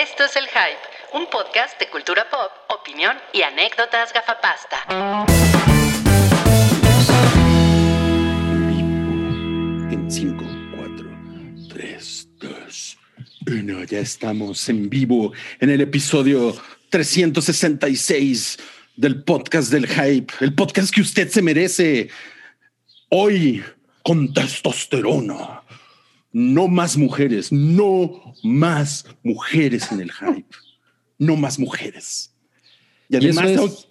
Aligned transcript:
Esto 0.00 0.22
es 0.22 0.36
El 0.36 0.44
Hype, 0.44 1.18
un 1.18 1.28
podcast 1.28 1.76
de 1.80 1.88
cultura 1.88 2.24
pop, 2.30 2.52
opinión 2.68 3.16
y 3.32 3.42
anécdotas 3.42 4.12
gafapasta. 4.12 4.84
En 9.90 10.08
5, 10.08 10.44
4, 10.76 11.10
3, 11.74 12.28
2, 12.38 12.98
1. 13.48 13.84
Ya 13.86 13.98
estamos 13.98 14.68
en 14.68 14.88
vivo 14.88 15.32
en 15.58 15.70
el 15.70 15.80
episodio 15.80 16.54
366 16.90 18.56
del 18.94 19.24
podcast 19.24 19.72
del 19.72 19.88
Hype, 19.88 20.32
el 20.38 20.54
podcast 20.54 20.94
que 20.94 21.00
usted 21.00 21.28
se 21.28 21.42
merece. 21.42 22.08
Hoy 23.08 23.64
con 24.04 24.32
testosterona. 24.32 25.64
No 26.32 26.68
más 26.68 26.96
mujeres, 26.96 27.52
no 27.52 28.34
más 28.42 29.06
mujeres 29.22 29.90
en 29.92 30.00
el 30.00 30.12
Hype. 30.12 30.56
No 31.18 31.36
más 31.36 31.58
mujeres. 31.58 32.34
Y 33.08 33.16
además, 33.16 33.86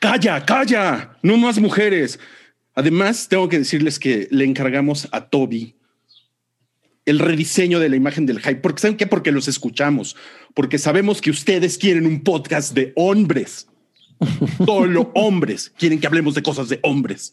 calla, 0.00 0.44
calla, 0.44 1.18
no 1.22 1.36
más 1.36 1.58
mujeres. 1.58 2.18
Además, 2.74 3.28
tengo 3.28 3.48
que 3.48 3.58
decirles 3.58 3.98
que 3.98 4.28
le 4.30 4.44
encargamos 4.44 5.08
a 5.12 5.28
Toby 5.28 5.76
el 7.06 7.20
rediseño 7.20 7.78
de 7.78 7.88
la 7.88 7.96
imagen 7.96 8.26
del 8.26 8.40
hype. 8.40 8.56
Porque 8.56 8.82
saben 8.82 8.96
qué? 8.96 9.06
Porque 9.06 9.32
los 9.32 9.48
escuchamos, 9.48 10.16
porque 10.54 10.78
sabemos 10.78 11.20
que 11.20 11.30
ustedes 11.30 11.78
quieren 11.78 12.06
un 12.06 12.22
podcast 12.22 12.74
de 12.74 12.92
hombres. 12.96 13.68
Solo 14.64 15.12
hombres 15.14 15.72
quieren 15.78 16.00
que 16.00 16.06
hablemos 16.06 16.34
de 16.34 16.42
cosas 16.42 16.68
de 16.68 16.80
hombres. 16.82 17.32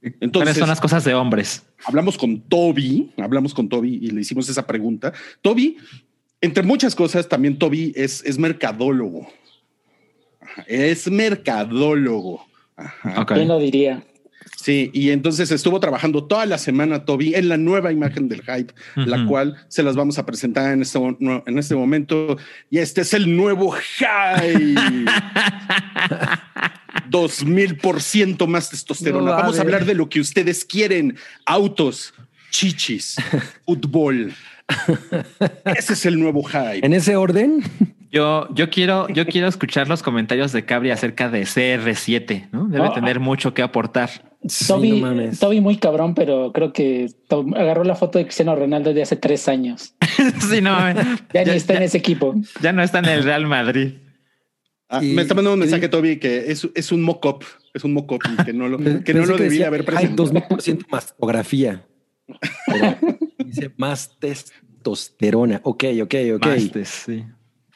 ¿Cuáles 0.00 0.16
Entonces, 0.20 0.56
son 0.56 0.68
las 0.68 0.80
cosas 0.80 1.04
de 1.04 1.14
hombres? 1.14 1.62
hablamos 1.84 2.16
con 2.16 2.40
Toby, 2.40 3.10
hablamos 3.18 3.54
con 3.54 3.68
Toby 3.68 3.98
y 4.02 4.10
le 4.10 4.22
hicimos 4.22 4.48
esa 4.48 4.66
pregunta. 4.66 5.12
Toby, 5.42 5.76
entre 6.40 6.62
muchas 6.62 6.94
cosas, 6.94 7.28
también 7.28 7.58
Toby 7.58 7.92
es, 7.94 8.24
es 8.24 8.38
mercadólogo. 8.38 9.28
Es 10.66 11.10
mercadólogo. 11.10 12.46
Ajá. 12.76 13.26
¿Quién 13.26 13.48
lo 13.48 13.58
diría? 13.58 14.04
Sí, 14.56 14.90
y 14.92 15.10
entonces 15.10 15.50
estuvo 15.50 15.80
trabajando 15.80 16.24
toda 16.24 16.44
la 16.44 16.58
semana 16.58 17.04
Toby 17.04 17.34
en 17.34 17.48
la 17.48 17.56
nueva 17.56 17.92
imagen 17.92 18.28
del 18.28 18.42
hype, 18.42 18.74
la 18.94 19.24
cual 19.26 19.56
se 19.68 19.82
las 19.82 19.96
vamos 19.96 20.18
a 20.18 20.26
presentar 20.26 20.72
en 20.72 20.82
este, 20.82 20.98
en 20.98 21.58
este 21.58 21.74
momento. 21.74 22.36
Y 22.68 22.78
este 22.78 23.00
es 23.00 23.14
el 23.14 23.34
nuevo 23.34 23.72
hype. 23.72 24.74
Dos 27.10 27.44
mil 27.44 27.76
por 27.76 28.00
ciento 28.02 28.46
más 28.46 28.70
testosterona. 28.70 29.30
No 29.32 29.36
Vamos 29.36 29.58
a 29.58 29.62
hablar 29.62 29.84
de 29.84 29.94
lo 29.94 30.08
que 30.08 30.20
ustedes 30.20 30.64
quieren: 30.64 31.16
autos, 31.46 32.14
chichis, 32.50 33.16
fútbol. 33.66 34.32
Ese 35.76 35.94
es 35.94 36.06
el 36.06 36.18
nuevo 36.20 36.42
hype. 36.44 36.84
En 36.86 36.92
ese 36.92 37.16
orden, 37.16 37.62
Yo, 38.12 38.48
yo 38.54 38.70
quiero, 38.70 39.08
yo 39.08 39.26
quiero 39.26 39.48
escuchar 39.48 39.88
los 39.88 40.02
comentarios 40.02 40.52
de 40.52 40.64
Cabri 40.64 40.90
acerca 40.90 41.28
de 41.28 41.42
CR7, 41.42 42.48
¿no? 42.52 42.66
Debe 42.68 42.86
Ah. 42.86 42.92
tener 42.94 43.18
mucho 43.20 43.52
que 43.54 43.62
aportar. 43.62 44.10
sí, 44.46 44.66
Toby, 44.66 44.90
no 44.92 45.06
mames. 45.08 45.38
Toby 45.38 45.60
muy 45.60 45.76
cabrón, 45.76 46.14
pero 46.14 46.52
creo 46.52 46.72
que 46.72 47.06
agarró 47.56 47.84
la 47.84 47.94
foto 47.94 48.18
de 48.18 48.24
Cristiano 48.24 48.54
Ronaldo 48.56 48.92
de 48.94 49.02
hace 49.02 49.16
tres 49.16 49.48
años. 49.48 49.94
sí, 50.50 50.60
no, 50.60 50.70
Ya, 51.34 51.42
ya, 51.44 51.44
ni 51.44 51.50
está 51.56 51.74
en 51.74 51.82
ese 51.84 51.98
equipo. 51.98 52.34
ya 52.60 52.72
no 52.72 52.82
está 52.82 53.00
en 53.00 53.06
el 53.06 53.24
Real 53.24 53.46
Madrid. 53.46 53.94
Ah, 54.92 55.02
Y- 55.04 55.14
me 55.14 55.22
está 55.22 55.34
mandando 55.34 55.54
un 55.54 55.60
mensaje, 55.60 55.88
Toby, 55.88 56.18
que 56.18 56.50
es, 56.50 56.68
es 56.74 56.90
un 56.90 57.00
mock-up. 57.02 57.44
Es 57.72 57.84
un 57.84 57.92
mock-up 57.92 58.20
que 58.44 58.52
no 58.52 58.68
lo, 58.68 58.76
que 59.04 59.14
no 59.14 59.24
lo 59.24 59.36
debía 59.36 59.48
decía, 59.48 59.66
haber 59.68 59.80
Hay 59.82 59.86
presentado. 60.08 60.32
2000% 60.32 60.86
mastografía. 60.90 61.86
Dice 63.44 63.72
más 63.76 64.18
testosterona. 64.18 65.60
Ok, 65.64 65.84
ok, 66.02 66.14
ok. 66.36 66.46
Sí. 66.84 67.24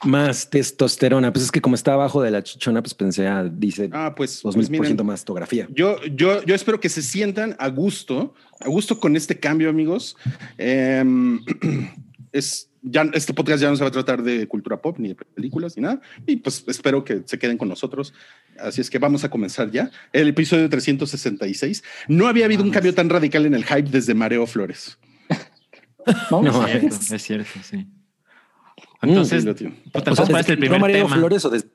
Más 0.04 0.50
testosterona. 0.50 1.32
Pues 1.32 1.44
es 1.46 1.52
que 1.52 1.60
como 1.60 1.76
está 1.76 1.94
abajo 1.94 2.20
de 2.20 2.30
la 2.30 2.42
chichona, 2.42 2.82
pues 2.82 2.94
pensé, 2.94 3.26
ah, 3.26 3.44
dice 3.50 3.88
Ah, 3.92 4.12
pues, 4.14 4.42
2000% 4.42 4.52
pues 4.54 4.70
miren, 4.70 5.06
mastografía. 5.06 5.68
Yo, 5.70 5.96
yo, 6.04 6.42
yo 6.44 6.54
espero 6.54 6.78
que 6.80 6.88
se 6.88 7.00
sientan 7.00 7.56
a 7.58 7.68
gusto, 7.68 8.34
a 8.60 8.68
gusto 8.68 8.98
con 8.98 9.16
este 9.16 9.38
cambio, 9.38 9.70
amigos. 9.70 10.16
Em, 10.58 11.40
es, 12.32 12.70
ya, 12.84 13.08
este 13.14 13.32
podcast 13.32 13.62
ya 13.62 13.70
no 13.70 13.76
se 13.76 13.82
va 13.82 13.88
a 13.88 13.92
tratar 13.92 14.22
de 14.22 14.46
cultura 14.46 14.80
pop, 14.80 14.98
ni 14.98 15.08
de 15.08 15.14
películas, 15.14 15.76
ni 15.76 15.82
nada. 15.82 16.00
Y 16.26 16.36
pues 16.36 16.64
espero 16.68 17.02
que 17.02 17.22
se 17.24 17.38
queden 17.38 17.56
con 17.56 17.68
nosotros. 17.68 18.12
Así 18.58 18.80
es 18.80 18.90
que 18.90 18.98
vamos 18.98 19.24
a 19.24 19.30
comenzar 19.30 19.70
ya. 19.70 19.90
El 20.12 20.28
episodio 20.28 20.68
366. 20.68 21.82
No 22.08 22.28
había 22.28 22.44
habido 22.44 22.62
un 22.62 22.70
cambio 22.70 22.94
tan 22.94 23.08
radical 23.08 23.46
en 23.46 23.54
el 23.54 23.64
hype 23.64 23.90
desde 23.90 24.14
Mareo 24.14 24.46
Flores. 24.46 24.98
¿no? 26.30 26.42
No, 26.42 26.66
Es 26.66 26.80
cierto, 26.80 27.14
es 27.14 27.22
cierto, 27.22 27.50
sí. 27.62 27.86
Entonces, 29.02 29.44
pues, 29.44 29.56
O 29.56 29.60
sea, 29.60 29.70
entonces, 29.94 30.28
¿cuál 30.28 30.40
es 30.40 30.46
¿desde 30.46 30.52
el 30.52 30.64
entró 30.64 30.78
primer 30.78 30.92
tema? 30.92 31.16
Flores 31.16 31.44
o 31.44 31.50
desde? 31.50 31.68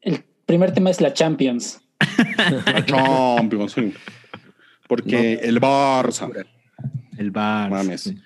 El 0.00 0.24
primer 0.46 0.72
tema 0.72 0.90
es 0.90 1.00
la 1.00 1.12
Champions. 1.12 1.80
La 2.66 2.84
Champions, 2.84 3.72
sí. 3.72 3.94
Porque 4.88 5.34
el 5.42 5.60
Barça. 5.60 6.46
El 7.16 7.30
bar. 7.30 7.70
Mames. 7.70 8.00
sí. 8.00 8.18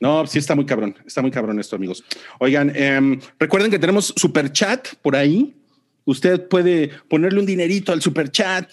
No, 0.00 0.26
sí 0.26 0.38
está 0.38 0.54
muy 0.54 0.66
cabrón, 0.66 0.96
está 1.06 1.22
muy 1.22 1.30
cabrón 1.30 1.58
esto, 1.60 1.76
amigos. 1.76 2.04
Oigan, 2.40 2.72
em, 2.74 3.20
recuerden 3.38 3.70
que 3.70 3.78
tenemos 3.78 4.12
super 4.16 4.52
chat 4.52 4.88
por 5.02 5.16
ahí. 5.16 5.54
Usted 6.04 6.48
puede 6.48 6.90
ponerle 7.08 7.40
un 7.40 7.46
dinerito 7.46 7.92
al 7.92 8.02
super 8.02 8.30
chat. 8.30 8.70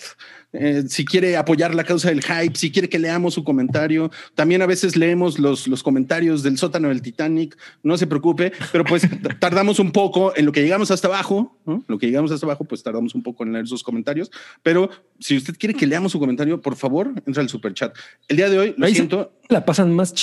eh, 0.53 0.83
si 0.87 1.05
quiere 1.05 1.37
apoyar 1.37 1.73
la 1.73 1.83
causa 1.83 2.09
del 2.09 2.21
hype, 2.21 2.55
si 2.55 2.71
quiere 2.71 2.89
que 2.89 2.99
leamos 2.99 3.33
su 3.33 3.43
comentario, 3.43 4.11
también 4.35 4.61
a 4.61 4.65
veces 4.65 4.95
leemos 4.95 5.39
los, 5.39 5.67
los 5.67 5.81
comentarios 5.81 6.43
del 6.43 6.57
sótano 6.57 6.89
del 6.89 7.01
Titanic, 7.01 7.57
no 7.83 7.97
se 7.97 8.07
preocupe, 8.07 8.51
pero 8.71 8.83
pues 8.83 9.03
tardamos 9.39 9.79
un 9.79 9.91
poco 9.91 10.35
en 10.35 10.45
lo 10.45 10.51
que 10.51 10.61
llegamos 10.61 10.91
hasta 10.91 11.07
abajo, 11.07 11.57
¿no? 11.65 11.83
lo 11.87 11.97
que 11.97 12.07
llegamos 12.07 12.31
hasta 12.31 12.45
abajo, 12.45 12.65
pues 12.65 12.83
tardamos 12.83 13.15
un 13.15 13.23
poco 13.23 13.43
en 13.43 13.53
leer 13.53 13.67
sus 13.67 13.83
comentarios, 13.83 14.29
pero 14.61 14.89
si 15.19 15.37
usted 15.37 15.55
quiere 15.57 15.73
que 15.73 15.87
leamos 15.87 16.11
su 16.11 16.19
comentario, 16.19 16.59
por 16.61 16.75
favor, 16.75 17.13
entra 17.25 17.41
al 17.41 17.49
super 17.49 17.73
chat. 17.73 17.95
El 18.27 18.37
día 18.37 18.49
de 18.49 18.59
hoy, 18.59 18.75
lo 18.77 18.85
Ahí 18.85 18.93
siento, 18.93 19.33
La 19.47 19.65
pasan 19.65 19.93
más 19.93 20.13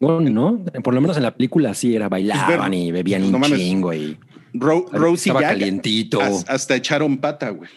chingón, 0.00 0.32
¿no? 0.34 0.64
Por 0.82 0.94
lo 0.94 1.00
menos 1.00 1.16
en 1.16 1.22
la 1.22 1.34
película 1.34 1.74
sí 1.74 1.94
era 1.94 2.08
bailaban 2.08 2.70
ver- 2.70 2.80
y 2.80 2.90
bebían 2.92 3.22
no 3.30 3.36
un 3.36 3.40
mames. 3.40 3.58
chingo 3.58 3.92
y 3.92 4.18
Ro- 4.52 4.86
Rosie 4.92 5.30
estaba 5.30 5.40
Jack 5.40 5.50
calientito. 5.50 6.20
has- 6.20 6.48
hasta 6.48 6.76
echaron 6.76 7.18
pata, 7.18 7.50
güey. 7.50 7.70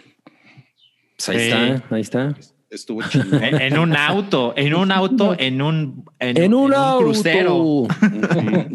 Pues 1.18 1.30
ahí 1.30 1.40
Sí. 1.40 1.46
está, 1.48 1.96
ahí 1.96 2.02
está. 2.02 2.36
Estuvo 2.70 3.02
chingón. 3.04 3.44
En, 3.44 3.62
en 3.62 3.80
un 3.80 3.96
auto, 3.96 4.54
en 4.58 4.76
un 4.76 4.92
auto, 4.92 5.36
en 5.40 5.62
un, 5.62 6.06
en, 6.20 6.38
En 6.38 6.54
un, 6.54 6.74
auto. 6.74 7.06
crucero. 7.06 7.88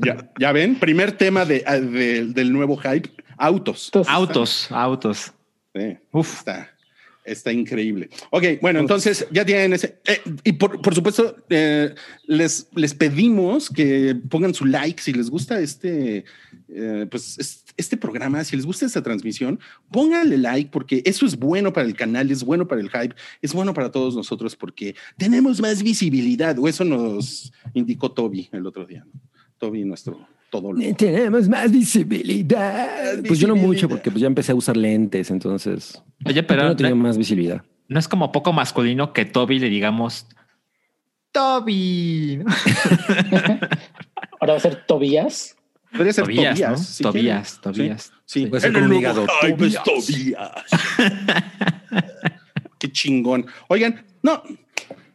Ya, 0.04 0.30
ya 0.40 0.52
ven, 0.52 0.76
primer 0.76 1.12
tema 1.12 1.44
de, 1.44 1.62
ah, 1.66 1.76
de- 1.78 2.24
del 2.26 2.52
nuevo 2.52 2.76
hype, 2.78 3.10
autos. 3.36 3.90
Autos, 4.08 4.68
autos. 4.72 5.32
Sí, 5.74 5.96
Uf. 6.10 6.38
Está, 6.38 6.70
está 7.24 7.52
increíble. 7.52 8.10
Ok, 8.30 8.44
bueno, 8.60 8.80
entonces 8.80 9.26
ya 9.30 9.44
tienen 9.44 9.72
ese. 9.72 9.98
eh, 10.06 10.20
y 10.44 10.52
por, 10.52 10.80
por 10.82 10.94
supuesto, 10.94 11.36
eh, 11.50 11.94
les, 12.26 12.68
les 12.74 12.94
pedimos 12.94 13.68
que 13.70 14.14
pongan 14.28 14.54
su 14.54 14.64
like 14.64 15.00
si 15.02 15.12
les 15.12 15.30
gusta 15.30 15.60
este, 15.60 16.24
eh, 16.68 17.06
pues, 17.10 17.38
es- 17.38 17.64
este 17.76 17.96
programa, 17.96 18.44
si 18.44 18.56
les 18.56 18.66
gusta 18.66 18.84
esta 18.86 19.02
transmisión, 19.02 19.58
pónganle 19.90 20.36
like 20.38 20.70
porque 20.72 21.02
eso 21.06 21.24
es 21.24 21.36
bueno 21.36 21.72
para 21.72 21.86
el 21.86 21.94
canal, 21.94 22.30
es 22.30 22.44
bueno 22.44 22.68
para 22.68 22.80
el 22.80 22.90
hype, 22.90 23.14
es 23.40 23.52
bueno 23.54 23.72
para 23.72 23.90
todos 23.90 24.14
nosotros 24.14 24.56
porque 24.56 24.94
tenemos 25.16 25.60
más 25.60 25.82
visibilidad, 25.82 26.58
o 26.58 26.68
eso 26.68 26.84
nos 26.84 27.52
indicó 27.72 28.12
Toby 28.12 28.48
el 28.52 28.66
otro 28.66 28.84
día. 28.84 29.04
¿no? 29.06 29.20
Toby, 29.58 29.84
nuestro 29.84 30.26
todo. 30.52 30.70
Tenemos 30.96 31.48
más 31.48 31.72
visibilidad. 31.72 33.18
Pues 33.26 33.40
yo 33.40 33.48
no 33.48 33.56
mucho 33.56 33.88
porque 33.88 34.10
pues 34.10 34.20
ya 34.20 34.26
empecé 34.26 34.52
a 34.52 34.54
usar 34.54 34.76
lentes, 34.76 35.30
entonces 35.30 36.00
Oye, 36.26 36.42
pero 36.42 36.64
no 36.64 36.76
tenía 36.76 36.94
más 36.94 37.16
visibilidad. 37.16 37.64
no 37.88 37.98
es 37.98 38.06
como 38.06 38.30
poco 38.30 38.52
masculino 38.52 39.14
que 39.14 39.24
Toby 39.24 39.58
le 39.58 39.70
digamos 39.70 40.26
Toby. 41.32 42.40
Ahora 44.40 44.52
va 44.52 44.56
a 44.58 44.60
ser 44.60 44.84
Tobías. 44.86 45.56
Podría 45.90 46.12
ser 46.12 46.24
Tobías, 46.24 46.54
Tobías. 46.54 46.70
¿no? 46.70 46.76
si 46.76 47.02
Tobías. 47.02 47.60
Tobías. 47.60 48.12
Sí, 48.26 48.40
sí. 48.40 48.46
Puede 48.46 48.60
ser 48.60 48.68
En 48.68 48.74
con 48.74 48.82
el 48.82 48.84
un 48.84 48.88
nuevo 48.90 49.00
hígado, 49.00 49.26
hype 49.40 49.66
es 49.66 49.82
Tobías. 49.82 50.06
Tobías. 50.06 50.50
Qué 52.78 52.92
chingón. 52.92 53.46
Oigan, 53.68 54.04
no, 54.22 54.42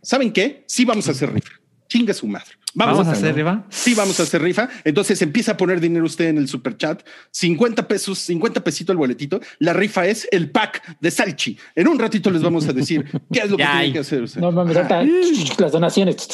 ¿saben 0.02 0.34
qué? 0.34 0.64
Sí 0.68 0.84
vamos 0.86 1.08
a 1.08 1.12
hacer 1.12 1.32
rifa. 1.32 1.52
Chingue 1.88 2.16
su 2.16 2.26
madre. 2.26 2.57
Vamos, 2.78 2.98
Vamos 3.00 3.08
a 3.08 3.12
hacer 3.18 3.34
rifa. 3.36 3.64
Sí, 3.70 3.96
vamos 3.96 4.20
a 4.20 4.24
hacer 4.24 4.42
rifa. 4.42 4.70
Entonces 4.84 5.20
empieza 5.24 5.54
a 5.54 5.58
poner 5.58 5.80
dinero 5.82 6.06
usted 6.06 6.26
en 6.30 6.38
el 6.38 6.48
super 6.48 6.78
chat. 6.78 7.02
50 7.32 7.88
pesos, 7.88 8.20
50 8.20 8.64
pesito 8.64 8.92
el 8.92 9.00
boletito. 9.00 9.40
La 9.58 9.74
rifa 9.74 10.06
es 10.06 10.28
el 10.32 10.52
pack 10.52 10.98
de 11.00 11.10
Salchi. 11.10 11.58
En 11.76 11.88
un 11.88 11.98
ratito 11.98 12.30
les 12.30 12.44
vamos 12.44 12.68
a 12.68 12.74
decir 12.74 13.04
qué 13.34 13.40
es 13.40 13.50
lo 13.50 13.58
que 13.58 13.64
Ya 13.64 13.70
tienen 13.72 13.86
hay. 13.88 13.94
que 13.94 14.00
hacer. 14.00 14.22
usted. 14.22 14.40
No 14.42 14.52
mames, 14.52 14.78
ahorita, 14.78 15.04
las 15.58 15.72
donaciones. 15.72 16.28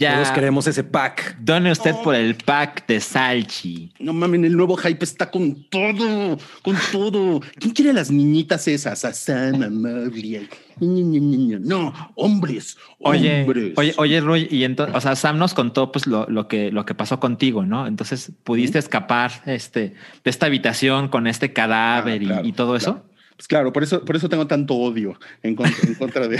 Ya. 0.00 0.14
Todos 0.14 0.30
queremos 0.30 0.66
ese 0.66 0.84
pack. 0.84 1.38
Done 1.40 1.70
usted 1.72 1.92
por 2.04 2.14
el 2.14 2.34
pack 2.36 2.86
de 2.86 3.00
Salchi. 3.00 3.92
No 4.00 4.12
mames, 4.12 4.42
el 4.44 4.56
nuevo 4.56 4.76
hype 4.76 5.04
está 5.04 5.30
con 5.30 5.64
todo, 5.68 6.38
con 6.62 6.76
todo. 6.92 7.40
¿Quién 7.58 7.72
quiere 7.72 7.92
las 7.92 8.10
niñitas 8.10 8.66
esas? 8.68 9.04
A 9.04 9.12
Sam, 9.12 9.62
a 9.62 9.68
Mowgli. 9.70 10.48
No, 10.80 11.92
hombres, 12.14 12.76
Oye, 13.00 13.40
hombres. 13.42 13.72
oye, 13.76 13.94
oye, 13.96 14.20
Roy, 14.20 14.46
y 14.48 14.62
entonces, 14.62 14.94
o 14.94 15.00
sea, 15.00 15.16
Sam 15.16 15.36
nos, 15.36 15.52
con- 15.52 15.67
contó 15.68 15.92
pues 15.92 16.06
lo, 16.06 16.26
lo 16.28 16.48
que 16.48 16.70
lo 16.72 16.84
que 16.84 16.94
pasó 16.94 17.20
contigo, 17.20 17.64
¿no? 17.64 17.86
Entonces 17.86 18.32
pudiste 18.44 18.78
escapar 18.78 19.30
este 19.46 19.94
de 20.24 20.30
esta 20.30 20.46
habitación 20.46 21.08
con 21.08 21.26
este 21.26 21.52
cadáver 21.52 22.20
Ah, 22.20 22.22
y- 22.22 22.26
claro, 22.26 22.46
y, 22.48 22.52
todo 22.52 22.76
eso. 22.76 22.92
claro. 22.94 23.08
Pues 23.36 23.46
claro, 23.46 23.72
por 23.72 23.82
eso, 23.84 24.04
por 24.04 24.16
eso 24.16 24.28
tengo 24.28 24.48
tanto 24.48 24.74
odio 24.74 25.18
en 25.44 25.54
contra, 25.54 25.88
en 25.88 25.94
contra 25.94 26.26
de, 26.26 26.36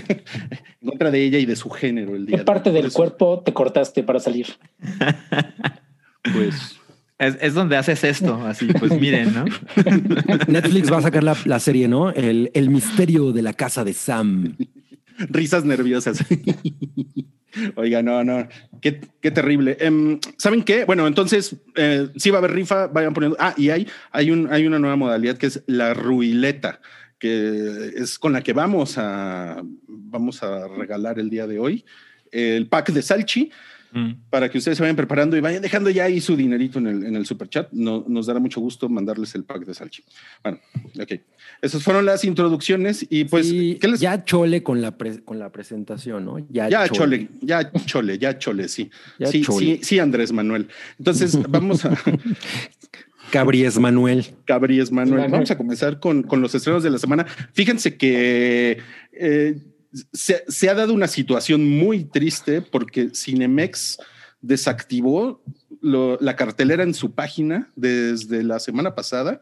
en 0.80 0.88
contra 0.88 1.10
de 1.12 1.22
ella 1.22 1.38
y 1.38 1.46
de 1.46 1.54
su 1.54 1.70
género 1.70 2.16
el 2.16 2.26
día. 2.26 2.38
¿Qué 2.38 2.44
parte 2.44 2.72
del 2.72 2.86
eso, 2.86 2.96
cuerpo 2.96 3.40
te 3.44 3.52
cortaste 3.52 4.02
para 4.02 4.18
salir? 4.18 4.46
Pues 6.34 6.76
Es, 7.18 7.36
es 7.40 7.54
donde 7.54 7.76
haces 7.76 8.04
esto, 8.04 8.44
así 8.46 8.66
pues 8.66 8.92
miren, 9.00 9.32
¿no? 9.34 9.44
Netflix 10.48 10.90
va 10.92 10.98
a 10.98 11.02
sacar 11.02 11.22
la, 11.24 11.36
la 11.44 11.58
serie, 11.60 11.88
¿no? 11.88 12.10
El, 12.10 12.50
el 12.54 12.68
misterio 12.70 13.32
de 13.32 13.42
la 13.42 13.52
casa 13.54 13.84
de 13.84 13.92
Sam. 13.92 14.56
risas 15.30 15.64
nerviosas. 15.64 16.24
Oiga, 17.76 18.02
no, 18.02 18.24
no, 18.24 18.48
qué, 18.80 19.00
qué 19.20 19.30
terrible. 19.30 19.76
Em, 19.80 20.20
¿Saben 20.36 20.62
qué? 20.62 20.84
Bueno, 20.84 21.06
entonces 21.06 21.56
eh, 21.74 22.08
sí 22.16 22.30
va 22.30 22.38
a 22.38 22.40
haber 22.40 22.52
rifa, 22.52 22.86
vayan 22.88 23.14
poniendo. 23.14 23.36
Ah, 23.40 23.54
y 23.56 23.70
hay, 23.70 23.88
hay, 24.12 24.30
un, 24.30 24.52
hay 24.52 24.66
una 24.66 24.78
nueva 24.78 24.96
modalidad 24.96 25.36
que 25.36 25.46
es 25.46 25.62
la 25.66 25.94
ruileta, 25.94 26.80
que 27.18 27.92
es 27.96 28.18
con 28.18 28.32
la 28.32 28.42
que 28.42 28.52
vamos 28.52 28.98
a, 28.98 29.62
vamos 29.86 30.42
a 30.42 30.68
regalar 30.68 31.18
el 31.18 31.30
día 31.30 31.46
de 31.46 31.58
hoy 31.58 31.84
el 32.32 32.68
pack 32.68 32.90
de 32.92 33.02
Salchi 33.02 33.50
Mm. 33.90 34.12
para 34.28 34.50
que 34.50 34.58
ustedes 34.58 34.76
se 34.76 34.82
vayan 34.82 34.96
preparando 34.96 35.36
y 35.36 35.40
vayan 35.40 35.62
dejando 35.62 35.88
ya 35.88 36.04
ahí 36.04 36.20
su 36.20 36.36
dinerito 36.36 36.78
en 36.78 36.86
el, 36.88 37.04
en 37.06 37.16
el 37.16 37.24
super 37.24 37.48
chat. 37.48 37.68
No, 37.72 38.04
nos 38.06 38.26
dará 38.26 38.38
mucho 38.38 38.60
gusto 38.60 38.88
mandarles 38.88 39.34
el 39.34 39.44
pack 39.44 39.64
de 39.64 39.72
Salchi. 39.74 40.04
Bueno, 40.42 40.58
ok. 41.00 41.12
Esas 41.62 41.82
fueron 41.82 42.04
las 42.04 42.22
introducciones 42.24 43.06
y 43.08 43.24
pues, 43.24 43.48
Sí, 43.48 43.78
¿qué 43.80 43.88
les 43.88 44.00
Ya 44.00 44.24
chole 44.24 44.62
con 44.62 44.82
la, 44.82 44.96
pre- 44.98 45.24
con 45.24 45.38
la 45.38 45.50
presentación, 45.50 46.24
¿no? 46.24 46.38
ya 46.50 46.88
chole, 46.88 47.28
ya 47.40 47.70
chole, 47.86 48.18
ya 48.18 48.38
chole, 48.38 48.68
sí. 48.68 48.90
Ya 49.18 49.26
sí, 49.28 49.40
chole. 49.42 49.58
sí, 49.58 49.80
sí, 49.82 49.98
Andrés 49.98 50.32
Manuel. 50.32 50.68
Entonces, 50.98 51.38
vamos 51.48 51.84
a 51.84 51.96
Cabries 53.30 53.78
Manuel. 53.78 54.24
Cabríes 54.44 54.90
Manuel. 54.90 55.14
Manuel. 55.14 55.30
Vamos 55.32 55.50
a 55.50 55.56
comenzar 55.58 56.00
con, 56.00 56.22
con 56.22 56.40
los 56.40 56.54
estrenos 56.54 56.82
de 56.82 56.90
la 56.90 56.98
semana. 56.98 57.26
Fíjense 57.52 57.96
que 57.96 58.78
eh, 59.12 59.58
se, 60.12 60.44
se 60.48 60.68
ha 60.68 60.74
dado 60.74 60.92
una 60.94 61.08
situación 61.08 61.68
muy 61.68 62.04
triste 62.04 62.60
porque 62.62 63.10
Cinemex 63.14 63.98
desactivó 64.40 65.42
lo- 65.80 66.18
la 66.20 66.36
cartelera 66.36 66.82
en 66.82 66.94
su 66.94 67.12
página 67.12 67.68
desde 67.76 68.42
la 68.42 68.58
semana 68.60 68.94
pasada 68.94 69.40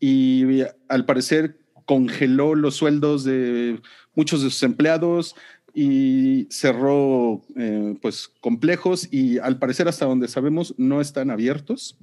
y 0.00 0.62
al 0.88 1.04
parecer 1.04 1.58
congeló 1.84 2.54
los 2.54 2.76
sueldos 2.76 3.24
de 3.24 3.80
muchos 4.14 4.42
de 4.42 4.50
sus 4.50 4.62
empleados 4.62 5.34
y 5.74 6.46
cerró 6.50 7.42
eh, 7.56 7.94
pues 8.02 8.28
complejos 8.40 9.08
y 9.12 9.38
al 9.38 9.58
parecer 9.58 9.86
hasta 9.88 10.06
donde 10.06 10.28
sabemos 10.28 10.74
no 10.76 11.00
están 11.00 11.30
abiertos. 11.30 11.96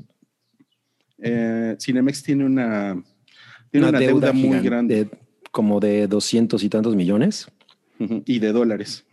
Eh, 1.18 1.76
Cinemex 1.80 2.24
tiene 2.24 2.46
una, 2.46 3.02
tiene 3.72 3.90
una, 3.90 4.00
deuda, 4.00 4.34
muy 4.34 4.60
grande 4.60 5.06
de- 5.06 5.12
como 5.52 5.80
de 5.80 6.08
doscientos 6.08 6.64
y 6.64 6.70
tantos 6.70 6.96
millones 6.96 7.48
Y 8.00 8.40
de 8.40 8.52
dólares, 8.52 9.06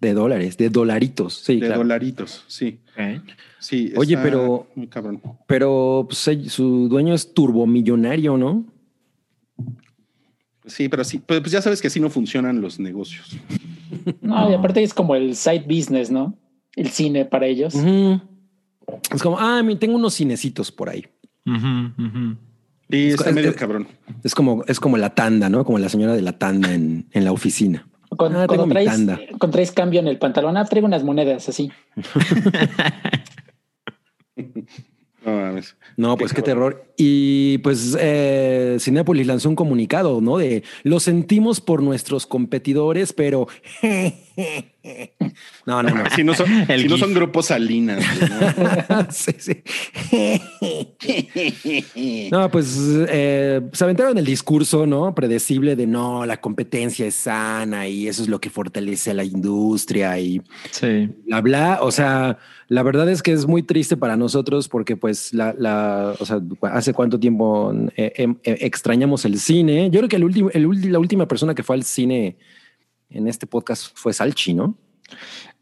de 0.00 0.14
dólares, 0.14 0.56
de 0.56 0.68
dolaritos. 0.70 1.34
Sí, 1.34 1.54
de 1.54 1.66
claro. 1.66 1.78
dolaritos, 1.82 2.44
sí, 2.48 2.78
sí. 3.58 3.92
Oye, 3.96 4.14
está 4.14 4.22
pero- 4.22 4.66
muy 4.74 4.86
cabrón. 4.86 5.20
Pero 5.46 6.06
pues, 6.08 6.30
su 6.52 6.88
dueño 6.88 7.14
es 7.14 7.34
turbomillonario, 7.34 8.36
¿no? 8.36 8.64
Sí, 10.66 10.88
pero 10.88 11.02
sí, 11.04 11.18
pues 11.18 11.40
pues 11.40 11.50
ya 11.52 11.62
sabes 11.62 11.80
que 11.80 11.88
así 11.88 11.98
no 12.00 12.10
funcionan 12.10 12.60
los 12.60 12.78
negocios. 12.78 13.36
No, 14.20 14.50
y 14.50 14.54
aparte 14.54 14.82
es 14.82 14.94
como 14.94 15.14
el 15.16 15.34
side 15.34 15.64
business, 15.66 16.10
¿no? 16.10 16.36
El 16.76 16.90
cine 16.90 17.24
para 17.24 17.46
ellos. 17.46 17.74
Es 19.12 19.22
como, 19.22 19.38
ah, 19.38 19.62
mi- 19.62 19.76
tengo 19.76 19.96
unos 19.96 20.14
cinecitos 20.14 20.70
por 20.70 20.88
ahí. 20.88 21.06
Y 22.88 23.06
Es- 23.08 23.14
está 23.14 23.30
es- 23.30 23.34
medio 23.34 23.50
es- 23.50 23.56
cabrón. 23.56 23.88
Es 24.22 24.34
como, 24.34 24.64
es 24.66 24.78
como 24.80 24.96
la 24.96 25.14
tanda, 25.14 25.48
¿no? 25.48 25.64
Como 25.64 25.78
la 25.78 25.88
señora 25.88 26.14
de 26.14 26.22
la 26.22 26.38
tanda 26.38 26.72
en, 26.74 27.06
en 27.12 27.24
la 27.24 27.32
oficina. 27.32 27.86
Con- 28.20 28.36
Ah, 28.36 28.46
cuando, 28.46 28.66
traes, 28.66 28.86
tanda. 28.86 29.18
cuando 29.38 29.50
traes 29.52 29.72
cambio 29.72 29.98
en 30.00 30.06
el 30.06 30.18
pantalón, 30.18 30.58
ah, 30.58 30.64
traigo 30.66 30.86
unas 30.86 31.02
monedas 31.02 31.48
así. 31.48 31.72
No 35.22 35.32
mames. 35.36 35.76
No, 35.98 36.16
pues 36.16 36.32
qué 36.32 36.40
terror. 36.40 36.86
Y 36.96 37.58
pues 37.58 37.94
eh, 38.00 38.78
Cinépolis 38.80 39.26
lanzó 39.26 39.50
un 39.50 39.54
comunicado, 39.54 40.22
¿no? 40.22 40.38
De 40.38 40.62
lo 40.82 40.98
sentimos 40.98 41.60
por 41.60 41.82
nuestros 41.82 42.26
competidores, 42.26 43.12
pero 43.12 43.46
no, 45.66 45.82
no, 45.82 45.90
no. 45.90 46.04
Si 46.14 46.24
no 46.24 46.34
son, 46.34 46.48
El 46.68 46.82
si 46.82 46.88
no 46.88 46.96
GIF. 46.96 47.04
son 47.04 47.14
grupos 47.14 47.46
Salinas. 47.46 48.04
¿no? 48.88 49.06
Sí, 49.10 49.32
sí. 49.38 49.62
No, 52.30 52.50
pues 52.50 52.76
eh, 53.08 53.60
se 53.72 53.84
aventaron 53.84 54.16
el 54.18 54.24
discurso, 54.24 54.86
¿no? 54.86 55.14
Predecible 55.14 55.76
de 55.76 55.86
no, 55.86 56.24
la 56.26 56.40
competencia 56.40 57.06
es 57.06 57.14
sana 57.14 57.88
y 57.88 58.08
eso 58.08 58.22
es 58.22 58.28
lo 58.28 58.40
que 58.40 58.50
fortalece 58.50 59.10
a 59.10 59.14
la 59.14 59.24
industria 59.24 60.18
y 60.18 60.40
Sí. 60.70 61.08
bla, 61.26 61.40
bla. 61.40 61.78
O 61.82 61.90
sea, 61.90 62.38
la 62.68 62.82
verdad 62.82 63.08
es 63.10 63.22
que 63.22 63.32
es 63.32 63.46
muy 63.46 63.62
triste 63.62 63.96
para 63.96 64.16
nosotros 64.16 64.68
porque 64.68 64.96
pues 64.96 65.32
la, 65.34 65.54
la 65.58 66.14
o 66.18 66.24
sea, 66.24 66.40
hace 66.72 66.92
cuánto 66.92 67.18
tiempo 67.18 67.72
eh, 67.96 68.12
em- 68.16 68.38
eh, 68.44 68.58
extrañamos 68.60 69.24
el 69.24 69.38
cine. 69.38 69.90
Yo 69.90 70.00
creo 70.00 70.08
que 70.08 70.16
el 70.16 70.24
último, 70.24 70.50
el 70.52 70.66
ulti- 70.66 70.90
la 70.90 70.98
última 70.98 71.26
persona 71.26 71.54
que 71.54 71.62
fue 71.62 71.76
al 71.76 71.84
cine 71.84 72.36
en 73.10 73.28
este 73.28 73.46
podcast 73.46 73.88
fue 73.94 74.12
Salchi, 74.12 74.54
¿no? 74.54 74.76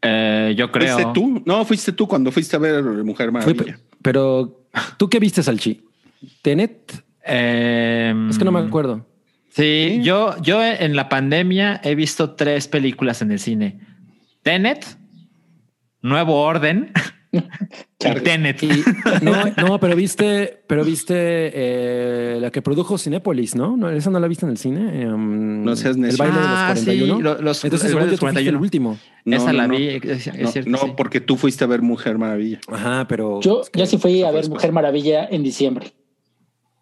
Eh, 0.01 0.53
yo 0.57 0.71
creo. 0.71 0.93
¿Fuiste 0.95 1.11
tú? 1.13 1.43
No, 1.45 1.65
fuiste 1.65 1.91
tú 1.91 2.07
cuando 2.07 2.31
fuiste 2.31 2.55
a 2.55 2.59
ver 2.59 2.83
Mujer 2.83 3.31
Maravilla. 3.31 3.79
pero 4.01 4.65
tú 4.97 5.09
qué 5.09 5.19
viste, 5.19 5.43
Salchi? 5.43 5.83
¿Tenet? 6.41 7.03
Em, 7.23 8.29
Es 8.29 8.37
que 8.37 8.45
no 8.45 8.51
me 8.51 8.59
acuerdo. 8.59 9.05
Sí, 9.49 9.99
yo, 10.03 10.35
yo 10.41 10.63
en 10.63 10.95
la 10.95 11.09
pandemia 11.09 11.81
he 11.83 11.95
visto 11.95 12.35
tres 12.35 12.67
películas 12.67 13.21
en 13.21 13.31
el 13.31 13.39
cine. 13.39 13.79
Tenet, 14.43 14.85
Nuevo 16.01 16.41
Orden. 16.41 16.93
Tenet. 17.97 18.63
Y- 18.63 18.83
no, 19.21 19.33
no, 19.67 19.79
pero 19.79 19.95
viste, 19.95 20.61
pero 20.67 20.83
viste 20.83 21.13
eh, 21.15 22.37
la 22.41 22.49
que 22.49 22.61
produjo 22.61 22.97
Cinépolis, 22.97 23.55
¿no? 23.55 23.77
no 23.77 23.89
esa 23.89 24.09
no 24.09 24.19
la 24.19 24.27
viste 24.27 24.45
en 24.45 24.51
el 24.51 24.57
cine. 24.57 25.03
Em, 25.03 25.63
No 25.63 25.75
seas 25.75 25.95
El 25.95 26.01
necio. 26.01 26.17
baile 26.17 26.39
Ah, 26.41 26.69
de 26.69 26.73
los 26.75 26.79
sí, 26.79 26.85
41. 26.85 27.21
lo- 27.21 27.41
los- 27.41 27.63
Entonces, 27.63 27.89
el 27.89 27.95
baile 27.95 28.05
de 28.07 28.11
los 28.13 28.19
tú 28.19 28.25
fuiste 28.25 28.39
el 28.39 28.45
41. 28.55 28.59
último. 28.61 28.99
No, 29.25 29.35
Esa 29.35 29.51
no, 29.51 29.57
la 29.57 29.67
no. 29.67 29.75
vi, 29.77 29.87
es, 29.89 30.23
cierto. 30.23 30.69
no, 30.69 30.77
sí. 30.79 30.93
porque 30.97 31.21
tú 31.21 31.35
fuiste 31.37 31.63
a 31.63 31.67
ver 31.67 31.81
Mujer 31.81 32.17
Maravilla. 32.17 32.59
Ajá, 32.67 33.05
pero. 33.07 33.41
Yo, 33.41 33.61
es 33.61 33.69
que- 33.69 33.79
yo 33.79 33.85
sí 33.85 33.97
fui 33.97 34.23
a 34.23 34.27
ver 34.31 34.41
después. 34.41 34.49
Mujer 34.57 34.71
Maravilla 34.71 35.25
en 35.29 35.43
diciembre. 35.43 35.93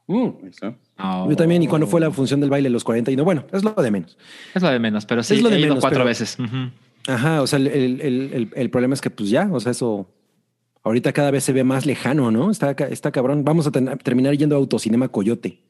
Mm. 0.07 0.29
Oh. 0.99 1.27
Yo 1.29 1.35
también, 1.35 1.61
y 1.63 1.67
cuando 1.67 1.85
fue 1.85 1.99
la 1.99 2.09
función 2.11 2.39
del 2.39 2.49
baile 2.49 2.69
de 2.69 2.73
los 2.73 2.83
41. 2.85 3.23
Bueno, 3.25 3.43
es 3.51 3.63
lo 3.63 3.71
de 3.73 3.91
menos. 3.91 4.17
Es 4.55 4.61
lo 4.63 4.69
de 4.69 4.79
menos, 4.79 5.05
pero 5.05 5.21
sí, 5.23 5.35
Es 5.35 5.41
lo 5.43 5.49
de 5.49 5.57
he 5.57 5.59
ido 5.59 5.67
menos, 5.69 5.81
cuatro 5.81 5.97
pero- 5.99 6.05
veces. 6.05 6.37
Ajá, 7.09 7.41
o 7.41 7.47
sea, 7.47 7.57
el, 7.59 7.67
el- 7.67 8.01
el- 8.01 8.33
el- 8.33 8.49
el 8.53 8.69
problema 8.69 8.93
es 8.93 9.01
que, 9.01 9.09
pues 9.09 9.29
ya, 9.29 9.49
o 9.51 9.59
sea, 9.59 9.71
eso 9.71 10.09
ahorita 10.87 11.13
cada 11.13 11.31
vez 11.31 11.43
se 11.43 11.53
ve 11.53 11.63
más 11.63 11.85
lejano, 11.85 12.31
¿no? 12.31 12.49
Está, 12.51 12.71
está 12.71 13.11
cabrón. 13.11 13.43
Vamos 13.43 13.67
a 13.67 13.71
ten- 13.71 13.97
terminar 14.03 14.35
yendo 14.35 14.55
a 14.55 14.57
Autocinema 14.59 15.07
Coyote. 15.09 15.61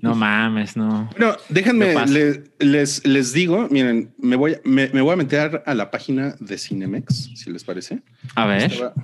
No 0.00 0.14
mames, 0.14 0.76
no. 0.76 1.10
Bueno, 1.18 1.36
déjenme, 1.50 1.94
le- 2.06 2.44
les, 2.58 3.06
les 3.06 3.32
digo, 3.32 3.68
miren, 3.70 4.14
me 4.18 4.36
voy, 4.36 4.56
me, 4.64 4.88
me 4.92 5.00
voy 5.02 5.12
a 5.12 5.16
meter 5.16 5.62
a 5.66 5.74
la 5.74 5.90
página 5.90 6.34
de 6.40 6.56
Cinemex, 6.56 7.30
si 7.34 7.50
les 7.50 7.62
parece. 7.62 8.00
A 8.34 8.46
ver. 8.46 8.72
Estaba- 8.72 8.94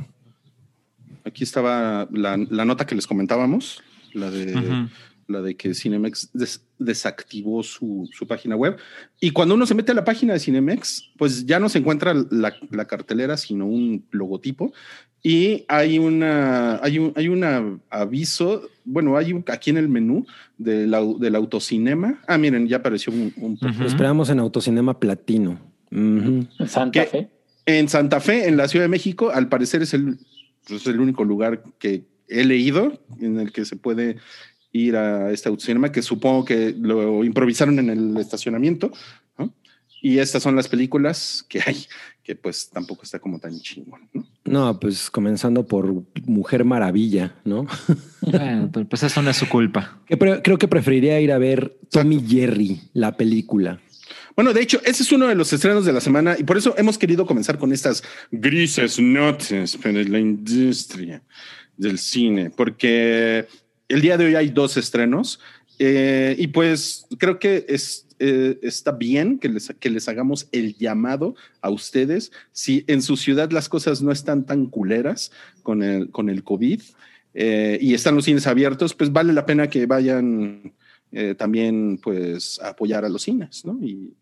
aquí 1.25 1.45
estaba 1.45 2.09
la, 2.13 2.37
la 2.51 2.65
nota 2.65 2.87
que 2.87 2.95
les 2.95 3.07
comentábamos, 3.07 3.83
la 4.15 4.31
de, 4.31 4.89
la 5.27 5.43
de 5.43 5.57
que 5.57 5.75
Cinemex 5.75 6.31
des- 6.33 6.65
desactivó 6.79 7.63
su, 7.63 8.09
su 8.13 8.27
página 8.27 8.57
web. 8.57 8.79
Y 9.21 9.33
cuando 9.33 9.55
uno 9.55 9.67
se 9.67 9.75
mete 9.75 9.93
a 9.93 9.95
la 9.95 10.05
página 10.05 10.33
de 10.33 10.41
Cinemex, 10.41 11.11
pues 11.19 11.45
ya 11.45 11.59
no 11.61 11.69
se 11.69 11.79
encuentra 11.81 12.15
la, 12.31 12.55
la 12.71 12.85
cartelera, 12.87 13.37
sino 13.37 13.67
un 13.67 14.07
logotipo. 14.13 14.73
Y 15.23 15.65
hay 15.69 15.99
una, 15.99 16.77
hay 16.83 16.99
un, 16.99 17.13
hay 17.17 17.29
una 17.29 17.79
aviso, 17.91 18.69
bueno, 18.85 19.17
hay 19.17 19.33
un, 19.33 19.45
aquí 19.49 19.71
en 19.71 19.79
el 19.79 19.89
menú 19.89 20.27
del, 20.57 20.95
del 21.19 21.35
autocinema. 21.35 22.21
Ah, 22.27 22.39
miren, 22.39 22.69
ya 22.69 22.77
apareció 22.77 23.13
un, 23.13 23.33
un 23.37 23.53
Ujú. 23.53 23.81
Lo 23.83 23.87
esperamos 23.87 24.31
en 24.31 24.39
Autocinema 24.39 24.99
Platino. 24.99 25.59
Ujú. 25.91 26.47
En 26.59 26.69
Santa 26.69 27.05
¿Qué? 27.05 27.07
Fe. 27.09 27.29
En 27.67 27.89
Santa 27.89 28.21
Fe, 28.21 28.49
en 28.49 28.57
la 28.57 28.69
Ciudad 28.69 28.85
de 28.85 28.89
México, 28.89 29.31
al 29.31 29.49
parecer 29.49 29.83
es 29.83 29.93
el, 29.93 30.19
es 30.69 30.87
el 30.87 31.01
único 31.01 31.25
lugar 31.25 31.63
que 31.79 32.05
he 32.29 32.45
leído 32.45 33.03
en 33.21 33.41
el 33.41 33.53
que 33.53 33.65
se 33.65 33.77
puede 33.77 34.17
ir 34.73 34.97
a 34.97 35.33
este 35.33 35.49
autocinema, 35.49 35.93
que 35.93 36.03
supongo 36.03 36.45
que 36.45 36.75
lo 36.79 37.25
improvisaron 37.25 37.79
en 37.79 37.91
el 37.91 38.17
estacionamiento. 38.17 38.93
¿no? 39.37 39.53
Y 40.01 40.19
estas 40.19 40.43
son 40.43 40.57
las 40.57 40.69
películas 40.69 41.45
que 41.49 41.61
hay, 41.65 41.87
que 42.23 42.37
pues 42.37 42.71
tampoco 42.71 43.03
está 43.03 43.19
como 43.19 43.39
tan 43.39 43.59
chingón. 43.61 44.09
¿no? 44.13 44.27
No, 44.49 44.79
pues 44.81 45.11
comenzando 45.11 45.67
por 45.67 46.05
Mujer 46.27 46.65
Maravilla, 46.65 47.35
¿no? 47.45 47.67
Bueno, 48.21 48.71
pues- 48.73 48.87
pues 48.91 49.03
eso 49.05 49.23
no 49.23 49.31
es 49.31 49.37
su 49.37 49.49
culpa. 49.49 50.01
Creo 50.09 50.59
que 50.59 50.69
preferiría 50.69 51.21
ir 51.21 51.33
a 51.33 51.39
ver 51.39 51.77
Tommy 51.91 52.23
Jerry, 52.27 52.81
la 52.95 53.17
película. 53.17 53.81
Bueno, 54.35 54.53
de 54.53 54.61
hecho, 54.63 54.81
ese 54.85 55.03
es 55.03 55.13
uno 55.13 55.27
de 55.27 55.35
los 55.35 55.53
estrenos 55.53 55.85
de 55.85 55.93
la 55.93 56.01
semana 56.01 56.37
y 56.39 56.45
por 56.45 56.57
eso 56.57 56.75
hemos 56.79 56.97
querido 56.97 57.27
comenzar 57.27 57.59
con 57.59 57.73
estas 57.73 58.03
grises 58.31 58.99
notas 59.01 59.77
para 59.77 60.03
la 60.03 60.19
industria 60.19 61.23
del 61.77 61.99
cine, 61.99 62.51
porque 62.51 63.47
el 63.89 64.01
día 64.01 64.17
de 64.17 64.27
hoy 64.27 64.35
hay 64.35 64.49
dos 64.51 64.77
estrenos 64.77 65.41
eh, 65.79 66.35
y 66.39 66.49
pues 66.49 67.07
creo 67.19 67.39
que 67.39 67.65
es, 67.69 68.07
eh, 68.19 68.59
está 68.63 68.93
bien 68.93 69.39
que 69.39 69.49
les, 69.49 69.73
que 69.79 69.91
les 69.91 70.09
hagamos 70.09 70.49
el 70.53 70.77
llamado 70.77 71.35
a 71.61 71.71
ustedes 71.71 72.33
si 72.53 72.85
en 72.87 73.03
su 73.03 73.17
ciudad 73.17 73.51
las 73.53 73.69
cosas 73.69 74.03
no 74.03 74.11
están 74.11 74.45
tan 74.45 74.67
culeras 74.67 75.31
con 75.63 75.83
el, 75.83 76.11
con 76.11 76.29
el 76.29 76.43
COVID 76.43 76.81
eh, 77.35 77.79
y 77.81 77.95
están 77.95 78.17
los 78.17 78.25
cines 78.25 78.47
abiertos, 78.47 78.95
pues 78.95 79.13
vale 79.13 79.33
la 79.33 79.47
pena 79.47 79.69
que 79.69 79.87
vayan 79.87 80.73
eh, 81.13 81.35
también 81.37 82.01
pues 82.03 82.61
a 82.61 82.71
apoyar 82.71 83.05
a 83.05 83.09
los 83.09 83.23
cines, 83.23 83.65
¿no? 83.65 83.79
Y 83.81 84.15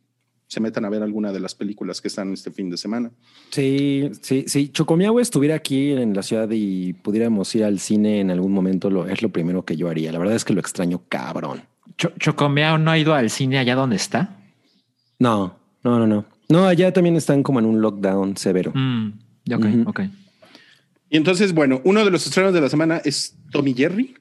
se 0.49 0.61
metan 0.61 0.85
a 0.85 0.91
ver 0.91 1.03
alguna 1.03 1.33
de 1.33 1.41
las 1.41 1.55
películas 1.55 2.00
que 2.00 2.09
están 2.09 2.33
este 2.33 2.50
fin 2.50 2.71
de 2.71 2.76
semana. 2.76 3.11
Sí, 3.50 4.11
sí, 4.21 4.45
sí. 4.47 4.69
Chocomiagua 4.69 5.21
estuviera 5.21 5.57
aquí 5.57 5.93
en 5.93 6.15
la 6.15 6.23
ciudad 6.23 6.49
y 6.53 6.93
pudiéramos 6.93 7.53
ir 7.55 7.65
al 7.65 7.81
cine 7.81 8.21
en 8.21 8.31
algún 8.31 8.53
momento, 8.53 8.91
lo, 8.91 9.09
es 9.09 9.23
lo 9.23 9.31
primero 9.31 9.65
que 9.65 9.76
yo 9.76 9.88
haría. 9.88 10.12
La 10.12 10.19
verdad 10.19 10.37
es 10.37 10.45
que 10.45 10.53
lo 10.53 10.61
extraño 10.61 11.03
cabrón. 11.09 11.62
Cho- 11.99 12.12
Chocomeao 12.19 12.79
no 12.79 12.91
ha 12.91 12.99
ido 12.99 13.15
al 13.15 13.31
cine 13.31 13.59
allá 13.59 13.75
donde 13.75 13.97
está. 13.97 14.37
No, 15.19 15.59
no, 15.83 15.99
no, 15.99 16.07
no. 16.07 16.25
No, 16.49 16.67
allá 16.67 16.93
también 16.93 17.17
están 17.17 17.43
como 17.43 17.59
en 17.59 17.67
un 17.67 17.81
lockdown 17.81 18.37
severo. 18.37 18.73
Mm, 18.75 19.12
ok, 19.53 19.67
ok. 19.87 20.00
Y 21.11 21.17
entonces, 21.17 21.53
bueno, 21.53 21.81
uno 21.85 22.05
de 22.05 22.11
los 22.11 22.26
estrenos 22.26 22.53
de 22.53 22.61
la 22.61 22.69
semana 22.69 23.00
es 23.05 23.37
Tommy 23.50 23.75
Jerry, 23.75 24.15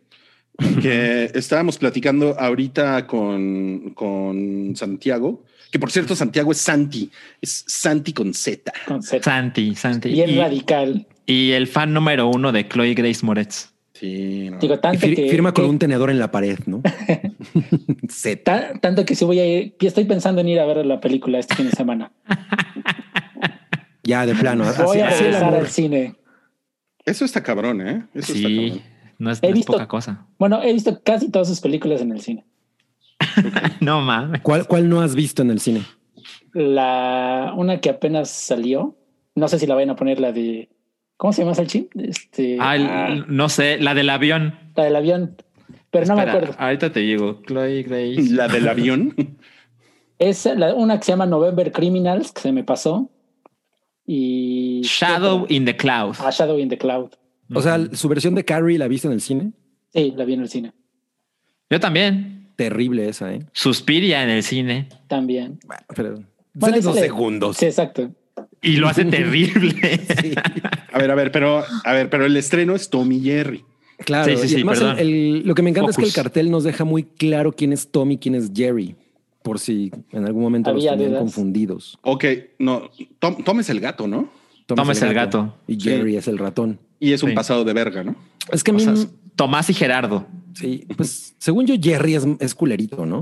que 0.81 1.31
estábamos 1.33 1.77
platicando 1.77 2.39
ahorita 2.39 3.05
con, 3.07 3.91
con 3.93 4.73
Santiago, 4.75 5.43
que 5.71 5.79
por 5.79 5.91
cierto, 5.91 6.15
Santiago 6.15 6.51
es 6.51 6.59
Santi, 6.59 7.11
es 7.41 7.65
Santi 7.67 8.13
con 8.13 8.33
Z. 8.33 8.71
Con 8.87 9.03
Z. 9.03 9.23
Santi, 9.23 9.75
Santi. 9.75 10.09
Bien 10.11 10.29
y, 10.29 10.37
radical. 10.37 11.05
y 11.25 11.51
el 11.51 11.67
fan 11.67 11.93
número 11.93 12.27
uno 12.29 12.51
de 12.51 12.67
Chloe 12.67 12.93
Grace 12.93 13.25
Moretz. 13.25 13.69
Sí, 13.95 14.49
no. 14.51 14.59
Digo, 14.59 14.75
Y 14.75 14.77
tanto 14.79 14.99
fir- 15.07 15.15
que, 15.15 15.29
firma 15.29 15.53
con 15.53 15.63
que- 15.63 15.69
un 15.71 15.79
tenedor 15.79 16.09
en 16.11 16.19
la 16.19 16.29
pared, 16.29 16.59
¿no? 16.67 16.81
Z. 18.09 18.43
ta- 18.43 18.73
tanto 18.79 19.05
que 19.05 19.15
si 19.15 19.23
voy 19.25 19.39
a 19.39 19.45
ir, 19.47 19.75
estoy 19.79 20.03
pensando 20.05 20.41
en 20.41 20.49
ir 20.49 20.59
a 20.59 20.65
ver 20.65 20.85
la 20.85 20.99
película 20.99 21.39
este 21.39 21.55
fin 21.55 21.65
de 21.65 21.71
semana. 21.71 22.11
Ya 24.03 24.23
de 24.27 24.35
plano. 24.35 24.65
Voy 24.83 24.99
así- 24.99 25.15
a 25.15 25.17
regresar 25.19 25.55
al 25.55 25.67
cine. 25.67 26.15
Eso 27.05 27.25
está 27.25 27.41
cabrón, 27.41 27.81
¿eh? 27.81 28.05
Eso 28.13 28.33
está 28.33 28.47
Sí, 28.47 28.69
cabrón. 28.69 28.81
no 29.17 29.31
es, 29.31 29.39
He 29.41 29.47
no 29.47 29.49
es 29.49 29.55
visto- 29.55 29.71
poca 29.73 29.87
cosa. 29.87 30.27
Bueno, 30.37 30.61
he 30.61 30.71
visto 30.73 31.01
casi 31.03 31.31
todas 31.31 31.47
sus 31.47 31.59
películas 31.59 32.01
en 32.01 32.11
el 32.11 32.21
cine. 32.21 32.45
No 33.81 34.01
mames. 34.01 34.41
¿Cuál, 34.41 34.67
¿Cuál 34.67 34.89
no 34.89 35.01
has 35.01 35.15
visto 35.15 35.41
en 35.41 35.49
el 35.49 35.59
cine? 35.59 35.81
La 36.53 37.53
una 37.57 37.81
que 37.81 37.89
apenas 37.89 38.29
salió, 38.29 38.95
no 39.33 39.47
sé 39.47 39.57
si 39.59 39.65
la 39.67 39.73
vayan 39.75 39.89
a 39.91 39.95
poner 39.95 40.19
la 40.19 40.31
de 40.31 40.69
¿cómo 41.17 41.33
se 41.33 41.41
llama 41.43 41.55
Salchín? 41.55 41.89
Este 41.95 42.57
Ah, 42.59 42.75
el- 42.75 42.85
ah, 42.87 43.25
no 43.27 43.49
sé, 43.49 43.77
la 43.79 43.93
del 43.93 44.09
avión. 44.09 44.57
la 44.75 44.83
del 44.83 44.95
avión, 44.95 45.35
pero 45.91 46.05
no 46.07 46.15
me 46.15 46.23
acuerdo. 46.23 46.55
Ahorita 46.57 46.91
te 46.91 46.99
digo, 47.01 47.41
Chloe 47.47 47.83
Grace. 47.83 48.29
La 48.31 48.47
del 48.47 48.67
avión. 48.67 49.15
Es 50.17 50.45
la, 50.45 50.73
una 50.73 50.97
que 50.97 51.03
se 51.03 51.11
llama 51.11 51.25
November 51.25 51.73
Criminals 51.73 52.31
que 52.31 52.39
se 52.41 52.53
me 52.53 52.63
pasó 52.63 53.09
y 54.05 54.81
Shadow 54.83 55.45
in 55.49 55.65
the 55.65 55.75
Cloud. 55.75 56.15
Ah, 56.19 56.29
Shadow 56.31 56.57
in 56.57 56.69
the 56.69 56.77
Cloud. 56.77 57.09
O 57.53 57.61
sea, 57.61 57.79
su 57.93 58.07
versión 58.07 58.33
de 58.33 58.45
Carrie 58.45 58.77
la 58.77 58.87
viste 58.87 59.07
en 59.07 59.13
el 59.13 59.19
cine. 59.21 59.51
Sí, 59.93 60.13
la 60.15 60.23
vi 60.25 60.33
en 60.33 60.41
el 60.41 60.49
cine 60.49 60.71
Yo 61.69 61.79
también. 61.81 62.51
Terrible 62.55 63.09
esa, 63.09 63.33
¿eh? 63.33 63.39
Suspiria 63.51 64.23
en 64.23 64.29
el 64.29 64.41
cine. 64.43 64.87
también. 65.07 65.59
Bueno, 65.65 65.83
pero 65.93 66.09
Bueno, 66.53 66.75
sale 66.77 66.81
dos 66.81 66.95
segundos. 66.95 67.57
Sí, 67.57 67.65
exacto. 67.65 68.09
Y 68.65 68.77
lo 68.77 68.87
hace 68.89 69.05
terrible. 69.05 69.75
A 70.91 70.97
ver, 70.97 71.11
a 71.11 71.15
ver, 71.15 71.31
pero, 71.31 71.63
a 71.83 71.93
ver, 71.93 72.09
pero 72.09 72.25
el 72.25 72.35
estreno 72.37 72.73
es 72.75 72.89
Tommy 72.89 73.19
Jerry. 73.19 73.63
Claro, 74.05 74.37
Sí, 74.37 74.47
sí, 74.47 74.53
y 74.53 74.55
además 74.55 74.79
perdón. 74.79 74.99
el- 74.99 75.07
el- 75.09 75.43
lo 75.47 75.53
que 75.55 75.61
me 75.61 75.69
encanta 75.69 75.91
es 75.91 75.97
que 75.97 76.03
el 76.05 76.13
cartel 76.13 76.49
nos 76.49 76.63
deja 76.63 76.83
muy 76.85 77.03
claro 77.03 77.51
quién 77.53 77.73
es 77.73 77.89
Tommy 77.91 78.13
y 78.15 78.17
quién 78.17 78.35
es 78.35 78.49
Jerry, 78.55 78.95
por 79.43 79.59
si 79.59 79.91
en 80.11 80.25
algún 80.25 80.41
momento 80.41 80.69
Había 80.69 80.91
los 80.91 80.91
tenían 80.93 81.09
dudas. 81.11 81.19
confundidos. 81.21 81.97
Ok, 82.01 82.25
no, 82.59 82.89
Tom, 83.19 83.43
Tom 83.43 83.59
es 83.59 83.69
el 83.69 83.79
gato, 83.81 84.07
¿no? 84.07 84.29
Tom 84.65 84.77
Tom 84.77 84.91
es 84.91 85.01
el 85.01 85.13
gato. 85.13 85.53
y 85.67 85.77
Jerry 85.79 86.15
es 86.15 86.27
el 86.29 86.37
ratón. 86.37 86.79
Y 86.99 87.11
es 87.11 87.21
un 87.23 87.29
Sí. 87.31 87.35
pasado 87.35 87.63
de 87.65 87.73
verga, 87.73 88.03
¿no? 88.03 88.15
Es 88.51 88.63
que 88.63 88.71
a 88.71 88.73
O 88.73 88.77
mí, 88.77 88.83
sea, 88.83 88.93
Tomás 89.35 89.69
y 89.69 89.73
Gerardo. 89.73 90.25
sí, 90.53 90.85
pues 90.95 91.35
según 91.39 91.65
yo, 91.67 91.75
Jerry 91.79 92.15
es, 92.15 92.25
es 92.39 92.55
culerito, 92.55 93.05
¿no? 93.05 93.17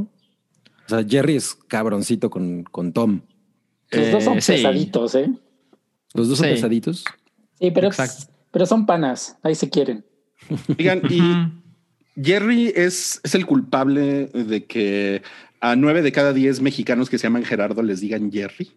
O 0.85 0.89
sea, 0.89 1.03
Jerry 1.07 1.35
es 1.37 1.55
cabroncito 1.67 2.29
con, 2.29 2.63
con 2.63 2.93
Tom. 2.93 3.21
Los 3.93 4.11
dos 4.11 4.23
son 4.23 4.37
Eh, 4.37 4.41
sí. 4.41 4.51
pesaditos, 4.53 5.15
¿eh? 5.15 5.29
Los 6.13 6.27
dos 6.29 6.37
son 6.37 6.47
pesaditos. 6.49 7.03
Sí, 7.59 7.71
pero, 7.71 7.89
pero 8.51 8.65
son 8.65 8.85
panas, 8.85 9.37
ahí 9.43 9.55
se 9.55 9.69
quieren. 9.69 10.03
Digan, 10.77 11.01
y. 11.09 11.21
Jerry 12.21 12.71
es, 12.75 13.19
es 13.23 13.33
el 13.33 13.45
culpable 13.47 14.27
de 14.27 14.65
que 14.65 15.23
a 15.61 15.75
nueve 15.75 16.01
de 16.03 16.11
cada 16.11 16.31
diez 16.33 16.61
mexicanos 16.61 17.09
que 17.09 17.17
se 17.17 17.23
llaman 17.23 17.43
Gerardo 17.43 17.81
les 17.81 18.01
digan 18.01 18.31
Jerry. 18.31 18.71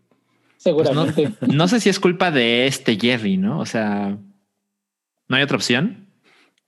Pues 0.64 0.90
no, 0.90 1.04
Seguramente. 1.12 1.32
no 1.54 1.68
sé 1.68 1.80
si 1.80 1.90
es 1.90 2.00
culpa 2.00 2.30
de 2.30 2.66
este 2.66 2.96
Jerry, 2.99 3.37
¿no? 3.37 3.58
O 3.61 3.66
sea, 3.66 4.16
¿no 5.28 5.37
hay 5.37 5.42
otra 5.42 5.56
opción? 5.58 6.06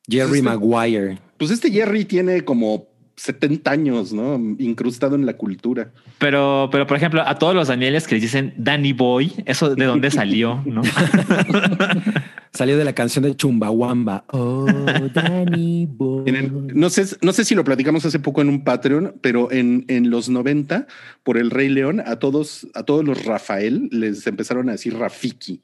Jerry 0.06 0.38
este- 0.38 0.42
Maguire. 0.42 1.18
Pues 1.38 1.50
este 1.50 1.70
Jerry 1.70 2.04
tiene 2.04 2.44
como 2.44 2.86
70 3.18 3.70
años, 3.70 4.12
¿no? 4.12 4.36
Incrustado 4.58 5.16
en 5.16 5.26
la 5.26 5.34
cultura. 5.34 5.90
Pero, 6.18 6.68
pero 6.70 6.86
por 6.86 6.96
ejemplo, 6.96 7.22
a 7.26 7.34
todos 7.34 7.54
los 7.54 7.66
Danieles 7.66 8.06
que 8.06 8.14
les 8.14 8.22
dicen 8.22 8.54
Danny 8.56 8.92
Boy, 8.92 9.32
eso 9.44 9.74
de 9.74 9.84
dónde 9.84 10.10
salió, 10.10 10.62
¿no? 10.66 10.82
Salió 12.52 12.78
de 12.78 12.84
la 12.84 12.92
canción 12.94 13.24
de 13.24 13.36
Chumbawamba. 13.36 14.24
Oh, 14.28 14.66
Danny 15.12 15.86
Boy. 15.86 16.32
No, 16.74 16.90
sé, 16.90 17.16
no 17.20 17.32
sé 17.32 17.44
si 17.44 17.56
lo 17.56 17.64
platicamos 17.64 18.04
hace 18.06 18.20
poco 18.20 18.40
en 18.40 18.48
un 18.48 18.62
Patreon, 18.62 19.16
pero 19.20 19.50
en, 19.50 19.84
en 19.88 20.10
los 20.10 20.28
90, 20.28 20.86
por 21.24 21.38
el 21.38 21.50
Rey 21.50 21.68
León, 21.68 22.00
a 22.06 22.16
todos, 22.16 22.68
a 22.74 22.84
todos 22.84 23.04
los 23.04 23.24
Rafael 23.24 23.88
les 23.90 24.26
empezaron 24.28 24.68
a 24.68 24.72
decir 24.72 24.96
Rafiki. 24.96 25.60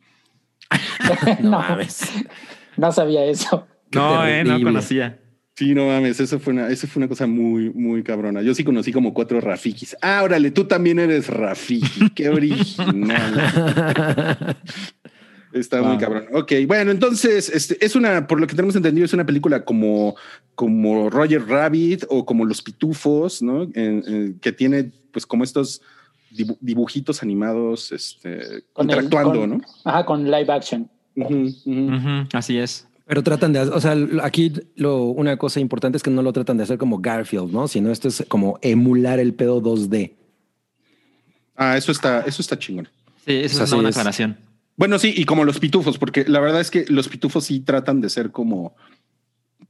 No 1.40 1.40
no, 1.50 1.58
mames. 1.60 2.02
no 2.76 2.90
sabía 2.90 3.24
eso. 3.24 3.66
Qué 3.90 3.98
no, 3.98 4.26
eh, 4.26 4.42
no 4.42 4.60
conocía. 4.60 5.20
Sí, 5.56 5.72
no 5.72 5.86
mames, 5.86 6.18
eso 6.18 6.40
fue 6.40 6.52
una, 6.52 6.68
eso 6.68 6.88
fue 6.88 7.00
una 7.00 7.08
cosa 7.08 7.28
muy, 7.28 7.70
muy 7.70 8.02
cabrona. 8.02 8.42
Yo 8.42 8.54
sí 8.54 8.64
conocí 8.64 8.92
como 8.92 9.14
cuatro 9.14 9.40
Rafikis. 9.40 9.96
Ah, 10.02 10.22
órale, 10.24 10.50
tú 10.50 10.64
también 10.64 10.98
eres 10.98 11.28
Rafiki. 11.28 12.10
Qué 12.10 12.28
original. 12.28 14.56
Está 15.52 15.80
muy 15.82 15.96
cabrón. 15.98 16.24
Ok, 16.32 16.52
bueno, 16.66 16.90
entonces 16.90 17.48
este, 17.48 17.82
es 17.84 17.94
una, 17.94 18.26
por 18.26 18.40
lo 18.40 18.46
que 18.48 18.56
tenemos 18.56 18.74
entendido, 18.74 19.04
es 19.04 19.12
una 19.12 19.24
película 19.24 19.64
como, 19.64 20.16
como 20.56 21.08
Roger 21.08 21.46
Rabbit 21.46 22.04
o 22.08 22.26
como 22.26 22.44
Los 22.44 22.60
Pitufos, 22.60 23.40
¿no? 23.40 23.62
En- 23.74 24.02
en- 24.06 24.38
que 24.40 24.50
tiene 24.50 24.90
pues 25.12 25.24
como 25.24 25.44
estos 25.44 25.80
dibu- 26.36 26.58
dibujitos 26.60 27.22
animados 27.22 27.92
este, 27.92 28.64
Con 28.72 28.90
el- 28.90 28.96
interactuando, 29.04 29.38
con- 29.40 29.50
¿no? 29.50 29.60
Ajá, 29.84 30.04
con 30.04 30.24
live 30.28 30.52
action. 30.52 30.90
Ujú. 31.14 31.44
Ujú, 31.66 32.26
así 32.32 32.58
es. 32.58 32.88
Pero 33.06 33.22
tratan 33.22 33.52
de, 33.52 33.60
o 33.60 33.80
sea, 33.80 33.94
aquí 34.22 34.52
lo, 34.76 35.04
una 35.04 35.36
cosa 35.36 35.60
importante 35.60 35.96
es 35.98 36.02
que 36.02 36.10
no 36.10 36.22
lo 36.22 36.32
tratan 36.32 36.56
de 36.56 36.62
hacer 36.62 36.78
como 36.78 36.98
Garfield, 37.00 37.52
¿no? 37.52 37.68
Sino 37.68 37.90
esto 37.90 38.08
es 38.08 38.24
como 38.28 38.58
emular 38.62 39.18
el 39.18 39.34
pedo 39.34 39.62
2D. 39.62 40.14
Ah, 41.56 41.76
eso 41.76 41.92
está, 41.92 42.22
eso 42.22 42.40
está 42.40 42.58
chingón. 42.58 42.88
Sí, 43.26 43.32
eso 43.34 43.62
es 43.62 43.72
una 43.72 43.90
es. 43.90 43.96
aclaración. 43.96 44.38
Bueno, 44.76 44.98
sí, 44.98 45.12
y 45.16 45.24
como 45.24 45.44
los 45.44 45.58
pitufos, 45.60 45.98
porque 45.98 46.24
la 46.26 46.40
verdad 46.40 46.60
es 46.60 46.70
que 46.70 46.84
los 46.88 47.08
pitufos 47.08 47.44
sí 47.44 47.60
tratan 47.60 48.00
de 48.00 48.08
ser 48.08 48.30
como 48.32 48.74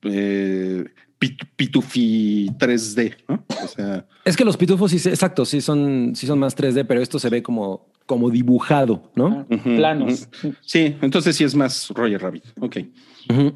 eh, 0.02 0.84
pit- 1.18 1.44
pitufi 1.56 2.50
3D, 2.58 3.16
¿no? 3.28 3.44
O 3.64 3.68
sea, 3.68 4.06
Es 4.24 4.36
que 4.36 4.44
los 4.44 4.56
pitufos 4.56 4.90
sí, 4.90 4.96
exacto, 5.08 5.44
sí 5.44 5.60
son, 5.60 6.12
sí 6.14 6.26
son 6.26 6.38
más 6.38 6.56
3D, 6.56 6.84
pero 6.86 7.00
esto 7.02 7.18
se 7.18 7.28
ve 7.30 7.42
como, 7.42 7.86
como 8.06 8.30
dibujado, 8.30 9.10
¿no? 9.14 9.46
Ujú, 9.50 9.76
Planos. 9.76 10.28
sí, 10.60 10.96
entonces 11.00 11.36
sí 11.36 11.44
es 11.44 11.54
más 11.54 11.88
Roger 11.90 12.20
Rabbit. 12.20 12.44
Ok. 12.60 12.76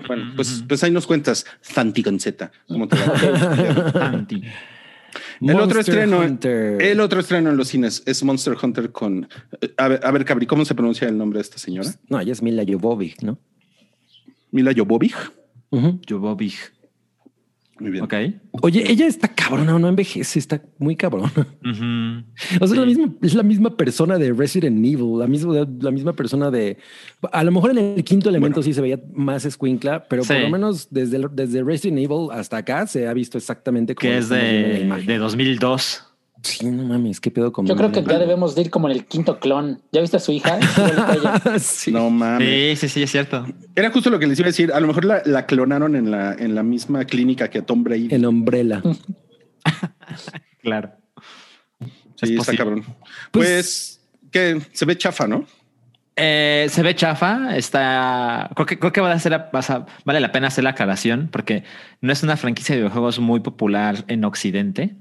Bueno, 0.06 0.32
pues, 0.34 0.64
pues 0.66 0.82
ahí 0.82 0.90
nos 0.90 1.06
cuentas, 1.06 1.44
Santi 1.60 2.02
con 2.02 2.18
Z. 2.18 2.50
¿Cómo 2.68 2.88
te 2.88 2.96
va? 2.96 3.92
Santi. 3.92 4.42
El 5.40 5.58
otro 5.60 5.80
estreno, 5.80 6.20
Hunter. 6.20 6.80
el 6.82 7.00
otro 7.00 7.20
estreno 7.20 7.50
en 7.50 7.56
los 7.56 7.68
cines 7.68 8.02
es 8.06 8.22
Monster 8.24 8.56
Hunter 8.60 8.90
con. 8.92 9.28
eh, 9.60 9.72
A 9.76 9.88
ver, 9.88 10.00
a 10.04 10.10
ver, 10.10 10.24
Cabri, 10.24 10.46
¿cómo 10.46 10.64
se 10.64 10.74
pronuncia 10.74 11.08
el 11.08 11.16
nombre 11.16 11.38
de 11.38 11.42
esta 11.42 11.58
señora? 11.58 11.90
No, 12.08 12.20
ella 12.20 12.32
es 12.32 12.42
Mila 12.42 12.64
Jovovich, 12.66 13.20
¿no? 13.22 13.38
Mila 14.50 14.72
Jovovich. 14.76 15.14
Ujú. 15.70 16.00
Muy 17.78 17.90
bien. 17.90 18.04
Ok. 18.04 18.14
Oye, 18.62 18.90
ella 18.90 19.06
está 19.06 19.28
cabrona, 19.28 19.78
no 19.78 19.88
envejece, 19.88 20.38
está 20.38 20.60
muy 20.78 20.96
cabrona. 20.96 21.30
O 22.60 22.66
sea, 22.66 22.74
es, 22.74 22.76
la 22.76 22.86
misma, 22.86 23.14
es 23.22 23.34
la 23.34 23.42
misma 23.42 23.76
persona 23.76 24.18
de 24.18 24.32
Resident 24.32 24.78
Evil, 24.84 25.18
la 25.18 25.26
misma, 25.26 25.66
la 25.80 25.90
misma 25.90 26.12
persona 26.12 26.50
de. 26.50 26.78
A 27.32 27.44
lo 27.44 27.52
mejor 27.52 27.70
en 27.70 27.78
el 27.78 28.04
quinto 28.04 28.28
elemento 28.28 28.62
sí 28.62 28.72
se 28.72 28.80
veía 28.80 29.00
más 29.12 29.44
escuincla, 29.44 30.06
pero 30.08 30.24
por 30.24 30.38
lo 30.38 30.50
menos 30.50 30.88
desde, 30.90 31.20
desde 31.32 31.62
Resident 31.62 31.98
Evil 31.98 32.28
hasta 32.32 32.58
acá 32.58 32.86
se 32.86 33.06
ha 33.06 33.12
visto 33.12 33.38
exactamente 33.38 33.94
como 33.94 34.10
Que 34.10 34.18
es 34.18 34.28
de, 34.28 35.02
de 35.06 35.18
2002. 35.18 36.07
Sí, 36.42 36.70
no 36.70 36.84
mames, 36.84 37.20
qué 37.20 37.30
pedo 37.30 37.52
con 37.52 37.66
Yo 37.66 37.74
creo 37.74 37.90
que 37.90 38.02
ya 38.02 38.18
debemos 38.18 38.54
de 38.54 38.62
ir 38.62 38.70
como 38.70 38.88
en 38.88 38.96
el 38.96 39.06
quinto 39.06 39.40
clon. 39.40 39.82
¿Ya 39.92 40.00
viste 40.00 40.18
a 40.18 40.20
su 40.20 40.30
hija? 40.32 40.58
sí. 41.58 41.90
No 41.90 42.10
mames. 42.10 42.78
Sí, 42.78 42.86
sí, 42.88 42.94
sí, 42.94 43.02
es 43.02 43.10
cierto. 43.10 43.44
Era 43.74 43.90
justo 43.90 44.08
lo 44.08 44.18
que 44.18 44.26
les 44.26 44.38
iba 44.38 44.46
a 44.46 44.50
decir. 44.50 44.72
A 44.72 44.78
lo 44.80 44.86
mejor 44.86 45.04
la, 45.04 45.22
la 45.24 45.46
clonaron 45.46 45.96
en 45.96 46.10
la, 46.10 46.32
en 46.34 46.54
la 46.54 46.62
misma 46.62 47.04
clínica 47.04 47.48
que 47.50 47.58
a 47.58 47.66
Tom 47.66 47.82
Brady. 47.82 48.08
En 48.14 48.24
Umbrella. 48.26 48.82
Claro. 50.62 50.90
sí, 52.16 52.34
es 52.34 52.40
está 52.40 52.56
cabrón. 52.56 52.84
Pues, 53.30 54.00
que 54.30 54.60
se 54.72 54.84
ve 54.84 54.96
chafa, 54.98 55.26
¿no? 55.26 55.46
Eh, 56.16 56.66
se 56.68 56.82
ve 56.82 56.94
chafa, 56.96 57.56
está. 57.56 58.50
Creo 58.54 58.66
que, 58.66 58.78
creo 58.78 58.92
que 58.92 59.00
vale, 59.00 59.14
hacer 59.14 59.32
la- 59.32 59.50
vale 60.04 60.20
la 60.20 60.32
pena 60.32 60.48
hacer 60.48 60.64
la 60.64 60.70
aclaración 60.70 61.28
porque 61.30 61.62
no 62.00 62.12
es 62.12 62.22
una 62.22 62.36
franquicia 62.36 62.74
de 62.74 62.80
videojuegos 62.82 63.18
muy 63.20 63.40
popular 63.40 64.04
en 64.08 64.24
Occidente. 64.24 64.96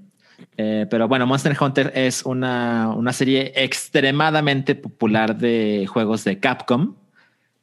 Eh, 0.57 0.85
pero 0.89 1.07
bueno, 1.07 1.25
Monster 1.27 1.55
Hunter 1.59 1.91
es 1.95 2.23
una, 2.25 2.89
una 2.95 3.13
serie 3.13 3.53
extremadamente 3.55 4.75
popular 4.75 5.37
de 5.37 5.85
juegos 5.87 6.23
de 6.23 6.39
Capcom, 6.39 6.95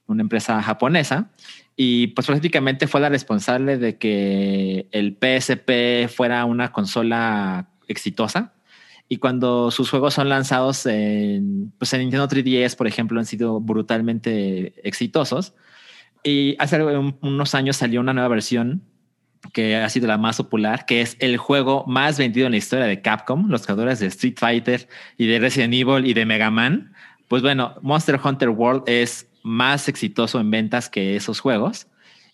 una 0.06 0.22
empresa 0.22 0.62
japonesa. 0.62 1.30
Y 1.76 2.08
pues 2.08 2.26
prácticamente 2.26 2.86
fue 2.86 3.00
la 3.00 3.08
responsable 3.08 3.78
de 3.78 3.98
que 3.98 4.86
el 4.92 5.16
PSP 5.20 6.08
fuera 6.14 6.44
una 6.44 6.70
consola 6.72 7.68
exitosa. 7.88 8.52
Y 9.08 9.16
cuando 9.18 9.70
sus 9.70 9.90
juegos 9.90 10.14
son 10.14 10.28
lanzados 10.28 10.86
en, 10.86 11.72
pues 11.78 11.92
en 11.92 12.00
Nintendo 12.00 12.28
3DS, 12.28 12.76
por 12.76 12.86
ejemplo, 12.86 13.18
han 13.18 13.26
sido 13.26 13.60
brutalmente 13.60 14.72
exitosos. 14.86 15.54
Y 16.22 16.56
hace 16.58 16.82
un- 16.82 17.16
unos 17.20 17.54
años 17.54 17.76
salió 17.76 18.00
una 18.00 18.14
nueva 18.14 18.28
versión 18.28 18.82
que 19.52 19.76
ha 19.76 19.88
sido 19.88 20.06
la 20.08 20.18
más 20.18 20.36
popular, 20.38 20.86
que 20.86 21.00
es 21.00 21.16
el 21.20 21.36
juego 21.36 21.84
más 21.86 22.18
vendido 22.18 22.46
en 22.46 22.52
la 22.52 22.58
historia 22.58 22.86
de 22.86 23.00
Capcom, 23.02 23.48
los 23.50 23.62
creadores 23.64 23.98
de 24.00 24.06
Street 24.06 24.34
Fighter 24.38 24.88
y 25.18 25.26
de 25.26 25.38
Resident 25.38 25.74
Evil 25.74 26.06
y 26.06 26.14
de 26.14 26.24
Mega 26.26 26.50
Man. 26.50 26.92
Pues 27.28 27.42
bueno, 27.42 27.74
Monster 27.82 28.18
Hunter 28.22 28.48
World 28.50 28.82
es 28.86 29.26
más 29.42 29.88
exitoso 29.88 30.40
en 30.40 30.50
ventas 30.50 30.88
que 30.88 31.16
esos 31.16 31.40
juegos. 31.40 31.86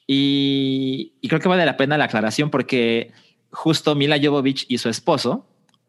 Y, 0.06 1.12
y 1.20 1.28
creo 1.28 1.40
que 1.40 1.48
vale 1.48 1.64
la 1.64 1.76
pena 1.76 1.96
la 1.96 2.04
aclaración 2.04 2.50
porque 2.50 3.12
justo 3.52 3.94
Mila 3.94 4.16
Jovovich 4.22 4.66
y 4.68 4.78
su 4.78 4.88
esposo, 4.88 5.46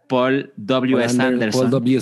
Paul 0.07 0.51
W. 0.57 0.93
Paul 0.93 1.03
S. 1.03 1.17
Ander- 1.17 1.33
Anderson, 1.33 1.61
Paul 1.61 1.71
W. 1.71 1.99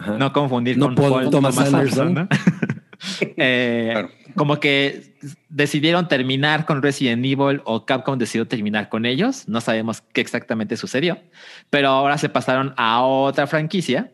Ajá. 0.00 0.18
no 0.18 0.32
confundir 0.32 0.76
No 0.78 0.86
con 0.86 0.94
Paul 0.96 1.10
Paul, 1.12 1.30
Thomas 1.30 1.54
Thomas, 1.54 1.72
Anderson. 1.74 2.08
Anderson. 2.18 2.28
¿no? 2.30 2.76
Eh, 3.36 3.90
Claro. 3.92 4.10
Como 4.34 4.58
que 4.60 5.15
decidieron 5.48 6.08
terminar 6.08 6.66
con 6.66 6.82
Resident 6.82 7.24
Evil 7.24 7.60
o 7.64 7.86
Capcom 7.86 8.18
decidió 8.18 8.46
terminar 8.46 8.88
con 8.88 9.06
ellos. 9.06 9.48
No 9.48 9.60
sabemos 9.60 10.02
qué 10.12 10.20
exactamente 10.20 10.76
sucedió, 10.76 11.20
pero 11.70 11.88
ahora 11.88 12.18
se 12.18 12.28
pasaron 12.28 12.74
a 12.76 13.02
otra 13.02 13.46
franquicia 13.46 14.12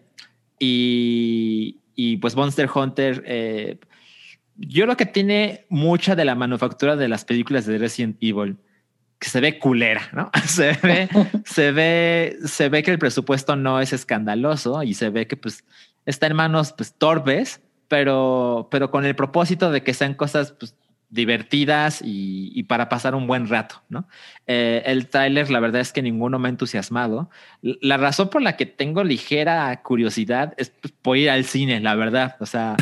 y, 0.59 1.79
y 1.95 2.17
pues 2.19 2.37
Monster 2.37 2.69
Hunter. 2.75 3.23
eh, 3.27 3.79
yo 4.57 4.85
creo 4.85 4.97
que 4.97 5.07
tiene 5.07 5.67
mucha 5.69 6.15
de 6.15 6.25
la 6.25 6.35
manufactura 6.35 6.97
de 6.97 7.09
las 7.09 7.25
películas 7.25 7.67
de 7.67 7.79
Resident 7.79 8.17
Evil 8.21 8.59
que 9.19 9.29
se 9.29 9.41
ve 9.41 9.59
culera, 9.59 10.09
¿no? 10.13 10.31
Se 10.47 10.73
ve, 10.83 11.09
se 11.45 11.71
ve, 11.71 12.37
se 12.45 12.69
ve 12.69 12.83
que 12.83 12.91
el 12.91 12.99
presupuesto 12.99 13.55
no 13.55 13.81
es 13.81 13.93
escandaloso 13.93 14.83
y 14.83 14.95
se 14.95 15.11
ve 15.11 15.29
que 15.29 15.37
pues 15.37 15.65
está 16.07 16.27
en 16.27 16.35
manos 16.35 16.75
pues 16.77 16.95
torpes, 16.95 17.61
pero, 17.87 18.69
pero 18.71 18.91
con 18.91 19.05
el 19.05 19.15
propósito 19.15 19.71
de 19.71 19.85
que 19.85 19.95
sean 19.95 20.15
cosas 20.15 20.53
pues, 20.53 20.75
divertidas 21.13 22.01
y, 22.03 22.51
y 22.59 22.63
para 22.65 22.89
pasar 22.89 23.15
un 23.15 23.27
buen 23.27 23.47
rato, 23.49 23.83
¿no? 23.91 24.09
Eh, 24.47 24.83
el 24.87 25.07
tráiler, 25.09 25.51
la 25.51 25.61
verdad 25.61 25.83
es 25.83 25.93
que 25.93 26.03
ninguno 26.03 26.39
me 26.39 26.49
ha 26.49 26.51
entusiasmado. 26.51 27.31
La 27.61 27.99
razón 27.99 28.31
por 28.31 28.43
la 28.43 28.57
que 28.57 28.67
tengo 28.67 29.05
ligera 29.05 29.81
curiosidad 29.83 30.55
es 30.57 30.71
pues, 30.71 30.93
por 31.03 31.17
ir 31.19 31.29
al 31.31 31.45
cine, 31.45 31.81
la 31.81 31.95
verdad. 31.95 32.37
O 32.41 32.47
sea, 32.47 32.77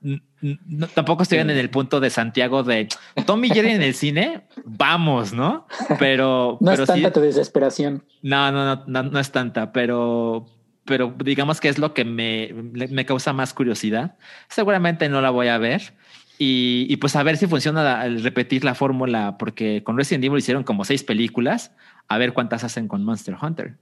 no- 0.00 0.86
tampoco 0.88 1.24
estoy 1.24 1.38
en 1.38 1.50
el 1.50 1.70
punto 1.70 1.98
de 1.98 2.10
Santiago 2.10 2.62
de 2.62 2.88
Tommy 3.26 3.48
Jerry 3.50 3.70
en 3.72 3.82
el 3.82 3.94
cine, 3.94 4.42
vamos, 4.64 5.32
¿no? 5.32 5.66
Pero, 5.98 6.58
No 6.60 6.70
pero 6.70 6.82
es 6.84 6.86
tanta 6.86 7.08
sí, 7.08 7.14
tu 7.14 7.20
desesperación. 7.20 8.04
no, 8.22 8.52
no, 8.52 8.64
no, 8.76 8.84
no, 8.86 9.02
no 9.02 9.18
es 9.18 9.32
tanta, 9.32 9.72
pero, 9.72 10.46
pero 10.84 11.14
digamos 11.24 11.60
que 11.60 11.68
es 11.68 11.78
lo 11.78 11.94
que 11.94 12.04
me, 12.04 12.50
me 12.90 13.04
causa 13.04 13.32
más 13.32 13.52
curiosidad. 13.52 14.16
Seguramente 14.48 15.08
no 15.08 15.20
la 15.20 15.30
voy 15.30 15.48
a 15.48 15.58
ver. 15.58 15.94
Y, 16.38 16.86
y 16.90 16.96
pues 16.96 17.16
a 17.16 17.22
ver 17.22 17.36
si 17.38 17.46
funciona 17.46 18.04
el 18.04 18.22
repetir 18.22 18.64
la 18.64 18.74
fórmula, 18.74 19.36
porque 19.38 19.82
con 19.82 19.96
Resident 19.96 20.24
Evil 20.24 20.38
hicieron 20.38 20.64
como 20.64 20.84
seis 20.84 21.02
películas, 21.02 21.72
a 22.08 22.18
ver 22.18 22.34
cuántas 22.34 22.62
hacen 22.64 22.88
con 22.88 23.04
Monster 23.04 23.36
Hunter. 23.40 23.76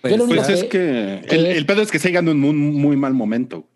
Pues, 0.00 0.16
Pues 0.28 0.48
es 0.48 0.64
que- 0.64 1.20
el, 1.28 1.46
el 1.46 1.66
pedo 1.66 1.82
es 1.82 1.90
que 1.90 1.98
se 1.98 2.16
en 2.16 2.28
un 2.28 2.38
muy, 2.40 2.52
muy 2.54 2.96
mal 2.96 3.14
momento. 3.14 3.66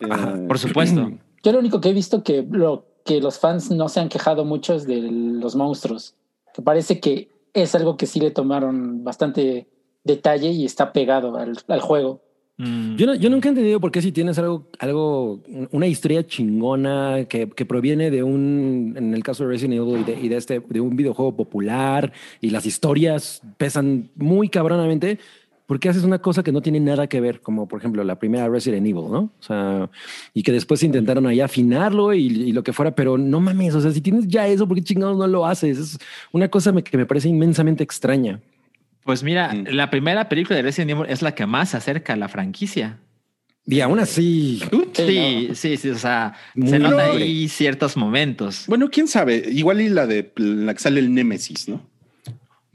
Ajá, 0.00 0.34
Eh, 0.36 0.46
Por 0.48 0.58
supuesto. 0.58 1.12
Yo 1.44 1.52
lo 1.52 1.58
único 1.58 1.80
que 1.80 1.90
he 1.90 1.92
visto 1.92 2.22
que 2.22 2.46
lo 2.50 2.86
que 3.04 3.20
los 3.20 3.38
fans 3.38 3.70
no 3.70 3.88
se 3.88 4.00
han 4.00 4.08
quejado 4.08 4.44
mucho 4.44 4.74
es 4.74 4.86
de 4.86 5.00
los 5.02 5.56
monstruos. 5.56 6.14
Que 6.54 6.62
parece 6.62 7.00
que 7.00 7.28
es 7.52 7.74
algo 7.74 7.96
que 7.96 8.06
sí 8.06 8.20
le 8.20 8.30
tomaron 8.30 9.04
bastante 9.04 9.68
detalle 10.04 10.50
y 10.50 10.64
está 10.64 10.92
pegado 10.92 11.36
al, 11.36 11.58
al 11.68 11.80
juego. 11.80 12.22
Mm. 12.62 12.96
Yo, 12.96 13.06
no- 13.06 13.14
yo 13.16 13.28
nunca 13.28 13.48
he 13.48 13.50
entendido 13.50 13.80
por 13.80 13.90
qué 13.90 14.00
si 14.00 14.12
tienes 14.12 14.38
algo, 14.38 14.66
algo, 14.78 15.40
una 15.72 15.86
historia 15.88 16.24
chingona 16.26 17.24
que, 17.28 17.48
que 17.48 17.66
proviene 17.66 18.10
de 18.10 18.22
un, 18.22 18.94
en 18.96 19.14
el 19.14 19.22
caso 19.24 19.42
de 19.44 19.50
Resident 19.50 19.80
Evil 19.80 20.00
y 20.00 20.04
de, 20.04 20.20
y 20.20 20.28
de 20.28 20.36
este, 20.36 20.60
de 20.68 20.80
un 20.80 20.94
videojuego 20.94 21.34
popular 21.36 22.12
y 22.40 22.50
las 22.50 22.64
historias 22.66 23.42
pesan 23.58 24.10
muy 24.16 24.48
cabronamente. 24.48 25.18
¿Por 25.66 25.80
qué 25.80 25.88
haces 25.88 26.04
una 26.04 26.18
cosa 26.20 26.42
que 26.42 26.52
no 26.52 26.60
tiene 26.60 26.80
nada 26.80 27.06
que 27.06 27.20
ver? 27.20 27.40
Como 27.40 27.66
por 27.66 27.78
ejemplo 27.80 28.04
la 28.04 28.18
primera 28.18 28.48
Resident 28.48 28.86
Evil, 28.86 29.10
¿no? 29.10 29.18
O 29.20 29.42
sea, 29.42 29.88
y 30.34 30.42
que 30.42 30.52
después 30.52 30.82
intentaron 30.82 31.26
ahí 31.26 31.40
afinarlo 31.40 32.12
y, 32.12 32.26
y 32.26 32.52
lo 32.52 32.62
que 32.62 32.72
fuera, 32.74 32.94
pero 32.94 33.16
no 33.16 33.40
mames, 33.40 33.74
o 33.74 33.80
sea, 33.80 33.90
si 33.90 34.00
tienes 34.02 34.28
ya 34.28 34.46
eso, 34.48 34.68
¿por 34.68 34.76
qué 34.76 34.82
chingados 34.82 35.16
no 35.16 35.26
lo 35.26 35.46
haces? 35.46 35.78
Es 35.78 35.98
una 36.32 36.48
cosa 36.48 36.72
me- 36.72 36.82
que 36.82 36.96
me 36.98 37.06
parece 37.06 37.28
inmensamente 37.30 37.82
extraña. 37.82 38.40
Pues 39.04 39.22
mira, 39.22 39.52
Mm. 39.52 39.64
la 39.70 39.90
primera 39.90 40.28
película 40.28 40.56
de 40.56 40.62
Resident 40.62 40.90
Evil 40.92 41.06
es 41.08 41.22
la 41.22 41.34
que 41.34 41.46
más 41.46 41.70
se 41.70 41.76
acerca 41.76 42.12
a 42.12 42.16
la 42.16 42.28
franquicia. 42.28 42.98
Y 43.64 43.80
aún 43.80 43.98
así, 44.00 44.60
Sí, 44.94 45.50
sí, 45.54 45.76
sí, 45.76 45.90
o 45.90 45.98
sea, 45.98 46.34
Muy 46.54 46.68
se 46.68 46.78
nota 46.80 47.06
noble. 47.08 47.22
ahí 47.24 47.48
ciertos 47.48 47.96
momentos. 47.96 48.64
Bueno, 48.66 48.88
quién 48.90 49.06
sabe. 49.06 49.36
Igual 49.52 49.80
y 49.80 49.88
la 49.88 50.06
de 50.06 50.32
la 50.36 50.74
que 50.74 50.80
sale 50.80 50.98
el 51.00 51.14
Némesis, 51.14 51.68
¿no? 51.68 51.88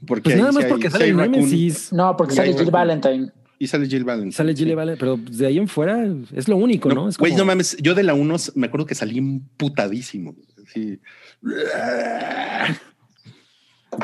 Porque 0.06 0.22
pues 0.30 0.36
nada 0.36 0.52
más 0.52 0.64
porque 0.66 0.90
sale 0.90 1.08
el 1.08 1.16
Nemesis. 1.16 1.92
No, 1.92 2.16
porque 2.16 2.34
sale 2.34 2.54
Jill. 2.56 2.70
Valentine. 2.70 3.30
Y 3.58 3.66
sale 3.66 3.86
Jill 3.86 4.04
Valentine. 4.04 4.32
Sale 4.32 4.54
Jill 4.54 4.68
sí. 4.68 4.74
Vale, 4.74 4.96
pero 4.96 5.16
de 5.18 5.46
ahí 5.46 5.58
en 5.58 5.68
fuera 5.68 6.06
es 6.34 6.46
lo 6.48 6.56
único, 6.56 6.88
¿no? 6.88 6.94
No, 7.02 7.08
Es 7.08 7.18
Güey, 7.18 7.32
como- 7.32 7.40
no 7.42 7.46
mames. 7.46 7.76
Yo 7.82 7.94
de 7.94 8.04
la 8.04 8.14
1 8.14 8.36
me 8.54 8.68
acuerdo 8.68 8.86
que 8.86 8.94
salí 8.94 9.18
emputadísimo. 9.18 10.34
Sí. 10.72 11.00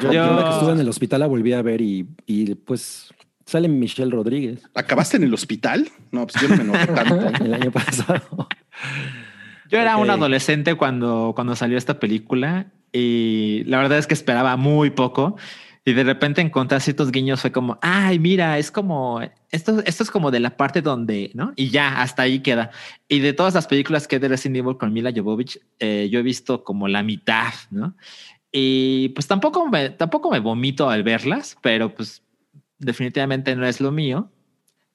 Yo, 0.01 0.13
yo 0.13 0.23
ahora 0.25 0.45
que 0.45 0.55
estuve 0.55 0.73
en 0.73 0.81
el 0.81 0.89
hospital 0.89 1.21
la 1.21 1.27
volví 1.27 1.53
a 1.53 1.63
ver 1.63 1.81
y, 1.81 2.07
y 2.27 2.55
pues 2.55 3.13
sale 3.47 3.69
Michelle 3.69 4.11
Rodríguez 4.11 4.63
¿Acabaste 4.75 5.19
en 5.19 5.25
el 5.25 5.35
hospital? 5.35 5.89
No, 6.11 6.27
pues 6.27 6.43
yo 6.43 6.49
no 6.49 6.57
me 6.57 6.63
enojé 6.63 6.87
tanto. 6.93 7.45
el 7.45 7.55
año 7.55 7.71
pasado. 7.71 8.49
Yo 9.71 9.79
era 9.79 9.97
un 9.97 10.09
Ok. 10.11 10.17
adolescente 10.17 10.75
cuando, 10.75 11.33
cuando 11.35 11.57
salió 11.57 11.79
esta 11.79 11.99
película 11.99 12.67
y 12.93 13.63
la 13.67 13.79
verdad 13.79 13.99
es 13.99 14.07
que 14.07 14.15
esperaba 14.15 14.57
muy 14.57 14.91
poco 14.91 15.37
y 15.87 15.93
de 15.93 16.05
repente 16.05 16.41
encontrar 16.41 16.81
ciertos 16.81 17.13
guiños 17.13 17.43
fue 17.43 17.53
como, 17.53 17.79
ay, 17.83 18.19
mira, 18.19 18.59
es 18.59 18.71
como, 18.71 19.21
esto, 19.51 19.83
esto 19.85 20.03
es 20.03 20.11
como 20.11 20.31
de 20.31 20.41
la 20.41 20.57
parte 20.57 20.81
donde, 20.81 21.31
¿no? 21.35 21.53
Y 21.57 21.69
ya, 21.69 22.01
hasta 22.01 22.23
ahí 22.23 22.41
queda. 22.41 22.71
Y 23.07 23.19
de 23.19 23.35
todas 23.35 23.53
las 23.53 23.67
películas 23.67 24.09
que 24.09 24.19
de 24.19 24.29
Resident 24.29 24.57
Evil 24.65 24.79
con 24.79 24.95
Mila 24.95 25.13
Jovovich, 25.15 25.61
eh, 25.81 26.09
yo 26.11 26.21
he 26.21 26.23
visto 26.23 26.65
como 26.65 26.89
la 26.89 27.03
mitad, 27.03 27.53
¿no? 27.71 27.95
Y 28.57 29.09
pues 29.11 29.27
tampoco 29.27 29.69
me, 29.69 29.91
tampoco 29.91 30.31
me 30.31 30.39
vomito 30.39 30.89
al 30.89 31.03
verlas, 31.03 31.57
pero 31.61 31.93
pues 31.93 32.23
definitivamente 32.79 33.57
no 33.57 33.67
es 33.67 33.81
lo 33.81 33.91
mío. 33.91 34.31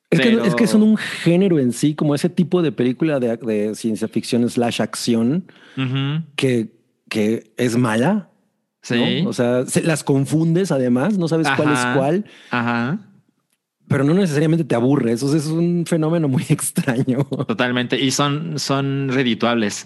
Es, 0.09 0.21
que, 0.21 0.31
es 0.45 0.55
que 0.55 0.65
son 0.65 0.81
un 0.81 0.95
género 0.95 1.59
en 1.59 1.73
sí, 1.73 1.93
como 1.93 2.15
ese 2.15 2.29
tipo 2.29 2.61
de 2.61 2.71
película 2.71 3.19
de, 3.19 3.35
de 3.35 3.75
ciencia 3.75 4.07
ficción 4.07 4.49
slash 4.49 4.81
acción 4.81 5.45
que, 6.37 6.69
que 7.09 7.51
es 7.57 7.75
mala. 7.77 8.29
Sí. 8.81 9.23
¿no? 9.23 9.29
O 9.29 9.33
sea, 9.33 9.65
se- 9.65 9.83
las 9.83 10.05
confundes 10.05 10.71
además, 10.71 11.17
no 11.17 11.27
sabes 11.27 11.47
cuál 11.57 11.73
es 11.73 11.79
cuál, 11.97 12.25
Ajá. 12.51 12.97
pero 13.89 14.05
no 14.05 14.13
necesariamente 14.13 14.63
te 14.63 14.73
aburres. 14.73 15.21
O 15.21 15.27
sea, 15.27 15.37
es 15.37 15.47
un 15.47 15.83
fenómeno 15.85 16.29
muy 16.29 16.43
extraño. 16.49 17.25
Totalmente. 17.25 17.99
Y 17.99 18.11
son, 18.11 18.57
son 18.57 19.09
redituables. 19.09 19.85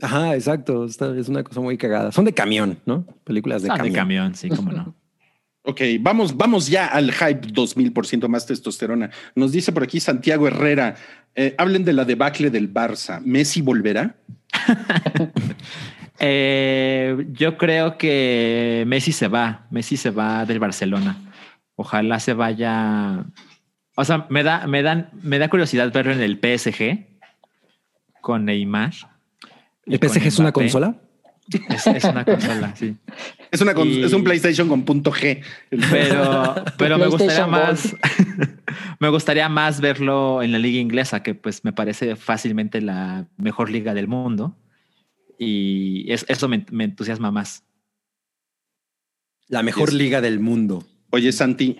Ajá, 0.00 0.34
exacto. 0.34 0.84
Está- 0.84 1.16
es 1.18 1.28
una 1.28 1.42
cosa 1.42 1.60
muy 1.60 1.76
cagada. 1.76 2.12
Son 2.12 2.24
de 2.24 2.32
camión, 2.32 2.78
¿no? 2.86 3.04
Películas 3.24 3.62
de 3.62 3.68
Ah, 3.70 3.76
camión. 3.76 3.92
de 3.92 3.98
camión, 3.98 4.34
sí, 4.34 4.48
cómo 4.48 4.72
no. 4.72 4.94
Ok, 5.64 5.82
vamos, 6.00 6.34
vamos 6.34 6.68
ya 6.68 6.86
al 6.86 7.12
hype 7.12 7.48
2000% 7.48 8.26
más 8.26 8.46
testosterona. 8.46 9.10
Nos 9.34 9.52
dice 9.52 9.70
por 9.70 9.82
aquí 9.82 10.00
Santiago 10.00 10.46
Herrera, 10.48 10.94
eh, 11.34 11.54
hablen 11.58 11.84
de 11.84 11.92
la 11.92 12.06
debacle 12.06 12.48
del 12.48 12.72
Barça. 12.72 13.20
¿Messi 13.22 13.60
volverá? 13.60 14.16
Eh, 16.20 17.26
yo 17.30 17.56
creo 17.56 17.96
que 17.96 18.82
Messi 18.88 19.12
se 19.12 19.28
va. 19.28 19.66
Messi 19.70 19.96
se 19.96 20.10
va 20.10 20.44
del 20.46 20.58
Barcelona. 20.58 21.16
Ojalá 21.76 22.18
se 22.18 22.32
vaya. 22.32 23.24
O 23.94 24.04
sea, 24.04 24.26
me 24.28 24.42
da, 24.42 24.66
me 24.66 24.82
dan, 24.82 25.10
me 25.22 25.38
da 25.38 25.48
curiosidad 25.48 25.92
verlo 25.92 26.12
en 26.12 26.20
el 26.20 26.38
PSG 26.40 27.06
con 28.20 28.46
Neymar. 28.46 28.92
¿El 29.88 29.98
PSG 29.98 30.26
es 30.26 30.38
una 30.38 30.52
consola? 30.52 30.94
Es, 31.70 31.86
es 31.86 32.04
una 32.04 32.24
consola, 32.24 32.76
sí. 32.76 32.94
Es, 33.50 33.60
una 33.62 33.72
con- 33.74 33.88
Y- 33.88 34.02
es 34.02 34.12
un 34.12 34.22
PlayStation 34.22 34.68
con 34.68 34.84
punto 34.84 35.10
G. 35.10 35.42
Pero, 35.90 36.54
pero 36.76 36.98
me 36.98 37.06
gustaría 37.06 37.46
más, 37.46 37.96
me 39.00 39.08
gustaría 39.08 39.48
más 39.48 39.80
verlo 39.80 40.42
en 40.42 40.52
la 40.52 40.58
liga 40.58 40.78
inglesa, 40.78 41.22
que 41.22 41.34
pues 41.34 41.64
me 41.64 41.72
parece 41.72 42.16
fácilmente 42.16 42.80
la 42.82 43.26
mejor 43.38 43.70
liga 43.70 43.94
del 43.94 44.08
mundo. 44.08 44.56
Y 45.38 46.12
es- 46.12 46.26
eso 46.28 46.48
me, 46.48 46.66
me 46.70 46.84
entusiasma 46.84 47.30
más. 47.30 47.64
La 49.48 49.62
mejor 49.62 49.88
Es- 49.88 49.94
liga 49.94 50.20
del 50.20 50.40
mundo. 50.40 50.84
Oye, 51.10 51.32
Santi, 51.32 51.78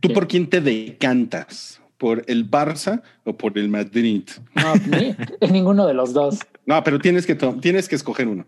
¿tú 0.00 0.08
¿Qué? 0.08 0.14
por 0.14 0.28
quién 0.28 0.48
te 0.50 0.60
decantas? 0.60 1.80
¿Por 1.98 2.24
el 2.28 2.48
Barça 2.48 3.02
o 3.24 3.36
por 3.36 3.58
el 3.58 3.68
Madrid? 3.68 4.22
No, 4.54 4.74
ni, 4.96 5.16
en 5.40 5.52
ninguno 5.52 5.86
de 5.86 5.94
los 5.94 6.12
dos. 6.12 6.38
No, 6.64 6.82
pero 6.84 6.98
tienes 6.98 7.26
que, 7.26 7.34
tienes 7.34 7.88
que 7.88 7.96
escoger 7.96 8.28
uno. 8.28 8.46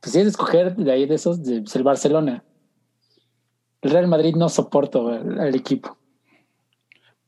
Pues 0.00 0.12
si 0.12 0.18
es 0.18 0.24
de 0.24 0.30
escoger 0.30 0.74
de 0.74 0.92
ahí 0.92 1.06
de 1.06 1.14
esos, 1.14 1.44
de, 1.44 1.62
pues, 1.62 1.76
el 1.76 1.82
Barcelona. 1.82 2.42
El 3.82 3.90
Real 3.92 4.08
Madrid 4.08 4.34
no 4.34 4.48
soporto 4.48 5.08
al, 5.08 5.54
equipo. 5.54 5.96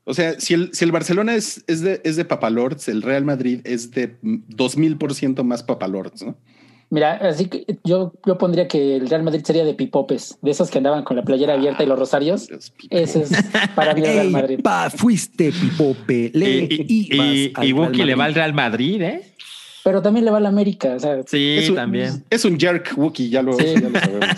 O 0.04 0.12
sea, 0.12 0.38
si 0.40 0.54
el, 0.54 0.74
si 0.74 0.85
el 0.85 0.92
Barcelona 0.92 1.35
es, 1.35 1.64
es, 1.66 1.80
de, 1.80 2.00
es 2.04 2.16
de 2.16 2.24
Papalords, 2.24 2.88
el 2.88 3.02
Real 3.02 3.24
Madrid 3.24 3.61
es 3.64 3.90
de 3.92 4.16
dos 4.20 4.76
mil 4.76 4.98
por 4.98 5.14
ciento 5.14 5.44
más 5.44 5.62
Papalords, 5.62 6.24
¿no? 6.24 6.37
Mira, 6.92 7.12
así 7.14 7.46
que 7.46 7.64
yo, 7.85 8.12
yo 8.26 8.37
pondría 8.37 8.68
que 8.68 8.96
el 8.96 9.09
Real 9.09 9.22
Madrid 9.22 9.40
sería 9.42 9.64
de 9.64 9.72
pipopes, 9.72 10.37
de 10.42 10.50
esos 10.50 10.70
que 10.70 10.76
andaban 10.76 11.05
con 11.05 11.16
la 11.16 11.22
playera 11.22 11.55
abierta 11.55 11.83
y 11.83 11.87
los 11.87 11.98
rosarios. 11.98 12.50
Es 12.50 12.68
pico. 12.68 12.94
Ese 12.94 13.22
es 13.22 13.31
para 13.74 13.94
mí 13.94 14.02
el 14.02 14.07
Real 14.09 14.26
Ey, 14.26 14.31
Madrid. 14.31 14.61
pa, 14.62 14.90
fuiste 14.90 15.52
pipope. 15.52 16.31
Le 16.35 16.68
Y, 16.68 17.09
y, 17.11 17.52
al 17.55 17.72
Buki 17.72 18.05
le 18.05 18.14
va 18.14 18.26
al. 18.26 18.35
Real 18.35 18.52
Madrid, 18.52 19.00
¿eh? 19.00 19.22
Pero 19.85 20.02
también 20.02 20.26
le 20.26 20.31
va 20.33 20.37
a 20.37 20.40
la 20.40 20.50
América. 20.50 20.92
O 20.96 21.00
sea, 21.00 21.22
Sí, 21.26 21.57
es 21.61 21.70
un, 21.70 21.76
también. 21.76 22.24
Es 22.28 22.44
un 22.44 22.61
jerk, 22.61 22.92
Wookie, 22.96 23.31
ya 23.31 23.40
lo, 23.42 23.55
Sí. 23.55 23.64
ya 23.74 23.88
lo 23.88 23.98
sabemos. 23.98 24.37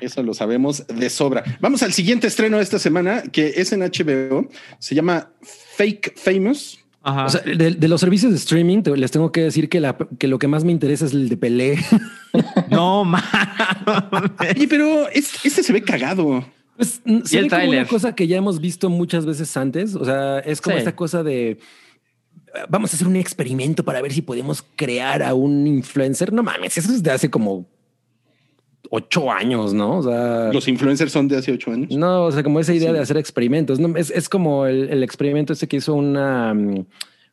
Eso 0.00 0.22
lo 0.22 0.34
sabemos 0.34 0.86
de 0.86 1.10
sobra. 1.10 1.42
Vamos 1.60 1.82
al 1.82 1.92
siguiente 1.92 2.28
estreno 2.28 2.58
de 2.58 2.62
esta 2.62 2.78
semana, 2.78 3.22
que 3.32 3.54
es 3.56 3.72
en 3.72 3.80
HBO. 3.80 4.48
Se 4.78 4.94
llama 4.94 5.30
Fake 5.42 6.14
Famous. 6.16 6.78
Ajá. 7.08 7.24
O 7.26 7.28
sea, 7.28 7.40
de, 7.42 7.70
de 7.70 7.88
los 7.88 8.00
servicios 8.00 8.32
de 8.32 8.38
streaming, 8.38 8.82
te- 8.82 8.96
les 8.96 9.10
tengo 9.12 9.30
que 9.30 9.42
decir 9.42 9.68
que, 9.68 9.78
la, 9.80 9.96
que 10.18 10.26
lo 10.26 10.38
que 10.40 10.48
más 10.48 10.64
me 10.64 10.72
interesa 10.72 11.06
es 11.06 11.12
el 11.12 11.28
de 11.28 11.36
Pelé. 11.36 11.78
no 12.70 13.04
mames. 13.04 13.24
Oye, 14.56 14.66
pero 14.68 15.08
es- 15.08 15.44
este 15.44 15.62
se 15.62 15.72
ve 15.72 15.82
cagado. 15.82 16.44
Pues, 16.76 17.00
se 17.24 17.38
el 17.38 17.44
ve 17.44 17.50
como 17.50 17.68
una 17.70 17.86
cosa 17.86 18.14
que 18.14 18.26
ya 18.26 18.36
hemos 18.36 18.60
visto 18.60 18.90
muchas 18.90 19.24
veces 19.24 19.56
antes. 19.56 19.94
O 19.94 20.04
sea, 20.04 20.40
es 20.40 20.60
como 20.60 20.74
Sí. 20.76 20.78
esta 20.80 20.96
cosa 20.96 21.22
de 21.22 21.58
vamos 22.68 22.92
a 22.92 22.96
hacer 22.96 23.06
un 23.06 23.16
experimento 23.16 23.84
para 23.84 24.00
ver 24.02 24.12
si 24.12 24.22
podemos 24.22 24.64
crear 24.76 25.22
a 25.22 25.34
un 25.34 25.66
influencer. 25.66 26.32
No 26.32 26.42
mames, 26.42 26.76
eso 26.76 26.92
es 26.92 27.02
de 27.02 27.10
hace 27.12 27.30
como 27.30 27.66
ocho 28.90 29.30
años, 29.32 29.72
¿no? 29.74 29.98
O 29.98 30.02
sea, 30.02 30.50
Los 30.52 30.68
influencers 30.68 31.12
son 31.12 31.28
de 31.28 31.36
hace 31.36 31.52
ocho 31.52 31.70
años. 31.72 31.90
no, 31.90 32.24
o 32.24 32.32
sea, 32.32 32.42
como 32.42 32.60
esa 32.60 32.72
idea 32.74 32.88
Sí. 32.90 32.94
de 32.94 33.00
hacer 33.00 33.16
experimentos. 33.16 33.78
No, 33.80 33.96
es, 33.96 34.10
es 34.10 34.28
como 34.28 34.66
el, 34.66 34.88
el 34.90 35.02
experimento 35.02 35.52
ese 35.52 35.66
que 35.68 35.76
hizo 35.76 35.94
una, 35.94 36.54
mm, 36.54 36.84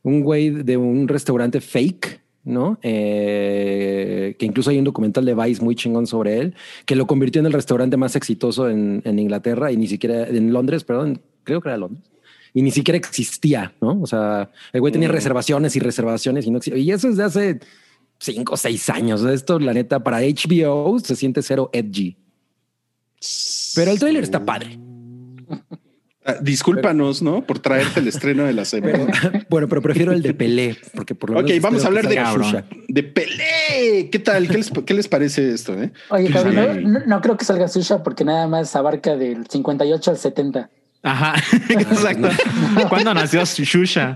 un 0.03 0.21
güey 0.21 0.49
de 0.49 0.77
un 0.77 1.07
restaurante 1.07 1.61
fake. 1.61 2.21
¿no? 2.45 2.77
Eh, 2.81 4.35
que 4.37 4.45
incluso 4.45 4.69
hay 4.69 4.77
un 4.77 4.83
documental 4.83 5.23
de 5.23 5.33
Vice 5.33 5.63
muy 5.63 5.75
chingón 5.75 6.07
sobre 6.07 6.39
él, 6.39 6.55
que 6.85 6.95
lo 6.97 7.07
convirtió 7.07 7.39
en 7.39 7.45
el 7.45 7.53
restaurante 7.53 7.95
más 7.95 8.17
exitoso 8.17 8.69
en, 8.69 9.01
en 9.05 9.17
Inglaterra 9.17 9.71
y 9.71 9.77
ni 9.77 9.87
siquiera 9.87 10.27
en 10.27 10.51
Londres, 10.51 10.83
perdón, 10.83 11.21
creo 11.45 11.61
que 11.61 11.69
era 11.69 11.77
Londres. 11.77 12.03
Y 12.53 12.61
ni 12.61 12.71
siquiera 12.71 12.97
existía, 12.97 13.71
¿no? 13.81 13.97
O 14.01 14.05
sea, 14.07 14.51
el 14.73 14.81
güey 14.81 14.91
tenía 14.91 15.07
Mm. 15.07 15.13
reservaciones 15.13 15.75
y 15.77 15.79
reservaciones 15.79 16.45
y 16.45 16.51
no 16.51 16.57
existía. 16.57 16.83
Y 16.83 16.91
eso 16.91 17.07
es 17.07 17.15
de 17.17 17.23
hace 17.23 17.59
cinco 18.23 18.53
o 18.53 18.57
seis 18.57 18.89
años. 18.89 19.23
Esto, 19.23 19.59
la 19.59 19.73
neta, 19.73 20.03
para 20.03 20.19
HBO 20.21 20.97
se 20.99 21.15
siente 21.15 21.41
cero 21.41 21.69
edgy. 21.73 22.17
Pero 23.75 23.91
el 23.91 23.99
tráiler 23.99 24.23
está 24.23 24.43
padre. 24.43 24.79
Ah, 26.25 26.35
discúlpanos, 26.41 27.21
¿no? 27.21 27.45
Por 27.45 27.59
traerte 27.59 27.99
el 27.99 28.07
estreno 28.07 28.45
de 28.45 28.53
la 28.53 28.63
semana. 28.63 29.07
Bueno, 29.49 29.67
pero 29.67 29.81
prefiero 29.81 30.13
el 30.13 30.21
de 30.21 30.33
Pelé, 30.33 30.77
porque 30.95 31.13
por 31.15 31.29
lo 31.31 31.39
Ok, 31.39 31.47
menos 31.47 31.61
vamos 31.61 31.83
a 31.83 31.87
hablar 31.87 32.07
de. 32.07 32.15
Xuxa. 32.25 32.65
de 32.87 33.03
Pelé. 33.03 34.09
¿Qué 34.09 34.19
tal? 34.19 34.47
¿Qué 34.47 34.57
les, 34.57 34.71
qué 34.71 34.93
les 34.93 35.07
parece 35.09 35.51
esto? 35.53 35.73
Eh? 35.81 35.91
Oye, 36.09 36.29
no- 36.29 36.99
no 37.05 37.21
creo 37.21 37.35
que 37.37 37.43
salga 37.45 37.67
Susha 37.67 38.03
porque 38.03 38.23
nada 38.23 38.47
más 38.47 38.73
abarca 38.75 39.17
del 39.17 39.45
58 39.47 40.11
al 40.11 40.17
70. 40.17 40.69
Ajá, 41.05 41.35
exacto. 41.69 42.29
¿Cuándo 42.89 43.13
nació 43.13 43.43
Shusha? 43.43 44.13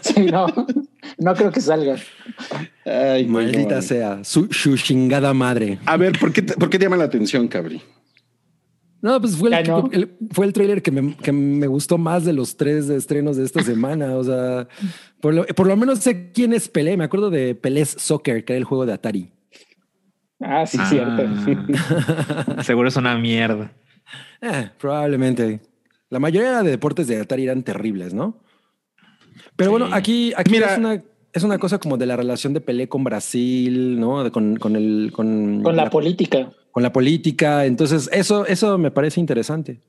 Sí, 0.00 0.26
no, 0.26 0.46
no 1.18 1.34
creo 1.34 1.50
que 1.50 1.60
salga. 1.60 1.96
Ay, 2.84 3.26
Maldita 3.26 3.76
no. 3.76 3.82
sea, 3.82 4.24
su, 4.24 4.46
su 4.52 4.76
chingada 4.76 5.34
madre. 5.34 5.78
A 5.84 5.96
ver, 5.96 6.16
¿por 6.18 6.32
qué, 6.32 6.42
te, 6.42 6.54
¿por 6.54 6.70
qué 6.70 6.78
te 6.78 6.84
llama 6.84 6.96
la 6.96 7.04
atención, 7.04 7.48
Cabri? 7.48 7.82
No, 9.02 9.20
pues 9.20 9.36
fue 9.36 9.48
el, 9.50 9.64
Ya 9.64 9.72
no. 9.72 9.88
el- 9.92 10.16
fue 10.30 10.46
el 10.46 10.52
trailer 10.52 10.80
que 10.82 10.90
me, 10.92 11.16
que 11.16 11.30
me 11.32 11.66
gustó 11.66 11.98
más 11.98 12.24
de 12.24 12.32
los 12.32 12.56
tres 12.56 12.88
estrenos 12.88 13.36
de 13.36 13.44
esta 13.44 13.62
semana. 13.62 14.14
O 14.16 14.24
sea, 14.24 14.68
por 15.20 15.34
lo, 15.34 15.44
por 15.46 15.66
lo 15.66 15.76
menos 15.76 15.98
sé 16.00 16.30
quién 16.32 16.52
es 16.52 16.68
Pelé. 16.68 16.96
Me 16.96 17.04
acuerdo 17.04 17.30
de 17.30 17.54
Pelés 17.56 17.96
Soccer, 17.98 18.44
que 18.44 18.52
era 18.54 18.58
el 18.58 18.64
juego 18.64 18.86
de 18.86 18.92
Atari. 18.92 19.30
Ah, 20.40 20.64
sí, 20.66 20.78
Ah, 20.80 20.86
cierto. 20.88 22.62
Seguro 22.62 22.88
es 22.88 22.96
una 22.96 23.16
mierda. 23.18 23.72
Eh, 24.40 24.70
probablemente. 24.78 25.60
La 26.10 26.18
mayoría 26.18 26.62
de 26.62 26.70
deportes 26.70 27.06
de 27.06 27.20
Atari 27.20 27.44
eran 27.44 27.62
terribles, 27.62 28.14
¿no? 28.14 28.38
Pero 29.56 29.70
Sí. 29.70 29.78
bueno, 29.78 29.88
aquí, 29.94 30.32
aquí 30.36 30.50
Mira. 30.52 30.72
es, 30.72 30.78
una, 30.78 31.02
es 31.32 31.42
una 31.42 31.58
cosa 31.58 31.78
como 31.78 31.96
de 31.96 32.06
la 32.06 32.16
relación 32.16 32.54
de 32.54 32.60
Pelé 32.60 32.88
con 32.88 33.04
Brasil, 33.04 33.98
¿no? 34.00 34.24
De- 34.24 34.30
con, 34.30 34.56
con 34.56 34.74
el 34.76 35.10
con, 35.12 35.62
Con 35.62 35.76
la 35.76 35.90
política. 35.90 36.50
con 36.72 36.82
la 36.82 36.92
política. 36.92 37.66
Entonces, 37.66 38.08
eso, 38.12 38.46
eso 38.46 38.78
me 38.78 38.90
parece 38.90 39.20
interesante. 39.20 39.80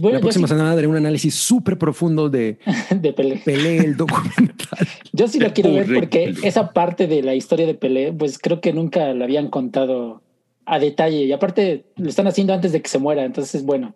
Bueno, 0.00 0.16
la 0.16 0.20
próxima 0.20 0.48
sí- 0.48 0.54
semana 0.54 0.74
daré 0.74 0.86
un 0.88 0.96
análisis 0.96 1.34
súper 1.34 1.78
profundo 1.78 2.28
de 2.28 2.58
de 2.90 3.12
Pelé. 3.12 3.36
Pelé, 3.44 3.78
el 3.78 3.96
documental. 3.96 4.86
Yo 5.12 5.28
sí 5.28 5.38
lo 5.38 5.52
quiero 5.52 5.72
ver 5.72 5.86
porque 5.94 6.34
esa 6.42 6.72
parte 6.72 7.06
de 7.06 7.22
la 7.22 7.34
historia 7.34 7.66
de 7.66 7.74
Pelé, 7.74 8.12
pues 8.12 8.38
creo 8.38 8.60
que 8.60 8.72
nunca 8.72 9.12
la 9.14 9.24
habían 9.26 9.48
contado 9.48 10.22
a 10.64 10.78
detalle. 10.80 11.22
Y 11.24 11.32
aparte 11.32 11.84
lo 11.96 12.08
están 12.08 12.26
haciendo 12.26 12.52
antes 12.52 12.72
de 12.72 12.82
que 12.82 12.88
se 12.88 12.98
muera. 12.98 13.24
Entonces, 13.24 13.64
bueno, 13.64 13.94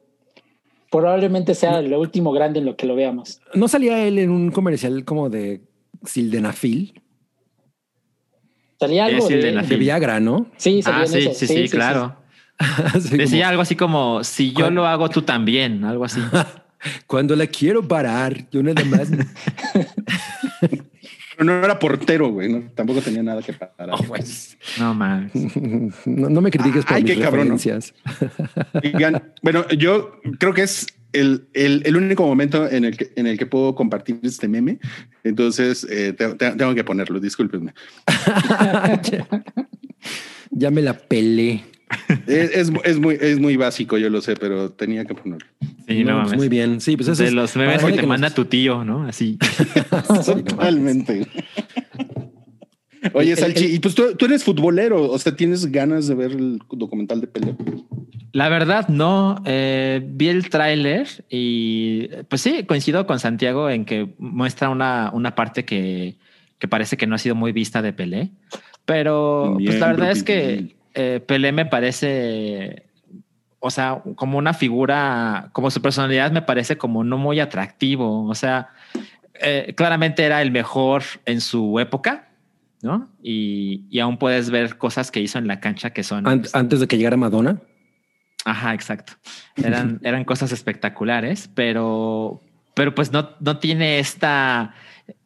probablemente 0.91 1.55
sea 1.55 1.81
lo 1.81 2.01
último 2.01 2.33
grande 2.33 2.59
en 2.59 2.67
lo 2.67 2.77
que 2.77 2.87
lo 2.87 2.97
veamos. 2.97 3.41
¿No 3.55 3.69
salía 3.69 4.05
él 4.07 4.19
en 4.19 4.31
un 4.31 4.51
comercial 4.51 5.05
como 5.05 5.31
de 5.31 5.63
Sildenafil? 6.05 7.01
Salía 8.79 9.05
algo 9.05 9.29
de, 9.29 9.35
Sildenafil. 9.41 9.71
De 9.71 9.77
Viagra, 9.77 10.21
¿no? 10.21 10.47
Sí, 10.57 10.83
salía 10.83 11.03
Ah, 11.03 11.07
sí, 11.07 11.19
eso. 11.19 11.35
sí, 11.35 11.47
sí, 11.47 11.69
claro. 11.69 12.17
Decía 13.13 13.45
como, 13.45 13.51
algo 13.51 13.63
así 13.63 13.77
como, 13.77 14.25
si 14.25 14.53
yo 14.53 14.65
¿Cuál? 14.65 14.75
lo 14.75 14.87
hago, 14.87 15.09
tú 15.09 15.23
también, 15.23 15.85
algo 15.85 16.05
así. 16.05 16.21
Cuando 17.07 17.37
la 17.37 17.47
quiero 17.47 17.87
parar, 17.87 18.51
yo 18.51 18.63
nada 18.63 18.85
más. 18.85 19.11
Pero 21.41 21.59
no 21.59 21.65
era 21.65 21.79
portero, 21.79 22.29
güey. 22.31 22.53
¿no? 22.53 22.71
Tampoco 22.75 23.01
tenía 23.01 23.23
nada 23.23 23.41
que 23.43 23.53
parar. 23.55 23.89
Oh, 23.93 24.03
pues. 24.05 24.59
No 24.79 24.93
mames. 24.95 25.33
no, 26.07 26.29
no 26.29 26.41
me 26.43 26.51
critiques 26.51 26.85
por 26.85 26.97
Ay, 26.97 27.03
mis 27.05 27.15
qué 27.15 27.21
cabrón, 27.23 27.49
¿no? 27.49 27.55
referencias. 27.57 27.95
Oigan, 28.95 29.33
bueno, 29.43 29.67
yo 29.71 30.21
creo 30.39 30.53
que 30.53 30.63
es 30.63 30.87
el, 31.15 31.49
el, 31.55 31.83
el 31.87 31.97
único 31.97 32.27
momento 32.27 32.69
en 32.71 32.85
el, 32.85 32.95
que, 32.97 33.11
en 33.17 33.27
el 33.27 33.39
que 33.39 33.47
puedo 33.47 33.75
compartir 33.75 34.21
este 34.23 34.49
meme. 34.49 34.79
Entonces, 35.25 35.87
eh, 35.91 36.13
te- 36.13 36.35
te- 36.35 36.53
tengo 36.53 36.75
que 36.75 36.85
ponerlo. 36.85 37.19
Discúlpenme. 37.21 37.73
ya 40.51 40.71
me 40.71 40.83
la 40.83 40.99
pelé. 40.99 41.65
Es, 42.27 42.51
es, 42.57 42.73
es 42.85 42.99
muy, 43.01 43.17
es 43.21 43.39
muy 43.41 43.57
básico, 43.57 43.99
yo 43.99 44.09
lo 44.11 44.21
sé, 44.21 44.35
pero 44.37 44.71
tenía 44.71 45.05
que 45.05 45.15
ponerlo. 45.15 45.47
Sí, 45.89 46.05
no, 46.05 46.13
No, 46.13 46.17
pues 46.19 46.25
mames. 46.27 46.37
muy 46.39 46.49
bien. 46.49 46.81
Sí, 46.81 46.97
pues 46.97 47.09
eso 47.09 47.23
de 47.23 47.29
es 47.29 47.35
los 47.35 47.57
memes 47.57 47.83
que 47.85 47.93
te 47.93 47.97
nos- 47.99 48.07
manda 48.07 48.31
tu 48.31 48.45
tío, 48.45 48.85
¿no? 48.85 49.05
Así. 49.07 49.39
Totalmente. 50.25 51.27
Oye, 53.15 53.35
Salchi, 53.35 53.65
y 53.67 53.79
pues 53.79 53.95
tú, 53.95 54.15
tú 54.17 54.27
eres 54.27 54.45
futbolero, 54.45 55.11
o 55.11 55.19
sea, 55.19 55.35
¿tienes 55.35 55.67
ganas 55.73 56.07
de 56.07 56.15
ver 56.15 56.33
el 56.33 56.61
documental 56.71 57.21
de 57.21 57.27
Pelé? 57.27 57.55
La 58.33 58.49
verdad, 58.51 58.89
no. 58.89 59.43
Eh, 59.47 60.03
vi 60.05 60.29
el 60.29 60.51
tráiler 60.51 61.09
y 61.31 62.09
pues 62.29 62.43
sí, 62.43 62.65
coincido 62.65 63.07
con 63.07 63.19
Santiago 63.19 63.71
en 63.71 63.85
que 63.87 64.15
muestra 64.19 64.69
una, 64.69 65.11
una 65.15 65.35
parte 65.35 65.65
que, 65.65 66.17
que 66.59 66.69
parece 66.69 66.97
que 66.99 67.07
no 67.07 67.15
ha 67.15 67.19
sido 67.19 67.35
muy 67.35 67.53
vista 67.53 67.81
de 67.83 67.93
Pelé. 67.95 68.31
Pero 68.85 69.57
pues 69.65 69.81
la 69.81 69.87
verdad 69.89 70.11
es 70.11 70.23
que 70.23 70.77
eh, 70.95 71.21
Pelé 71.27 71.53
me 71.53 71.67
parece, 71.67 72.85
o 73.59 73.71
sea, 73.71 74.03
como 74.17 74.39
una 74.39 74.55
figura, 74.55 75.51
como 75.53 75.71
su 75.71 75.81
personalidad 75.83 76.33
me 76.33 76.43
parece 76.43 76.77
como 76.79 77.05
no 77.05 77.19
muy 77.19 77.41
atractivo. 77.41 78.27
O 78.27 78.35
sea, 78.35 78.69
eh, 79.35 79.75
claramente 79.77 80.25
era 80.25 80.43
el 80.43 80.51
mejor 80.51 81.03
en 81.27 81.41
su 81.41 81.79
época, 81.81 82.29
¿no? 82.83 83.09
Y, 83.23 83.85
y 83.91 84.01
aún 84.01 84.17
puedes 84.19 84.51
ver 84.51 84.79
cosas 84.79 85.11
que 85.11 85.21
hizo 85.21 85.39
en 85.39 85.47
la 85.47 85.61
cancha 85.61 85.91
que 85.91 86.03
son... 86.03 86.27
An- 86.27 86.43
antes 86.53 86.81
de 86.81 86.87
que 86.89 86.97
llegara 86.97 87.17
Madonna. 87.17 87.61
Ajá, 88.45 88.73
exacto. 88.75 89.13
Eran, 89.57 90.01
eran 90.05 90.25
cosas 90.25 90.51
espectaculares, 90.53 91.51
pero, 91.55 92.41
pero 92.81 92.95
pues 92.95 93.13
no, 93.13 93.29
no 93.41 93.59
tiene 93.59 93.99
esta, 93.99 94.73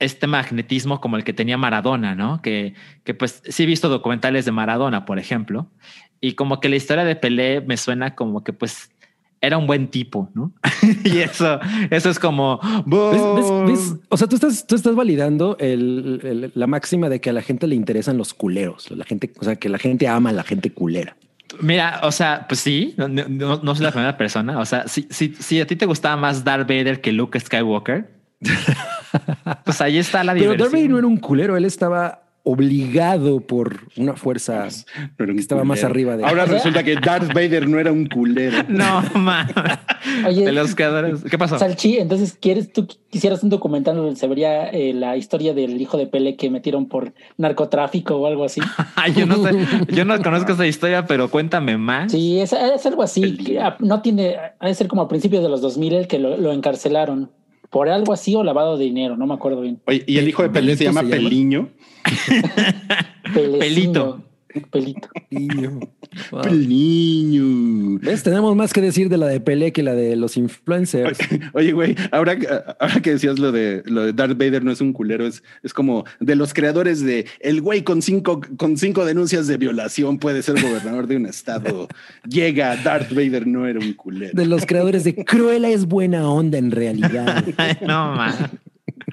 este 0.00 0.26
magnetismo 0.26 1.00
como 1.00 1.16
el 1.16 1.22
que 1.22 1.32
tenía 1.32 1.56
Maradona, 1.56 2.16
¿no? 2.16 2.42
Que, 2.42 2.74
que 3.04 3.14
pues 3.14 3.44
sí 3.48 3.62
he 3.62 3.66
visto 3.66 3.88
documentales 3.88 4.44
de 4.44 4.50
Maradona, 4.50 5.04
por 5.04 5.20
ejemplo, 5.20 5.68
y 6.20 6.32
como 6.32 6.58
que 6.58 6.68
la 6.68 6.74
historia 6.74 7.04
de 7.04 7.14
Pelé 7.14 7.60
me 7.60 7.76
suena 7.76 8.16
como 8.16 8.42
que 8.42 8.52
pues 8.52 8.90
era 9.40 9.56
un 9.56 9.68
buen 9.68 9.86
tipo, 9.86 10.32
¿no? 10.34 10.52
y 11.04 11.18
eso, 11.18 11.60
eso 11.90 12.10
es 12.10 12.18
como... 12.18 12.58
¿Ves, 12.86 13.22
ves, 13.36 13.68
ves? 13.68 13.96
O 14.08 14.16
sea, 14.16 14.26
tú 14.26 14.34
estás, 14.34 14.66
tú 14.66 14.74
estás 14.74 14.96
validando 14.96 15.56
el, 15.60 16.22
el, 16.24 16.52
la 16.56 16.66
máxima 16.66 17.08
de 17.08 17.20
que 17.20 17.30
a 17.30 17.34
la 17.34 17.42
gente 17.42 17.68
le 17.68 17.76
interesan 17.76 18.18
los 18.18 18.34
culeros, 18.34 18.90
la 18.90 19.04
gente, 19.04 19.30
o 19.38 19.44
sea, 19.44 19.54
que 19.54 19.68
la 19.68 19.78
gente 19.78 20.08
ama 20.08 20.30
a 20.30 20.32
la 20.32 20.42
gente 20.42 20.72
culera. 20.72 21.16
Mira, 21.60 22.00
o 22.02 22.12
sea, 22.12 22.46
pues 22.48 22.60
sí, 22.60 22.94
no, 22.96 23.08
no, 23.08 23.60
no 23.62 23.74
soy 23.74 23.84
la 23.84 23.92
primera 23.92 24.16
persona. 24.16 24.58
O 24.58 24.64
sea, 24.64 24.88
si, 24.88 25.06
si, 25.10 25.34
si, 25.34 25.60
a 25.60 25.66
ti 25.66 25.76
te 25.76 25.86
gustaba 25.86 26.16
más 26.16 26.44
Darth 26.44 26.68
Vader 26.68 27.00
que 27.00 27.12
Luke 27.12 27.38
Skywalker, 27.38 28.10
pues 29.64 29.80
ahí 29.80 29.98
está 29.98 30.24
la 30.24 30.32
Pero 30.32 30.52
diversión. 30.52 30.70
Darth 30.70 30.72
Vader 30.72 30.90
no 30.90 30.98
era 30.98 31.06
un 31.06 31.16
culero, 31.16 31.56
él 31.56 31.64
estaba 31.64 32.23
obligado 32.44 33.40
por 33.40 33.80
una 33.96 34.14
fuerza 34.14 34.68
un 35.18 35.34
que 35.34 35.40
estaba 35.40 35.64
más 35.64 35.82
arriba 35.82 36.16
de 36.16 36.24
Ahora 36.24 36.44
resulta 36.44 36.84
que 36.84 36.94
Darth 36.96 37.28
Vader 37.28 37.66
no 37.68 37.80
era 37.80 37.90
un 37.90 38.06
culero. 38.06 38.62
No, 38.68 39.02
man. 39.14 39.48
Oye, 40.26 40.44
De 40.44 40.52
los 40.52 40.74
creadores. 40.74 41.22
¿Qué 41.24 41.38
pasó? 41.38 41.58
Salchi, 41.58 41.98
entonces, 41.98 42.36
¿quieres 42.38 42.72
tú 42.72 42.86
quisieras 43.08 43.42
un 43.42 43.50
documental 43.50 43.96
donde 43.96 44.16
se 44.16 44.26
vería 44.26 44.68
eh, 44.68 44.92
la 44.92 45.16
historia 45.16 45.54
del 45.54 45.80
hijo 45.80 45.96
de 45.96 46.06
Pele 46.06 46.36
que 46.36 46.50
metieron 46.50 46.86
por 46.86 47.14
narcotráfico 47.38 48.16
o 48.16 48.26
algo 48.26 48.44
así? 48.44 48.60
Yo 49.16 49.26
no 49.26 49.36
sé, 49.42 49.66
yo 49.88 50.04
no 50.04 50.20
conozco 50.22 50.52
esa 50.52 50.66
historia, 50.66 51.06
pero 51.06 51.30
cuéntame 51.30 51.78
más. 51.78 52.12
Sí, 52.12 52.40
es, 52.40 52.52
es 52.52 52.84
algo 52.86 53.02
así. 53.02 53.36
que, 53.36 53.60
ah, 53.60 53.76
no 53.78 54.02
tiene, 54.02 54.36
ha 54.58 54.66
de 54.66 54.74
ser 54.74 54.88
como 54.88 55.02
a 55.02 55.08
principios 55.08 55.42
de 55.42 55.48
los 55.48 55.60
2000 55.60 55.94
el 55.94 56.08
que 56.08 56.18
lo, 56.18 56.36
lo 56.36 56.52
encarcelaron 56.52 57.30
por 57.74 57.88
algo 57.88 58.12
así 58.12 58.36
o 58.36 58.44
lavado 58.44 58.78
de 58.78 58.84
dinero, 58.84 59.16
no 59.16 59.26
me 59.26 59.34
acuerdo 59.34 59.60
bien. 59.62 59.80
Oye, 59.86 60.04
y 60.06 60.18
el 60.18 60.28
hijo 60.28 60.44
de 60.44 60.48
Pelé 60.48 60.76
se 60.76 60.84
¿Pelito 60.84 60.92
llama 60.92 61.00
se 61.00 61.16
llama? 61.16 61.28
Peliño. 61.28 61.68
Pelecino. 63.34 64.23
Pelito. 64.70 65.08
Niño. 65.30 65.80
Wow. 66.30 66.42
Peliño. 66.42 67.98
¿Ves? 68.00 68.22
Tenemos 68.22 68.54
más 68.56 68.72
que 68.72 68.80
decir 68.80 69.08
de 69.08 69.16
la 69.18 69.26
de 69.26 69.40
Pelé 69.40 69.72
que 69.72 69.82
la 69.82 69.94
de 69.94 70.16
los 70.16 70.36
influencers. 70.36 71.18
Oye, 71.52 71.72
güey, 71.72 71.96
ahora, 72.12 72.38
que- 72.38 72.46
ahora 72.48 73.00
que 73.02 73.10
decías 73.10 73.38
lo 73.38 73.52
de 73.52 73.82
lo 73.86 74.02
de 74.04 74.12
Darth 74.12 74.36
Vader 74.38 74.64
no 74.64 74.70
es 74.72 74.80
un 74.80 74.92
culero, 74.92 75.26
es, 75.26 75.42
es 75.62 75.72
como 75.74 76.04
de 76.20 76.36
los 76.36 76.54
creadores 76.54 77.00
de 77.04 77.26
el 77.40 77.60
güey 77.60 77.82
con 77.82 78.02
cinco, 78.02 78.40
con 78.56 78.76
cinco 78.76 79.04
denuncias 79.04 79.46
de 79.46 79.56
violación 79.56 80.18
puede 80.18 80.42
ser 80.42 80.60
gobernador 80.62 81.06
de 81.06 81.16
un 81.16 81.26
estado. 81.26 81.88
Llega, 82.28 82.76
Darth 82.76 83.10
Vader 83.12 83.46
no 83.46 83.66
era 83.66 83.80
un 83.80 83.92
culero. 83.94 84.32
De 84.34 84.46
los 84.46 84.66
creadores 84.66 85.04
de 85.04 85.14
Cruella 85.24 85.68
es 85.68 85.86
buena 85.86 86.28
onda 86.28 86.58
en 86.58 86.70
realidad. 86.70 87.44
No, 87.80 88.14
man. 88.14 88.34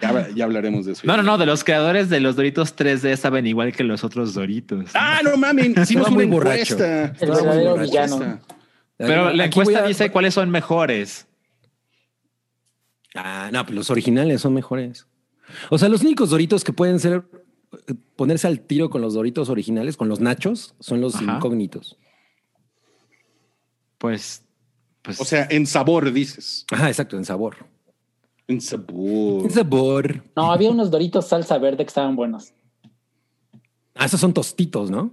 Ya, 0.02 0.28
ya 0.36 0.44
hablaremos 0.46 0.86
de 0.86 0.94
eso. 0.94 1.02
No, 1.06 1.16
no, 1.18 1.24
no, 1.24 1.38
de 1.38 1.46
los 1.46 1.64
creadores 1.64 2.10
de 2.10 2.20
los 2.20 2.36
Doritos 2.36 2.76
3D 2.76 3.16
saben 3.16 3.48
igual 3.48 3.72
que 3.74 3.84
los 3.84 4.04
otros 4.04 4.34
Doritos. 4.34 4.92
Ah, 4.94 5.22
no 5.24 5.38
mames, 5.38 5.78
hicimos 5.78 6.08
una 6.08 6.16
muy 6.16 6.26
borracho. 6.26 6.74
encuesta. 6.74 7.06
El 7.26 7.30
verdadero 7.32 7.78
villano. 7.78 8.40
Pero 8.98 9.32
la 9.34 9.46
Aquí 9.46 9.60
encuesta 9.60 9.84
a- 9.84 9.88
dice 9.88 10.12
cuáles 10.12 10.34
son 10.34 10.50
mejores. 10.50 11.28
Ah, 13.16 13.50
no, 13.52 13.64
pues 13.66 13.76
los 13.76 13.90
originales 13.90 14.42
son 14.42 14.54
mejores. 14.54 15.08
O 15.70 15.78
sea, 15.78 15.90
los 15.90 16.02
únicos 16.02 16.30
Doritos 16.30 16.64
que 16.64 16.74
pueden 16.74 17.00
ser 17.00 17.24
eh, 17.88 17.94
ponerse 18.16 18.48
al 18.48 18.60
tiro 18.62 18.90
con 18.90 19.02
los 19.02 19.14
Doritos 19.14 19.50
originales, 19.50 19.98
con 19.98 20.08
los 20.10 20.20
nachos, 20.20 20.76
son 20.80 21.02
los 21.02 21.16
Ajá. 21.16 21.36
incógnitos. 21.38 21.98
Pues, 23.98 24.44
pues 25.02 25.20
O 25.20 25.26
sea, 25.26 25.48
en 25.50 25.66
sabor, 25.68 26.12
dices. 26.12 26.66
Ajá, 26.72 26.88
exacto, 26.90 27.18
en 27.18 27.26
sabor. 27.26 27.58
En 28.52 28.62
sabor. 28.62 29.44
En 29.46 29.50
sabor. 29.52 30.24
No, 30.36 30.52
había 30.52 30.70
unos 30.70 30.92
doritos 30.92 31.28
salsa 31.28 31.58
verde 31.58 31.78
que 31.84 31.90
estaban 31.90 32.16
buenos. 32.16 32.54
Ah, 33.96 34.06
esos 34.06 34.20
son 34.20 34.34
tostitos, 34.34 34.90
¿no? 34.90 35.12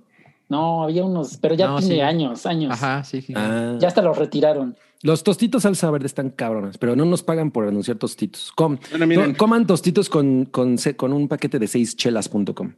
No, 0.48 0.82
había 0.84 1.04
unos, 1.04 1.36
pero 1.36 1.54
ya 1.54 1.66
No, 1.68 1.78
tiene 1.78 1.96
sí. 1.96 2.00
años, 2.00 2.46
años. 2.46 2.72
Ajá, 2.72 3.04
sí. 3.04 3.20
sí. 3.20 3.34
Ah. 3.36 3.76
Ya 3.78 3.88
hasta 3.88 4.00
los 4.00 4.16
retiraron. 4.16 4.76
Los 5.02 5.22
tostitos 5.22 5.62
salsa 5.62 5.90
verde 5.90 6.06
están 6.06 6.30
cabrones, 6.30 6.78
pero 6.78 6.96
no 6.96 7.04
nos 7.04 7.22
pagan 7.22 7.50
por 7.50 7.68
anunciar 7.68 7.98
tostitos. 7.98 8.50
Com- 8.56 8.78
Bueno, 8.90 9.06
miren. 9.06 9.32
to- 9.34 9.38
coman 9.38 9.66
tostitos 9.66 10.08
con, 10.08 10.46
con, 10.46 10.76
con 10.96 11.12
un 11.12 11.28
paquete 11.28 11.58
de 11.58 11.66
seis 11.68 11.94
chelas.com. 11.96 12.72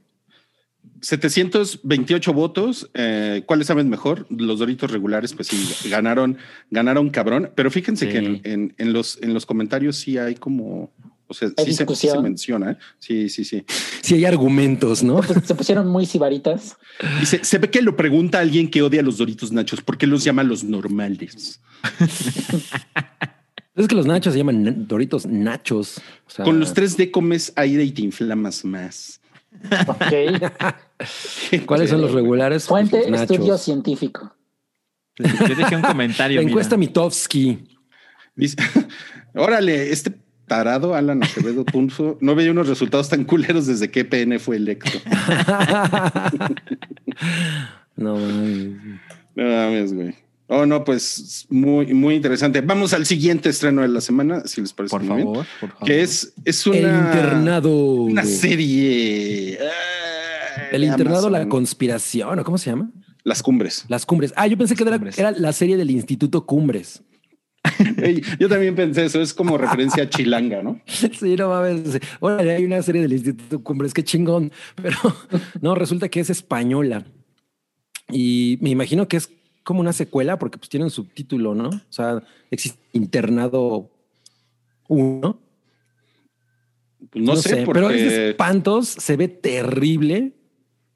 728 1.01 2.33
votos. 2.33 2.91
eh, 2.95 3.43
¿Cuáles 3.47 3.67
saben 3.67 3.89
mejor? 3.89 4.27
Los 4.31 4.59
Doritos 4.59 4.91
regulares, 4.91 5.33
pues 5.35 5.49
sí, 5.49 5.89
ganaron, 5.89 6.39
ganaron 6.71 7.11
cabrón. 7.11 7.51
Pero 7.55 7.71
fíjense 7.71 8.07
Sí. 8.07 8.13
que 8.13 8.19
en, 8.19 8.41
en- 8.45 8.75
en 8.79 8.93
los, 8.93 9.19
en 9.23 9.35
los 9.35 9.47
comentarios 9.47 9.97
sí 9.97 10.19
hay 10.19 10.35
como, 10.35 10.91
o 11.27 11.35
sea, 11.35 11.49
Hay 11.57 11.67
sí 11.67 11.75
se, 11.75 11.87
sí 11.95 12.09
menciona. 12.23 12.73
¿eh? 12.73 12.77
Sí, 12.99 13.29
sí, 13.29 13.45
sí. 13.45 13.65
Si 14.03 14.15
hay 14.15 14.25
argumentos, 14.25 15.03
¿no? 15.03 15.21
Pues 15.21 15.45
se 15.45 15.55
pusieron 15.55 15.89
muy 15.89 16.07
sibaritas. 16.07 16.77
Y 17.23 17.27
se, 17.27 17.45
se 17.45 17.59
ve 17.59 17.71
que 17.71 17.83
lo 17.83 17.97
pregunta 17.97 18.39
alguien 18.41 18.71
que 18.71 18.83
odia 18.83 19.01
a 19.01 19.05
los 19.05 19.19
Doritos 19.19 19.53
Nachos. 19.53 19.81
¿Por 19.83 19.97
qué 19.99 20.07
los 20.07 20.25
llama 20.25 20.43
los 20.43 20.65
normales? 20.65 21.61
Es 23.77 23.87
que 23.89 23.95
los 23.95 24.05
nachos 24.05 24.33
se 24.35 24.39
llaman 24.41 24.87
Doritos 24.87 25.25
nachos. 25.27 26.03
O 26.27 26.31
sea, 26.31 26.45
Con 26.45 26.61
los 26.61 26.75
3D 26.75 27.11
comes 27.11 27.53
aire 27.57 27.83
y 27.85 27.93
te 27.93 28.03
inflamas 28.03 28.63
más. 28.65 29.21
Ok. 29.87 30.03
¿Cuáles 31.67 31.91
son 31.91 32.01
los 32.01 32.13
regulares? 32.13 32.65
Fuente, 32.67 33.09
estudio 33.15 33.59
científico. 33.59 34.35
Yo 35.19 35.55
dejé 35.55 35.77
un 35.77 35.83
comentario. 35.83 36.37
La 36.37 36.43
mira. 36.43 36.51
encuesta 36.51 36.77
Mitofsky. 36.77 37.65
Dice, 38.35 38.57
órale, 39.35 39.91
este 39.91 40.13
tarado 40.47 40.95
Alan 40.95 41.23
Acevedo 41.23 41.65
puso, 41.65 42.19
no 42.21 42.35
veía 42.35 42.51
unos 42.51 42.69
resultados 42.69 43.09
tan 43.09 43.25
culeros 43.25 43.67
desde 43.67 43.91
que 43.91 44.05
PN 44.05 44.39
fue 44.39 44.57
electo. 44.57 44.91
no, 47.97 48.17
mames. 48.17 48.77
No 49.37 49.45
mames, 49.45 49.93
güey. 49.93 50.15
Oh, 50.53 50.67
no, 50.67 50.83
pues 50.83 51.47
muy, 51.49 51.95
muy 51.95 52.17
interesante. 52.17 52.61
Vamos 52.61 52.93
al 52.93 53.07
siguiente 53.07 53.51
estreno 53.51 53.83
de 53.83 53.89
la 53.89 54.01
semana, 54.01 54.43
si 54.47 54.61
les 54.61 54.73
parece 54.73 54.91
Por 54.91 55.03
muy 55.05 55.17
bien. 55.19 55.29
favor, 55.29 55.47
por 55.61 55.71
favor. 55.71 55.87
Que 55.87 56.03
es, 56.03 56.33
es 56.45 56.67
el 56.67 56.85
una, 56.85 56.99
internado. 56.99 57.71
una 57.71 58.25
serie. 58.25 59.59
Ah, 59.63 60.00
El 60.71 60.85
internado, 60.85 61.31
la 61.31 61.49
conspiración, 61.49 62.39
¿o 62.39 62.45
cómo 62.45 62.59
se 62.59 62.71
llama? 62.71 62.91
Las 63.25 63.43
cumbres. 63.43 63.85
Las 63.89 64.07
cumbres. 64.07 64.33
Ah, 64.37 64.47
yo 64.47 64.57
pensé 64.57 64.75
que 64.75 64.85
era, 65.17 65.31
la 65.33 65.53
serie 65.53 65.77
del 65.77 65.91
Instituto 65.91 66.47
Cumbres. 66.47 67.03
Yo 68.39 68.49
también 68.49 68.75
pensé 68.75 69.05
eso, 69.05 69.21
es 69.21 69.35
como 69.35 69.59
referencia 69.59 70.05
a 70.05 70.09
Chilanga, 70.09 70.63
¿no? 70.63 70.81
Sí, 70.87 71.37
no 71.37 71.51
mames. 71.51 72.01
Órale, 72.19 72.57
hay 72.57 72.65
una 72.65 72.83
serie 72.83 73.03
del 73.03 73.13
Instituto 73.13 73.63
Cumbres, 73.63 73.93
qué 73.93 74.03
chingón. 74.03 74.51
Pero 74.77 74.97
no, 75.61 75.75
resulta 75.75 76.09
que 76.09 76.21
es 76.21 76.31
española. 76.31 77.05
Y 78.09 78.59
me 78.63 78.71
imagino 78.71 79.07
que 79.09 79.19
es 79.19 79.31
como 79.63 79.81
una 79.81 79.93
secuela 79.93 80.39
porque 80.39 80.59
pues 80.59 80.71
tiene 80.71 80.85
un 80.85 80.91
subtítulo, 80.91 81.55
¿no? 81.55 81.69
O 81.69 81.93
sea, 81.93 82.23
existe 82.51 82.81
internado 82.93 83.91
1. 84.89 85.41
Pues 87.11 87.25
no, 87.25 87.37
sé, 87.37 87.63
porque 87.65 87.81
pero 87.81 87.91
es 87.91 88.03
de 88.03 88.31
espantos, 88.31 88.89
se 88.89 89.17
ve 89.17 89.29
terrible, 89.29 90.33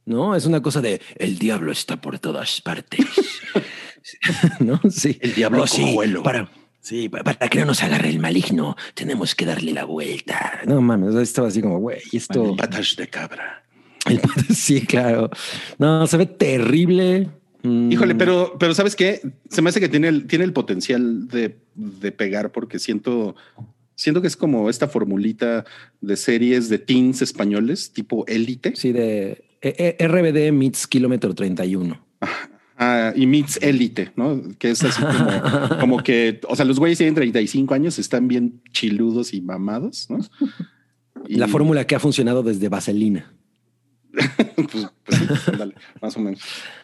¿no? 0.07 0.35
Es 0.37 0.47
una 0.47 0.61
cosa 0.63 0.81
de 0.81 1.01
el 1.17 1.39
diablo 1.39 1.73
está 1.73 2.01
por 2.01 2.19
todas 2.19 2.61
partes, 2.61 3.07
¿no? 4.61 4.81
Sí. 4.91 5.19
El 5.21 5.35
diablo 5.35 5.63
Oh, 5.63 5.67
sí, 5.67 5.97
para, 6.23 6.51
sí, 6.81 7.09
pa- 7.09 7.23
para 7.23 7.49
que 7.49 7.59
no 7.61 7.67
nos 7.67 7.83
agarre 7.83 8.11
el 8.11 8.19
maligno, 8.21 8.77
tenemos 8.95 9.35
que 9.35 9.47
darle 9.47 9.73
la 9.73 9.85
vuelta. 9.85 10.61
No 10.67 10.81
mames, 10.81 11.15
estaba 11.17 11.49
así 11.49 11.61
como, 11.63 11.79
güey, 11.79 11.99
esto. 12.13 12.55
patas 12.57 12.97
de 12.97 13.09
cabra. 13.09 13.65
El 14.07 14.21
sí, 14.55 14.83
claro. 14.83 15.31
No, 15.79 16.07
se 16.07 16.17
ve 16.19 16.27
terrible. 16.27 17.31
Mm, 17.63 17.91
Híjole, 17.93 18.15
pero, 18.15 18.57
pero 18.59 18.75
¿sabes 18.75 18.95
qué? 18.95 19.23
Se 19.49 19.63
me 19.63 19.71
hace 19.71 19.81
que 19.81 19.89
tiene 19.89 20.09
el, 20.09 20.27
tiene 20.27 20.45
el 20.45 20.53
potencial 20.53 21.27
de, 21.29 21.57
de 21.75 22.13
pegar 22.13 22.53
porque 22.53 22.79
siento, 22.79 23.35
siento 23.95 24.21
que 24.21 24.27
es 24.27 24.37
como 24.37 24.69
esta 24.69 24.87
formulita 24.89 25.65
de 26.03 26.17
series 26.17 26.69
de 26.69 26.77
teens 26.79 27.23
españoles, 27.23 27.95
tipo 27.95 28.27
élite. 28.27 28.75
Sí, 28.77 28.93
de 28.93 29.43
eh, 29.65 29.97
eh, 29.99 30.07
RBD 30.07 30.53
Meets 30.53 30.87
Kilómetro 30.87 31.35
31. 31.35 31.99
Ah, 32.77 33.13
y 33.15 33.27
meets 33.27 33.59
élite, 33.63 34.13
¿no? 34.17 34.43
Que 34.59 34.71
es 34.71 34.83
así 34.83 35.01
como, 35.01 35.79
como 35.81 36.03
que, 36.03 36.41
o 36.49 36.57
sea, 36.57 36.65
los 36.65 36.79
güeyes 36.79 36.99
tienen 36.99 37.15
35 37.15 37.73
años, 37.73 37.99
están 37.99 38.27
bien 38.27 38.61
chiludos 38.73 39.33
y 39.33 39.41
mamados, 39.41 40.11
¿no? 40.11 40.19
Y, 41.29 41.37
La 41.37 41.49
fórmula 41.49 41.87
que 41.87 41.95
ha 41.95 42.01
funcionado 42.01 42.43
desde 42.43 42.69
Vaselina. 42.69 43.33
pues, 44.13 44.89
pues 45.05 45.19
sí, 45.19 45.51
ándale, 45.53 45.75
más 46.01 46.17
o 46.17 46.21
menos. 46.21 46.41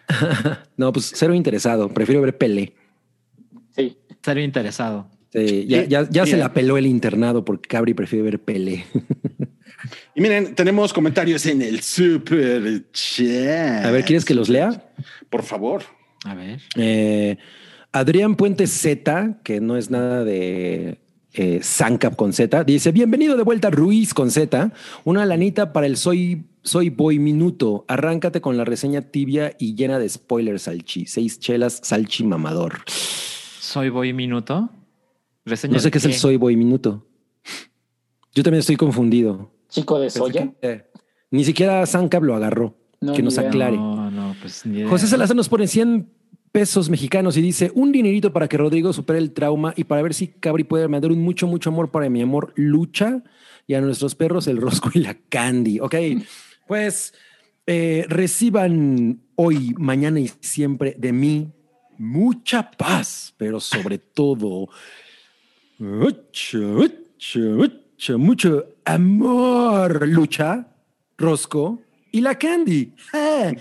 No, 0.77 0.93
pues 0.93 1.13
cero 1.15 1.35
interesado. 1.35 1.89
Prefiero 1.89 2.21
ver 2.23 2.37
Pelé. 2.37 2.75
Sí. 3.77 3.97
Estaría 4.09 4.43
interesado. 4.43 5.09
Sí, 5.33 5.67
ya 5.67 5.83
Sí, 5.83 5.89
ya, 5.89 6.09
ya 6.11 6.27
se 6.27 6.37
la 6.37 6.53
peló 6.53 6.79
el 6.79 6.87
internado 6.87 7.45
porque 7.45 7.69
Cabri 7.69 7.95
prefiere 7.95 8.25
ver 8.25 8.41
Pelé. 8.41 8.87
Y 10.15 10.21
miren, 10.21 10.55
tenemos 10.55 10.93
comentarios 10.93 11.47
en 11.47 11.63
el 11.63 11.81
super 11.81 12.91
chat. 12.93 13.85
A 13.85 13.91
ver, 13.91 14.05
¿quieres 14.05 14.25
que 14.25 14.35
los 14.35 14.49
lea? 14.49 14.93
Por 15.29 15.43
favor. 15.43 15.83
A 16.25 16.35
ver. 16.35 16.61
Eh, 16.77 17.37
Adrián 17.93 18.37
Puente 18.37 18.67
Z, 18.67 19.41
que 19.43 19.61
no 19.61 19.77
es 19.77 19.91
nada 19.91 20.25
de 20.25 20.99
eh, 21.33 21.61
Zancap 21.63 22.17
con 22.17 22.33
Z, 22.33 22.65
dice: 22.65 22.93
Bienvenido 22.93 23.37
de 23.37 23.43
vuelta, 23.43 23.71
Ruiz 23.71 24.15
con 24.15 24.31
Z. 24.31 24.73
Una 25.05 25.25
lanita 25.27 25.73
para 25.73 25.87
el 25.87 25.97
Soy, 25.97 26.45
soy 26.63 26.91
Boy 26.91 27.19
Minuto. 27.19 27.85
Arráncate 27.89 28.41
con 28.41 28.57
la 28.57 28.65
reseña 28.65 29.03
tibia 29.03 29.57
y 29.59 29.75
llena 29.75 29.99
de 29.99 30.09
spoilers, 30.09 30.63
Salchi. 30.63 31.07
Seis 31.07 31.41
chelas, 31.41 31.81
Salchi 31.83 32.25
mamador. 32.25 32.81
Soy 32.87 33.89
Boy 33.89 34.13
Minuto. 34.13 34.71
Reseña 35.45 35.75
No 35.75 35.81
sé 35.81 35.91
qué 35.91 35.99
es 35.99 36.05
el 36.05 36.15
Soy 36.15 36.37
Boy 36.37 36.57
Minuto. 36.57 37.07
Yo 38.35 38.43
también 38.43 38.61
estoy 38.61 38.77
confundido. 38.77 39.51
Chico 39.71 39.99
de 39.99 40.11
soya. 40.11 40.53
que, 40.61 40.69
eh, 40.69 40.85
ni 41.31 41.45
siquiera 41.45 41.87
Zancap 41.87 42.23
lo 42.23 42.35
agarró. 42.35 42.77
No, 43.01 43.15
que 43.15 43.23
nos 43.23 43.39
idea. 43.39 43.49
aclare. 43.49 43.77
No, 43.77 44.11
no, 44.11 44.37
pues. 44.41 44.65
José 44.89 45.07
Salazar 45.07 45.35
nos 45.35 45.49
pone 45.49 45.67
100 45.67 46.11
pesos 46.53 46.91
mexicanos 46.91 47.37
y 47.37 47.43
dice 47.43 47.71
un 47.75 47.93
dinerito 47.93 48.33
para 48.33 48.49
que 48.49 48.57
Rodrigo 48.57 48.93
supere 48.93 49.19
el 49.21 49.33
trauma 49.33 49.73
y 49.77 49.85
para 49.85 50.03
ver 50.03 50.15
si 50.15 50.29
Cabri 50.29 50.65
puede 50.65 50.89
mandar 50.89 51.13
un 51.13 51.23
mucho, 51.23 51.47
mucho 51.47 51.71
amor 51.71 51.91
para 51.91 52.11
mi 52.11 52.21
amor 52.21 52.53
Lucha 52.57 53.23
y 53.67 53.75
a 53.75 53.81
nuestros 53.81 54.15
perros 54.15 54.49
el 54.49 54.59
Rosco 54.59 54.91
y 54.93 54.99
la 54.99 55.15
Candy. 55.29 55.81
Ok, 55.81 55.95
pues 56.67 57.15
eh, 57.67 58.05
reciban 58.09 59.23
hoy, 59.37 59.75
mañana 59.79 60.21
y 60.21 60.31
siempre 60.41 60.97
de 60.99 61.13
mí 61.13 61.53
mucha 61.99 62.71
paz, 62.71 63.33
pero 63.37 63.61
sobre 63.61 63.99
todo 63.99 64.69
mucho, 68.01 68.19
mucho, 68.19 68.65
amor, 68.87 70.09
Lucha, 70.09 70.69
Rosco 71.19 71.81
y 72.11 72.23
la 72.23 72.39
Candy. 72.39 72.95
Ah, 73.13 73.53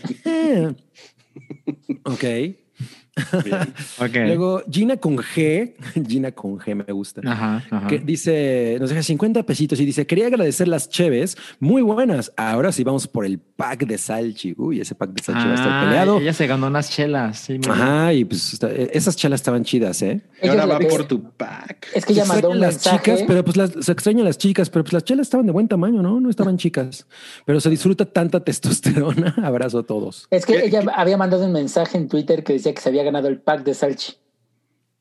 Luego 4.14 4.62
Gina 4.70 4.98
con 4.98 5.18
G, 5.18 5.74
Gina 6.08 6.32
con 6.32 6.58
G 6.60 6.76
me 6.76 6.92
gusta. 6.94 7.22
Ajá, 7.26 7.64
ajá. 7.70 7.88
Que 7.88 8.00
dice, 8.00 8.78
nos 8.80 8.90
deja 8.90 9.04
50 9.04 9.44
pesitos 9.44 9.80
y 9.80 9.86
dice, 9.86 10.06
quería 10.08 10.28
agradecer 10.28 10.68
las 10.68 10.90
cheves, 10.90 11.38
muy 11.60 11.82
buenas. 11.82 12.32
Ahora 12.38 12.72
sí 12.72 12.84
vamos 12.84 13.08
por 13.08 13.26
el 13.26 13.40
pack 13.40 13.86
de 13.86 13.98
Salchi. 13.98 14.54
Uy, 14.58 14.82
ese 14.82 14.96
pack 14.96 15.12
de 15.12 15.24
Salchi 15.24 15.46
va 15.46 15.52
a 15.52 15.56
estar 15.56 15.70
Ah, 15.72 15.86
peleado. 15.86 16.20
Ella 16.20 16.34
se 16.34 16.48
ganó 16.48 16.68
unas 16.68 16.90
chelas. 16.90 17.40
Sí. 17.40 17.60
Ajá, 17.68 18.14
y 18.14 18.26
pues 18.26 18.54
está- 18.54 18.72
esas 18.72 19.16
chelas 19.16 19.40
estaban 19.42 19.64
chidas, 19.64 20.02
¿eh? 20.02 20.22
Y 20.42 20.48
ahora 20.48 20.66
va 20.66 20.80
por 20.80 21.06
tu 21.06 21.22
pack. 21.32 21.88
Es 21.94 22.06
que 22.06 22.14
Se 22.14 22.26
mandó 22.26 22.50
un 22.52 22.60
las 22.60 22.76
mensaje. 22.76 22.98
chicas, 22.98 23.24
pero 23.28 23.44
pues 23.44 23.58
las, 23.58 23.72
se 23.82 23.92
extrañan 23.92 24.26
las 24.26 24.38
chicas, 24.38 24.70
pero 24.70 24.84
pues 24.84 24.94
las 24.94 25.04
chelas 25.04 25.28
estaban 25.28 25.46
de 25.46 25.52
buen 25.52 25.68
tamaño, 25.68 26.02
¿no? 26.02 26.20
No 26.20 26.30
estaban 26.30 26.58
chicas. 26.58 27.06
Pero 27.46 27.60
se 27.60 27.70
disfruta 27.70 28.06
tanta 28.06 28.44
testosterona. 28.44 29.36
Abrazo 29.44 29.80
a 29.80 29.84
todos. 29.84 30.28
Es 30.32 30.46
que 30.46 30.54
¿Qué- 30.54 30.66
ella 30.66 30.84
había 30.96 31.18
mandado 31.18 31.46
un 31.46 31.52
mensaje 31.52 31.98
en 31.98 32.08
Twitter 32.08 32.44
que 32.44 32.54
decía 32.54 32.74
que 32.74 32.82
se 32.82 32.90
había 32.90 33.04
ganado 33.12 33.28
el 33.28 33.40
pack 33.42 33.64
de 33.64 33.74
Salchi 33.74 34.14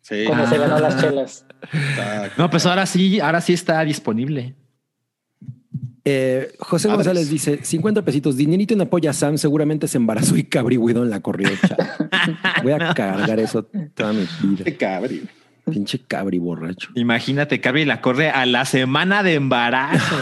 Sí. 0.02 0.24
cuando 0.26 0.44
Ah. 0.44 0.50
se 0.50 0.58
ganó 0.58 0.78
las 0.78 0.96
chelas. 1.00 1.46
No, 2.36 2.48
pues 2.50 2.64
ahora 2.66 2.86
sí, 2.86 3.20
ahora 3.20 3.40
sí 3.40 3.52
está 3.52 3.84
disponible. 3.84 4.54
Eh, 6.04 6.52
José. 6.60 6.88
González 6.88 7.28
dice 7.28 7.58
50 7.62 8.02
pesitos, 8.02 8.36
dinerito 8.36 8.72
en 8.72 8.80
apoyo 8.80 9.10
a 9.10 9.12
Sam, 9.12 9.36
seguramente 9.36 9.86
se 9.88 9.98
embarazó 9.98 10.36
y 10.36 10.44
Cabri 10.44 10.78
Widon 10.78 11.10
la 11.10 11.20
corrió. 11.20 11.50
chao. 11.66 11.76
Voy 12.62 12.72
a 12.72 12.94
cargar 12.94 13.38
eso 13.40 13.64
toda 13.94 14.14
mi 14.14 14.26
vida. 14.42 14.64
Qué 14.64 14.76
cabri. 14.76 15.28
Pinche 15.70 16.00
Cabri 16.07 16.38
borracho. 16.38 16.90
Imagínate, 16.94 17.61
Cabri 17.61 17.85
la 17.85 18.00
corre 18.00 18.31
a 18.31 18.46
la 18.46 18.64
semana 18.64 19.22
de 19.22 19.35
embarazo. 19.35 20.16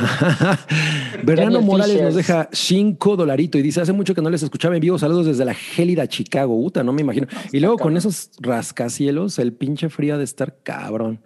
Bernardo 1.25 1.61
Morales 1.63 2.03
nos 2.03 2.15
deja 2.15 2.49
5 2.53 3.17
dolaritos 3.17 3.59
y 3.59 3.63
dice 3.63 3.81
hace 3.81 3.93
mucho 3.93 4.15
que 4.15 4.23
no 4.23 4.31
les 4.31 4.43
escuchaba 4.43 4.75
en 4.75 4.81
vivo. 4.81 4.99
Saludos 4.99 5.27
desde 5.27 5.45
la 5.45 5.55
gélida 5.55 6.07
Chicago. 6.07 6.57
Uta, 6.57 6.83
no 6.83 6.93
me 6.93 7.03
imagino. 7.03 7.27
y 7.53 7.61
luego 7.61 7.79
con 7.79 7.97
esos 7.97 8.31
rascacielos, 8.41 9.39
el 9.39 9.53
pinche 9.53 9.89
frío 9.89 10.15
ha 10.15 10.19
de 10.19 10.25
estar 10.25 10.57
cabrón. 10.63 11.21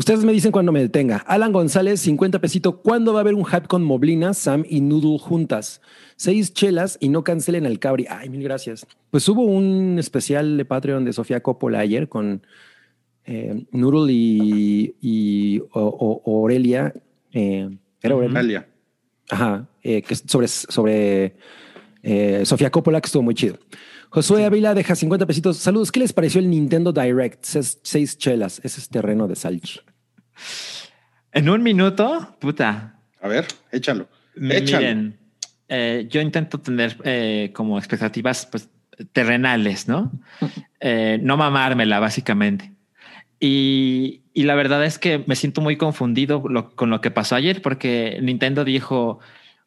Ustedes 0.00 0.24
me 0.24 0.32
dicen 0.32 0.50
cuando 0.50 0.72
me 0.72 0.80
detenga. 0.80 1.18
Alan 1.26 1.52
González, 1.52 2.00
50 2.00 2.40
pesito. 2.40 2.80
¿Cuándo 2.80 3.12
va 3.12 3.18
a 3.18 3.22
haber 3.22 3.34
un 3.34 3.44
hype 3.44 3.66
con 3.66 3.82
Moblina, 3.82 4.32
Sam 4.32 4.64
y 4.66 4.80
Noodle 4.80 5.18
juntas? 5.18 5.82
Seis 6.16 6.54
chelas 6.54 6.96
y 7.00 7.10
no 7.10 7.22
cancelen 7.22 7.66
al 7.66 7.78
Cabri. 7.78 8.06
Ay, 8.08 8.30
mil 8.30 8.42
gracias. 8.42 8.86
Pues 9.10 9.28
hubo 9.28 9.42
un 9.42 9.98
especial 9.98 10.56
de 10.56 10.64
Patreon 10.64 11.04
de 11.04 11.12
Sofía 11.12 11.42
Coppola 11.42 11.80
ayer 11.80 12.08
con 12.08 12.46
eh, 13.30 13.64
Noodle 13.72 14.12
y, 14.12 14.96
y 15.00 15.58
o- 15.60 16.20
o- 16.24 16.40
Aurelia. 16.42 16.92
Eh, 17.32 17.70
¿Era 18.02 18.14
Aurelia? 18.14 18.66
Ajá, 19.30 19.68
eh, 19.82 20.02
que 20.02 20.16
sobre, 20.16 20.48
sobre 20.48 21.36
eh, 22.02 22.42
Sofía 22.44 22.70
Coppola, 22.70 23.00
que 23.00 23.06
estuvo 23.06 23.22
muy 23.22 23.34
chido. 23.34 23.56
Josué 24.10 24.44
Ávila 24.44 24.74
deja 24.74 24.96
50 24.96 25.24
pesitos. 25.26 25.56
Saludos, 25.58 25.92
¿qué 25.92 26.00
les 26.00 26.12
pareció 26.12 26.40
el 26.40 26.50
Nintendo 26.50 26.92
Direct? 26.92 27.44
Seis, 27.44 27.78
seis 27.84 28.18
chelas, 28.18 28.60
ese 28.64 28.80
es 28.80 28.88
terreno 28.88 29.28
de 29.28 29.36
Salchi. 29.36 29.78
en 31.32 31.48
un 31.48 31.62
minuto, 31.62 32.36
puta. 32.40 32.98
A 33.20 33.28
ver, 33.28 33.46
échalo. 33.70 34.08
Échalo. 34.34 34.80
Miren, 34.80 35.18
eh, 35.68 36.08
yo 36.10 36.20
intento 36.20 36.58
tener 36.58 36.96
eh, 37.04 37.52
como 37.54 37.78
expectativas 37.78 38.46
pues, 38.46 38.68
terrenales, 39.12 39.86
¿no? 39.88 40.10
Eh, 40.82 41.18
no 41.22 41.36
mamármela, 41.36 42.00
básicamente. 42.00 42.72
Y, 43.40 44.20
la 44.34 44.54
verdad 44.54 44.84
es 44.84 44.98
que 44.98 45.24
me 45.26 45.34
siento 45.34 45.60
muy 45.60 45.76
confundido 45.76 46.42
con 46.42 46.90
lo 46.90 47.00
que 47.00 47.10
pasó 47.10 47.34
ayer, 47.34 47.62
porque 47.62 48.18
Nintendo 48.22 48.64
dijo: 48.64 49.18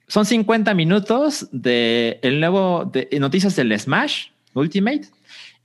son 0.08 0.26
50 0.26 0.74
minutos 0.74 1.48
de 1.52 2.20
el 2.22 2.40
nuevo 2.40 2.86
de 2.86 3.08
noticias 3.20 3.56
del 3.56 3.78
Smash 3.78 4.28
Ultimate 4.54 5.08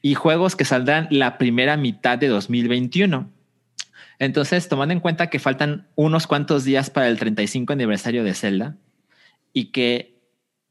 y 0.00 0.14
juegos 0.14 0.56
que 0.56 0.64
saldrán 0.64 1.08
la 1.10 1.38
primera 1.38 1.76
mitad 1.76 2.18
de 2.18 2.28
2021. 2.28 3.30
Entonces, 4.18 4.68
tomando 4.68 4.94
en 4.94 5.00
cuenta 5.00 5.28
que 5.28 5.38
faltan 5.38 5.86
unos 5.94 6.26
cuantos 6.26 6.64
días 6.64 6.90
para 6.90 7.08
el 7.08 7.18
35 7.18 7.72
aniversario 7.72 8.24
de 8.24 8.34
Zelda 8.34 8.76
y 9.52 9.66
que 9.66 10.14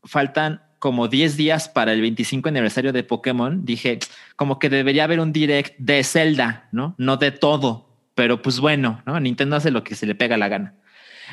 faltan 0.04 0.62
como 0.80 1.08
10 1.08 1.38
días 1.38 1.70
para 1.70 1.94
el 1.94 2.02
25 2.02 2.50
aniversario 2.50 2.94
de 2.94 3.04
Pokémon, 3.04 3.66
dije, 3.66 4.00
como 4.36 4.60
que 4.60 4.70
debería 4.70 5.06
haber 5.06 5.20
un 5.20 5.34
direct 5.34 5.78
de 5.78 6.04
Zelda, 6.04 6.68
¿no? 6.72 6.96
No 6.98 7.18
de 7.18 7.32
todo, 7.32 7.90
pero 8.16 8.42
pues 8.42 8.60
bueno, 8.60 9.02
¿no? 9.06 9.20
Nintendo 9.20 9.56
hace 9.56 9.72
lo 9.72 9.84
que 9.84 9.96
se 9.96 10.06
le 10.06 10.16
pega 10.16 10.38
la 10.38 10.48
gana. 10.48 10.76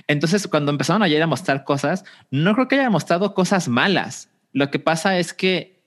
Entonces, 0.07 0.49
cuando 0.49 0.73
empezaron 0.73 1.03
ayer 1.03 1.23
a 1.23 1.27
mostrar 1.27 1.65
cosas, 1.65 2.05
no 2.31 2.55
creo 2.55 2.69
que 2.69 2.77
hayan 2.77 2.93
mostrado 2.93 3.35
cosas 3.35 3.69
malas. 3.69 4.31
Lo 4.53 4.71
que 4.71 4.79
pasa 4.79 5.19
es 5.19 5.33
que 5.33 5.83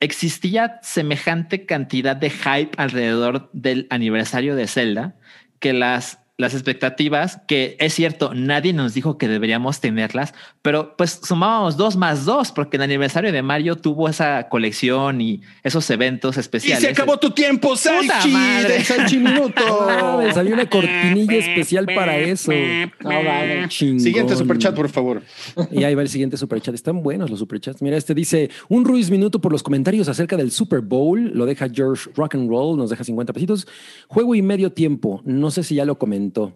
existía 0.00 0.78
semejante 0.82 1.64
cantidad 1.64 2.16
de 2.16 2.30
hype 2.30 2.70
alrededor 2.76 3.50
del 3.52 3.86
aniversario 3.90 4.54
de 4.56 4.66
Zelda 4.66 5.16
que 5.58 5.72
las, 5.72 6.18
las 6.38 6.52
expectativas, 6.52 7.40
que 7.48 7.76
es 7.80 7.94
cierto, 7.94 8.34
nadie 8.34 8.74
nos 8.74 8.92
dijo 8.92 9.16
que 9.16 9.26
deberíamos 9.26 9.80
tenerlas, 9.80 10.34
pero 10.60 10.94
pues 10.96 11.20
sumábamos 11.22 11.78
dos 11.78 11.96
más 11.96 12.26
dos, 12.26 12.52
porque 12.52 12.76
el 12.76 12.82
aniversario 12.82 13.32
de 13.32 13.40
Mario 13.40 13.76
tuvo 13.76 14.06
esa 14.06 14.48
colección 14.50 15.22
y 15.22 15.40
esos 15.62 15.88
eventos 15.88 16.36
Y 16.36 16.40
especiales. 16.40 16.82
se 16.84 16.90
acabó 16.90 17.18
tu 17.18 17.30
tiempo, 17.30 17.74
Salchi, 17.74 18.32
del 18.68 18.84
Salchi 18.84 19.16
Minuto. 19.26 19.62
No 19.66 20.18
mames, 20.18 20.36
había 20.36 20.52
una 20.52 20.68
cortinilla 20.68 21.36
especial 21.36 21.86
para 21.86 22.18
eso. 22.18 22.52
No, 23.00 23.10
vale. 23.24 23.70
Siguiente 23.70 24.36
superchat, 24.36 24.74
por 24.74 24.90
favor. 24.90 25.22
Y 25.70 25.84
ahí 25.84 25.94
va 25.94 26.02
el 26.02 26.08
siguiente 26.10 26.36
superchat. 26.36 26.74
Están 26.74 27.02
buenos 27.02 27.30
los 27.30 27.38
superchats. 27.38 27.80
Mira, 27.80 27.96
este 27.96 28.14
dice 28.14 28.50
un 28.68 28.84
Ruiz 28.84 29.10
Minuto 29.10 29.40
por 29.40 29.52
los 29.52 29.62
comentarios 29.62 30.06
acerca 30.08 30.36
del 30.36 30.50
Super 30.50 30.80
Bowl. 30.82 31.30
Lo 31.32 31.46
deja 31.46 31.68
George 31.72 32.10
Rock 32.14 32.34
and 32.34 32.50
Roll, 32.50 32.76
nos 32.76 32.90
deja 32.90 33.04
50 33.04 33.32
pesitos. 33.32 33.66
Juego 34.08 34.34
y 34.34 34.42
medio 34.42 34.70
tiempo. 34.72 35.22
No 35.24 35.50
sé 35.50 35.62
si 35.62 35.76
ya 35.76 35.86
lo 35.86 35.98
comentó. 36.30 36.54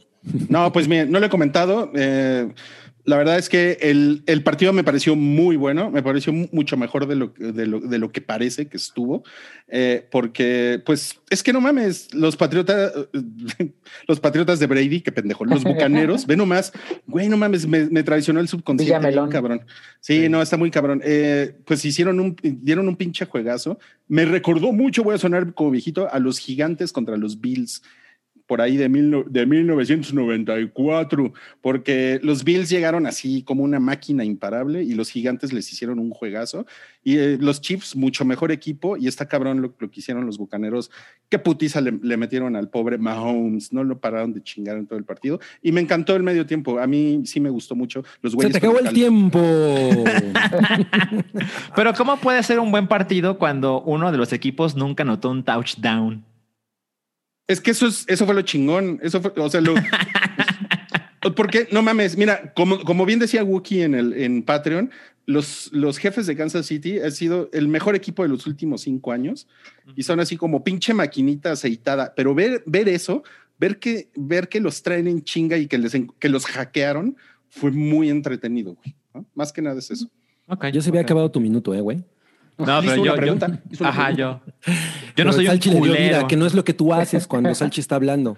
No, 0.48 0.72
pues 0.72 0.86
mire, 0.88 1.06
no 1.06 1.18
lo 1.18 1.26
he 1.26 1.30
comentado. 1.30 1.90
Eh, 1.94 2.48
la 3.06 3.16
verdad 3.16 3.38
es 3.38 3.48
que 3.48 3.78
el, 3.80 4.22
el 4.26 4.42
partido 4.42 4.74
me 4.74 4.84
pareció 4.84 5.16
muy 5.16 5.56
bueno, 5.56 5.90
me 5.90 6.02
pareció 6.02 6.34
mu- 6.34 6.48
mucho 6.52 6.76
mejor 6.76 7.06
de 7.08 7.16
lo, 7.16 7.28
de 7.38 7.66
lo, 7.66 7.80
de 7.80 7.98
lo 7.98 8.12
que 8.12 8.20
parece 8.20 8.68
que 8.68 8.76
estuvo, 8.76 9.24
eh, 9.68 10.06
porque 10.12 10.82
pues 10.84 11.18
es 11.30 11.42
que 11.42 11.54
no 11.54 11.62
mames, 11.62 12.12
los 12.12 12.36
patriotas, 12.36 12.92
los 14.06 14.20
patriotas 14.20 14.60
de 14.60 14.66
Brady, 14.66 15.00
qué 15.00 15.12
pendejo, 15.12 15.46
los 15.46 15.64
bucaneros, 15.64 16.26
ve 16.26 16.36
nomás, 16.36 16.72
güey, 17.06 17.30
no 17.30 17.38
mames, 17.38 17.66
me, 17.66 17.86
me 17.86 18.02
traicionó 18.02 18.38
el 18.38 18.48
subconsciente, 18.48 18.92
cabrón. 19.30 19.62
Sí, 20.00 20.28
no, 20.28 20.42
está 20.42 20.58
muy 20.58 20.70
cabrón. 20.70 21.00
Eh, 21.02 21.56
pues 21.64 21.82
hicieron 21.86 22.20
un, 22.20 22.36
dieron 22.42 22.86
un 22.86 22.96
pinche 22.96 23.24
juegazo. 23.24 23.78
Me 24.08 24.26
recordó 24.26 24.72
mucho, 24.72 25.02
voy 25.02 25.14
a 25.14 25.18
sonar 25.18 25.54
como 25.54 25.70
viejito, 25.70 26.06
a 26.12 26.18
los 26.18 26.38
gigantes 26.38 26.92
contra 26.92 27.16
los 27.16 27.40
Bills 27.40 27.82
por 28.50 28.60
ahí 28.60 28.76
de, 28.76 28.88
mil 28.88 29.22
de 29.28 29.46
1994, 29.46 31.32
porque 31.60 32.18
los 32.20 32.42
Bills 32.42 32.68
llegaron 32.68 33.06
así 33.06 33.44
como 33.44 33.62
una 33.62 33.78
máquina 33.78 34.24
imparable 34.24 34.82
y 34.82 34.94
los 34.94 35.08
gigantes 35.08 35.52
les 35.52 35.72
hicieron 35.72 36.00
un 36.00 36.10
juegazo. 36.10 36.66
Y 37.04 37.16
eh, 37.18 37.38
los 37.40 37.60
Chiefs, 37.60 37.94
mucho 37.94 38.24
mejor 38.24 38.50
equipo, 38.50 38.96
y 38.96 39.06
está 39.06 39.28
cabrón 39.28 39.62
lo, 39.62 39.72
lo 39.78 39.88
que 39.88 40.00
hicieron 40.00 40.26
los 40.26 40.36
bucaneros. 40.36 40.90
Qué 41.28 41.38
putiza 41.38 41.80
le, 41.80 41.92
le 42.02 42.16
metieron 42.16 42.56
al 42.56 42.68
pobre 42.68 42.98
Mahomes, 42.98 43.72
no 43.72 43.84
lo 43.84 44.00
pararon 44.00 44.32
de 44.32 44.42
chingar 44.42 44.76
en 44.78 44.88
todo 44.88 44.98
el 44.98 45.04
partido. 45.04 45.38
Y 45.62 45.70
me 45.70 45.80
encantó 45.80 46.16
el 46.16 46.24
medio 46.24 46.44
tiempo. 46.44 46.80
A 46.80 46.88
mí 46.88 47.22
sí 47.26 47.38
me 47.38 47.50
gustó 47.50 47.76
mucho. 47.76 48.02
Los 48.20 48.32
Se 48.32 48.50
te 48.50 48.58
acabó 48.58 48.80
el 48.80 48.86
cal- 48.86 48.94
tiempo. 48.94 49.38
Pero 51.76 51.94
¿cómo 51.94 52.16
puede 52.16 52.42
ser 52.42 52.58
un 52.58 52.72
buen 52.72 52.88
partido 52.88 53.38
cuando 53.38 53.80
uno 53.82 54.10
de 54.10 54.18
los 54.18 54.32
equipos 54.32 54.74
nunca 54.74 55.04
anotó 55.04 55.30
un 55.30 55.44
touchdown? 55.44 56.24
Es 57.50 57.60
que 57.60 57.72
eso, 57.72 57.88
es, 57.88 58.04
eso 58.06 58.26
fue 58.26 58.34
lo 58.36 58.42
chingón. 58.42 59.00
Eso 59.02 59.20
fue, 59.20 59.32
o 59.36 59.50
sea, 59.50 59.60
lo. 59.60 59.74
porque 61.34 61.66
no 61.72 61.82
mames, 61.82 62.16
mira, 62.16 62.52
como, 62.54 62.78
como 62.84 63.04
bien 63.04 63.18
decía 63.18 63.42
Wookie 63.42 63.82
en 63.82 63.96
el 63.96 64.12
en 64.12 64.44
Patreon, 64.44 64.92
los, 65.26 65.68
los 65.72 65.98
jefes 65.98 66.28
de 66.28 66.36
Kansas 66.36 66.66
City 66.66 67.00
han 67.00 67.10
sido 67.10 67.50
el 67.52 67.66
mejor 67.66 67.96
equipo 67.96 68.22
de 68.22 68.28
los 68.28 68.46
últimos 68.46 68.82
cinco 68.82 69.10
años 69.10 69.48
y 69.96 70.04
son 70.04 70.20
así 70.20 70.36
como 70.36 70.62
pinche 70.62 70.94
maquinita 70.94 71.50
aceitada. 71.50 72.14
Pero 72.14 72.36
ver, 72.36 72.62
ver 72.66 72.88
eso, 72.88 73.24
ver 73.58 73.80
que, 73.80 74.10
ver 74.14 74.48
que 74.48 74.60
los 74.60 74.84
traen 74.84 75.08
en 75.08 75.24
chinga 75.24 75.58
y 75.58 75.66
que, 75.66 75.78
les, 75.78 75.92
que 76.20 76.28
los 76.28 76.46
hackearon 76.46 77.16
fue 77.48 77.72
muy 77.72 78.10
entretenido, 78.10 78.76
güey. 78.76 78.94
¿no? 79.12 79.26
Más 79.34 79.52
que 79.52 79.60
nada 79.60 79.80
es 79.80 79.90
eso. 79.90 80.08
Ok, 80.46 80.66
Yo 80.68 80.80
se 80.82 80.90
había 80.90 81.00
acabado 81.00 81.32
tu 81.32 81.40
minuto, 81.40 81.74
eh, 81.74 81.80
güey. 81.80 82.04
No, 82.66 82.80
pero 82.80 83.02
una 83.02 83.10
yo, 83.12 83.16
pregunta, 83.16 83.62
yo- 83.70 83.86
ajá, 83.86 84.06
pregunta. 84.14 84.42
yo. 84.46 84.52
Yo 84.66 84.72
no 84.72 85.14
Pero 85.16 85.32
soy 85.32 85.44
un 85.46 85.50
Salchi 85.50 85.68
le 85.70 85.74
dio 85.76 85.84
vida, 85.84 85.94
culero. 85.96 86.28
que 86.28 86.36
no 86.36 86.46
es 86.46 86.54
lo 86.54 86.64
que 86.64 86.74
tú 86.74 86.92
haces 86.94 87.26
cuando 87.26 87.54
Salchi 87.54 87.80
está 87.80 87.96
hablando. 87.96 88.36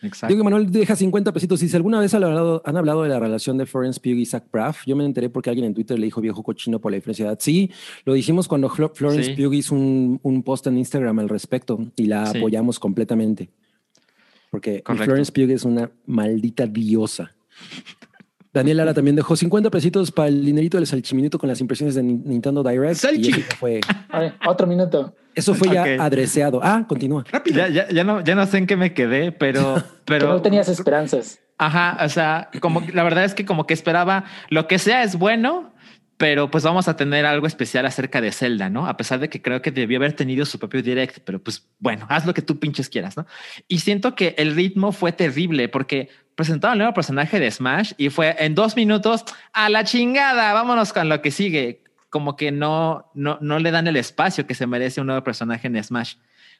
Exacto. 0.00 0.28
Diego 0.28 0.44
Manuel 0.44 0.70
deja 0.70 0.94
50 0.94 1.32
pesitos. 1.32 1.58
Dice, 1.58 1.76
¿alguna 1.76 1.98
vez 1.98 2.14
han 2.14 2.22
hablado, 2.22 2.62
han 2.64 2.76
hablado 2.76 3.02
de 3.02 3.08
la 3.08 3.18
relación 3.18 3.58
de 3.58 3.66
Florence 3.66 3.98
Pugh 3.98 4.12
y 4.18 4.26
Zach 4.26 4.44
Braff? 4.52 4.82
Yo 4.86 4.94
me 4.94 5.04
enteré 5.04 5.28
porque 5.28 5.50
alguien 5.50 5.66
en 5.66 5.74
Twitter 5.74 5.98
le 5.98 6.04
dijo 6.04 6.20
viejo 6.20 6.44
cochino 6.44 6.80
por 6.80 6.92
la 6.92 6.96
diferencia 6.96 7.24
de 7.24 7.30
edad. 7.32 7.38
Sí, 7.40 7.72
lo 8.04 8.12
dijimos 8.12 8.46
cuando 8.46 8.68
Flo- 8.70 8.92
Florence 8.94 9.34
Sí. 9.34 9.42
Pugh 9.42 9.52
hizo 9.54 9.74
un, 9.74 10.20
un 10.22 10.42
post 10.44 10.68
en 10.68 10.78
Instagram 10.78 11.18
al 11.18 11.28
respecto 11.28 11.80
y 11.96 12.06
la 12.06 12.26
Sí. 12.26 12.38
apoyamos 12.38 12.78
completamente. 12.78 13.50
Porque 14.52 14.84
Correcto. 14.84 15.04
Florence 15.04 15.32
Pugh 15.32 15.50
es 15.50 15.64
una 15.64 15.90
maldita 16.06 16.64
diosa. 16.68 17.34
Daniel 18.58 18.76
Lara 18.78 18.94
también 18.94 19.16
dejó 19.16 19.36
50 19.36 19.70
pesitos 19.70 20.10
para 20.12 20.28
el 20.28 20.44
dinerito 20.44 20.76
del 20.76 20.86
salchiminuto 20.86 21.38
con 21.38 21.48
las 21.48 21.60
impresiones 21.60 21.94
de 21.94 22.02
Nin- 22.02 22.22
Nintendo 22.24 22.62
Direct. 22.62 22.96
Salchi. 22.96 23.28
Y 23.28 23.30
eso 23.30 23.40
ya 23.40 23.56
fue, 23.56 23.80
A 24.10 24.20
ver, 24.20 24.34
otro 24.46 24.66
minuto. 24.66 25.14
eso 25.34 25.54
fue 25.54 25.68
ya 25.72 25.82
Ok. 25.82 25.88
adreseado. 26.00 26.60
Ah, 26.62 26.84
continúa. 26.88 27.24
Rápido. 27.30 27.56
Ya, 27.58 27.68
ya, 27.68 27.88
ya 27.88 28.04
no, 28.04 28.22
ya 28.22 28.34
no 28.34 28.46
sé 28.46 28.58
en 28.58 28.66
qué 28.66 28.76
me 28.76 28.92
quedé, 28.94 29.32
pero, 29.32 29.74
Que 30.04 30.04
pero 30.04 30.28
no 30.28 30.42
tenías 30.42 30.68
esperanzas. 30.68 31.40
Ajá, 31.56 31.98
o 32.04 32.08
sea, 32.08 32.50
como 32.60 32.82
la 32.92 33.02
verdad 33.02 33.24
es 33.24 33.34
que 33.34 33.44
como 33.44 33.66
que 33.66 33.74
esperaba 33.74 34.24
lo 34.50 34.68
que 34.68 34.78
sea 34.78 35.02
es 35.02 35.16
bueno, 35.18 35.72
pero 36.16 36.50
pues 36.50 36.64
vamos 36.64 36.88
a 36.88 36.96
tener 36.96 37.26
algo 37.26 37.46
especial 37.46 37.84
acerca 37.86 38.20
de 38.20 38.32
Zelda, 38.32 38.68
¿no? 38.70 38.86
A 38.88 38.96
pesar 38.96 39.20
de 39.20 39.28
que 39.28 39.40
creo 39.42 39.60
que 39.62 39.70
debió 39.70 39.98
haber 39.98 40.12
tenido 40.14 40.44
su 40.46 40.58
propio 40.58 40.82
direct, 40.82 41.18
pero 41.24 41.40
pues 41.40 41.68
bueno, 41.78 42.06
haz 42.08 42.26
lo 42.26 42.34
que 42.34 42.42
tú 42.42 42.58
pinches 42.58 42.88
quieras, 42.88 43.16
¿no? 43.16 43.26
Y 43.68 43.78
siento 43.80 44.14
que 44.14 44.34
el 44.38 44.54
ritmo 44.54 44.92
fue 44.92 45.12
terrible 45.12 45.68
porque 45.68 46.08
presentaron 46.38 46.74
el 46.74 46.78
nuevo 46.78 46.94
personaje 46.94 47.40
de 47.40 47.50
Smash 47.50 47.94
y 47.96 48.10
fue 48.10 48.36
en 48.38 48.54
dos 48.54 48.76
minutos 48.76 49.24
a 49.52 49.68
la 49.68 49.82
chingada, 49.82 50.52
vámonos 50.52 50.92
con 50.92 51.08
lo 51.08 51.20
que 51.20 51.32
sigue. 51.32 51.82
Como 52.10 52.36
que 52.36 52.52
no, 52.52 53.10
no, 53.12 53.38
no 53.40 53.58
le 53.58 53.72
dan 53.72 53.88
el 53.88 53.96
espacio 53.96 54.46
que 54.46 54.54
se 54.54 54.68
merece 54.68 55.00
un 55.00 55.08
nuevo 55.08 55.24
personaje 55.24 55.66
en 55.66 55.82
Smash, 55.82 56.14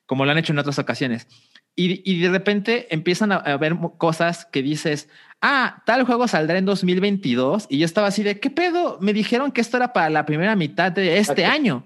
como 0.04 0.24
lo 0.24 0.32
han 0.32 0.38
hecho 0.38 0.52
en 0.52 0.58
otras 0.58 0.80
ocasiones. 0.80 1.28
Y, 1.76 2.02
y 2.04 2.20
de 2.20 2.28
repente 2.28 2.92
empiezan 2.92 3.30
a, 3.30 3.36
a 3.36 3.56
ver 3.56 3.76
cosas 3.98 4.46
que 4.46 4.62
dices, 4.62 5.08
ah, 5.40 5.80
tal 5.86 6.02
juego 6.02 6.26
saldrá 6.26 6.58
en 6.58 6.64
2022. 6.64 7.68
Y 7.70 7.78
yo 7.78 7.84
estaba 7.84 8.08
así 8.08 8.24
de, 8.24 8.40
¿qué 8.40 8.50
pedo? 8.50 8.98
Me 9.00 9.12
dijeron 9.12 9.52
que 9.52 9.60
esto 9.60 9.76
era 9.76 9.92
para 9.92 10.10
la 10.10 10.26
primera 10.26 10.56
mitad 10.56 10.90
de 10.90 11.18
este 11.18 11.42
Exacto. 11.42 11.52
año. 11.52 11.84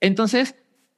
Entonces, 0.00 0.54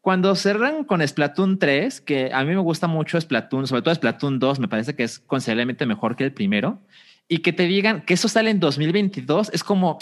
cuando 0.07 0.37
cerran 0.37 0.85
con 0.85 1.05
Splatoon 1.05 1.59
3, 1.59 2.01
que 2.01 2.31
a 2.33 2.45
mí 2.45 2.55
me 2.55 2.61
gusta 2.61 2.87
mucho 2.87 3.21
Splatoon, 3.21 3.67
sobre 3.67 3.83
todo 3.83 3.93
Splatoon 3.93 4.39
2, 4.39 4.61
me 4.61 4.69
parece 4.69 4.95
que 4.95 5.03
es 5.03 5.19
considerablemente 5.19 5.85
mejor 5.85 6.15
que 6.15 6.23
el 6.23 6.33
primero, 6.33 6.79
y 7.27 7.39
que 7.39 7.53
te 7.53 7.65
digan 7.65 8.03
que 8.03 8.15
eso 8.15 8.29
sale 8.29 8.51
en 8.51 8.61
2022, 8.61 9.51
es 9.53 9.65
como, 9.65 9.99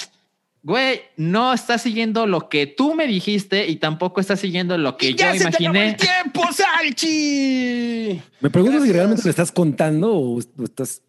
güey, 0.62 1.00
no 1.16 1.55
estás 1.55 1.80
siguiendo 1.80 2.26
lo 2.26 2.50
que 2.50 2.66
tú 2.66 2.94
me 2.94 3.07
dijiste 3.07 3.66
y 3.66 3.76
tampoco 3.76 4.20
estás 4.20 4.40
siguiendo 4.40 4.76
lo 4.76 4.98
que 4.98 5.14
yo 5.14 5.34
imaginé. 5.34 5.94
tiempo, 5.94 6.42
Salchi! 6.52 8.20
Me 8.42 8.50
pregunto 8.50 8.72
si 8.72 8.80
Gracias. 8.80 8.94
realmente 8.94 9.22
lo 9.24 9.30
estás 9.30 9.52
contando 9.52 10.12
o, 10.14 10.34
o 10.36 10.64
estás 10.64 11.00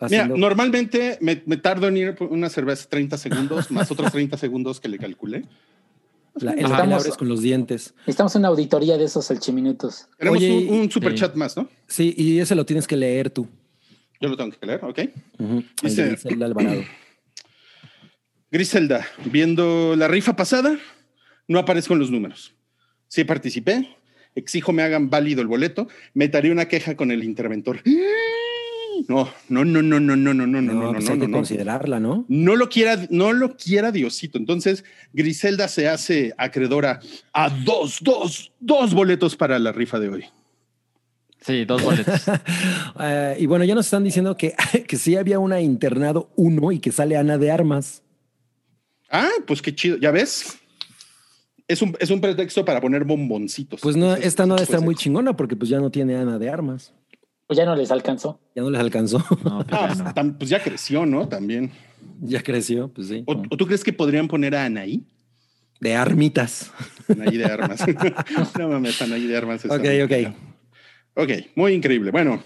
Mira, 0.00 0.06
haciendo... 0.24 0.36
normalmente 0.36 1.16
me, 1.20 1.40
me 1.46 1.58
tardo 1.58 1.86
en 1.86 1.96
ir 1.96 2.16
por 2.16 2.26
una 2.32 2.48
cerveza 2.48 2.88
30 2.88 3.18
segundos, 3.18 3.70
más 3.70 3.88
otros 3.92 4.10
30 4.10 4.36
segundos 4.36 4.80
que 4.80 4.88
le 4.88 4.98
calculé. 4.98 5.44
La, 6.36 6.52
el 6.52 6.60
Estamos- 6.64 7.16
con 7.16 7.28
los 7.28 7.42
dientes. 7.42 7.94
Necesitamos 8.00 8.34
una 8.36 8.48
auditoría 8.48 8.96
de 8.96 9.04
esos 9.04 9.26
salchiminutos. 9.26 10.06
Tenemos 10.18 10.38
Oye, 10.38 10.50
un, 10.68 10.80
un 10.80 10.90
super 10.90 11.12
sí. 11.12 11.18
chat 11.18 11.34
más, 11.34 11.56
¿no? 11.56 11.68
Sí, 11.86 12.14
y 12.16 12.38
ese 12.38 12.54
lo 12.54 12.64
tienes 12.64 12.86
que 12.86 12.96
leer 12.96 13.28
tú. 13.30 13.46
Yo 14.20 14.28
lo 14.28 14.36
tengo 14.36 14.50
que 14.58 14.64
leer, 14.66 14.84
¿ok? 14.84 15.00
Dice- 15.82 16.16
Alvarado. 16.42 16.82
Griselda, 18.50 19.06
viendo 19.26 19.96
la 19.96 20.08
rifa 20.08 20.36
pasada, 20.36 20.78
no 21.48 21.58
aparezco 21.58 21.94
en 21.94 22.00
los 22.00 22.10
números. 22.10 22.54
Sí 23.08 23.24
participé, 23.24 23.96
exijo 24.34 24.72
me 24.72 24.82
hagan 24.82 25.10
válido 25.10 25.40
el 25.42 25.48
boleto, 25.48 25.88
meteré 26.14 26.50
una 26.52 26.66
queja 26.66 26.96
con 26.96 27.10
el 27.10 27.24
interventor. 27.24 27.80
No, 29.08 29.28
no, 29.48 29.64
no, 29.64 29.82
no, 29.82 30.00
no, 30.00 30.16
no, 30.16 30.34
no, 30.34 30.46
no, 30.46 30.46
no, 30.46 30.60
No, 30.60 30.72
no, 30.72 30.92
pues 30.92 31.04
no, 31.04 31.12
hay 31.12 31.18
no, 31.18 31.24
que 31.24 31.30
no. 31.30 31.36
considerarla, 31.38 32.00
¿no? 32.00 32.24
No 32.28 32.56
lo 32.56 32.68
quiera, 32.68 33.06
no 33.10 33.32
lo 33.32 33.56
quiera 33.56 33.90
Diosito. 33.92 34.38
Entonces, 34.38 34.84
Griselda 35.12 35.68
se 35.68 35.88
hace 35.88 36.32
acreedora 36.36 37.00
a 37.32 37.50
dos, 37.50 37.98
dos, 38.02 38.52
dos 38.60 38.94
boletos 38.94 39.36
para 39.36 39.58
la 39.58 39.72
rifa 39.72 39.98
de 39.98 40.08
hoy. 40.08 40.24
Sí, 41.40 41.64
dos 41.64 41.82
boletos. 41.82 42.22
Eh, 43.00 43.36
y 43.40 43.46
bueno, 43.46 43.64
ya 43.64 43.74
nos 43.74 43.86
están 43.86 44.04
diciendo 44.04 44.36
que, 44.36 44.54
que 44.86 44.96
sí 44.96 45.16
había 45.16 45.38
una 45.38 45.60
internado 45.60 46.30
uno 46.36 46.70
y 46.70 46.78
que 46.78 46.92
sale 46.92 47.16
Ana 47.16 47.38
de 47.38 47.50
Armas. 47.50 48.02
Ah, 49.10 49.30
pues 49.46 49.60
qué 49.62 49.74
chido. 49.74 49.96
¿Ya 49.96 50.10
ves? 50.10 50.58
Es 51.66 51.80
un, 51.82 51.96
es 51.98 52.10
un 52.10 52.20
pretexto 52.20 52.64
para 52.64 52.80
poner 52.80 53.04
bomboncitos. 53.04 53.80
Pues 53.80 53.96
no, 53.96 54.06
Entonces, 54.06 54.26
esta 54.26 54.46
no 54.46 54.56
está 54.56 54.80
muy 54.80 54.94
chingona 54.94 55.36
porque 55.36 55.56
pues 55.56 55.70
ya 55.70 55.80
no 55.80 55.90
tiene 55.90 56.16
Ana 56.16 56.38
de 56.38 56.50
Armas. 56.50 56.92
Pues 57.52 57.58
ya 57.58 57.66
no 57.66 57.76
les 57.76 57.90
alcanzó. 57.90 58.40
Ya 58.56 58.62
no 58.62 58.70
les 58.70 58.80
alcanzó. 58.80 59.18
No, 59.44 59.62
pues 59.62 59.66
ah, 59.72 59.80
ya 59.80 59.86
pues, 59.88 59.98
no. 59.98 60.14
tam- 60.14 60.38
pues 60.38 60.48
ya 60.48 60.62
creció, 60.62 61.04
¿no? 61.04 61.28
También. 61.28 61.70
ya 62.22 62.42
creció, 62.42 62.88
pues 62.88 63.08
sí. 63.08 63.24
¿O, 63.26 63.32
o 63.32 63.56
tú 63.58 63.66
crees 63.66 63.84
que 63.84 63.92
podrían 63.92 64.26
poner 64.26 64.56
a 64.56 64.64
Anaí? 64.64 65.04
De 65.78 65.94
armitas. 65.94 66.72
Anaí 67.10 67.36
de 67.36 67.44
armas. 67.44 67.84
no 68.58 68.68
mames, 68.70 69.02
Anaí 69.02 69.26
de 69.26 69.36
armas. 69.36 69.66
Ok, 69.66 69.84
ok. 70.02 70.34
Ok, 71.14 71.30
muy 71.54 71.74
increíble. 71.74 72.10
Bueno, 72.10 72.42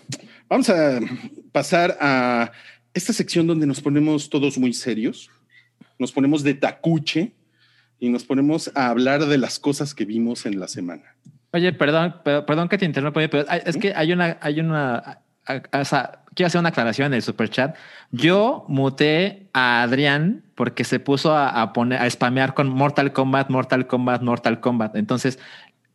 vamos 0.49 0.69
a 0.71 0.99
pasar 1.53 1.97
a 2.01 2.51
esta 2.93 3.13
sección 3.13 3.47
donde 3.47 3.65
nos 3.65 3.81
ponemos 3.81 4.29
todos 4.29 4.59
muy 4.59 4.73
serios, 4.73 5.31
nos 6.01 6.11
ponemos 6.11 6.43
de 6.43 6.55
tacuche 6.55 7.31
y 8.01 8.09
nos 8.09 8.25
ponemos 8.25 8.73
a 8.75 8.89
hablar 8.89 9.27
de 9.27 9.39
las 9.39 9.61
cosas 9.61 9.95
que 9.95 10.05
vimos 10.05 10.47
en 10.47 10.59
la 10.59 10.67
semana. 10.67 11.15
Oye, 11.53 11.73
perdón, 11.73 12.17
pero- 12.25 12.45
perdón 12.47 12.69
que 12.69 12.79
te 12.79 12.85
interrumpa, 12.85 13.21
pero 13.29 13.47
es 13.65 13.77
que 13.77 13.93
hay 13.95 14.13
una, 14.13 14.37
hay 14.41 14.61
una, 14.61 14.97
a- 14.97 15.63
a- 15.73 15.81
o 15.81 15.85
sea, 15.85 16.21
quiero 16.35 16.49
hacer 16.49 16.59
una 16.59 16.69
aclaración 16.71 17.07
en 17.09 17.15
el 17.15 17.23
super 17.23 17.49
chat. 17.49 17.77
Yo 18.11 18.65
muté 18.69 19.49
a 19.53 19.83
Adrián 19.83 20.43
porque 20.55 20.85
se 20.85 20.99
puso 21.01 21.35
a, 21.35 21.63
a 21.63 21.73
poner, 21.73 22.01
a 22.01 22.11
spamear 22.11 22.55
con 22.55 22.69
Mortal 22.69 23.13
Kombat, 23.13 23.49
Mortal 23.51 23.87
Kombat, 23.87 24.23
Mortal 24.23 24.61
Kombat. 24.61 24.97
Entonces, 24.97 25.39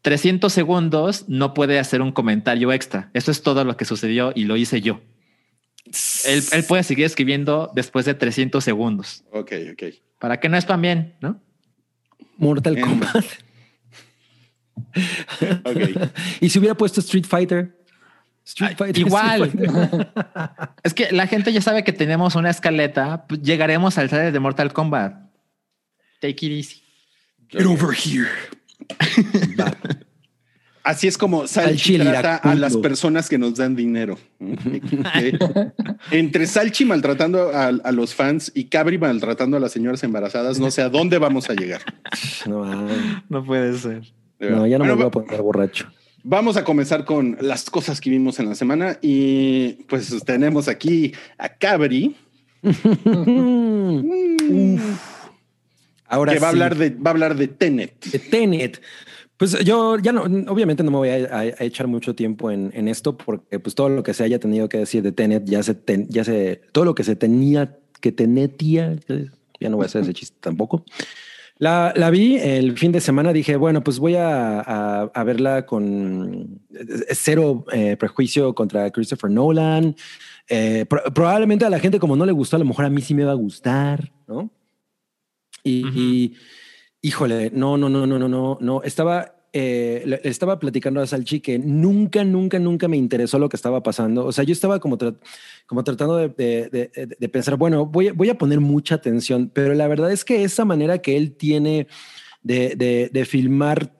300 0.02 0.52
segundos 0.52 1.26
no 1.28 1.54
puede 1.54 1.78
hacer 1.80 2.02
un 2.02 2.12
comentario 2.12 2.72
extra. 2.72 3.10
Eso 3.14 3.30
es 3.30 3.44
todo 3.44 3.64
lo 3.64 3.78
que 3.78 3.86
sucedió 3.86 4.32
y 4.34 4.46
lo 4.46 4.58
hice 4.58 4.82
yo. 4.82 5.02
Él, 6.26 6.44
él 6.54 6.64
puede 6.64 6.84
seguir 6.84 7.06
escribiendo 7.06 7.72
después 7.76 8.06
de 8.06 8.14
300 8.14 8.64
segundos. 8.64 9.24
Ok, 9.32 9.52
ok. 9.74 9.84
Para 10.18 10.40
que 10.40 10.48
no 10.50 10.60
spameen, 10.60 11.14
¿no? 11.22 11.40
Mortal 12.38 12.80
Kombat. 12.80 13.16
Y 16.42 16.50
si 16.50 16.60
hubiera 16.60 16.76
puesto 16.76 17.00
Street 17.02 17.26
Fighter. 17.26 17.78
Street 18.46 18.70
Ay, 18.72 18.76
Fighter. 18.76 18.98
igual. 19.08 19.44
Street 19.44 19.70
Fighter. 19.72 20.12
Es 20.84 20.94
que 20.94 21.12
la 21.12 21.28
gente 21.28 21.54
ya 21.54 21.62
sabe 21.62 21.84
que 21.84 21.94
tenemos 21.94 22.36
una 22.36 22.50
escaleta. 22.50 23.26
pues, 23.28 23.42
Llegaremos 23.42 23.98
al 23.98 24.10
trailer 24.10 24.34
de 24.34 24.40
Mortal 24.40 24.74
Kombat. 24.74 25.14
Take 26.20 26.46
it 26.46 26.52
easy. 26.52 26.82
Get 27.50 27.66
over 27.66 27.96
here. 27.96 28.30
Así 30.84 31.08
es 31.08 31.16
como 31.18 31.48
Salchi 31.48 32.00
trata 32.00 32.38
a 32.38 32.56
las 32.56 32.76
personas 32.78 33.30
que 33.30 33.38
nos 33.38 33.56
dan 33.56 33.76
dinero. 33.76 34.18
Entre 36.10 36.48
Salchi 36.48 36.86
maltratando 36.86 37.52
a, 37.56 37.68
a 37.68 37.92
los 37.92 38.16
fans 38.16 38.52
y 38.56 38.66
Cabri 38.66 38.98
maltratando 38.98 39.58
a 39.58 39.60
las 39.60 39.72
señoras 39.72 40.04
embarazadas, 40.04 40.60
no 40.60 40.72
sé 40.72 40.82
a 40.82 40.90
dónde 40.90 41.20
vamos 41.20 41.50
a 41.52 41.54
llegar. 41.54 41.82
No, 42.48 42.88
No 43.30 43.44
puede 43.46 43.78
ser. 43.78 44.12
No, 44.50 44.66
ya 44.68 44.78
no 44.78 44.86
me 44.86 44.94
voy 44.94 45.06
a 45.06 45.12
poner 45.12 45.42
borracho. 45.42 45.88
Vamos 46.24 46.56
a 46.58 46.64
comenzar 46.64 47.04
con 47.06 47.38
las 47.42 47.70
cosas 47.70 48.00
que 48.00 48.10
vimos 48.10 48.40
en 48.40 48.48
la 48.50 48.56
semana 48.56 48.98
y 49.02 49.74
pues 49.88 50.16
tenemos 50.26 50.68
aquí 50.68 51.14
a 51.38 51.50
Cabri. 51.50 52.16
Ahora 56.08 56.34
que 56.34 56.40
va 56.40 56.48
a 56.48 56.50
hablar 56.50 56.76
de 56.76 56.90
va 56.92 57.10
a 57.10 57.14
hablar 57.14 57.36
de 57.36 57.48
Tenet. 57.48 58.04
de 58.06 58.20
Tenet. 58.20 58.82
Pues 59.38 59.58
yo 59.64 59.98
ya 59.98 60.12
no, 60.12 60.24
obviamente 60.52 60.84
no 60.84 60.92
me 60.92 60.98
voy 60.98 61.10
a, 61.10 61.16
a- 61.36 61.40
a 61.40 61.64
echar 61.64 61.88
mucho 61.88 62.14
tiempo 62.14 62.52
en, 62.52 62.70
en 62.76 62.88
esto 62.88 63.18
porque 63.18 63.60
pues 63.60 63.74
todo 63.74 63.90
lo 63.90 64.04
que 64.04 64.14
se 64.14 64.24
haya 64.24 64.38
tenido 64.40 64.70
que 64.70 64.78
decir 64.78 65.02
de 65.02 65.12
Tenet 65.12 65.46
ya 65.46 65.64
se, 65.64 65.74
ten- 65.74 66.08
ya 66.10 66.24
se, 66.24 66.62
todo 66.72 66.86
lo 66.86 66.94
que 66.94 67.04
se 67.04 67.16
tenía 67.16 67.78
que 68.02 68.12
tenetía, 68.12 68.96
ya 69.60 69.70
no 69.70 69.78
voy 69.78 69.86
a 69.86 69.88
hacer 69.88 70.02
ese 70.04 70.14
chiste 70.14 70.38
tampoco. 70.42 70.84
La, 71.62 71.94
la 71.96 72.10
vi 72.10 72.38
el 72.38 72.76
fin 72.76 72.92
de 72.92 73.00
semana, 73.00 73.32
dije, 73.32 73.56
bueno, 73.56 73.84
pues 73.84 74.00
voy 74.00 74.16
a, 74.16 74.62
a- 74.62 75.12
a 75.14 75.24
verla 75.24 75.68
con 75.68 76.60
eh, 76.74 76.86
cero 77.12 77.66
eh, 77.72 77.96
prejuicio 77.98 78.56
contra 78.56 78.90
Christopher 78.90 79.30
Nolan. 79.30 79.96
Eh, 80.50 80.86
pro- 80.90 81.04
probablemente 81.14 81.64
a 81.64 81.70
la 81.70 81.78
gente 81.80 82.00
como 82.00 82.16
no 82.16 82.26
le 82.26 82.32
gustó, 82.32 82.56
a 82.56 82.60
lo 82.60 82.66
mejor 82.66 82.86
a 82.86 82.90
mí 82.90 83.00
sí 83.04 83.14
me 83.14 83.26
va 83.26 83.34
a 83.34 83.36
gustar, 83.36 84.12
¿no? 84.28 84.50
Y, 85.64 85.86
y, 85.96 86.34
híjole, 87.04 87.52
no, 87.54 87.78
no, 87.78 87.90
no, 87.90 88.08
no, 88.08 88.18
no, 88.18 88.28
no, 88.28 88.58
no. 88.60 88.82
Estaba, 88.82 89.36
eh, 89.54 90.04
le, 90.06 90.22
estaba 90.24 90.60
platicando 90.60 91.02
a 91.02 91.08
Salchi 91.08 91.42
que 91.42 91.60
nunca, 91.60 92.24
nunca, 92.24 92.58
nunca 92.60 92.88
me 92.88 92.98
interesó 92.98 93.38
lo 93.38 93.50
que 93.50 93.58
estaba 93.58 93.84
pasando. 93.84 94.26
O 94.26 94.32
sea, 94.32 94.44
yo 94.44 94.54
estaba 94.54 94.80
como, 94.80 94.98
como 95.66 95.84
tratando 95.84 96.18
de, 96.18 96.30
de- 96.30 97.30
pensar, 97.30 97.58
bueno, 97.58 97.86
voy, 97.86 98.12
voy 98.12 98.30
a 98.30 98.38
poner 98.38 98.60
mucha 98.60 98.96
atención, 98.96 99.52
pero 99.54 99.74
la 99.74 99.88
verdad 99.88 100.12
es 100.12 100.24
que 100.24 100.44
esa 100.44 100.66
manera 100.66 101.00
que 101.00 101.18
él 101.18 101.34
tiene 101.34 101.88
de, 102.44 103.26
filmar 103.28 103.94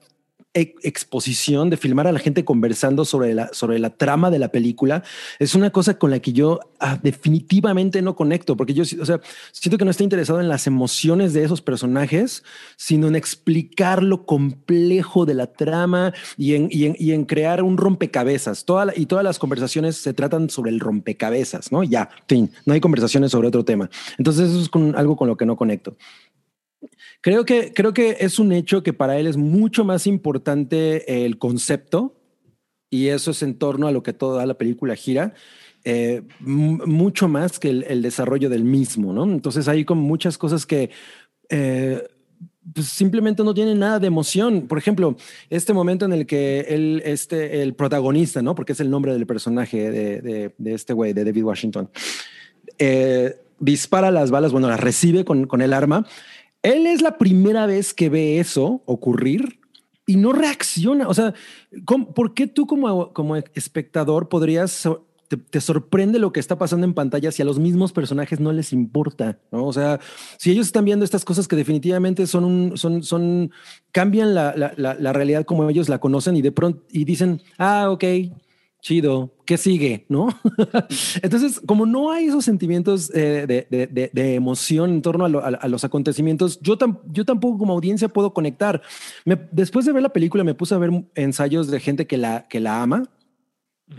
exposición, 0.54 1.70
de 1.70 1.76
filmar 1.76 2.06
a 2.06 2.12
la 2.12 2.18
gente 2.18 2.44
conversando 2.44 3.04
sobre 3.04 3.34
la, 3.34 3.48
sobre 3.52 3.78
la 3.78 3.90
trama 3.90 4.30
de 4.30 4.38
la 4.38 4.48
película, 4.48 5.02
es 5.38 5.54
una 5.54 5.70
cosa 5.70 5.98
con 5.98 6.10
la 6.10 6.20
que 6.20 6.32
yo 6.32 6.60
ah, 6.78 6.98
definitivamente 7.02 8.02
no 8.02 8.16
conecto, 8.16 8.56
porque 8.56 8.74
yo, 8.74 8.84
siento 8.84 9.78
que 9.78 9.84
no 9.84 9.90
está 9.90 10.02
interesado 10.04 10.40
en 10.40 10.48
las 10.48 10.66
emociones 10.66 11.32
de 11.32 11.44
esos 11.44 11.62
personajes, 11.62 12.42
sino 12.76 13.08
en 13.08 13.16
explicar 13.16 14.02
lo 14.02 14.26
complejo 14.26 15.24
de 15.26 15.34
la 15.34 15.46
trama 15.46 16.12
y 16.36 16.54
en, 16.54 16.68
y 16.70 16.86
en, 16.86 16.96
y 16.98 17.12
en 17.12 17.24
crear 17.24 17.62
un 17.62 17.76
rompecabezas. 17.76 18.64
Toda 18.64 18.86
la- 18.86 18.92
y 18.96 19.06
todas 19.06 19.24
las 19.24 19.38
conversaciones 19.38 19.96
se 19.96 20.12
tratan 20.12 20.50
sobre 20.50 20.70
el 20.70 20.80
rompecabezas, 20.80 21.72
¿no? 21.72 21.82
Ya, 21.82 22.10
no 22.66 22.74
hay 22.74 22.80
conversaciones 22.80 23.30
sobre 23.30 23.48
otro 23.48 23.64
tema. 23.64 23.90
Entonces 24.18 24.50
eso 24.50 24.60
es 24.60 24.68
con, 24.68 24.96
algo 24.96 25.16
con 25.16 25.28
lo 25.28 25.36
que 25.36 25.46
no 25.46 25.56
conecto. 25.56 25.96
Creo 27.20 27.44
que, 27.44 27.72
creo 27.72 27.92
que 27.92 28.16
es 28.20 28.38
un 28.38 28.52
hecho 28.52 28.82
que 28.82 28.92
para 28.92 29.18
él 29.18 29.26
es 29.26 29.36
mucho 29.36 29.84
más 29.84 30.06
importante 30.06 31.24
el 31.24 31.38
concepto 31.38 32.16
y 32.90 33.08
eso 33.08 33.30
es 33.30 33.42
en 33.42 33.54
torno 33.58 33.86
a 33.86 33.92
lo 33.92 34.02
que 34.02 34.12
toda 34.12 34.44
la 34.46 34.54
película 34.54 34.94
gira, 34.96 35.34
eh, 35.84 36.22
mucho 36.40 37.28
más 37.28 37.58
que 37.58 37.70
el, 37.70 37.84
el 37.88 38.02
desarrollo 38.02 38.48
del 38.50 38.64
mismo, 38.64 39.12
¿no? 39.12 39.24
Entonces 39.24 39.66
hay 39.68 39.84
como 39.84 40.02
muchas 40.02 40.36
cosas 40.38 40.66
que 40.66 40.90
eh, 41.48 42.02
pues 42.74 42.86
simplemente 42.88 43.42
no 43.42 43.54
tienen 43.54 43.78
nada 43.80 43.98
de 43.98 44.06
emoción. 44.06 44.68
Por 44.68 44.78
ejemplo, 44.78 45.16
este 45.50 45.72
momento 45.72 46.04
en 46.04 46.12
el 46.12 46.26
que 46.26 46.60
él, 46.68 47.02
este, 47.04 47.62
el 47.62 47.74
protagonista, 47.74 48.42
¿no? 48.42 48.54
Porque 48.54 48.72
es 48.72 48.80
el 48.80 48.90
nombre 48.90 49.12
del 49.12 49.26
personaje 49.26 49.90
de, 49.90 50.20
de- 50.20 50.54
de 50.56 50.74
este 50.74 50.92
güey, 50.92 51.12
de 51.12 51.24
David 51.24 51.44
Washington, 51.44 51.90
eh, 52.78 53.36
dispara 53.58 54.10
las 54.10 54.30
balas, 54.30 54.52
bueno, 54.52 54.68
las 54.68 54.80
recibe 54.80 55.24
con, 55.24 55.46
con 55.46 55.62
el 55.62 55.72
arma. 55.72 56.06
Él 56.62 56.86
es 56.86 57.02
la 57.02 57.18
primera 57.18 57.66
vez 57.66 57.92
que 57.94 58.08
ve 58.08 58.38
eso 58.38 58.82
ocurrir 58.86 59.58
y 60.06 60.16
no 60.16 60.32
reacciona. 60.32 61.08
O 61.08 61.14
sea, 61.14 61.34
¿cómo- 61.84 62.12
¿por 62.14 62.34
qué 62.34 62.46
tú 62.46 62.66
como, 62.66 63.12
como 63.12 63.36
espectador 63.36 64.28
podrías... 64.28 64.88
Te, 65.28 65.38
te 65.38 65.62
sorprende 65.62 66.18
lo 66.18 66.30
que 66.30 66.40
está 66.40 66.58
pasando 66.58 66.84
en 66.84 66.92
pantalla 66.92 67.32
si 67.32 67.40
a 67.40 67.46
los 67.46 67.58
mismos 67.58 67.92
personajes 67.94 68.38
no 68.38 68.52
les 68.52 68.70
importa, 68.74 69.38
¿no? 69.50 69.64
O 69.64 69.72
sea, 69.72 69.98
si 70.36 70.50
ellos 70.50 70.66
están 70.66 70.84
viendo 70.84 71.06
estas 71.06 71.24
cosas 71.24 71.48
que 71.48 71.56
definitivamente 71.56 72.26
son 72.26 72.44
un, 72.44 72.76
son, 72.76 73.02
son, 73.02 73.50
cambian 73.92 74.34
la, 74.34 74.54
la, 74.54 74.74
la, 74.76 74.92
la 74.92 75.12
realidad 75.14 75.46
como 75.46 75.66
ellos 75.70 75.88
la 75.88 76.00
conocen 76.00 76.36
y 76.36 76.42
de 76.42 76.52
pronto 76.52 76.82
y 76.90 77.06
dicen, 77.06 77.40
ah, 77.56 77.88
ok, 77.90 78.04
chido, 78.82 79.32
¿qué 79.46 79.56
sigue? 79.56 80.04
¿No? 80.08 80.28
Entonces, 81.22 81.60
como 81.64 81.86
no 81.86 82.10
hay 82.10 82.26
esos 82.26 82.44
sentimientos 82.44 83.10
eh, 83.14 83.46
de, 83.46 83.66
de, 83.70 83.86
de, 83.86 84.10
de 84.12 84.34
emoción 84.34 84.90
en 84.90 85.02
torno 85.02 85.24
a, 85.24 85.28
lo, 85.28 85.38
a, 85.38 85.48
a 85.48 85.68
los 85.68 85.84
acontecimientos, 85.84 86.60
yo, 86.60 86.76
tam, 86.76 86.98
yo 87.10 87.24
tampoco 87.24 87.58
como 87.58 87.72
audiencia 87.72 88.08
puedo 88.08 88.34
conectar. 88.34 88.82
Me, 89.24 89.38
después 89.52 89.86
de 89.86 89.92
ver 89.92 90.02
la 90.02 90.12
película 90.12 90.44
me 90.44 90.54
puse 90.54 90.74
a 90.74 90.78
ver 90.78 90.90
ensayos 91.14 91.68
de 91.68 91.80
gente 91.80 92.06
que 92.06 92.18
la, 92.18 92.46
que 92.48 92.60
la 92.60 92.82
ama, 92.82 93.04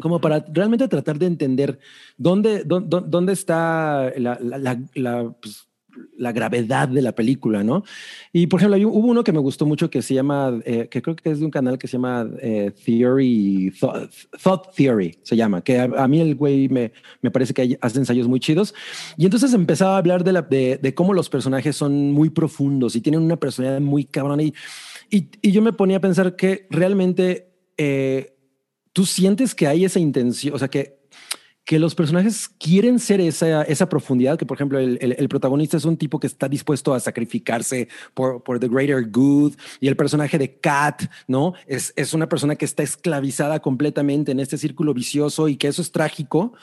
como 0.02 0.20
para 0.20 0.46
realmente 0.52 0.88
tratar 0.88 1.18
de 1.18 1.28
entender 1.28 1.80
dónde, 2.18 2.64
dónde, 2.66 3.02
dónde 3.08 3.34
está 3.34 4.12
la, 4.18 4.38
la, 4.42 4.58
la, 4.60 4.82
la 4.96 5.36
pues, 5.42 5.70
la 6.18 6.32
gravedad 6.32 6.88
de 6.88 7.02
la 7.02 7.14
película, 7.14 7.64
¿no? 7.64 7.84
Y 8.32 8.48
por 8.48 8.60
ejemplo, 8.60 8.78
hubo 8.90 9.08
uno 9.08 9.24
que 9.24 9.32
me 9.32 9.40
gustó 9.40 9.66
mucho 9.66 9.90
que 9.90 10.02
se 10.02 10.14
llama, 10.14 10.60
eh, 10.66 10.88
que 10.90 11.02
creo 11.02 11.16
que 11.16 11.32
es 11.32 11.40
de 11.40 11.46
un 11.46 11.52
canal 11.52 11.78
que 11.78 11.88
se 11.88 11.94
llama 11.94 12.30
eh, 12.42 12.72
Theory, 12.86 13.74
Thought, 13.80 14.74
Theory, 14.76 15.18
se 15.24 15.36
llama, 15.36 15.64
que 15.64 15.80
a, 15.80 15.84
a 15.84 16.08
mí 16.08 16.20
el 16.20 16.36
güey 16.36 16.70
me, 16.70 16.92
me, 17.22 17.32
parece 17.32 17.54
que 17.54 17.78
hace 17.82 18.00
ensayos 18.00 18.28
muy 18.28 18.40
chidos. 18.40 18.74
Y 19.18 19.26
entonces 19.26 19.54
empezaba 19.54 19.96
a 19.96 19.98
hablar 19.98 20.24
de, 20.24 20.34
la, 20.34 20.42
de, 20.42 20.94
cómo 20.96 21.14
los 21.14 21.30
personajes 21.30 21.76
son 21.76 22.12
muy 22.12 22.30
profundos 22.30 22.96
y 22.96 23.02
tienen 23.02 23.22
una 23.22 23.38
personalidad 23.38 23.82
muy 23.82 24.06
cabrona. 24.06 24.44
Y, 24.44 24.54
y, 25.10 25.30
y 25.42 25.52
yo 25.52 25.62
me 25.62 25.74
ponía 25.74 25.98
a 25.98 26.02
pensar 26.02 26.36
que 26.36 26.68
realmente 26.70 27.54
eh, 27.78 28.36
tú 28.94 29.06
sientes 29.06 29.56
que 29.56 29.68
hay 29.68 29.86
esa 29.86 30.00
intención, 30.00 30.56
o 30.56 30.60
sea, 30.60 30.68
que 30.68 31.03
que 31.66 31.80
los 31.80 31.96
personajes 31.96 32.50
quieren 32.60 33.00
ser 33.00 33.22
esa, 33.22 33.64
esa 33.64 33.88
profundidad, 33.88 34.38
que 34.38 34.46
por 34.46 34.58
ejemplo 34.58 34.80
el, 34.80 34.98
el, 35.02 35.30
protagonista 35.30 35.78
es 35.78 35.86
un 35.86 35.98
tipo 35.98 36.20
que 36.20 36.28
está 36.28 36.50
dispuesto 36.50 36.94
a 36.94 37.00
sacrificarse 37.00 37.88
por, 38.14 38.44
por 38.44 38.60
the 38.60 38.68
greater 38.68 39.10
good 39.10 39.54
y 39.80 39.88
el 39.88 39.96
personaje 39.96 40.38
de 40.38 40.58
Kat, 40.58 41.04
¿no? 41.28 41.54
Es, 41.66 41.94
es 41.96 42.14
una 42.14 42.28
persona 42.28 42.56
que 42.56 42.66
está 42.66 42.84
esclavizada 42.84 43.62
completamente 43.62 44.32
en 44.32 44.40
este 44.40 44.58
círculo 44.58 44.94
vicioso 44.94 45.48
y 45.48 45.56
que 45.56 45.68
eso 45.68 45.82
es 45.82 45.92
trágico, 45.92 46.54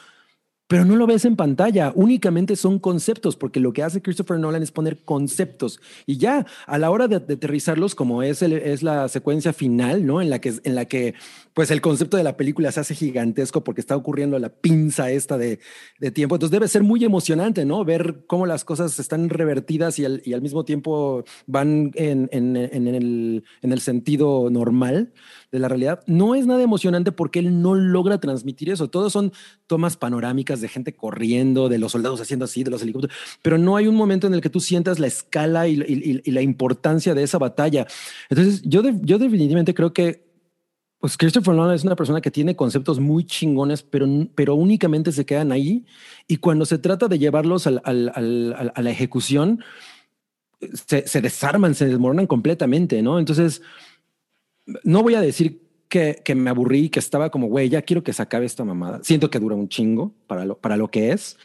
pero 0.71 0.85
no 0.85 0.95
lo 0.95 1.09
ves 1.09 1.25
en 1.25 1.35
pantalla, 1.35 1.91
únicamente 1.97 2.55
son 2.55 2.79
conceptos, 2.79 3.35
porque 3.35 3.59
lo 3.59 3.73
que 3.73 3.83
hace 3.83 4.03
Christopher 4.03 4.39
Nolan 4.39 4.63
es 4.63 4.71
poner 4.71 4.99
conceptos 5.05 5.81
y 6.07 6.17
ya 6.17 6.47
a 6.65 6.79
la 6.79 6.93
hora 6.93 7.09
de, 7.09 7.19
de 7.19 7.35
aterrizarlos, 7.35 7.97
como 7.97 8.23
es, 8.23 8.41
es 8.41 8.85
la 8.85 9.09
secuencia 9.09 9.53
final, 9.53 10.07
¿no? 10.07 10.23
En 10.23 10.31
la 10.31 10.41
que, 10.41 10.55
en 10.63 10.77
la 10.77 10.85
que 10.85 11.15
pues 11.55 11.73
el 11.73 11.81
concepto 11.81 12.17
de 12.17 12.23
la 12.23 12.37
película 12.37 12.71
se 12.71 12.79
hace 12.79 12.95
gigantesco 12.95 13.65
porque 13.65 13.81
está 13.81 13.97
ocurriendo 13.97 14.39
la 14.39 14.51
pinza 14.51 15.11
esta 15.11 15.37
de, 15.37 15.59
de 15.99 16.11
tiempo. 16.13 16.37
Entonces 16.37 16.53
debe 16.53 16.69
ser 16.69 16.85
muy 16.85 17.05
emocionante, 17.05 17.65
¿no? 17.65 17.85
Ver 17.85 18.21
cómo 18.29 18.47
las 18.47 18.65
cosas 18.65 18.97
están 19.01 19.29
revertidas 19.29 19.99
y 19.99 20.05
al, 20.05 20.23
y 20.25 20.35
al 20.35 20.41
mismo 20.41 20.65
tiempo 20.65 21.25
van 21.47 21.91
en, 21.95 22.29
en, 22.31 22.57
en, 22.57 22.87
el, 22.87 23.43
en 23.63 23.73
el 23.73 23.81
sentido 23.81 24.49
normal 24.51 25.13
de 25.53 25.59
la 25.59 25.69
realidad. 25.69 26.03
No 26.07 26.35
es 26.35 26.47
nada 26.47 26.63
emocionante 26.63 27.13
porque 27.13 27.41
él 27.41 27.61
no 27.61 27.75
logra 27.75 28.19
transmitir 28.19 28.71
eso. 28.71 28.89
Todos 28.89 29.13
son 29.13 29.33
tomas 29.67 29.97
panorámicas 29.97 30.61
de 30.61 30.69
gente 30.69 30.95
corriendo, 30.95 31.69
de 31.69 31.79
los 31.79 31.93
soldados 31.93 32.21
haciendo 32.21 32.45
así, 32.45 32.63
de 32.63 32.71
los 32.71 32.83
helicópteros, 32.83 33.17
pero 33.43 33.59
no 33.59 33.77
hay 33.77 33.87
un 33.87 33.97
momento 33.97 34.27
en 34.27 34.35
el 34.35 34.41
que 34.41 34.51
tú 34.51 34.61
sientas 34.61 34.99
la 34.99 35.07
escala 35.07 35.69
y, 35.69 36.21
la 36.31 36.43
importancia 36.43 37.15
de 37.15 37.23
esa 37.23 37.39
batalla. 37.39 37.87
Entonces, 38.29 38.63
yo, 38.63 38.83
yo 39.03 39.19
definitivamente 39.19 39.75
creo 39.75 39.93
que 39.93 40.31
pues 41.01 41.17
Christopher 41.17 41.55
Nolan 41.55 41.75
es 41.75 41.83
una 41.83 41.97
persona 41.97 42.21
que 42.21 42.31
tiene 42.31 42.55
conceptos 42.55 43.01
muy 43.01 43.25
chingones, 43.25 43.83
pero, 43.83 44.07
pero 44.35 44.55
únicamente 44.55 45.13
se 45.13 45.25
quedan 45.25 45.51
ahí. 45.51 45.87
Y 46.29 46.37
cuando 46.37 46.67
se 46.67 46.77
trata 46.77 47.09
de 47.09 47.19
llevarlos 47.19 47.67
a 47.67 47.71
la 47.73 48.91
ejecución, 48.91 49.65
se, 50.87 51.21
desarman, 51.21 51.75
se 51.75 51.87
desmoronan 51.87 52.27
completamente, 52.27 53.03
¿no? 53.03 53.19
Entonces, 53.19 53.63
no 54.85 55.03
voy 55.03 55.15
a 55.15 55.21
decir 55.21 55.63
que, 55.89 56.23
que 56.25 56.35
me 56.35 56.51
aburrí, 56.51 56.89
que 56.89 57.01
estaba 57.01 57.31
como, 57.31 57.49
güey, 57.49 57.69
ya 57.69 57.83
quiero 57.83 58.03
que 58.03 58.13
se 58.13 58.23
acabe 58.23 58.47
esta 58.47 58.65
mamada. 58.65 59.01
Siento 59.03 59.31
que 59.31 59.39
dura 59.39 59.57
un 59.57 59.69
chingo 59.69 60.15
para 60.27 60.45
lo, 60.45 60.59
para 60.59 60.77
lo 60.77 60.89
que 60.89 61.13
es. 61.13 61.37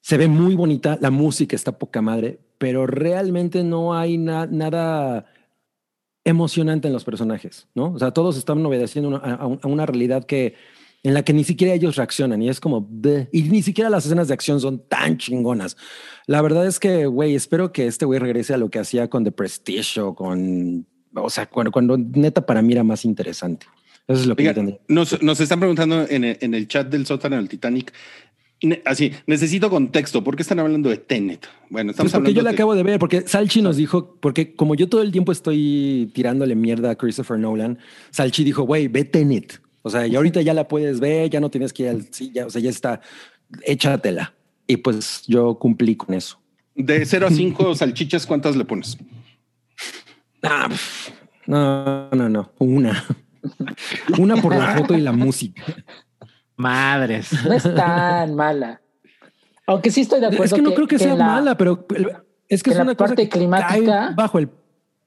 Se 0.00 0.16
ve 0.16 0.28
muy 0.28 0.54
bonita, 0.54 0.98
la 1.00 1.10
música 1.10 1.54
está 1.54 1.78
poca 1.78 2.02
madre, 2.02 2.40
pero 2.58 2.86
realmente 2.86 3.62
no 3.62 3.94
hay 3.94 4.18
na 4.18 4.46
nada 4.46 5.26
emocionante 6.24 6.88
en 6.88 6.94
los 6.94 7.04
personajes, 7.04 7.68
¿no? 7.74 7.92
O 7.92 7.98
sea, 7.98 8.10
todos 8.10 8.36
están 8.36 8.64
obedeciendo 8.64 9.16
a, 9.16 9.34
a 9.34 9.66
una 9.66 9.86
realidad 9.86 10.24
que 10.24 10.54
en 11.02 11.14
la 11.14 11.22
que 11.22 11.32
ni 11.32 11.44
siquiera 11.44 11.72
ellos 11.72 11.96
reaccionan 11.96 12.42
y 12.42 12.48
es 12.48 12.60
como 12.60 12.88
y 13.32 13.42
ni 13.44 13.62
siquiera 13.62 13.88
las 13.88 14.04
escenas 14.04 14.28
de 14.28 14.34
acción 14.34 14.60
son 14.60 14.86
tan 14.86 15.16
chingonas. 15.16 15.76
La 16.26 16.42
verdad 16.42 16.66
es 16.66 16.78
que, 16.78 17.06
güey, 17.06 17.34
espero 17.34 17.72
que 17.72 17.86
este 17.86 18.04
güey 18.04 18.18
regrese 18.18 18.54
a 18.54 18.58
lo 18.58 18.70
que 18.70 18.80
hacía 18.80 19.08
con 19.08 19.24
The 19.24 19.32
Prestige 19.32 20.00
o 20.00 20.14
con, 20.14 20.86
o 21.14 21.30
sea, 21.30 21.46
cuando, 21.46 21.70
cuando 21.72 21.96
neta 21.98 22.44
para 22.44 22.62
mí 22.62 22.72
era 22.72 22.84
más 22.84 23.04
interesante. 23.04 23.66
Eso 24.08 24.20
es 24.22 24.26
lo 24.26 24.34
que 24.36 24.42
Oiga, 24.42 24.52
yo 24.52 24.54
tendría. 24.56 24.80
Nos, 24.88 25.22
nos 25.22 25.40
están 25.40 25.60
preguntando 25.60 26.06
en 26.08 26.24
el, 26.24 26.38
en 26.40 26.54
el, 26.54 26.66
chat 26.66 26.88
del 26.88 27.06
sótano 27.06 27.36
del 27.36 27.48
Titanic. 27.48 27.92
Ne- 28.62 28.82
así, 28.84 29.12
necesito 29.26 29.70
contexto. 29.70 30.22
¿Por 30.24 30.36
qué 30.36 30.42
están 30.42 30.58
hablando 30.58 30.90
de 30.90 30.96
Tenet? 30.98 31.46
Bueno, 31.70 31.92
estamos 31.92 32.10
Pues 32.12 32.20
porque 32.20 32.32
yo 32.34 32.40
hablando 32.40 32.44
la 32.44 32.50
de- 32.50 32.56
acabo 32.56 32.74
de 32.74 32.82
ver, 32.82 32.98
porque 32.98 33.22
Salchi 33.22 33.62
nos 33.62 33.76
dijo, 33.76 34.16
porque 34.20 34.54
como 34.54 34.74
yo 34.74 34.88
todo 34.88 35.02
el 35.02 35.12
tiempo 35.12 35.32
estoy 35.32 36.10
tirándole 36.14 36.54
mierda 36.56 36.90
a 36.90 36.96
Christopher 36.96 37.38
Nolan, 37.38 37.78
Salchi 38.10 38.44
dijo, 38.44 38.64
güey, 38.64 38.88
ve 38.88 39.04
Tenet. 39.04 39.60
O 39.82 39.88
sea, 39.90 40.06
y 40.06 40.14
ahorita 40.16 40.42
ya 40.42 40.52
la 40.54 40.68
puedes 40.68 41.00
ver, 41.00 41.30
ya 41.30 41.40
no 41.40 41.48
tienes 41.50 41.72
que 41.72 41.84
ir 41.84 41.88
al, 41.88 42.06
sí, 42.10 42.32
ya, 42.34 42.46
o 42.46 42.50
sea, 42.50 42.60
ya 42.60 42.68
está, 42.70 43.00
échatela. 43.62 44.34
Y 44.66 44.76
pues 44.78 45.22
yo 45.26 45.58
cumplí 45.58 45.96
con 45.96 46.14
eso. 46.14 46.38
De 46.74 47.04
0 47.06 47.28
a 47.28 47.30
5 47.34 47.74
salchichas, 47.74 48.26
¿cuántas 48.26 48.56
le 48.56 48.64
pones? 48.64 48.98
Ah, 50.42 50.68
no, 51.46 52.10
no, 52.10 52.28
no, 52.28 52.50
una. 52.58 53.04
Una 54.18 54.36
por 54.36 54.54
la 54.54 54.76
foto 54.76 54.94
y 54.94 55.00
la 55.00 55.12
música. 55.12 55.62
Madres. 56.56 57.32
No 57.44 57.52
es 57.54 57.62
tan 57.74 58.34
mala. 58.34 58.80
Aunque 59.66 59.90
sí 59.90 60.02
estoy 60.02 60.20
de 60.20 60.26
acuerdo. 60.26 60.44
Es 60.44 60.52
que 60.52 60.62
no 60.62 60.74
creo 60.74 60.86
que, 60.86 60.98
sea 60.98 61.14
la- 61.14 61.24
mala, 61.26 61.56
pero 61.56 61.86
es 62.48 62.62
que 62.62 62.70
que 62.70 62.70
es 62.70 62.76
la 62.76 62.82
una 62.82 62.94
cosa 62.94 63.08
parte 63.08 63.28
que 63.28 63.38
climática- 63.38 63.84
cae 64.08 64.14
bajo 64.14 64.38
el 64.38 64.50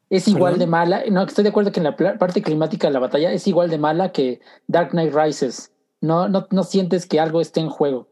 Es 0.09 0.27
igual 0.27 0.53
¿Perdón? 0.53 0.59
de 0.59 0.67
mala. 0.67 1.03
No, 1.11 1.23
estoy 1.23 1.43
de 1.43 1.49
acuerdo 1.49 1.71
que 1.71 1.79
en 1.79 1.83
la 1.85 1.95
parte 1.95 2.41
climática 2.41 2.87
de 2.87 2.93
la 2.93 2.99
batalla 2.99 3.31
es 3.31 3.47
igual 3.47 3.69
de 3.69 3.77
mala 3.77 4.11
que 4.11 4.41
Dark 4.67 4.91
Knight 4.91 5.13
Rises. 5.13 5.71
No, 6.01 6.27
no, 6.27 6.47
no 6.51 6.63
sientes 6.63 7.05
que 7.05 7.19
algo 7.19 7.39
esté 7.41 7.59
en 7.61 7.69
juego. 7.69 8.07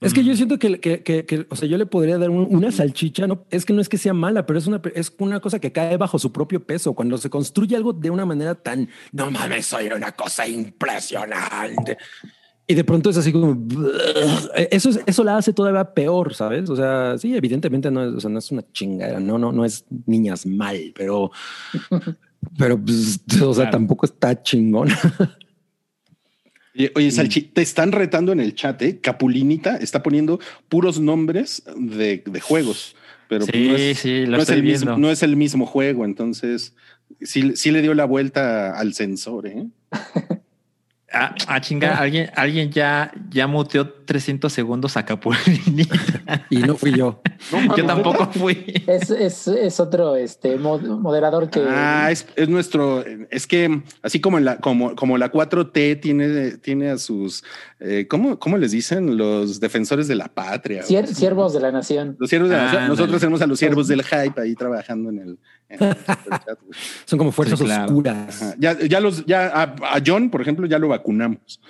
Es 0.00 0.12
que 0.12 0.22
yo 0.22 0.36
siento 0.36 0.58
que, 0.58 0.78
que, 0.78 1.02
que- 1.02 1.24
que, 1.24 1.46
o 1.48 1.56
sea, 1.56 1.66
yo 1.68 1.78
le 1.78 1.86
podría 1.86 2.18
dar 2.18 2.28
un- 2.28 2.54
una 2.54 2.70
salchicha, 2.70 3.26
no, 3.26 3.46
es 3.50 3.64
que 3.64 3.72
no 3.72 3.80
es 3.80 3.88
que 3.88 3.96
sea 3.96 4.12
mala, 4.12 4.44
pero 4.44 4.58
es 4.58 4.66
una, 4.66 4.80
es 4.94 5.12
una 5.18 5.40
cosa 5.40 5.58
que 5.58 5.72
cae 5.72 5.96
bajo 5.96 6.18
su 6.18 6.32
propio 6.32 6.62
peso. 6.64 6.92
Cuando 6.92 7.16
se 7.16 7.30
construye 7.30 7.76
algo 7.76 7.92
de 7.94 8.10
una 8.10 8.26
manera 8.26 8.54
tan, 8.54 8.88
no 9.12 9.30
mames, 9.30 9.66
soy 9.66 9.86
una 9.86 10.12
cosa 10.12 10.46
impresionante. 10.46 11.96
Y 12.68 12.74
de 12.74 12.84
pronto 12.84 13.08
es 13.10 13.16
así 13.16 13.32
como, 13.32 13.56
eso, 14.70 14.90
es- 14.90 15.00
eso 15.06 15.24
la 15.24 15.38
hace 15.38 15.52
todavía 15.52 15.84
peor, 15.94 16.34
¿sabes? 16.34 16.68
O 16.68 16.76
sea, 16.76 17.16
sí, 17.16 17.34
evidentemente 17.34 17.90
no 17.90 18.04
es, 18.04 18.14
o 18.16 18.20
sea, 18.20 18.28
no 18.28 18.38
es 18.38 18.50
una 18.50 18.64
chingadera, 18.72 19.18
no, 19.20 19.38
no, 19.38 19.50
no 19.52 19.64
es 19.64 19.84
niñas 20.06 20.44
mal, 20.46 20.92
pero, 20.94 21.30
pero, 22.58 22.78
pues, 22.84 23.20
o 23.40 23.54
sea, 23.54 23.64
Claro. 23.64 23.70
tampoco 23.70 24.04
está 24.06 24.42
chingón. 24.42 24.88
Oye, 26.76 26.92
oye, 26.94 27.10
Salchi, 27.10 27.40
te 27.42 27.62
están 27.62 27.92
retando 27.92 28.32
en 28.32 28.40
el 28.40 28.54
chat, 28.54 28.80
¿eh? 28.82 28.98
Capulinita 29.00 29.76
está 29.76 30.02
poniendo 30.02 30.38
puros 30.68 31.00
nombres 31.00 31.62
de, 31.76 32.22
de 32.26 32.40
juegos, 32.40 32.94
pero 33.28 33.46
Sí, 33.46 33.68
no, 33.68 33.76
es, 33.76 33.98
sí, 33.98 34.26
lo 34.26 34.32
no, 34.32 34.36
es 34.36 34.42
estoy 34.42 34.56
el 34.58 34.62
mismo, 34.62 34.86
viendo. 34.90 34.98
no 35.06 35.10
es 35.10 35.22
el 35.22 35.36
mismo 35.36 35.66
juego, 35.66 36.04
entonces 36.04 36.74
sí, 37.22 37.56
sí 37.56 37.70
le 37.70 37.82
dio 37.82 37.94
la 37.94 38.04
vuelta 38.04 38.78
al 38.78 38.92
sensor, 38.94 39.46
¿eh? 39.46 39.66
Ah, 41.18 41.34
ah, 41.48 41.60
chinga, 41.60 41.96
alguien, 41.98 42.30
alguien 42.36 42.70
ya, 42.70 43.10
ya 43.30 43.46
muteó 43.46 43.88
300 43.88 44.52
segundos 44.52 44.96
a 44.98 45.04
Capulinita. 45.06 45.96
y 46.50 46.58
no 46.58 46.76
fui 46.76 46.92
yo. 46.94 47.22
Yo 47.76 47.86
tampoco 47.86 48.26
fui. 48.32 48.82
Es, 48.86 49.08
es, 49.10 49.48
es 49.48 49.80
otro 49.80 50.14
este, 50.16 50.58
mod- 50.58 50.82
moderador 51.00 51.48
que. 51.48 51.64
Ah, 51.66 52.10
es, 52.10 52.26
es 52.36 52.48
nuestro, 52.48 53.02
es 53.30 53.46
que 53.46 53.82
así 54.02 54.20
como 54.20 54.36
en 54.38 54.44
la, 54.44 54.58
como, 54.58 54.94
como 54.94 55.16
la 55.16 55.32
4T 55.32 56.00
tiene, 56.00 56.58
tiene 56.58 56.90
a 56.90 56.98
sus, 56.98 57.42
eh, 57.80 58.06
¿cómo, 58.08 58.38
¿cómo 58.38 58.58
les 58.58 58.72
dicen? 58.72 59.16
Los 59.16 59.58
defensores 59.58 60.08
de 60.08 60.16
la 60.16 60.28
patria. 60.28 60.80
así. 60.82 60.96
siervos 61.14 61.52
de 61.54 61.60
la 61.60 61.72
nación. 61.72 62.16
Los 62.18 62.28
siervos 62.30 62.50
de 62.50 62.56
la 62.56 62.62
nación. 62.64 62.82
Ándale. 62.82 62.96
Nosotros 62.98 63.20
tenemos 63.20 63.40
a 63.42 63.46
los 63.46 63.58
siervos 63.58 63.88
del 63.88 64.02
hype 64.02 64.40
ahí 64.40 64.54
trabajando 64.54 65.10
en 65.10 65.18
el, 65.20 65.38
en 65.68 65.82
el 65.82 65.96
chat, 66.06 66.60
güey. 66.60 66.78
Son 67.06 67.18
como 67.18 67.32
fuerzas 67.32 67.58
Sí, 67.58 67.64
claro. 67.64 67.84
oscuras. 67.86 68.42
Ajá. 68.42 68.54
Ya, 68.58 68.78
ya 68.78 69.00
los, 69.00 69.24
ya 69.26 69.46
a, 69.48 69.62
a 69.96 70.02
John, 70.04 70.30
por 70.30 70.40
ejemplo, 70.42 70.66
ya 70.66 70.78
lo 70.78 70.88
vacunamos. 71.06 71.60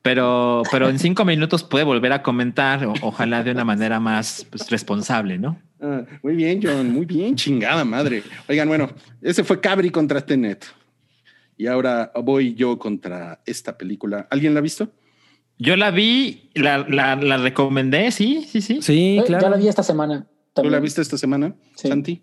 Pero, 0.00 0.62
pero 0.70 0.88
en 0.88 0.98
cinco 0.98 1.24
minutos 1.24 1.62
puede 1.64 1.84
volver 1.84 2.12
a 2.12 2.22
comentar, 2.22 2.84
o- 2.86 2.94
ojalá 3.02 3.42
de 3.42 3.50
una 3.50 3.64
manera 3.64 4.00
más 4.00 4.46
pues, 4.48 4.70
responsable, 4.70 5.38
¿no? 5.38 5.60
Ah, 5.80 6.02
muy 6.22 6.34
bien, 6.34 6.60
John, 6.62 6.90
muy 6.92 7.04
bien, 7.04 7.34
chingada 7.36 7.84
madre. 7.84 8.22
Oigan, 8.48 8.68
bueno, 8.68 8.90
ese 9.20 9.44
fue 9.44 9.60
Cabri 9.60 9.90
contra 9.90 10.20
Tenet. 10.24 10.64
Y 11.56 11.66
ahora 11.66 12.12
voy 12.22 12.54
yo 12.54 12.78
contra 12.78 13.40
esta 13.44 13.76
película. 13.76 14.26
¿Alguien 14.30 14.54
la 14.54 14.60
ha 14.60 14.62
visto? 14.62 14.90
Yo 15.58 15.76
la 15.76 15.90
vi, 15.90 16.50
la, 16.54 16.78
la, 16.88 17.16
la 17.16 17.36
recomendé, 17.36 18.10
sí, 18.12 18.46
sí, 18.48 18.60
sí. 18.62 18.80
Sí, 18.80 19.18
Eh, 19.18 19.24
claro. 19.26 19.42
Ya 19.42 19.50
la 19.50 19.56
vi 19.56 19.66
esta 19.68 19.82
semana. 19.82 20.20
¿Tú 20.22 20.62
también. 20.62 20.72
la 20.72 20.80
viste 20.80 21.02
esta 21.02 21.18
semana, 21.18 21.54
Sí. 21.74 21.88
Santi? 21.88 22.22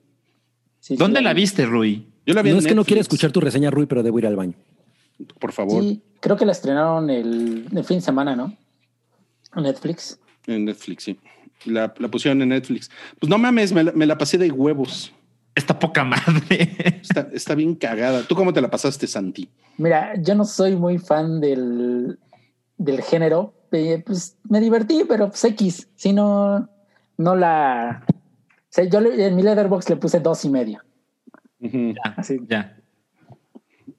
Sí, 0.80 0.93
sí, 0.93 0.95
¿Dónde 0.95 1.22
la 1.22 1.34
vi. 1.34 1.41
viste, 1.41 1.66
Rui? 1.66 2.07
Yo 2.26 2.34
la 2.34 2.41
vi 2.41 2.49
No 2.49 2.55
en 2.55 2.59
es 2.61 2.68
que 2.68 2.76
no 2.76 2.86
quiera 2.86 3.01
escuchar 3.01 3.32
tu 3.32 3.41
reseña, 3.41 3.70
Rui, 3.70 3.86
pero 3.86 4.01
debo 4.03 4.18
ir 4.20 4.26
al 4.28 4.36
baño. 4.38 4.53
Por 5.39 5.51
favor, 5.51 5.82
Sí, 5.82 6.01
creo 6.20 6.36
que 6.38 6.45
la 6.45 6.51
estrenaron 6.51 7.09
el, 7.09 7.68
el 7.74 7.84
fin 7.84 7.97
de 7.97 8.01
semana, 8.01 8.36
¿no? 8.36 8.53
En 9.55 9.63
Netflix. 9.63 10.20
en 10.47 10.66
Netflix, 10.66 11.03
sí. 11.03 11.20
La, 11.66 11.93
la 11.97 12.07
pusieron 12.09 12.41
en 12.41 12.49
Netflix. 12.49 12.91
Pues 13.20 13.30
no 13.30 13.38
mames, 13.38 13.72
me 13.74 13.84
la, 13.84 13.91
me 13.93 14.05
la 14.05 14.18
pasé 14.18 14.38
de 14.38 14.51
huevos. 14.51 15.13
Esta 15.55 15.80
poca 15.80 16.03
madre. 16.03 16.76
Está, 17.01 17.30
está 17.32 17.55
bien 17.55 17.76
cagada. 17.76 18.24
¿Tú 18.28 18.36
cómo 18.36 18.51
te 18.51 18.59
la 18.61 18.70
pasaste, 18.70 19.07
Santi? 19.07 19.49
Mira, 19.78 20.13
yo 20.22 20.36
no 20.36 20.43
soy 20.43 20.76
muy 20.76 20.97
fan 20.97 21.39
del, 21.39 22.20
del 22.78 23.01
género. 23.01 23.53
Eh, 23.72 24.03
pues 24.05 24.38
me 24.49 24.59
divertí, 24.59 25.03
pero 25.07 25.30
pues 25.30 25.43
X. 25.45 25.88
Si 25.95 26.11
no, 26.13 26.68
no 27.18 27.36
la. 27.36 28.05
O 28.09 28.68
sea, 28.70 28.84
yo 28.84 28.99
le- 28.99 29.28
en 29.28 29.36
mi 29.36 29.43
Letterbox 29.43 29.89
le 29.89 29.95
puse 29.95 30.20
dos 30.20 30.43
y 30.45 30.49
medio. 30.49 30.82
Ya, 31.59 32.13
Así. 32.18 32.39
ya. 32.47 32.78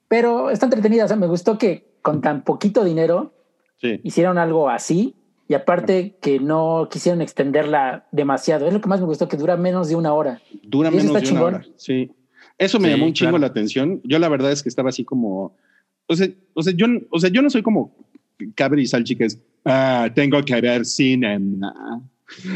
Pero 0.09 0.51
está 0.51 0.67
entretenida. 0.67 1.05
O 1.05 1.09
sea, 1.09 1.17
me 1.17 1.27
gustó 1.27 1.59
que 1.59 1.87
con 2.03 2.21
tan 2.21 2.43
poquito 2.45 2.85
dinero 2.85 3.33
Sí. 3.79 4.01
hicieron 4.05 4.39
algo 4.39 4.69
así. 4.71 5.15
Y 5.49 5.55
aparte 5.55 6.17
que 6.21 6.41
no 6.41 6.89
quisieron 6.91 7.21
extenderla 7.23 8.07
demasiado. 8.11 8.67
Es 8.67 8.73
lo 8.73 8.81
que 8.81 8.89
más 8.89 9.01
me 9.01 9.07
gustó, 9.07 9.29
que 9.29 9.37
dura 9.37 9.57
menos 9.57 9.89
de 9.89 9.95
una 9.95 10.13
hora. 10.13 10.41
Dura 10.63 10.91
menos 10.91 11.13
de 11.23 11.31
una 11.31 11.43
hora. 11.43 11.65
Sí. 11.77 12.11
Eso 12.59 12.81
me 12.81 12.89
Sí, 12.89 12.95
llamó 12.95 13.07
un 13.07 13.13
chingo 13.13 13.31
claro. 13.33 13.41
la 13.43 13.47
atención. 13.49 14.01
Yo 14.03 14.19
la 14.19 14.29
verdad 14.29 14.51
es 14.51 14.63
que 14.63 14.69
estaba 14.69 14.89
así 14.89 15.05
como, 15.05 15.55
o 16.07 16.17
sea, 16.17 16.29
o 16.55 16.63
sea, 16.63 16.73
yo, 16.75 16.87
o 17.11 17.21
sea, 17.21 17.31
yo 17.31 17.43
no 17.43 17.51
soy 17.51 17.63
como 17.63 17.95
Cabri 18.55 18.83
y 18.83 18.87
Salchi 18.87 19.15
que 19.15 19.27
es, 19.27 19.41
ah, 19.65 20.09
tengo 20.15 20.43
que 20.43 20.61
ver 20.61 20.85
cinema. 20.85 22.03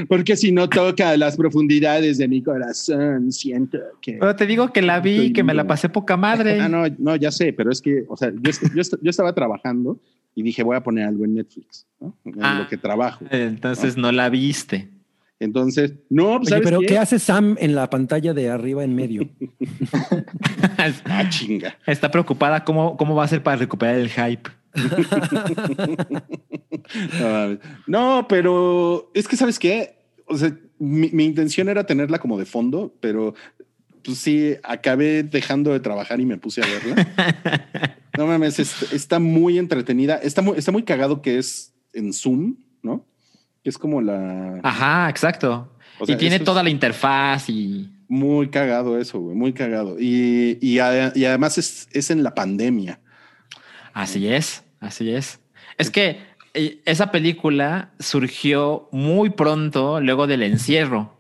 Porque 0.09 0.37
si 0.37 0.51
no 0.53 0.69
toca 0.69 1.17
las 1.17 1.37
profundidades 1.37 2.19
de 2.19 2.27
mi 2.29 2.43
corazón, 2.43 3.31
siento 3.33 3.79
que... 4.03 4.15
Pero 4.15 4.35
te 4.37 4.47
digo 4.47 4.73
que 4.73 4.83
la 4.83 5.01
vi 5.01 5.33
que 5.33 5.45
me 5.45 5.55
la 5.55 5.67
pasé 5.67 5.89
poca 5.89 6.17
madre. 6.17 6.61
Ah, 6.61 6.69
no, 6.69 6.85
no, 6.99 7.17
ya 7.17 7.31
sé, 7.31 7.53
pero 7.53 7.71
es 7.71 7.81
que, 7.81 8.05
o 8.09 8.17
sea, 8.17 8.31
yo, 8.33 8.51
yo, 8.75 8.83
yo 9.01 9.11
estaba 9.11 9.33
trabajando 9.33 9.99
y 10.35 10.43
dije, 10.43 10.63
voy 10.63 10.77
a 10.77 10.83
poner 10.83 11.07
algo 11.07 11.25
en 11.25 11.35
Netflix, 11.35 11.87
¿no? 12.01 12.17
En 12.25 12.35
Ah. 12.43 12.61
lo 12.63 12.69
que 12.69 12.77
trabajo. 12.77 13.25
Entonces 13.31 13.97
no 13.97 14.11
la 14.13 14.29
viste. 14.29 14.89
Entonces, 15.39 15.95
no, 16.11 16.37
pues, 16.39 16.41
Oye, 16.41 16.49
¿sabes 16.51 16.65
pero 16.65 16.81
qué? 16.81 16.87
¿qué 16.87 16.99
hace 16.99 17.19
Sam 17.19 17.57
en 17.59 17.75
la 17.75 17.89
pantalla 17.89 18.35
de 18.35 18.51
arriba 18.51 18.85
en 18.85 18.95
medio? 18.95 19.29
Ah, 21.05 21.29
chinga. 21.29 21.77
Está 21.87 22.11
preocupada 22.11 22.65
cómo, 22.65 22.97
cómo 22.97 23.15
va 23.15 23.25
a 23.25 23.29
ser 23.29 23.43
para 23.43 23.57
recuperar 23.57 23.97
el 23.97 24.09
hype. 24.09 24.51
No, 27.87 28.27
pero 28.29 29.11
es 29.15 29.29
que, 29.29 29.37
¿sabes 29.37 29.59
qué? 29.59 29.97
O 30.27 30.37
sea, 30.37 30.57
mi, 30.79 31.09
mi 31.11 31.25
intención 31.25 31.69
era 31.69 31.85
tenerla 31.85 32.19
como 32.19 32.39
de 32.39 32.47
fondo, 32.47 32.95
pero 33.01 33.35
pues 34.05 34.19
sí, 34.19 34.55
acabé 34.63 35.23
dejando 35.23 35.73
de 35.73 35.81
trabajar 35.81 36.21
y 36.21 36.27
me 36.27 36.37
puse 36.39 36.63
a 36.63 36.67
verla. 36.67 37.97
No 38.19 38.27
mames, 38.27 38.59
es- 38.59 38.93
está 38.93 39.19
muy 39.19 39.57
entretenida. 39.57 40.17
Está 40.17 40.43
muy, 40.43 40.59
está 40.59 40.73
muy 40.73 40.83
cagado 40.83 41.23
que 41.23 41.39
es 41.39 41.73
en 41.95 42.13
Zoom, 42.13 42.57
¿no? 42.83 43.07
Que 43.63 43.71
es 43.71 43.79
como 43.79 44.03
la... 44.03 44.61
Ajá, 44.63 45.09
exacto. 45.09 45.73
O 45.99 46.05
sea, 46.05 46.17
y 46.17 46.19
tiene 46.19 46.41
toda 46.41 46.63
la 46.63 46.69
interfaz 46.71 47.49
y 47.49 47.89
Muy 48.09 48.49
cagado 48.51 48.99
eso, 48.99 49.21
güey, 49.21 49.37
muy 49.37 49.53
cagado. 49.55 49.97
Y, 49.99 50.59
y, 50.61 50.81
a- 50.81 51.13
y 51.15 51.25
además 51.25 51.57
es, 51.57 51.89
es 51.93 52.11
en 52.11 52.23
la 52.25 52.35
pandemia. 52.35 52.99
Así 53.93 54.29
es, 54.29 54.65
así 54.81 55.11
es. 55.11 55.41
Es 55.79 55.91
que 55.91 56.21
eh, 56.55 56.81
esa 56.85 57.11
película 57.11 57.91
surgió 57.99 58.89
muy 58.93 59.31
pronto 59.31 60.01
luego 60.01 60.27
del 60.27 60.43
encierro. 60.43 61.17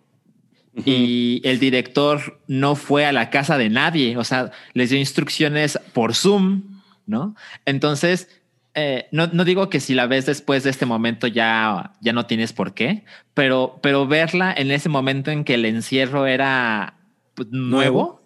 Y 0.85 1.43
el 1.45 1.59
director 1.59 2.41
no 2.47 2.77
fue 2.77 3.05
a 3.05 3.13
la 3.13 3.29
casa 3.29 3.59
de 3.59 3.69
nadie, 3.69 4.17
o 4.17 4.25
sea, 4.25 4.53
les 4.73 4.91
dio 4.91 4.99
instrucciones 4.99 5.79
por 5.93 6.15
Zoom, 6.15 6.81
¿no? 7.07 7.35
Entonces, 7.67 8.29
eh, 8.75 9.09
no, 9.11 9.27
no 9.27 9.45
digo 9.45 9.69
que 9.69 9.81
si 9.81 9.95
la 9.95 10.07
ves 10.07 10.27
después 10.27 10.63
de 10.63 10.71
este 10.71 10.87
momento 10.87 11.27
ya, 11.27 11.93
ya 12.01 12.13
no 12.13 12.27
tienes 12.27 12.53
por 12.53 12.73
qué, 12.73 13.05
pero, 13.35 13.81
pero 13.83 14.07
verla 14.07 14.55
en 14.57 14.71
ese 14.71 14.89
momento 14.89 15.33
en 15.33 15.43
que 15.45 15.55
el 15.55 15.65
encierro 15.65 16.27
era 16.27 16.95
pues, 17.35 17.49
nuevo, 17.51 18.20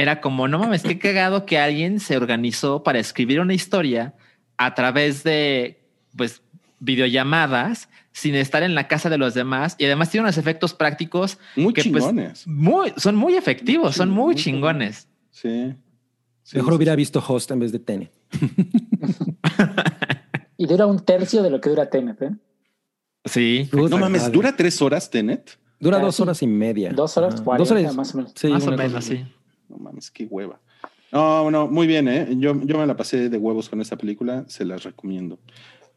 era 0.00 0.20
como, 0.20 0.46
no 0.48 0.58
mames, 0.58 0.82
qué 0.82 0.98
cagado 0.98 1.44
que 1.46 1.58
alguien 1.58 1.98
se 2.00 2.16
organizó 2.16 2.82
para 2.82 2.98
escribir 2.98 3.40
una 3.40 3.54
historia 3.54 4.14
a 4.56 4.74
través 4.74 5.24
de, 5.24 5.80
pues, 6.16 6.42
videollamadas 6.80 7.88
sin 8.12 8.34
estar 8.34 8.62
en 8.62 8.74
la 8.74 8.86
casa 8.88 9.10
de 9.10 9.18
los 9.18 9.34
demás 9.34 9.74
y 9.78 9.84
además 9.86 10.10
tiene 10.10 10.24
unos 10.24 10.38
efectos 10.38 10.74
prácticos 10.74 11.38
Muy 11.56 11.72
que, 11.72 11.82
pues, 11.82 12.04
chingones. 12.04 12.46
muy, 12.46 12.92
son 12.96 13.16
muy 13.16 13.34
efectivos, 13.36 13.96
son 13.96 14.10
muy 14.10 14.34
Muy 14.34 14.42
chingones. 14.42 15.08
Sí. 15.30 15.74
Sí, 16.42 16.56
Mejor 16.56 16.72
sí, 16.72 16.76
hubiera 16.76 16.96
visto 16.96 17.22
Host 17.26 17.50
en 17.50 17.58
vez 17.60 17.72
de 17.72 17.78
Tenet. 17.78 18.12
Y 20.60 20.66
dura 20.66 20.86
un 20.86 20.98
tercio 21.04 21.42
de 21.44 21.50
lo 21.50 21.60
que 21.60 21.70
dura 21.70 21.88
Tenet, 21.88 22.20
¿eh? 22.22 22.30
Sí. 23.24 23.68
Puta 23.70 23.90
No 23.90 23.98
mames. 23.98 24.30
¿dura 24.32 24.56
tres 24.56 24.82
horas 24.82 25.08
Tenet? 25.10 25.56
Dura 25.78 25.98
Ah, 25.98 26.00
dos 26.00 26.16
sí. 26.16 26.22
horas 26.22 26.42
y 26.42 26.46
media. 26.48 26.92
Dos 26.92 27.16
horas 27.16 27.40
cuarenta, 27.40 27.62
Dos 27.62 27.70
horas, 27.80 27.94
más 27.94 28.12
o 28.14 28.16
menos. 28.18 28.32
Sí, 28.34 28.48
Más 28.48 28.66
o 28.66 28.70
menos, 28.72 28.94
así. 28.94 29.16
sí. 29.18 29.26
No 29.68 29.76
mames, 29.76 30.10
qué 30.10 30.24
hueva. 30.24 30.60
No, 31.12 31.50
no, 31.50 31.68
muy 31.68 31.86
bien, 31.86 32.06
¿eh? 32.08 32.28
Yo, 32.36 32.60
yo 32.64 32.78
me 32.78 32.86
la 32.86 32.96
pasé 32.96 33.28
de 33.28 33.38
huevos 33.38 33.68
con 33.68 33.80
esta 33.80 33.96
película, 33.96 34.44
se 34.48 34.64
las 34.64 34.82
recomiendo. 34.84 35.38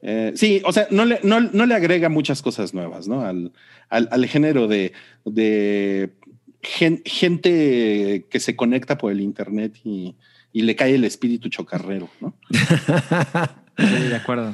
Eh, 0.02 0.32
sí, 0.36 0.62
o 0.66 0.72
sea, 0.72 0.88
no 0.90 1.06
le, 1.06 1.20
no, 1.24 1.40
no 1.42 1.66
le 1.66 1.76
agrega 1.76 2.10
muchas 2.10 2.42
cosas 2.42 2.74
nuevas, 2.74 3.08
¿no? 3.08 3.22
Al, 3.22 3.52
al, 3.90 4.08
al 4.12 4.26
género 4.26 4.68
de, 4.68 4.94
de 5.26 6.14
gen- 6.62 7.02
gente 7.06 8.26
que 8.30 8.40
se 8.40 8.56
conecta 8.56 8.98
por 8.98 9.12
el 9.12 9.22
Internet 9.22 9.78
y, 9.84 10.16
y 10.54 10.62
le 10.64 10.76
cae 10.76 10.96
el 10.96 11.04
espíritu 11.04 11.50
chocarrero, 11.50 12.10
¿no? 12.20 12.34
Sí, 13.78 14.08
de 14.10 14.16
acuerdo. 14.16 14.54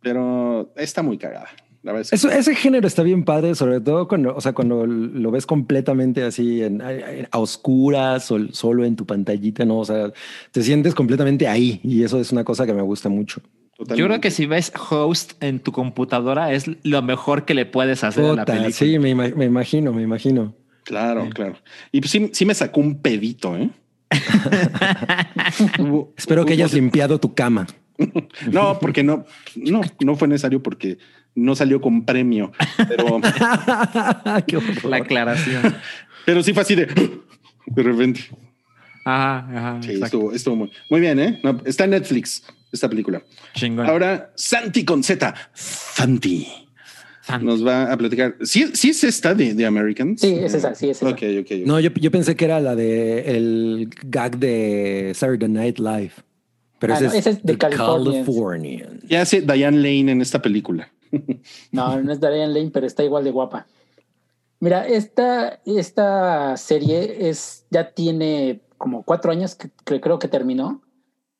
Pero 0.00 0.72
está 0.76 1.02
muy 1.02 1.16
cagada. 1.18 1.48
La 1.86 1.92
verdad 1.92 2.02
es 2.02 2.10
que 2.10 2.16
Eso, 2.16 2.28
ese 2.30 2.54
género 2.56 2.88
está 2.88 3.04
bien 3.04 3.22
padre, 3.24 3.54
sobre 3.54 3.80
todo 3.80 4.08
cuando, 4.08 4.34
o 4.34 4.40
sea, 4.40 4.52
cuando 4.54 4.84
lo 4.86 5.30
ves 5.30 5.46
completamente 5.46 6.24
así 6.24 6.60
en, 6.62 6.80
en- 6.80 7.28
a 7.30 7.38
oscuras 7.38 8.28
o 8.32 8.38
solo 8.52 8.84
en 8.84 8.96
tu 8.96 9.06
pantallita, 9.06 9.64
¿no? 9.64 9.78
O 9.78 9.84
sea, 9.84 10.12
te 10.50 10.62
sientes 10.64 10.96
completamente 10.96 11.46
ahí 11.46 11.80
y 11.84 12.02
eso 12.02 12.18
es 12.20 12.32
una 12.32 12.42
cosa 12.42 12.66
que 12.66 12.72
me 12.74 12.82
gusta 12.82 13.08
mucho. 13.08 13.40
totalmente. 13.76 14.00
Yo 14.00 14.06
creo 14.08 14.20
que 14.20 14.32
si 14.32 14.46
ves 14.46 14.72
host 14.90 15.34
en 15.40 15.60
tu 15.60 15.70
computadora 15.70 16.52
es 16.52 16.64
lo 16.82 17.02
mejor 17.02 17.44
que 17.44 17.54
le 17.54 17.66
puedes 17.66 18.02
hacer 18.02 18.24
a 18.24 18.28
la 18.28 18.42
Puta, 18.42 18.44
película. 18.46 18.72
sí, 18.72 18.98
me, 18.98 19.10
ima- 19.14 19.32
me 19.36 19.44
imagino, 19.44 19.92
me 19.92 20.02
imagino. 20.02 20.54
Claro, 20.82 21.28
claro. 21.32 21.54
Y 21.92 22.00
pues 22.00 22.10
sí, 22.10 22.30
sí 22.32 22.44
me 22.46 22.54
sacó 22.54 22.80
un 22.80 23.00
pedito, 23.00 23.56
¿eh? 23.56 23.70
Hubo- 25.78 26.12
Espero 26.16 26.44
que 26.44 26.52
hubo- 26.52 26.54
hayas 26.54 26.72
limpiado 26.72 27.18
tu 27.20 27.34
cama. 27.34 27.66
No, 28.50 28.78
porque 28.78 29.02
no, 29.02 29.24
no, 29.54 29.80
no 30.04 30.16
fue 30.16 30.28
necesario 30.28 30.62
porque 30.62 30.98
no 31.36 31.54
salió 31.54 31.80
con 31.80 32.04
premio, 32.04 32.50
pero, 32.88 33.20
Qué. 34.46 34.58
La 34.88 34.96
aclaración. 34.96 35.76
pero 36.24 36.42
sí 36.42 36.52
fue 36.52 36.62
así 36.62 36.74
de, 36.74 36.86
de 37.66 37.82
repente. 37.82 38.20
Ajá, 39.04 39.46
ajá. 39.56 39.82
Sí, 39.82 39.90
exacto. 39.90 40.04
estuvo, 40.06 40.32
estuvo 40.32 40.56
muy, 40.56 40.70
muy 40.90 41.00
bien, 41.00 41.20
¿eh? 41.20 41.40
No, 41.44 41.60
está 41.64 41.84
en 41.84 41.90
Netflix 41.90 42.42
esta 42.72 42.88
película. 42.88 43.22
Chingón. 43.54 43.86
Ahora, 43.86 44.32
Santi 44.34 44.84
con 44.84 45.04
Z, 45.04 45.32
Santi, 45.54 46.48
nos 47.40 47.64
va 47.66 47.92
a 47.92 47.96
platicar. 47.96 48.34
¿Sí, 48.42 48.66
sí 48.74 48.90
es 48.90 49.04
esta 49.04 49.34
de, 49.34 49.54
de 49.54 49.66
Americans? 49.66 50.20
Sí, 50.20 50.32
es 50.40 50.54
esa, 50.54 50.74
sí, 50.74 50.90
es 50.90 50.96
esa. 50.98 51.08
Ok, 51.08 51.22
ok. 51.22 51.40
ok. 51.40 51.50
No, 51.66 51.78
yo, 51.80 51.90
yo 51.94 52.10
pensé 52.10 52.34
que 52.36 52.44
era 52.44 52.60
la 52.60 52.74
de 52.74 53.36
el 53.36 53.90
gag 54.04 54.38
de 54.38 55.12
Saturday 55.14 55.48
Night 55.48 55.78
Live. 55.78 56.12
Pero 56.78 56.94
Ah, 56.94 56.96
ese, 56.96 57.04
no, 57.06 57.10
es 57.12 57.18
ese 57.18 57.30
es 57.30 57.42
de 57.42 57.52
The 57.52 57.58
Californians. 57.58 58.14
Californians. 58.26 59.04
¿Qué 59.08 59.16
hace 59.16 59.40
Diane 59.40 59.76
Lane 59.78 60.12
en 60.12 60.20
esta 60.20 60.42
película? 60.42 60.90
No, 61.72 62.00
no 62.00 62.12
es 62.12 62.20
Diane 62.20 62.48
Lane, 62.48 62.70
pero 62.72 62.86
está 62.86 63.04
igual 63.04 63.24
de 63.24 63.30
guapa. 63.30 63.66
Mira, 64.60 64.86
esta, 64.86 65.60
esta 65.66 66.56
serie 66.56 67.28
es, 67.28 67.66
ya 67.70 67.92
tiene 67.92 68.62
como 68.78 69.02
cuatro 69.02 69.30
años 69.30 69.54
que, 69.54 69.70
que 69.84 70.00
creo 70.00 70.18
que 70.18 70.28
terminó. 70.28 70.82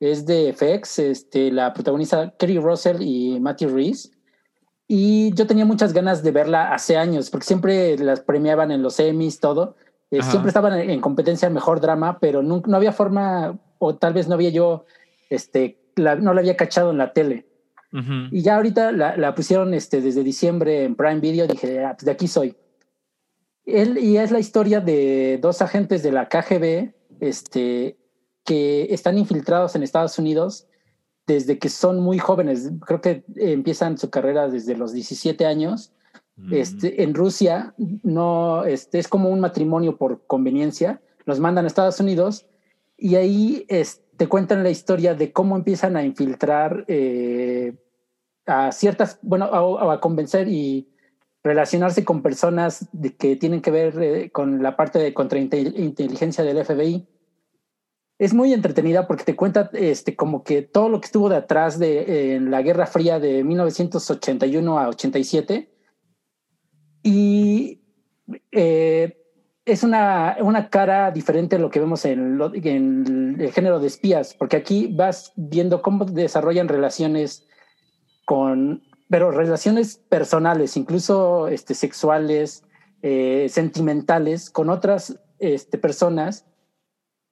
Es 0.00 0.26
de 0.26 0.50
FX, 0.52 0.98
este, 0.98 1.50
la 1.50 1.72
protagonista 1.72 2.34
Kerry 2.38 2.58
Russell 2.58 3.00
y 3.00 3.40
Matthew 3.40 3.70
Reese. 3.74 4.10
Y 4.86 5.32
yo 5.34 5.46
tenía 5.46 5.64
muchas 5.64 5.92
ganas 5.92 6.22
de 6.22 6.30
verla 6.30 6.72
hace 6.74 6.96
años, 6.96 7.30
porque 7.30 7.46
siempre 7.46 7.96
las 7.98 8.20
premiaban 8.20 8.70
en 8.70 8.82
los 8.82 9.00
Emmys, 9.00 9.40
todo. 9.40 9.76
Eh, 10.10 10.20
siempre 10.22 10.48
estaban 10.50 10.78
en, 10.78 10.90
en 10.90 11.00
competencia 11.00 11.48
mejor 11.50 11.80
drama, 11.80 12.18
pero 12.20 12.42
no 12.42 12.62
había 12.76 12.92
forma, 12.92 13.58
o 13.78 13.96
tal 13.96 14.12
vez 14.12 14.28
no 14.28 14.34
había 14.34 14.50
yo, 14.50 14.84
este, 15.30 15.80
la- 15.96 16.14
no 16.16 16.34
la 16.34 16.40
había 16.40 16.56
cachado 16.56 16.90
en 16.90 16.98
la 16.98 17.12
tele. 17.14 17.46
Y 18.32 18.42
ya 18.42 18.56
ahorita 18.56 18.92
la, 18.92 19.16
la 19.16 19.34
pusieron 19.34 19.72
este, 19.74 20.00
desde 20.00 20.22
diciembre 20.22 20.84
en 20.84 20.94
Prime 20.96 21.20
Video. 21.20 21.46
Dije, 21.46 21.84
ah, 21.84 21.94
pues 21.96 22.04
de 22.04 22.10
aquí 22.12 22.28
soy. 22.28 22.56
Él, 23.64 23.98
y 23.98 24.16
es 24.18 24.30
la 24.30 24.38
historia 24.38 24.80
de 24.80 25.38
dos 25.42 25.60
agentes 25.62 26.02
de 26.02 26.12
la 26.12 26.28
KGB 26.28 26.92
este, 27.20 27.96
que 28.44 28.86
están 28.94 29.18
infiltrados 29.18 29.74
en 29.74 29.82
Estados 29.82 30.18
Unidos 30.18 30.66
desde 31.26 31.58
que 31.58 31.68
son 31.68 31.98
muy 32.00 32.18
jóvenes. 32.18 32.70
Creo 32.86 33.00
que 33.00 33.24
empiezan 33.36 33.98
su 33.98 34.10
carrera 34.10 34.48
desde 34.48 34.76
los 34.76 34.92
17 34.92 35.44
años. 35.46 35.92
Este, 36.52 37.02
en 37.02 37.14
Rusia 37.14 37.74
no, 38.02 38.64
este, 38.66 38.98
es 38.98 39.08
como 39.08 39.30
un 39.30 39.40
matrimonio 39.40 39.96
por 39.96 40.26
conveniencia. 40.26 41.00
Los 41.24 41.40
mandan 41.40 41.64
a 41.64 41.68
Estados 41.68 41.98
Unidos 41.98 42.46
y 42.96 43.14
ahí 43.16 43.64
es- 43.68 44.02
te 44.16 44.28
cuentan 44.28 44.62
la 44.62 44.70
historia 44.70 45.14
de 45.14 45.32
cómo 45.32 45.56
empiezan 45.56 45.96
a 45.96 46.04
infiltrar 46.04 46.84
eh, 46.88 47.74
a 48.46 48.72
ciertas, 48.72 49.18
bueno, 49.22 49.46
a, 49.46 49.94
a 49.94 50.00
convencer 50.00 50.48
y 50.48 50.88
relacionarse 51.42 52.04
con 52.04 52.22
personas 52.22 52.88
de, 52.92 53.14
que 53.14 53.36
tienen 53.36 53.60
que 53.62 53.70
ver 53.70 54.02
eh, 54.02 54.30
con 54.30 54.62
la 54.62 54.76
parte 54.76 54.98
de 54.98 55.14
contrainteligencia 55.14 56.42
del 56.44 56.64
FBI. 56.64 57.06
Es 58.18 58.32
muy 58.32 58.52
entretenida 58.52 59.06
porque 59.06 59.24
te 59.24 59.36
cuenta 59.36 59.70
este, 59.74 60.16
como 60.16 60.42
que 60.42 60.62
todo 60.62 60.88
lo 60.88 61.00
que 61.00 61.06
estuvo 61.06 61.28
detrás 61.28 61.78
de 61.78 61.98
eh, 62.00 62.34
en 62.36 62.50
la 62.50 62.62
Guerra 62.62 62.86
Fría 62.86 63.20
de 63.20 63.44
1981 63.44 64.78
a 64.78 64.88
87 64.88 65.70
y 67.02 67.80
eh, 68.52 69.22
es 69.64 69.82
una, 69.82 70.36
una 70.40 70.70
cara 70.70 71.10
diferente 71.10 71.56
a 71.56 71.58
lo 71.58 71.70
que 71.70 71.80
vemos 71.80 72.04
en, 72.04 72.38
lo- 72.38 72.52
en 72.54 73.36
el 73.38 73.52
género 73.52 73.78
de 73.80 73.86
espías, 73.88 74.34
porque 74.34 74.56
aquí 74.56 74.88
vas 74.92 75.32
viendo 75.36 75.82
cómo 75.82 76.04
desarrollan 76.04 76.68
relaciones 76.68 77.46
con, 78.26 78.82
pero 79.08 79.30
relaciones 79.30 79.96
personales, 79.96 80.76
incluso 80.76 81.48
este, 81.48 81.74
sexuales, 81.74 82.64
eh, 83.00 83.46
sentimentales, 83.48 84.50
con 84.50 84.68
otras 84.68 85.18
este, 85.38 85.78
personas 85.78 86.44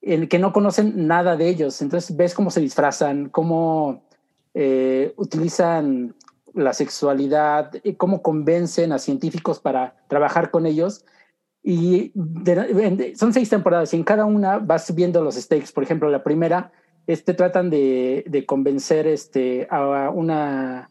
en 0.01 0.27
que 0.27 0.39
no 0.39 0.53
conocen 0.53 1.07
nada 1.07 1.35
de 1.35 1.49
ellos. 1.49 1.81
Entonces 1.81 2.15
ves 2.15 2.33
cómo 2.33 2.49
se 2.49 2.61
disfrazan, 2.61 3.29
cómo 3.29 4.07
eh, 4.53 5.13
utilizan 5.17 6.15
la 6.53 6.73
sexualidad, 6.73 7.71
cómo 7.97 8.21
convencen 8.21 8.93
a 8.93 8.99
científicos 8.99 9.59
para 9.59 9.95
trabajar 10.07 10.51
con 10.51 10.65
ellos. 10.65 11.05
Y 11.61 12.13
son 13.15 13.33
seis 13.33 13.49
temporadas 13.49 13.93
y 13.93 13.97
en 13.97 14.03
cada 14.03 14.25
una 14.25 14.59
vas 14.59 14.85
subiendo 14.85 15.21
los 15.23 15.35
stakes. 15.35 15.71
Por 15.73 15.83
ejemplo, 15.83 16.09
la 16.09 16.23
primera, 16.23 16.71
este, 17.07 17.33
tratan 17.33 17.69
de, 17.69 18.23
de 18.27 18.45
convencer 18.45 19.07
este, 19.07 19.67
a 19.69 20.09
una... 20.09 20.89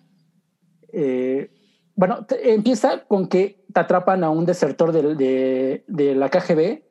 eh, 0.93 1.51
bueno, 1.97 2.27
empieza 2.43 3.05
con 3.05 3.29
que 3.29 3.65
te 3.73 3.81
atrapan 3.81 4.25
a 4.25 4.31
un 4.31 4.45
desertor 4.47 4.93
del- 4.93 5.17
de, 5.17 5.85
de 5.87 6.15
la 6.15 6.29
KGB, 6.29 6.83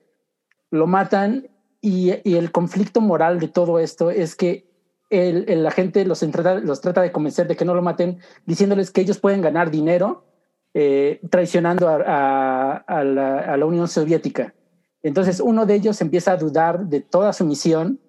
lo 0.71 0.88
matan 0.88 1.49
y, 1.82 2.13
y 2.24 2.36
el 2.36 2.51
conflicto 2.51 3.01
moral 3.01 3.39
de 3.39 3.49
todo 3.49 3.80
esto 3.80 4.09
es 4.11 4.36
que 4.36 4.65
el, 5.09 5.45
el- 5.49 5.63
la 5.63 5.71
gente 5.71 6.05
los, 6.05 6.19
trata, 6.19 6.55
los 6.55 6.80
trata 6.82 7.01
de 7.01 7.11
convencer 7.11 7.47
de 7.47 7.55
que 7.55 7.65
no 7.65 7.76
lo 7.76 7.82
maten, 7.82 8.19
diciéndoles 8.45 8.91
que 8.91 9.01
ellos 9.01 9.19
pueden 9.19 9.41
ganar 9.41 9.69
dinero 9.71 10.26
eh, 10.74 11.19
traicionando 11.30 11.88
a, 11.89 11.97
a- 12.05 12.78
a 12.88 13.03
la, 13.03 13.39
a 13.39 13.57
la 13.57 13.65
Unión 13.65 13.88
Soviética. 13.88 14.55
Entonces 15.03 15.39
uno 15.41 15.65
de 15.65 15.76
ellos 15.76 16.01
empieza 16.01 16.32
a 16.32 16.38
dudar 16.38 16.86
de 16.88 17.01
toda 17.01 17.34
su 17.34 17.45
misión 17.45 17.99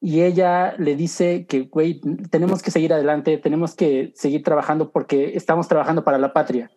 y 0.00 0.22
ella 0.22 0.74
le 0.78 0.96
dice 0.96 1.46
que, 1.46 1.62
güey, 1.62 2.00
tenemos 2.30 2.62
que 2.62 2.70
seguir 2.70 2.92
adelante, 2.92 3.36
tenemos 3.36 3.74
que 3.74 4.12
seguir 4.14 4.42
trabajando 4.42 4.90
porque 4.90 5.36
estamos 5.36 5.68
trabajando 5.68 6.04
para 6.04 6.18
la 6.18 6.32
patria. 6.32 6.70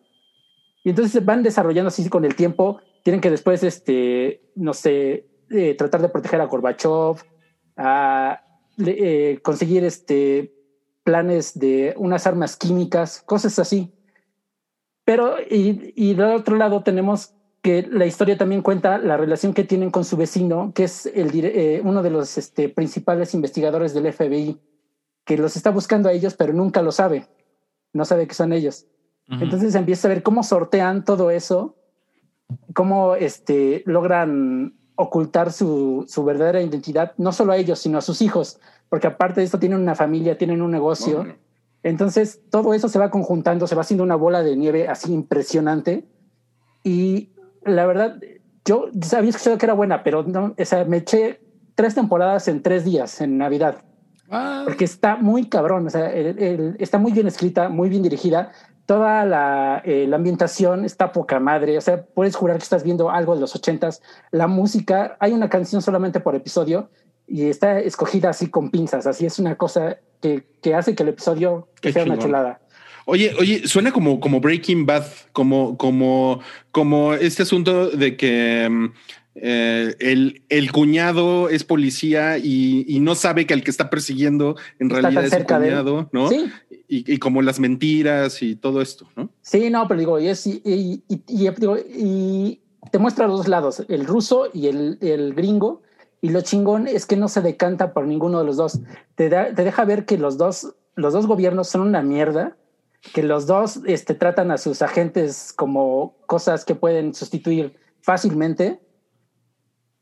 Y 0.83 0.89
entonces 0.89 1.23
van 1.23 1.41
desarrollando 1.41 1.87
así 1.87 2.09
con 2.09 2.25
el 2.25 2.35
tiempo, 2.35 2.81
tienen 3.03 3.21
que 3.21 3.31
después, 3.31 3.63
este, 3.63 4.51
no 4.55 4.73
sé, 4.73 5.29
eh, 5.49 5.75
tratar 5.75 6.01
de 6.01 6.09
proteger 6.09 6.41
a 6.41 6.45
Gorbachev, 6.45 7.23
eh, 8.85 9.39
conseguir 9.41 9.85
este, 9.85 10.53
planes 11.05 11.57
de 11.57 11.93
unas 11.95 12.27
armas 12.27 12.57
químicas, 12.57 13.21
cosas 13.21 13.57
así. 13.57 13.93
Pero, 15.05 15.37
y, 15.39 15.93
y 15.95 16.13
del 16.13 16.33
otro 16.33 16.57
lado 16.57 16.83
tenemos 16.83 17.35
que 17.63 17.87
la 17.89 18.05
historia 18.05 18.37
también 18.37 18.61
cuenta 18.61 18.97
la 18.97 19.15
relación 19.15 19.53
que 19.53 19.63
tienen 19.63 19.89
con 19.89 20.03
su 20.03 20.17
vecino, 20.17 20.73
que 20.75 20.83
es 20.83 21.05
el, 21.05 21.31
eh, 21.33 21.81
uno 21.81 22.03
de 22.03 22.09
los 22.09 22.37
este, 22.37 22.67
principales 22.67 23.33
investigadores 23.33 23.93
del 23.93 24.11
FBI, 24.11 24.59
que 25.23 25.37
los 25.37 25.55
está 25.55 25.71
buscando 25.71 26.09
a 26.09 26.11
ellos, 26.11 26.33
pero 26.33 26.51
nunca 26.51 26.81
lo 26.81 26.91
sabe. 26.91 27.25
No 27.93 28.03
sabe 28.03 28.27
que 28.27 28.33
son 28.33 28.51
ellos. 28.51 28.85
Ujú. 29.31 29.45
Entonces 29.45 29.73
empieza 29.75 30.09
a 30.09 30.13
ver 30.13 30.23
cómo 30.23 30.43
sortean 30.43 31.05
todo 31.05 31.31
eso, 31.31 31.77
cómo 32.73 33.15
este, 33.15 33.83
logran 33.85 34.75
ocultar 34.95 35.53
su, 35.53 36.03
su 36.09 36.25
verdadera 36.25 36.61
identidad, 36.61 37.13
no 37.17 37.31
solo 37.31 37.53
a 37.53 37.57
ellos, 37.57 37.79
sino 37.79 37.97
a 37.97 38.01
sus 38.01 38.21
hijos, 38.21 38.59
porque 38.89 39.07
aparte 39.07 39.39
de 39.39 39.45
esto 39.45 39.57
tienen 39.59 39.79
una 39.79 39.95
familia, 39.95 40.37
tienen 40.37 40.61
un 40.61 40.71
negocio. 40.71 41.25
Entonces 41.81 42.41
todo 42.49 42.73
eso 42.73 42.89
se 42.89 42.99
va 42.99 43.09
conjuntando, 43.09 43.67
se 43.67 43.75
va 43.75 43.81
haciendo 43.81 44.03
una 44.03 44.17
bola 44.17 44.43
de 44.43 44.57
nieve 44.57 44.89
así 44.89 45.13
impresionante. 45.13 46.05
Y 46.83 47.32
la 47.65 47.85
verdad, 47.85 48.17
yo 48.65 48.89
había 49.15 49.29
escuchado 49.29 49.57
que 49.57 49.65
era 49.65 49.73
buena, 49.73 50.03
pero 50.03 50.23
no, 50.23 50.55
o 50.57 50.65
sea, 50.65 50.85
me 50.85 50.97
eché 50.97 51.41
tres 51.75 51.95
temporadas 51.95 52.47
en 52.47 52.61
tres 52.61 52.85
días 52.85 53.21
en 53.21 53.37
Navidad 53.37 53.83
Ah, 54.29 54.63
porque 54.65 54.85
está 54.85 55.15
muy 55.17 55.47
cabrón, 55.47 55.85
o 55.85 55.89
sea, 55.89 56.11
el- 56.11 56.39
el- 56.39 56.75
está 56.79 56.97
muy 56.97 57.11
bien 57.11 57.27
escrita, 57.27 57.69
muy 57.69 57.89
bien 57.89 58.01
dirigida, 58.01 58.51
toda 58.85 59.25
la, 59.25 59.81
eh, 59.85 60.07
la, 60.07 60.15
ambientación 60.15 60.85
está 60.85 61.11
poca 61.11 61.39
madre. 61.39 61.77
O 61.77 61.81
sea, 61.81 62.03
puedes 62.03 62.35
jurar 62.35 62.57
que 62.57 62.63
estás 62.63 62.83
viendo 62.83 63.09
algo 63.11 63.35
de 63.35 63.41
los 63.41 63.55
ochentas. 63.55 64.01
La 64.31 64.47
música, 64.47 65.17
hay 65.19 65.33
una 65.33 65.49
canción 65.49 65.81
solamente 65.81 66.19
por 66.19 66.35
episodio 66.35 66.89
y 67.27 67.45
está 67.49 67.79
escogida 67.79 68.29
así 68.29 68.49
con 68.49 68.71
pinzas. 68.71 69.05
Así 69.07 69.25
es 69.25 69.39
una 69.39 69.55
cosa 69.55 69.97
que, 70.19 70.47
que 70.61 70.73
hace 70.73 70.95
que 70.95 71.03
el 71.03 71.09
episodio 71.09 71.67
sea 71.93 72.03
una 72.03 72.15
chulada. 72.17 72.59
Oye, 73.05 73.33
oye, 73.39 73.67
suena 73.67 73.91
como, 73.91 74.19
como 74.19 74.39
Breaking 74.39 74.85
Bad, 74.85 75.05
como, 75.33 75.77
como, 75.77 76.39
como 76.71 77.13
este 77.13 77.43
asunto 77.43 77.89
de 77.89 78.15
que 78.15 78.67
mm, 78.69 78.85
eh, 79.35 79.95
el, 79.99 80.43
el, 80.49 80.71
cuñado 80.71 81.49
es 81.49 81.63
policía 81.63 82.37
y, 82.37 82.85
y, 82.87 82.99
no 82.99 83.15
sabe 83.15 83.47
que 83.47 83.55
el 83.55 83.63
que 83.63 83.71
está 83.71 83.89
persiguiendo 83.89 84.55
en 84.79 84.91
realidad 84.91 85.25
es 85.25 85.33
el 85.33 85.45
cuñado, 85.45 86.07
¿no? 86.11 86.29
Sí. 86.29 86.51
Y, 86.87 87.11
y, 87.11 87.17
como 87.17 87.41
las 87.41 87.59
mentiras 87.59 88.43
y 88.43 88.55
todo 88.55 88.81
esto, 88.81 89.07
¿no? 89.15 89.29
Sí, 89.41 89.69
no, 89.71 89.87
pero 89.87 89.99
digo, 89.99 90.19
y, 90.19 90.27
es, 90.27 90.45
y, 90.45 90.61
y, 90.63 92.59
te 92.91 92.99
muestra 92.99 93.27
los 93.27 93.39
dos 93.39 93.47
lados, 93.47 93.83
el 93.89 94.05
ruso 94.05 94.49
y 94.53 94.67
el, 94.67 94.97
el, 95.01 95.33
gringo. 95.33 95.81
Y 96.21 96.29
lo 96.29 96.41
chingón 96.41 96.87
es 96.87 97.05
que 97.05 97.17
no 97.17 97.27
se 97.27 97.41
decanta 97.41 97.91
por 97.91 98.05
ninguno 98.05 98.39
de 98.39 98.45
los 98.45 98.55
dos. 98.55 98.79
Te, 99.15 99.27
da, 99.29 99.53
te 99.53 99.63
deja 99.63 99.83
ver 99.83 100.05
que 100.05 100.17
los 100.17 100.37
dos, 100.37 100.73
los 100.95 101.11
dos 101.11 101.27
gobiernos 101.27 101.67
son 101.67 101.81
una 101.81 102.01
mierda 102.01 102.55
que 103.11 103.23
los 103.23 103.45
dos 103.45 103.81
este, 103.85 104.13
tratan 104.13 104.51
a 104.51 104.57
sus 104.57 104.81
agentes 104.81 105.51
como 105.53 106.15
cosas 106.25 106.63
que 106.63 106.75
pueden 106.75 107.13
sustituir 107.13 107.75
fácilmente 108.01 108.79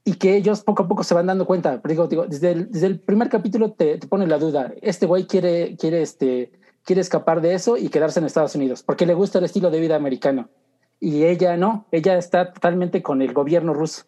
y 0.03 0.15
que 0.15 0.35
ellos 0.35 0.61
poco 0.61 0.83
a 0.83 0.87
poco 0.87 1.03
se 1.03 1.13
van 1.13 1.25
dando 1.25 1.45
cuenta. 1.45 1.81
Pero 1.81 1.91
digo, 1.91 2.07
digo 2.07 2.27
desde, 2.27 2.51
el, 2.51 2.71
desde 2.71 2.87
el 2.87 2.99
primer 2.99 3.29
capítulo 3.29 3.71
te, 3.71 3.97
te 3.97 4.07
pone 4.07 4.27
la 4.27 4.37
duda. 4.37 4.71
Este 4.81 5.07
güey 5.07 5.25
quiere, 5.25 5.75
quiere, 5.77 6.01
este, 6.01 6.51
quiere 6.83 7.01
escapar 7.01 7.41
de 7.41 7.55
eso 7.55 7.75
y 7.75 7.89
quedarse 7.89 8.19
en 8.19 8.25
Estados 8.25 8.55
Unidos 8.55 8.83
porque 8.83 9.05
le 9.05 9.15
gusta 9.15 9.39
el 9.39 9.45
estilo 9.45 9.71
de 9.71 9.79
vida 9.79 9.95
americano. 9.95 10.49
Y 10.99 11.23
ella 11.23 11.57
no, 11.57 11.87
ella 11.91 12.17
está 12.17 12.53
totalmente 12.53 13.01
con 13.01 13.23
el 13.23 13.33
gobierno 13.33 13.73
ruso. 13.73 14.03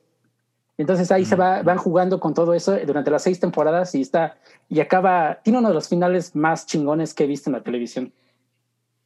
Entonces 0.77 1.11
ahí 1.11 1.25
se 1.25 1.35
va, 1.35 1.63
van 1.63 1.77
jugando 1.77 2.19
con 2.19 2.33
todo 2.33 2.53
eso 2.53 2.77
durante 2.85 3.11
las 3.11 3.23
seis 3.23 3.39
temporadas 3.39 3.93
y 3.95 4.01
está 4.01 4.37
y 4.69 4.79
acaba, 4.79 5.39
tiene 5.43 5.59
uno 5.59 5.69
de 5.69 5.73
los 5.73 5.87
finales 5.87 6.35
más 6.35 6.65
chingones 6.65 7.13
que 7.13 7.23
he 7.23 7.27
visto 7.27 7.49
en 7.49 7.55
la 7.55 7.63
televisión. 7.63 8.13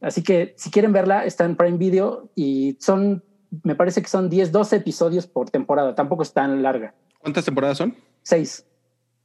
Así 0.01 0.23
que 0.23 0.53
si 0.57 0.69
quieren 0.69 0.93
verla, 0.93 1.25
está 1.25 1.45
en 1.45 1.55
Prime 1.55 1.77
Video 1.77 2.29
y 2.35 2.77
son, 2.79 3.23
me 3.63 3.75
parece 3.75 4.01
que 4.01 4.07
son 4.07 4.29
10, 4.29 4.51
12 4.51 4.75
episodios 4.75 5.27
por 5.27 5.49
temporada. 5.49 5.95
Tampoco 5.95 6.23
es 6.23 6.33
tan 6.33 6.61
larga. 6.61 6.93
¿Cuántas 7.19 7.45
temporadas 7.45 7.77
son? 7.77 7.95
Seis. 8.21 8.65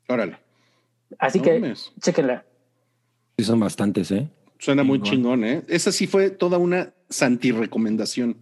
Órale. 0.09 0.39
Así 1.19 1.39
no 1.39 1.45
que 1.45 1.61
mes. 1.61 1.93
chéquenla. 2.01 2.45
Sí, 3.37 3.45
son 3.45 3.61
bastantes, 3.61 4.11
¿eh? 4.11 4.29
Suena 4.59 4.85
muy 4.85 5.03
chingón, 5.03 5.45
¿eh? 5.45 5.63
Esa 5.69 5.91
sí 5.91 6.07
fue 6.07 6.31
toda 6.31 6.57
una 6.59 6.93
santi 7.09 7.51
recomendación. 7.51 8.37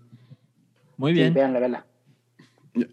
Muy 0.96 1.14
bien. 1.14 1.28
Sí, 1.28 1.34
vean 1.34 1.52
la 1.54 1.60
vela. 1.60 1.86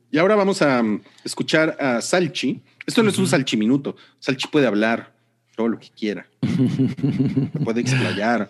Y 0.10 0.18
ahora 0.18 0.36
vamos 0.36 0.62
a 0.62 0.82
um, 0.82 1.02
escuchar 1.24 1.76
a 1.80 2.02
Salchi. 2.02 2.64
Esto 2.86 3.04
no 3.04 3.10
es 3.10 3.18
un 3.18 3.28
salchiminuto. 3.28 3.96
Salchi 4.20 4.48
puede 4.48 4.66
hablar 4.66 5.14
todo 5.56 5.68
lo 5.68 5.78
que 5.78 5.90
quiera. 5.90 6.26
puede 7.64 7.82
explayar. 7.82 8.50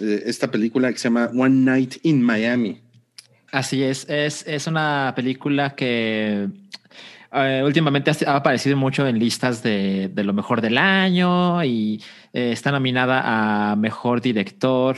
Esta 0.00 0.50
película 0.50 0.92
que 0.92 0.98
se 0.98 1.04
llama 1.04 1.30
One 1.34 1.64
Night 1.64 1.96
in 2.02 2.22
Miami. 2.22 2.80
Así 3.52 3.82
es, 3.82 4.08
es, 4.08 4.46
es 4.46 4.66
una 4.66 5.12
película 5.14 5.74
que 5.74 6.48
eh, 7.32 7.62
últimamente 7.64 8.10
ha 8.26 8.36
aparecido 8.36 8.76
mucho 8.76 9.06
en 9.06 9.18
listas 9.18 9.62
de, 9.62 10.10
de 10.12 10.24
lo 10.24 10.32
mejor 10.32 10.60
del 10.60 10.78
año 10.78 11.62
y 11.64 12.02
eh, 12.32 12.50
está 12.52 12.72
nominada 12.72 13.70
a 13.72 13.76
mejor 13.76 14.20
director, 14.20 14.96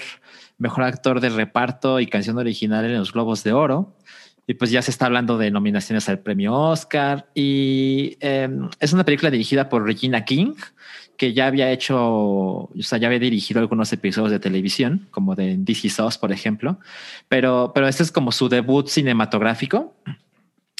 mejor 0.56 0.84
actor 0.84 1.20
de 1.20 1.30
reparto 1.30 2.00
y 2.00 2.06
canción 2.06 2.38
original 2.38 2.84
en 2.84 2.96
los 2.96 3.12
Globos 3.12 3.44
de 3.44 3.52
Oro. 3.52 3.96
Y 4.46 4.54
pues 4.54 4.70
ya 4.70 4.80
se 4.80 4.90
está 4.90 5.06
hablando 5.06 5.36
de 5.36 5.50
nominaciones 5.50 6.08
al 6.08 6.20
premio 6.20 6.54
Oscar. 6.54 7.28
Y 7.34 8.16
eh, 8.20 8.48
es 8.80 8.92
una 8.94 9.04
película 9.04 9.30
dirigida 9.30 9.68
por 9.68 9.84
Regina 9.84 10.24
King, 10.24 10.54
que 11.18 11.34
ya 11.34 11.48
había 11.48 11.70
hecho, 11.70 11.98
o 11.98 12.70
sea, 12.80 12.98
ya 12.98 13.08
había 13.08 13.18
dirigido 13.18 13.60
algunos 13.60 13.92
episodios 13.92 14.30
de 14.30 14.38
televisión, 14.38 15.08
como 15.10 15.34
de 15.34 15.56
DC 15.58 15.90
Sauce, 15.90 16.18
por 16.18 16.32
ejemplo, 16.32 16.78
pero, 17.28 17.72
pero 17.74 17.88
este 17.88 18.04
es 18.04 18.12
como 18.12 18.30
su 18.30 18.48
debut 18.48 18.88
cinematográfico. 18.88 19.94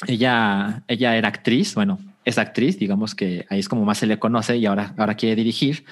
Ella, 0.07 0.83
ella 0.87 1.17
era 1.17 1.27
actriz, 1.27 1.75
bueno, 1.75 1.99
es 2.23 2.37
actriz, 2.37 2.79
digamos 2.79 3.15
que 3.15 3.45
ahí 3.49 3.59
es 3.59 3.67
como 3.67 3.83
más 3.83 3.97
se 3.97 4.07
le 4.07 4.17
conoce 4.17 4.55
y 4.55 4.65
ahora, 4.65 4.93
ahora 4.97 5.15
quiere 5.15 5.35
dirigir. 5.35 5.83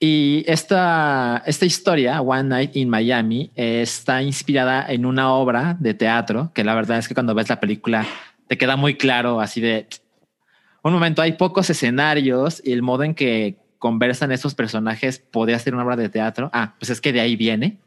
Y 0.00 0.44
esta, 0.46 1.42
esta 1.44 1.66
historia, 1.66 2.22
One 2.22 2.44
Night 2.44 2.76
in 2.76 2.88
Miami, 2.88 3.50
está 3.54 4.22
inspirada 4.22 4.90
en 4.90 5.04
una 5.04 5.30
obra 5.30 5.76
de 5.78 5.92
teatro 5.92 6.52
que 6.54 6.64
la 6.64 6.74
verdad 6.74 6.98
es 6.98 7.06
que 7.06 7.12
cuando 7.12 7.34
ves 7.34 7.50
la 7.50 7.60
película 7.60 8.06
te 8.48 8.56
queda 8.56 8.76
muy 8.76 8.94
claro 8.94 9.42
así 9.42 9.60
de 9.60 9.86
un 10.82 10.94
momento, 10.94 11.20
hay 11.20 11.32
pocos 11.32 11.68
escenarios 11.68 12.62
y 12.64 12.72
el 12.72 12.80
modo 12.80 13.02
en 13.02 13.14
que 13.14 13.58
conversan 13.80 14.30
esos 14.30 14.54
personajes 14.54 15.18
podría 15.18 15.58
ser 15.58 15.74
una 15.74 15.84
obra 15.84 15.96
de 15.96 16.10
teatro. 16.10 16.50
Ah, 16.52 16.74
pues 16.78 16.90
es 16.90 17.00
que 17.00 17.12
de 17.12 17.20
ahí 17.20 17.34
viene. 17.34 17.78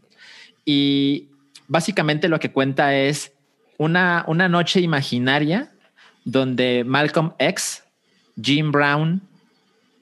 Y 0.65 1.27
básicamente 1.67 2.27
lo 2.27 2.39
que 2.39 2.51
cuenta 2.51 2.95
es 2.95 3.31
una, 3.77 4.25
una 4.27 4.49
noche 4.49 4.81
imaginaria 4.81 5.71
donde 6.25 6.83
Malcolm 6.83 7.33
X, 7.37 7.83
Jim 8.41 8.71
Brown 8.71 9.21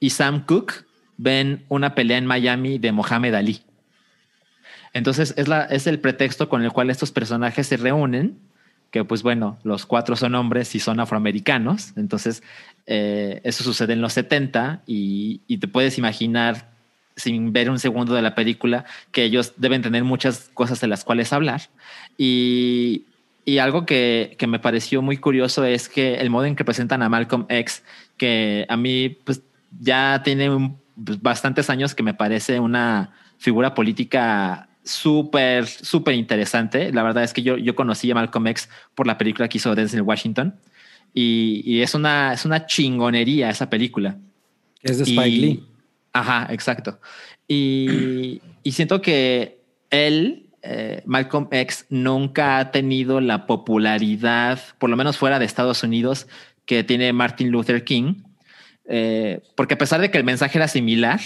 y 0.00 0.10
Sam 0.10 0.44
Cooke 0.46 0.84
ven 1.18 1.64
una 1.68 1.94
pelea 1.94 2.16
en 2.16 2.26
Miami 2.26 2.78
de 2.78 2.90
Mohamed 2.90 3.34
Ali. 3.34 3.62
Entonces 4.94 5.34
es, 5.36 5.46
la, 5.46 5.64
es 5.64 5.86
el 5.86 6.00
pretexto 6.00 6.48
con 6.48 6.64
el 6.64 6.72
cual 6.72 6.88
estos 6.88 7.12
personajes 7.12 7.66
se 7.66 7.76
reúnen, 7.76 8.38
que 8.90 9.04
pues 9.04 9.22
bueno, 9.22 9.58
los 9.62 9.84
cuatro 9.84 10.16
son 10.16 10.34
hombres 10.34 10.74
y 10.74 10.80
son 10.80 11.00
afroamericanos, 11.00 11.92
entonces 11.96 12.42
eh, 12.86 13.40
eso 13.44 13.62
sucede 13.62 13.92
en 13.92 14.00
los 14.00 14.12
70 14.14 14.82
y, 14.86 15.40
te 15.58 15.68
puedes 15.68 15.98
imaginar 15.98 16.72
sin 17.16 17.52
ver 17.52 17.70
un 17.70 17.78
segundo 17.78 18.14
de 18.14 18.22
la 18.22 18.34
película 18.34 18.84
que 19.12 19.24
ellos 19.24 19.52
deben 19.56 19.82
tener 19.82 20.02
muchas 20.02 20.50
cosas 20.54 20.80
de 20.80 20.88
las 20.88 21.04
cuales 21.04 21.32
hablar. 21.32 21.62
Y, 22.18 23.06
algo 23.60 23.86
que, 23.86 24.36
me 24.48 24.58
pareció 24.58 25.02
muy 25.02 25.16
curioso 25.16 25.64
es 25.64 25.88
que 25.88 26.14
el 26.14 26.30
modo 26.30 26.46
en 26.46 26.56
que 26.56 26.64
presentan 26.64 27.02
a 27.02 27.08
Malcolm 27.08 27.46
X, 27.48 27.82
que 28.16 28.66
a 28.68 28.76
mí 28.76 29.10
pues, 29.10 29.42
ya 29.80 30.22
tiene 30.24 30.74
pues, 31.04 31.20
bastantes 31.20 31.70
años 31.70 31.94
que 31.94 32.02
me 32.02 32.14
parece 32.14 32.60
una 32.60 33.12
figura 33.38 33.74
política 33.74 34.68
súper, 34.84 35.66
súper 35.66 36.14
interesante. 36.14 36.92
La 36.92 37.02
verdad 37.02 37.24
es 37.24 37.32
que 37.32 37.42
yo, 37.42 37.56
yo 37.56 37.74
conocí 37.74 38.10
a 38.10 38.14
Malcolm 38.14 38.46
X 38.48 38.68
por 38.94 39.06
la 39.06 39.18
película 39.18 39.48
que 39.48 39.58
hizo 39.58 39.74
Denzel 39.74 40.02
Washington. 40.02 40.54
Y, 41.14 41.62
y, 41.64 41.82
es, 41.82 41.94
una, 41.94 42.32
es 42.32 42.44
una 42.44 42.66
chingonería 42.66 43.50
esa 43.50 43.68
película. 43.68 44.16
Es 44.82 44.98
de 44.98 45.04
Spike 45.04 45.28
y, 45.28 45.40
Lee. 45.40 45.64
Ajá, 46.12 46.48
exacto. 46.50 47.00
Y, 47.46 48.40
y 48.62 48.72
siento 48.72 49.02
que 49.02 49.60
él, 49.90 50.50
eh, 50.62 51.02
Malcolm 51.04 51.48
X, 51.50 51.86
nunca 51.90 52.58
ha 52.58 52.70
tenido 52.70 53.20
la 53.20 53.46
popularidad, 53.46 54.60
por 54.78 54.90
lo 54.90 54.96
menos 54.96 55.18
fuera 55.18 55.38
de 55.38 55.44
Estados 55.44 55.82
Unidos, 55.82 56.26
que 56.64 56.84
tiene 56.84 57.12
Martin 57.12 57.50
Luther 57.50 57.84
King. 57.84 58.22
Eh, 58.86 59.40
porque 59.54 59.74
a 59.74 59.78
pesar 59.78 60.00
de 60.00 60.10
que 60.10 60.18
el 60.18 60.24
mensaje 60.24 60.58
era 60.58 60.68
similar, 60.68 61.20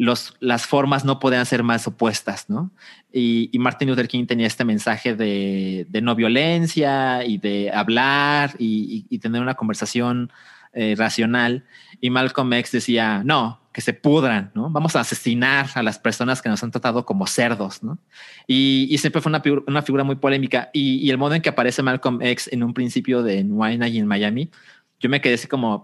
las 0.00 0.66
formas 0.66 1.04
no 1.04 1.18
podían 1.18 1.44
ser 1.44 1.62
más 1.62 1.86
opuestas, 1.86 2.48
¿no? 2.48 2.70
Y, 3.12 3.50
Martin 3.58 3.88
Luther 3.88 4.08
King 4.08 4.26
tenía 4.26 4.46
este 4.46 4.64
mensaje 4.64 5.14
de, 5.14 5.86
no 6.02 6.14
violencia 6.14 7.24
y 7.24 7.36
de 7.36 7.70
hablar 7.70 8.54
y, 8.58 9.18
tener 9.18 9.42
una 9.42 9.54
conversación 9.54 10.32
eh, 10.72 10.94
racional. 10.96 11.64
Y 12.00 12.08
Malcolm 12.08 12.50
X 12.54 12.72
decía, 12.72 13.22
no, 13.24 13.60
que 13.72 13.82
se 13.82 13.92
pudran, 13.92 14.50
¿no? 14.54 14.70
Vamos 14.70 14.96
a 14.96 15.00
asesinar 15.00 15.66
a 15.74 15.82
las 15.82 15.98
personas 15.98 16.40
que 16.40 16.48
nos 16.48 16.62
han 16.62 16.70
tratado 16.70 17.04
como 17.04 17.26
cerdos, 17.26 17.82
¿no? 17.82 17.98
Y, 18.46 18.88
y 18.90 18.98
siempre 18.98 19.20
fue 19.20 19.30
una, 19.30 19.82
figura 19.82 20.04
muy 20.04 20.16
polémica. 20.16 20.70
Y, 20.72 20.96
y, 20.96 21.10
el 21.10 21.18
modo 21.18 21.34
en 21.34 21.42
que 21.42 21.50
aparece 21.50 21.82
Malcolm 21.82 22.22
X 22.22 22.48
en 22.52 22.62
un 22.62 22.72
principio 22.72 23.22
de 23.22 23.42
Wine 23.42 23.88
y 23.90 23.98
en 23.98 24.06
Miami, 24.06 24.50
yo 24.98 25.10
me 25.10 25.20
quedé 25.20 25.34
así 25.34 25.46
como, 25.46 25.82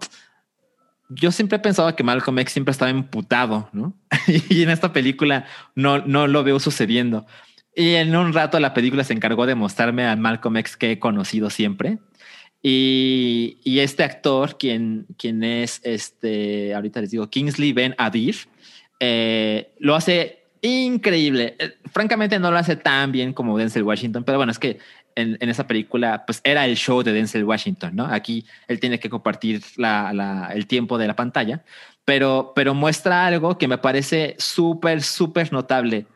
yo 1.08 1.32
siempre 1.32 1.58
pensaba 1.58 1.94
que 1.96 2.02
Malcolm 2.02 2.38
X 2.40 2.52
siempre 2.52 2.72
estaba 2.72 2.90
emputado, 2.90 3.68
¿no? 3.72 3.94
y 4.48 4.62
en 4.62 4.70
esta 4.70 4.92
película 4.92 5.46
no, 5.74 5.98
no 5.98 6.26
lo 6.26 6.44
veo 6.44 6.60
sucediendo. 6.60 7.26
Y 7.74 7.94
en 7.94 8.16
un 8.16 8.32
rato 8.32 8.58
la 8.58 8.74
película 8.74 9.04
se 9.04 9.12
encargó 9.12 9.46
de 9.46 9.54
mostrarme 9.54 10.06
a 10.06 10.16
Malcolm 10.16 10.56
X 10.56 10.76
que 10.76 10.92
he 10.92 10.98
conocido 10.98 11.50
siempre. 11.50 11.98
Y, 12.62 13.58
y 13.64 13.80
este 13.80 14.02
actor, 14.02 14.56
quien, 14.58 15.06
quien 15.18 15.44
es 15.44 15.80
este, 15.84 16.74
ahorita 16.74 17.02
les 17.02 17.10
digo, 17.10 17.28
Kingsley 17.28 17.72
Ben 17.72 17.94
Adir, 17.98 18.36
eh, 18.98 19.72
lo 19.78 19.94
hace 19.94 20.40
increíble. 20.62 21.54
Eh, 21.58 21.74
francamente 21.92 22.38
no 22.38 22.50
lo 22.50 22.56
hace 22.56 22.76
tan 22.76 23.12
bien 23.12 23.32
como 23.32 23.58
Denzel 23.58 23.82
Washington, 23.82 24.24
pero 24.24 24.38
bueno, 24.38 24.52
es 24.52 24.58
que 24.58 24.78
en, 25.16 25.36
en, 25.40 25.48
esa 25.48 25.66
película, 25.66 26.24
pues 26.24 26.40
era 26.44 26.64
el 26.64 26.76
show 26.76 27.02
de 27.02 27.12
Denzel 27.12 27.44
Washington, 27.44 27.96
¿no? 27.96 28.06
Aquí 28.06 28.46
él 28.68 28.78
tiene 28.78 29.00
que 29.00 29.10
compartir 29.10 29.62
la, 29.76 30.12
la, 30.12 30.50
el 30.54 30.66
tiempo 30.66 30.98
de 30.98 31.08
la 31.08 31.16
pantalla, 31.16 31.64
pero, 32.04 32.52
pero 32.54 32.74
muestra 32.74 33.26
algo 33.26 33.58
que 33.58 33.66
me 33.66 33.78
parece 33.78 34.36
súper, 34.38 35.02
súper 35.02 35.52
notable. 35.52 36.06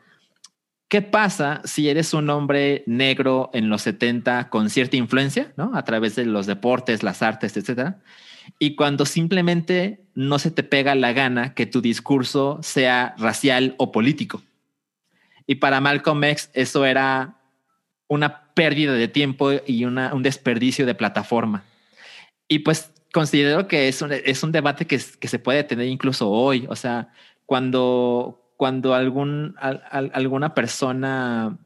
¿Qué 0.87 1.01
pasa 1.01 1.61
si 1.65 1.89
eres 1.89 2.13
un 2.13 2.29
hombre 2.29 2.83
negro 2.85 3.49
en 3.53 3.69
los 3.69 3.81
70 3.83 4.49
con 4.49 4.69
cierta 4.69 4.97
influencia, 4.97 5.53
¿no? 5.57 5.71
A 5.75 5.83
través 5.83 6.15
de 6.15 6.25
los 6.25 6.45
deportes, 6.45 7.03
las 7.03 7.21
artes, 7.21 7.57
etcétera. 7.57 7.99
Y 8.59 8.75
cuando 8.75 9.05
simplemente 9.05 10.01
no 10.15 10.39
se 10.39 10.51
te 10.51 10.63
pega 10.63 10.95
la 10.95 11.13
gana 11.13 11.53
que 11.53 11.65
tu 11.65 11.81
discurso 11.81 12.59
sea 12.61 13.15
racial 13.17 13.75
o 13.77 13.91
político. 13.91 14.41
Y 15.47 15.55
para 15.55 15.81
Malcolm 15.81 16.23
X 16.23 16.49
eso 16.53 16.85
era 16.85 17.40
una 18.11 18.41
pérdida 18.53 18.91
de 18.91 19.07
tiempo 19.07 19.51
y 19.65 19.85
una, 19.85 20.13
un 20.13 20.21
desperdicio 20.21 20.85
de 20.85 20.95
plataforma. 20.95 21.63
Y 22.49 22.59
pues 22.59 22.91
considero 23.13 23.69
que 23.69 23.87
es 23.87 24.01
un, 24.01 24.11
es 24.11 24.43
un 24.43 24.51
debate 24.51 24.85
que, 24.85 24.99
que 25.17 25.29
se 25.29 25.39
puede 25.39 25.63
tener 25.63 25.87
incluso 25.87 26.29
hoy. 26.29 26.65
O 26.67 26.75
sea, 26.75 27.07
cuando, 27.45 28.51
cuando 28.57 28.93
algún, 28.93 29.55
al, 29.57 30.11
alguna 30.13 30.53
persona, 30.53 31.57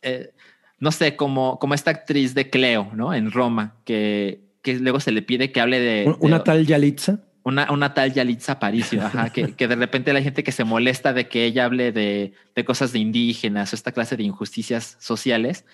eh, 0.00 0.32
no 0.78 0.92
sé, 0.92 1.14
como, 1.14 1.58
como 1.58 1.74
esta 1.74 1.90
actriz 1.90 2.32
de 2.32 2.48
Cleo, 2.48 2.90
¿no? 2.94 3.12
En 3.12 3.30
Roma, 3.30 3.74
que, 3.84 4.40
que 4.62 4.78
luego 4.78 4.98
se 4.98 5.12
le 5.12 5.20
pide 5.20 5.52
que 5.52 5.60
hable 5.60 5.78
de... 5.78 6.16
¿Una 6.20 6.42
tal 6.42 6.66
Yalitza? 6.66 7.18
Una, 7.44 7.72
una 7.72 7.92
tal 7.92 8.12
Yalitza 8.12 8.52
Aparicio, 8.52 9.04
ajá, 9.04 9.30
que, 9.30 9.52
que, 9.56 9.68
de 9.68 9.74
repente 9.74 10.10
hay 10.12 10.22
gente 10.22 10.44
que 10.44 10.52
se 10.52 10.64
molesta 10.64 11.12
de 11.12 11.28
que 11.28 11.44
ella 11.44 11.64
hable 11.64 11.90
de, 11.92 12.32
de 12.54 12.64
cosas 12.64 12.92
de 12.92 13.00
indígenas 13.00 13.72
o 13.72 13.76
esta 13.76 13.92
clase 13.92 14.16
de 14.16 14.22
injusticias 14.22 14.96
sociales. 15.00 15.64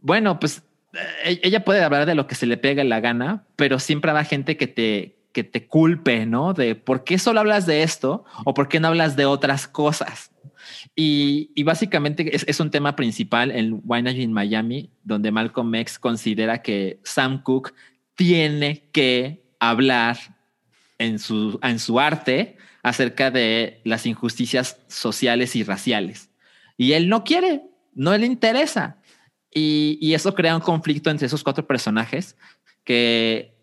Bueno, 0.00 0.38
pues 0.38 0.62
eh, 1.24 1.40
ella 1.42 1.64
puede 1.64 1.82
hablar 1.82 2.06
de 2.06 2.14
lo 2.14 2.26
que 2.26 2.34
se 2.34 2.46
le 2.46 2.56
pega 2.56 2.84
la 2.84 3.00
gana, 3.00 3.44
pero 3.56 3.78
siempre 3.78 4.10
habrá 4.10 4.24
gente 4.24 4.56
que 4.56 4.66
te, 4.66 5.16
que 5.32 5.44
te 5.44 5.66
culpe, 5.66 6.26
¿no? 6.26 6.52
De 6.52 6.74
por 6.74 7.04
qué 7.04 7.18
solo 7.18 7.40
hablas 7.40 7.66
de 7.66 7.82
esto 7.82 8.24
o 8.44 8.54
por 8.54 8.68
qué 8.68 8.80
no 8.80 8.88
hablas 8.88 9.16
de 9.16 9.26
otras 9.26 9.68
cosas. 9.68 10.32
Y, 10.94 11.50
y 11.54 11.62
básicamente 11.62 12.34
es, 12.34 12.44
es, 12.46 12.60
un 12.60 12.70
tema 12.70 12.96
principal 12.96 13.50
en 13.50 13.80
Wine 13.84 14.10
in 14.12 14.32
Miami, 14.32 14.90
donde 15.02 15.30
Malcolm 15.30 15.74
X 15.74 15.98
considera 15.98 16.62
que 16.62 17.00
Sam 17.04 17.42
Cooke 17.42 17.72
tiene 18.14 18.88
que 18.92 19.42
hablar 19.58 20.18
en 21.00 21.18
su, 21.18 21.58
en 21.62 21.78
su 21.78 21.98
arte 21.98 22.58
acerca 22.82 23.30
de 23.30 23.80
las 23.84 24.04
injusticias 24.06 24.78
sociales 24.86 25.56
y 25.56 25.64
raciales. 25.64 26.30
Y 26.76 26.92
él 26.92 27.08
no 27.08 27.24
quiere, 27.24 27.62
no 27.94 28.16
le 28.16 28.26
interesa. 28.26 28.98
Y, 29.52 29.98
y 30.00 30.14
eso 30.14 30.34
crea 30.34 30.54
un 30.54 30.62
conflicto 30.62 31.10
entre 31.10 31.26
esos 31.26 31.42
cuatro 31.42 31.66
personajes 31.66 32.36
que 32.84 33.56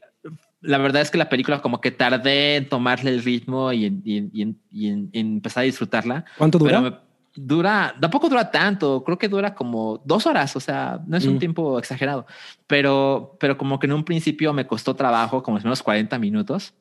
la 0.62 0.80
verdad 0.80 1.04
es 1.04 1.12
que 1.12 1.18
la 1.18 1.30
película 1.30 1.62
como 1.62 1.80
que 1.80 1.92
tardé 1.92 2.58
en 2.58 2.68
tomarle 2.68 3.12
el 3.12 3.24
ritmo 3.24 3.72
y 3.72 3.86
en, 3.86 4.02
y 4.04 4.18
en, 4.18 4.60
y 4.72 4.88
en, 4.88 5.10
en 5.14 5.34
empezar 5.36 5.62
a 5.62 5.66
disfrutarla. 5.66 6.26
¿Cuánto 6.38 6.58
dura? 6.58 7.04
Dura, 7.36 7.96
tampoco 8.02 8.30
dura 8.30 8.50
tanto, 8.50 9.04
creo 9.04 9.20
que 9.20 9.30
dura 9.30 9.54
como 9.54 10.02
dos 10.04 10.26
horas, 10.26 10.56
o 10.56 10.60
sea, 10.60 11.00
no 11.06 11.18
es 11.18 11.26
un 11.28 11.36
mm. 11.36 11.40
tiempo 11.40 11.78
exagerado, 11.78 12.26
pero, 12.66 13.38
pero 13.40 13.60
como 13.60 13.78
que 13.78 13.86
en 13.86 13.94
un 13.94 14.04
principio 14.04 14.54
me 14.54 14.66
costó 14.66 14.96
trabajo, 14.96 15.44
como 15.44 15.58
unos 15.58 15.84
40 15.84 16.18
minutos, 16.18 16.74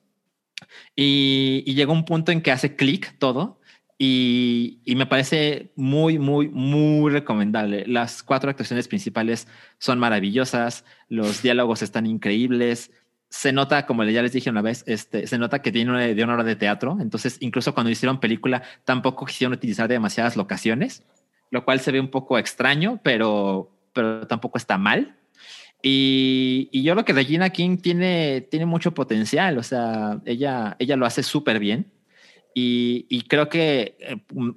y, 0.95 1.63
y 1.67 1.75
llegó 1.75 1.93
un 1.93 2.05
punto 2.05 2.33
en 2.33 2.43
que 2.43 2.53
hace 2.53 2.77
clic 2.77 3.19
todo. 3.19 3.61
Y, 3.99 4.83
me 4.97 5.07
parece 5.07 5.73
muy, 5.75 6.19
muy, 6.19 6.49
muy 6.49 7.11
recomendable. 7.11 7.87
Las 7.87 8.23
cuatro 8.23 8.51
actuaciones 8.51 8.89
principales 8.89 9.49
son 9.79 9.99
maravillosas, 9.99 10.85
los 11.09 11.43
diálogos 11.43 11.81
están 11.83 12.07
increíbles, 12.07 12.91
se 13.31 13.53
nota, 13.53 13.87
como 13.87 14.05
ya 14.05 14.23
les 14.23 14.33
dije 14.33 14.51
una 14.51 14.63
vez, 14.63 14.85
este, 14.87 15.27
se 15.27 15.39
nota 15.39 15.63
que 15.63 15.73
tiene 15.73 15.91
una, 15.91 16.01
de 16.01 16.25
hora 16.25 16.45
de 16.45 16.57
teatro. 16.57 16.99
Entonces, 17.01 17.39
incluso 17.41 17.73
cuando 17.75 17.91
hicieron 17.91 18.21
película, 18.21 18.63
tampoco 18.85 19.25
quisieron 19.25 19.55
utilizar 19.55 19.89
demasiadas 19.89 20.37
locaciones, 20.37 21.03
lo 21.51 21.65
cual 21.65 21.81
se 21.81 21.93
ve 21.93 22.01
un 22.01 22.11
poco 22.11 22.39
extraño, 22.39 23.01
pero, 23.03 23.71
pero 23.95 24.27
tampoco 24.27 24.59
está 24.59 24.77
mal. 24.77 25.17
Y, 25.89 26.69
y 26.73 26.83
yo 26.83 26.97
lo 26.97 27.05
que 27.05 27.13
Regina 27.13 27.51
King 27.51 27.77
tiene, 27.77 28.41
tiene 28.51 28.67
mucho 28.67 28.93
potencial. 28.93 29.57
O 29.57 29.63
sea, 29.63 30.21
ella, 30.25 30.75
ella 30.81 30.97
lo 30.97 31.07
hace 31.07 31.23
súper 31.23 31.61
bien. 31.61 31.93
Y, 32.55 33.07
y, 33.09 33.23
creo 33.23 33.49
que 33.49 33.97
eh, 34.01 34.17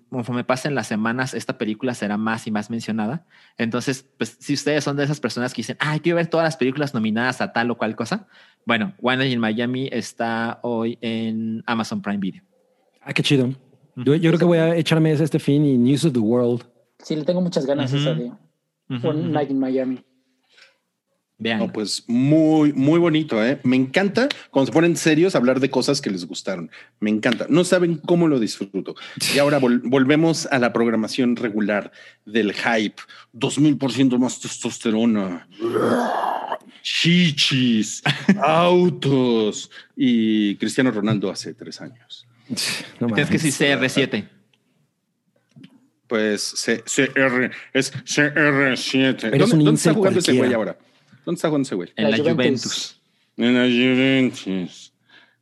conforme 0.10 0.44
pasen 0.44 0.74
las 0.74 0.88
semanas, 0.88 1.36
esta 1.36 1.60
película 1.60 1.94
será 1.94 2.18
más 2.18 2.48
y 2.48 2.52
más 2.52 2.72
mencionada. 2.72 3.28
Entonces, 3.60 4.10
pues 4.18 4.38
si 4.40 4.56
ustedes 4.56 4.84
son 4.84 4.98
de 4.98 5.04
esas 5.04 5.20
personas 5.20 5.54
que 5.54 5.60
dicen, 5.60 5.78
ay, 5.80 6.00
quiero 6.00 6.16
ver 6.16 6.26
todas 6.26 6.46
las 6.46 6.58
películas 6.58 6.96
nominadas 6.96 7.42
a 7.42 7.54
tal 7.54 7.70
o 7.70 7.78
cual 7.78 7.96
cosa, 7.96 8.26
bueno, 8.66 8.96
One 9.00 9.30
in 9.30 9.40
Miami 9.40 9.88
está 9.92 10.60
hoy 10.64 10.98
en 11.02 11.62
Amazon 11.68 12.02
Prime 12.02 12.18
Video. 12.18 12.42
Ah, 13.02 13.14
qué 13.14 13.22
chido. 13.22 13.54
Yo, 13.98 14.16
yo 14.16 14.32
creo 14.32 14.40
que 14.40 14.46
voy 14.46 14.58
a 14.58 14.76
echarme 14.76 15.12
ese 15.12 15.26
este 15.26 15.38
fin 15.38 15.64
y 15.64 15.78
News 15.78 16.06
of 16.06 16.14
the 16.14 16.20
World. 16.20 16.64
Sí, 17.04 17.16
le 17.16 17.24
tengo 17.24 17.42
muchas 17.42 17.68
ganas 17.68 17.94
uh 17.94 17.98
-huh. 17.98 18.00
esa 18.00 18.14
de 18.16 18.24
uh 18.24 18.36
-huh. 18.90 19.10
One 19.10 19.30
Night 19.30 19.52
in 19.52 19.60
Miami. 19.60 20.00
Vean. 21.42 21.60
No, 21.60 21.72
pues 21.72 22.04
muy, 22.08 22.74
muy 22.74 23.00
bonito. 23.00 23.44
¿eh? 23.44 23.60
Me 23.64 23.78
encanta 23.78 24.28
cuando 24.52 24.68
se 24.68 24.74
ponen 24.74 24.98
serios 24.98 25.36
hablar 25.36 25.62
de 25.62 25.70
cosas 25.70 26.02
que 26.02 26.10
les 26.10 26.26
gustaron. 26.26 26.70
Me 27.00 27.10
encanta. 27.10 27.48
No 27.50 27.64
saben 27.64 27.96
cómo 27.96 28.28
lo 28.28 28.40
disfruto. 28.40 28.96
Y 29.34 29.40
ahora 29.40 29.58
vol 29.58 29.80
volvemos 29.80 30.48
a 30.48 30.60
la 30.60 30.74
programación 30.74 31.38
regular 31.38 31.94
del 32.26 32.54
hype. 32.54 33.02
2000% 33.34 34.20
más 34.20 34.42
testosterona. 34.42 35.48
Chichis, 36.82 38.04
autos 38.42 39.72
y 39.96 40.56
Cristiano 40.58 40.92
Ronaldo 40.92 41.32
hace 41.32 41.54
tres 41.54 41.80
años. 41.80 42.28
No 43.00 43.16
es 43.16 43.30
que 43.30 43.40
sí 43.40 43.48
CR7. 43.48 44.28
Pues 46.08 46.54
CR 46.66 47.52
es 47.72 47.94
CR7. 47.94 49.38
¿Dónde, 49.38 49.64
¿dónde 49.64 49.78
está 49.78 49.94
jugando 49.94 50.20
ese 50.20 50.34
güey 50.34 50.54
ahora? 50.54 50.78
¿Dónde 51.30 51.38
está 51.38 51.50
jugando 51.50 51.68
ese 51.68 51.76
güey? 51.76 51.90
En 51.96 52.06
la, 52.06 52.10
la 52.10 52.18
Juventus. 52.18 52.36
Juventus. 52.36 53.02
En 53.38 53.54
la 53.54 53.62
Juventus. 53.62 54.94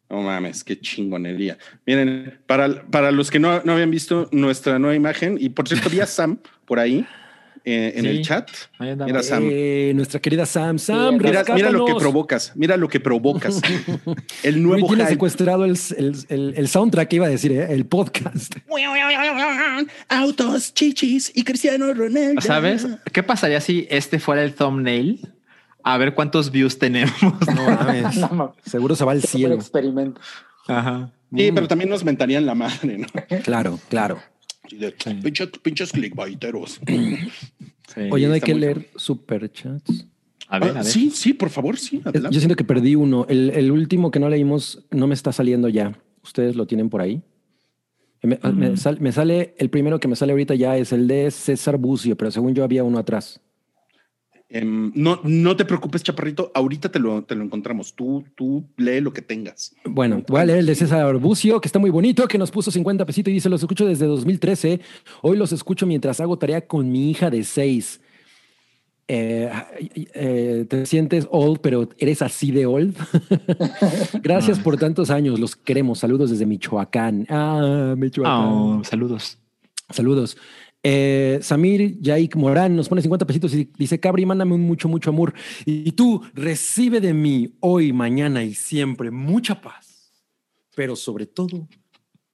No 0.09 0.21
mames, 0.21 0.65
qué 0.65 0.77
chingonería. 0.77 1.57
Miren, 1.85 2.41
para, 2.45 2.83
para 2.91 3.09
los 3.11 3.31
que 3.31 3.39
no, 3.39 3.61
no 3.63 3.71
habían 3.71 3.89
visto 3.89 4.27
nuestra 4.33 4.79
nueva 4.79 4.95
imagen, 4.95 5.37
y 5.39 5.47
por 5.47 5.65
cierto, 5.65 5.89
vi 5.89 6.01
a 6.01 6.05
Sam 6.05 6.39
por 6.65 6.79
ahí 6.79 7.05
eh, 7.63 7.93
en 7.95 8.03
sí, 8.03 8.09
el 8.09 8.21
chat. 8.21 8.49
Mira, 8.79 9.23
Sam. 9.23 9.47
Eh, 9.49 9.93
nuestra 9.95 10.19
querida 10.19 10.45
Sam. 10.45 10.77
Sam, 10.77 11.19
mira, 11.21 11.45
mira, 11.55 11.71
lo 11.71 11.85
que 11.85 11.95
provocas. 11.95 12.51
Mira 12.55 12.75
lo 12.75 12.89
que 12.89 12.99
provocas. 12.99 13.61
el 14.43 14.61
nuevo 14.61 14.87
Tiene 14.87 15.07
secuestrado 15.07 15.63
el, 15.63 15.79
el, 15.95 16.15
el, 16.27 16.53
el, 16.57 16.67
soundtrack, 16.67 17.13
iba 17.13 17.27
a 17.27 17.29
decir, 17.29 17.53
¿eh? 17.53 17.67
el 17.69 17.85
podcast. 17.85 18.57
Autos, 20.09 20.73
chichis 20.73 21.31
y 21.33 21.45
Cristiano 21.45 21.93
Ronaldo. 21.93 22.41
¿Sabes? 22.41 22.85
¿Qué 23.13 23.23
pasaría 23.23 23.61
si 23.61 23.87
este 23.89 24.19
fuera 24.19 24.43
el 24.43 24.53
thumbnail? 24.53 25.36
A 25.83 25.97
ver 25.97 26.13
cuántos 26.13 26.51
views 26.51 26.77
tenemos. 26.77 27.13
No 27.21 27.63
mames. 27.63 28.17
no, 28.31 28.55
Seguro 28.65 28.95
se 28.95 29.05
va 29.05 29.13
al 29.13 29.21
cielo. 29.21 29.55
experimento. 29.55 30.19
Ajá. 30.67 31.11
Sí, 31.35 31.51
mm. 31.51 31.55
pero 31.55 31.67
también 31.67 31.89
nos 31.89 32.03
mentarían 32.03 32.45
la 32.45 32.55
madre, 32.55 32.97
¿no? 32.97 33.07
Claro, 33.43 33.79
claro. 33.89 34.19
De, 34.71 34.93
sí. 34.97 35.13
pinches, 35.23 35.49
pinches 35.61 35.91
clickbaiteros. 35.91 36.79
Sí, 36.85 38.01
Oye, 38.11 38.27
no 38.27 38.33
hay 38.33 38.41
que 38.41 38.53
leer 38.53 38.89
superchats. 38.95 40.07
A 40.49 40.59
ver, 40.59 40.69
ah, 40.69 40.71
a 40.71 40.83
ver. 40.83 40.85
Sí, 40.85 41.11
sí, 41.11 41.33
por 41.33 41.49
favor, 41.49 41.77
sí. 41.77 42.01
Adelante. 42.03 42.33
Yo 42.33 42.39
siento 42.39 42.55
que 42.55 42.63
perdí 42.63 42.95
uno. 42.95 43.25
El, 43.29 43.51
el, 43.51 43.71
último 43.71 44.11
que 44.11 44.19
no 44.19 44.29
leímos 44.29 44.85
no 44.91 45.07
me 45.07 45.13
está 45.13 45.31
saliendo 45.31 45.69
ya. 45.69 45.97
¿Ustedes 46.23 46.55
lo 46.55 46.67
tienen 46.67 46.89
por 46.89 47.01
ahí? 47.01 47.21
Me, 48.21 48.39
mm. 48.41 48.57
me, 48.57 48.77
sal, 48.77 48.99
me, 48.99 49.11
sale, 49.11 49.55
el 49.57 49.69
primero 49.69 49.99
que 49.99 50.07
me 50.07 50.15
sale 50.15 50.31
ahorita 50.31 50.55
ya 50.55 50.77
es 50.77 50.91
el 50.91 51.07
de 51.07 51.31
César 51.31 51.77
Bucio, 51.77 52.15
pero 52.17 52.31
según 52.31 52.53
yo 52.53 52.63
había 52.63 52.83
uno 52.83 52.97
atrás. 52.97 53.39
Um, 54.49 54.93
no, 54.95 55.19
no 55.23 55.57
te 55.57 55.65
preocupes, 55.65 56.03
Chaparrito. 56.03 56.51
Ahorita 56.53 56.89
te 56.89 56.99
lo, 56.99 57.23
te 57.23 57.35
lo 57.35 57.43
encontramos. 57.43 57.93
Tú, 57.93 58.23
tú 58.35 58.65
lee 58.77 59.01
lo 59.01 59.11
que 59.11 59.21
tengas. 59.21 59.75
Bueno, 59.83 60.23
voy 60.27 60.41
a 60.41 60.45
leer 60.45 60.59
el 60.59 60.65
de 60.65 60.75
César 60.75 61.17
Bucio, 61.17 61.59
que 61.59 61.67
está 61.67 61.79
muy 61.79 61.89
bonito, 61.89 62.27
que 62.27 62.37
nos 62.37 62.51
puso 62.51 62.71
50 62.71 63.05
pesitos 63.05 63.31
y 63.31 63.35
dice: 63.35 63.49
Los 63.49 63.61
escucho 63.61 63.85
desde 63.85 64.05
2013. 64.05 64.79
Hoy 65.21 65.37
los 65.37 65.51
escucho 65.51 65.85
mientras 65.85 66.21
hago 66.21 66.37
tarea 66.37 66.65
con 66.65 66.89
mi 66.89 67.11
hija 67.11 67.29
de 67.29 67.43
6. 67.43 68.01
Eh, 69.09 69.49
eh, 70.13 70.65
te 70.67 70.85
sientes 70.85 71.27
old, 71.31 71.59
pero 71.61 71.87
eres 71.97 72.21
así 72.21 72.51
de 72.51 72.65
old. 72.65 72.95
Gracias 74.21 74.59
ah. 74.59 74.63
por 74.63 74.77
tantos 74.77 75.09
años. 75.09 75.39
Los 75.39 75.55
queremos. 75.55 75.99
Saludos 75.99 76.29
desde 76.29 76.45
Michoacán. 76.45 77.25
Ah, 77.29 77.95
Michoacán. 77.97 78.45
Oh, 78.45 78.81
saludos. 78.83 79.39
Saludos. 79.89 80.37
Eh, 80.89 81.39
Samir 81.41 81.99
Yaik 81.99 82.37
Morán 82.37 82.73
nos 82.73 82.87
pone 82.87 83.01
50 83.01 83.27
pesitos 83.27 83.53
y 83.53 83.69
dice, 83.77 83.99
Cabri, 83.99 84.25
mándame 84.25 84.53
un 84.53 84.61
mucho, 84.61 84.87
mucho 84.87 85.09
amor. 85.09 85.33
Y 85.65 85.91
tú 85.91 86.23
recibe 86.33 87.01
de 87.01 87.13
mí 87.13 87.57
hoy, 87.59 87.91
mañana 87.91 88.41
y 88.41 88.53
siempre 88.53 89.11
mucha 89.11 89.59
paz, 89.59 90.13
pero 90.77 90.95
sobre 90.95 91.25
todo 91.25 91.67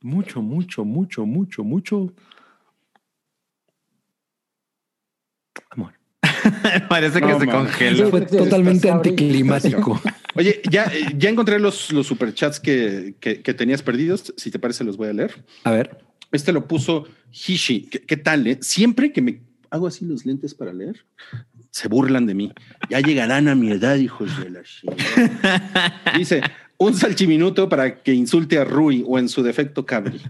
mucho, 0.01 0.43
mucho, 0.43 0.85
mucho, 0.85 1.25
mucho, 1.25 1.63
mucho 1.63 2.13
amor. 5.71 5.93
Parece 6.89 7.21
que 7.21 7.27
no, 7.27 7.39
se 7.39 7.47
congeló. 7.47 8.09
Fue 8.11 8.21
totalmente 8.21 8.91
anticlimático. 8.91 9.99
Oye, 10.35 10.61
ya, 10.69 10.91
ya 11.17 11.29
encontré 11.31 11.57
los, 11.57 11.91
los 11.91 12.05
superchats 12.05 12.59
que, 12.59 13.15
que, 13.19 13.41
que 13.41 13.53
tenías 13.55 13.81
perdidos. 13.81 14.31
Si 14.37 14.51
te 14.51 14.59
parece, 14.59 14.83
los 14.83 14.95
voy 14.95 15.07
a 15.07 15.13
leer. 15.13 15.43
A 15.63 15.71
ver. 15.71 16.12
Este 16.33 16.51
lo 16.51 16.67
puso 16.67 17.05
Hishi, 17.31 17.81
¿qué, 17.81 18.17
tal? 18.17 18.45
eh? 18.47 18.57
Siempre 18.61 19.13
que 19.13 19.21
me 19.21 19.39
hago 19.69 19.87
así 19.87 20.05
los 20.05 20.25
lentes 20.25 20.53
para 20.53 20.73
leer, 20.73 21.05
se 21.71 21.87
burlan 21.87 22.25
de 22.25 22.33
mí. 22.33 22.51
Ya 22.89 22.99
llegarán 22.99 23.47
a 23.47 23.55
mi 23.55 23.71
edad, 23.71 23.95
hijos 23.95 24.29
de 24.39 24.49
la 24.49 24.61
chingada. 24.63 26.01
Dice, 26.17 26.41
un 26.77 26.93
salchiminuto 26.93 27.69
para 27.69 28.01
que 28.01 28.13
insulte 28.13 28.57
a 28.57 28.65
Rui 28.65 29.03
o 29.07 29.17
en 29.17 29.29
su 29.29 29.41
defecto 29.41 29.85
Cabri. 29.85 30.21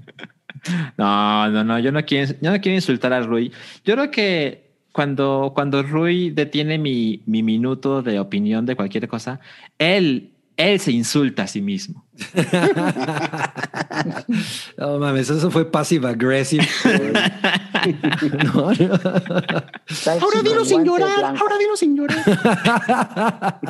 No, 0.98 1.50
no, 1.50 1.64
no, 1.64 1.80
yo 1.80 1.92
no 1.92 2.06
quiero, 2.06 2.34
yo 2.42 2.52
no 2.52 2.62
quiero 2.62 2.76
insultar 2.76 3.12
a 3.12 3.22
Rui. 3.22 3.52
Yo 3.84 3.96
creo 3.96 4.12
que 4.12 4.72
cuando, 4.94 5.52
cuando 5.56 5.84
Rui 5.84 6.30
detiene 6.30 6.78
mi, 6.78 7.22
mi 7.26 7.44
minuto 7.44 8.02
de 8.02 8.20
opinión 8.20 8.66
de 8.66 8.76
cualquier 8.76 9.08
cosa, 9.08 9.40
él, 9.78 10.33
él 10.58 10.80
se 10.80 10.92
insulta 10.92 11.44
a 11.44 11.48
sí 11.48 11.62
mismo. 11.62 12.06
No 14.78 15.00
mames, 15.00 15.30
eso 15.30 15.50
fue 15.52 15.70
passive 15.72 16.08
aggressive. 16.08 16.68
no, 18.44 18.72
no. 18.72 19.00
Salchi 19.88 20.24
Ahora 20.24 20.42
dilo 20.44 20.66
sin 20.66 20.84
llorar, 20.84 21.20
blanco. 21.20 21.42
ahora 21.42 21.58
dilo 21.58 21.76
sin 21.78 21.96
llorar. 21.96 22.24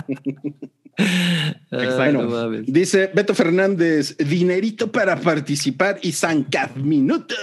No 2.11 2.23
mames. 2.29 2.65
dice 2.67 3.09
Beto 3.13 3.33
Fernández, 3.33 4.15
dinerito 4.17 4.91
para 4.91 5.15
participar 5.19 5.97
y 6.01 6.11
Sancad 6.11 6.75
Minuto. 6.75 7.35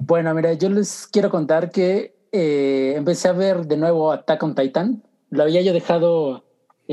Bueno, 0.00 0.34
mira, 0.34 0.52
yo 0.54 0.68
les 0.68 1.06
quiero 1.06 1.30
contar 1.30 1.70
que 1.70 2.16
eh, 2.32 2.94
empecé 2.96 3.28
a 3.28 3.32
ver 3.32 3.66
de 3.66 3.76
nuevo 3.76 4.10
Attack 4.10 4.42
on 4.42 4.54
Titan. 4.54 5.02
Lo 5.30 5.44
había 5.44 5.62
yo 5.62 5.72
dejado, 5.72 6.44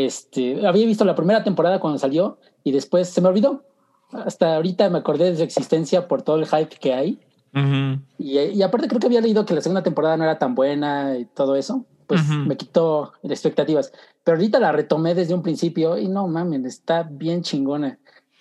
este, 0.06 0.66
había 0.68 0.86
visto 0.86 1.04
la 1.06 1.16
primera 1.16 1.44
temporada 1.44 1.80
cuando 1.80 1.98
salió 1.98 2.38
y 2.64 2.72
después 2.72 3.10
se 3.10 3.20
me 3.22 3.30
olvidó. 3.30 3.64
Hasta 4.12 4.56
ahorita 4.56 4.90
me 4.90 5.00
acordé 5.00 5.32
de 5.32 5.38
su 5.38 5.44
existencia 5.44 6.08
por 6.08 6.22
todo 6.22 6.36
el 6.38 6.46
hype 6.46 6.76
que 6.80 6.94
hay. 6.94 7.20
Ujú. 7.54 8.00
Y, 8.20 8.38
y 8.40 8.62
aparte 8.62 8.88
creo 8.88 9.00
que 9.00 9.08
había 9.08 9.22
leído 9.22 9.46
que 9.46 9.54
la 9.56 9.62
segunda 9.62 9.82
temporada 9.84 10.16
no 10.18 10.24
era 10.24 10.38
tan 10.38 10.54
buena 10.56 11.18
y 11.18 11.26
todo 11.26 11.56
eso. 11.56 11.86
Pues 12.06 12.22
Ujú. 12.22 12.34
me 12.48 12.56
quitó 12.56 13.12
las 13.24 13.32
expectativas. 13.32 13.92
Pero 14.24 14.38
ahorita 14.38 14.60
la 14.60 14.72
retomé 14.72 15.16
desde 15.16 15.34
un 15.34 15.42
principio 15.42 15.98
y 15.98 16.08
no 16.08 16.28
mames, 16.28 16.64
está 16.66 17.04
bien 17.04 17.42
chingona. 17.42 17.98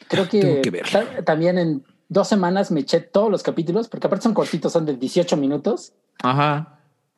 Creo 0.08 0.28
que, 0.28 0.60
Tengo 0.60 0.62
que 0.62 0.82
ta- 0.92 1.24
también 1.24 1.58
en 1.58 1.84
dos 2.08 2.28
semanas 2.28 2.70
me 2.70 2.80
eché 2.80 3.00
todos 3.00 3.30
los 3.30 3.42
capítulos, 3.42 3.88
porque 3.88 4.06
aparte 4.06 4.24
son 4.24 4.34
cortitos, 4.34 4.72
son 4.72 4.84
de 4.86 4.94
18 4.96 5.36
minutos. 5.36 5.94
Ajá. 6.22 6.75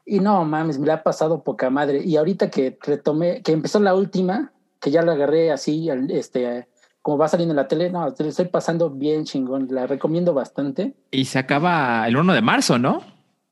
Y 0.09 0.21
no 0.21 0.45
mames, 0.45 0.79
me 0.79 0.87
la 0.87 0.95
ha 0.95 1.03
pasado 1.03 1.43
poca 1.45 1.69
madre. 1.69 2.03
Y 2.03 2.17
ahorita 2.17 2.51
que 2.51 2.79
retomé, 2.81 3.43
que 3.43 3.53
empezó 3.53 3.79
la 3.79 3.95
última, 3.95 4.53
que 4.81 4.91
ya 4.91 5.03
la 5.03 5.13
agarré 5.13 5.53
así, 5.53 5.89
este, 6.09 6.67
como 7.03 7.19
va 7.19 7.29
saliendo 7.29 7.53
en 7.53 7.57
la 7.57 7.69
tele, 7.69 7.91
no, 7.91 8.11
te 8.15 8.23
la 8.23 8.31
estoy 8.31 8.47
pasando 8.47 8.91
bien 8.91 9.25
chingón. 9.25 9.69
La 9.71 9.87
recomiendo 9.87 10.33
bastante. 10.33 10.95
Y 11.11 11.27
se 11.27 11.39
acaba 11.39 12.09
el 12.09 12.17
1 12.17 12.33
de 12.33 12.41
marzo, 12.41 12.79
¿no? 12.79 13.03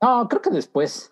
No, 0.02 0.28
creo 0.28 0.40
que 0.40 0.50
después. 0.50 1.10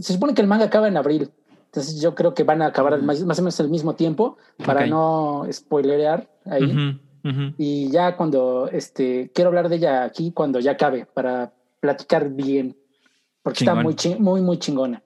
Se 0.00 0.12
supone 0.14 0.34
que 0.34 0.42
el 0.42 0.48
manga 0.48 0.64
acaba 0.64 0.88
en 0.88 0.96
abril. 0.96 1.30
Entonces 1.66 2.00
yo 2.00 2.14
creo 2.14 2.34
que 2.34 2.42
van 2.42 2.62
a 2.62 2.66
acabar 2.66 3.00
más, 3.00 3.22
más 3.24 3.38
o 3.38 3.42
menos 3.42 3.60
al 3.60 3.68
mismo 3.68 3.94
tiempo 3.94 4.36
para 4.64 4.86
no 4.86 5.46
spoilerear 5.52 6.28
ahí. 6.44 6.98
Ujú. 7.24 7.54
Y 7.58 7.90
ya 7.90 8.16
cuando 8.16 8.68
este 8.72 9.30
quiero 9.32 9.48
hablar 9.48 9.68
de 9.68 9.76
ella 9.76 10.02
aquí 10.02 10.32
cuando 10.32 10.58
ya 10.58 10.72
acabe 10.72 11.06
para 11.06 11.52
platicar 11.78 12.30
bien. 12.30 12.76
Porque 13.42 13.64
está 13.64 13.74
muy, 13.74 13.94
muy, 14.18 14.40
muy 14.42 14.58
chingona. 14.58 15.02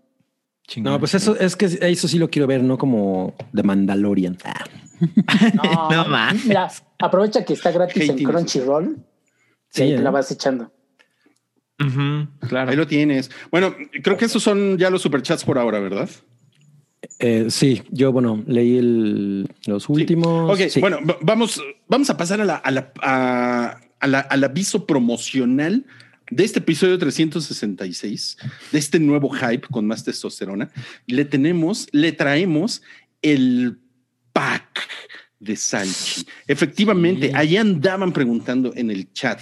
Chingón. 0.66 0.93
No, 0.95 0.99
pues 0.99 1.14
eso 1.14 1.37
es 1.39 1.57
que 1.57 1.66
eso 1.80 2.09
sí 2.09 2.18
lo 2.18 2.30
quiero 2.30 2.47
ver, 2.47 2.62
no 2.62 2.78
como 2.78 3.35
The 3.55 3.62
Mandalorian. 3.62 4.39
Ah. 4.45 4.64
No, 5.55 5.91
No 5.91 6.05
mames. 6.09 6.45
Mira, 6.47 6.70
aprovecha 6.99 7.45
que 7.45 7.53
está 7.53 7.70
gratis 7.72 8.03
en 8.05 8.11
Hating. 8.12 8.26
Crunchyroll. 8.28 8.97
Sí, 9.68 9.82
y 9.82 9.85
ahí 9.87 9.91
te 9.95 10.01
¿eh? 10.01 10.03
la 10.03 10.11
vas 10.11 10.30
echando. 10.30 10.72
Claro. 12.49 12.70
Ahí 12.70 12.76
lo 12.76 12.87
tienes. 12.87 13.30
Bueno, 13.51 13.74
creo 14.03 14.16
que 14.16 14.24
esos 14.26 14.43
son 14.43 14.78
ya 14.78 14.91
los 14.91 15.03
superchats 15.03 15.45
por 15.45 15.59
ahora, 15.59 15.80
¿verdad? 15.80 16.09
Eh, 17.18 17.47
sí, 17.51 17.82
yo, 17.91 18.12
bueno, 18.12 18.43
leí 18.47 18.78
el- 18.78 19.49
los 19.66 19.89
últimos. 19.89 20.51
Ok, 20.53 20.68
Sí. 20.70 20.80
bueno, 20.80 20.99
va- 21.09 21.18
vamos, 21.20 21.61
vamos 21.89 22.09
a 22.09 22.16
pasar 22.16 22.41
a 22.41 22.45
la, 22.45 22.57
a 22.57 22.70
la- 22.70 22.93
a- 23.03 23.80
a 24.01 24.07
la- 24.07 24.20
al 24.20 24.45
aviso 24.45 24.87
promocional 24.87 25.85
de 26.30 26.44
este 26.44 26.58
episodio 26.60 26.98
366, 26.98 28.36
de 28.72 28.78
este 28.78 28.98
nuevo 28.98 29.30
hype 29.30 29.66
con 29.70 29.86
más 29.86 30.04
testosterona. 30.04 30.70
Le 31.06 31.24
tenemos, 31.24 31.86
le 31.92 32.12
traemos 32.12 32.82
el 33.22 33.78
pack 34.32 34.88
de 35.38 35.56
Salchi. 35.56 36.24
Efectivamente, 36.46 37.28
Sí. 37.28 37.32
ahí 37.34 37.56
andaban 37.56 38.12
preguntando 38.12 38.72
en 38.74 38.90
el 38.90 39.12
chat. 39.12 39.40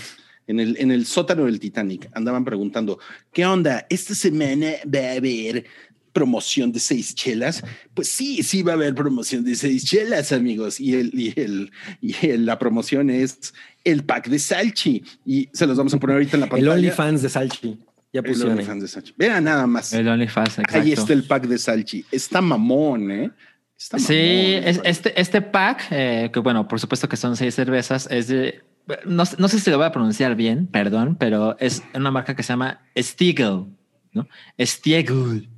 En 0.48 0.58
el, 0.58 0.76
en 0.80 0.90
el 0.90 1.06
sótano 1.06 1.44
del 1.44 1.60
Titanic 1.60 2.10
andaban 2.14 2.44
preguntando, 2.44 2.98
¿qué 3.32 3.46
onda? 3.46 3.86
¿Esta 3.88 4.12
semana 4.14 4.72
va 4.92 5.12
a 5.12 5.12
haber 5.12 5.64
promoción 6.12 6.72
de 6.72 6.80
seis 6.80 7.14
chelas? 7.14 7.62
Pues 7.94 8.08
sí, 8.08 8.42
sí 8.42 8.62
va 8.62 8.72
a 8.72 8.74
haber 8.74 8.94
promoción 8.94 9.44
de 9.44 9.54
seis 9.54 9.84
chelas, 9.84 10.32
amigos. 10.32 10.78
Y, 10.80 10.94
el, 10.94 11.10
y, 11.18 11.32
el, 11.40 11.70
y 12.00 12.14
el- 12.26 12.46
la 12.46 12.58
promoción 12.58 13.10
es 13.10 13.54
el 13.84 14.04
pack 14.04 14.28
de 14.28 14.38
Salchi. 14.38 15.02
Y 15.26 15.48
se 15.52 15.66
los 15.66 15.76
vamos 15.76 15.94
a 15.94 15.98
poner 15.98 16.14
ahorita 16.16 16.36
en 16.36 16.40
la 16.40 16.46
el 16.46 16.50
pantalla. 16.50 16.72
OnlyFans 16.72 17.22
de 17.22 17.28
Salchi. 17.28 17.78
Ya 18.12 18.20
El 18.20 18.24
pusieron. 18.26 18.52
ahí. 18.52 18.58
OnlyFans 18.58 18.82
de 18.82 18.88
Salchi. 18.88 19.14
Vean 19.16 19.44
nada 19.44 19.66
más. 19.66 19.92
El 19.92 20.06
OnlyFans, 20.08 20.58
exacto. 20.58 20.78
Ahí 20.78 20.92
está 20.92 21.12
el 21.14 21.24
pack 21.24 21.46
de 21.46 21.58
Salchi. 21.58 22.04
Está 22.12 22.40
mamón, 22.42 23.10
¿eh? 23.10 23.30
Está 23.78 23.98
Sí, 23.98 24.12
mamón, 24.12 24.68
es- 24.68 24.76
vale. 24.78 24.90
este, 24.90 25.20
este 25.20 25.42
pack, 25.42 25.86
eh, 25.90 26.30
que 26.32 26.40
bueno, 26.40 26.68
por 26.68 26.78
supuesto 26.78 27.08
que 27.08 27.16
son 27.16 27.36
seis 27.36 27.54
cervezas, 27.54 28.06
es 28.10 28.28
de. 28.28 28.60
No, 29.06 29.24
sé- 29.24 29.36
no 29.38 29.48
sé 29.48 29.60
si 29.60 29.70
lo 29.70 29.76
voy 29.78 29.86
a 29.86 29.92
pronunciar 29.92 30.34
bien, 30.36 30.66
perdón, 30.66 31.16
pero 31.18 31.56
es 31.58 31.82
una 31.94 32.10
marca 32.10 32.34
que 32.36 32.42
se 32.42 32.48
llama 32.52 32.80
Stiegel, 32.98 33.66
¿no? 34.12 34.28
Stiegel. 34.60 35.48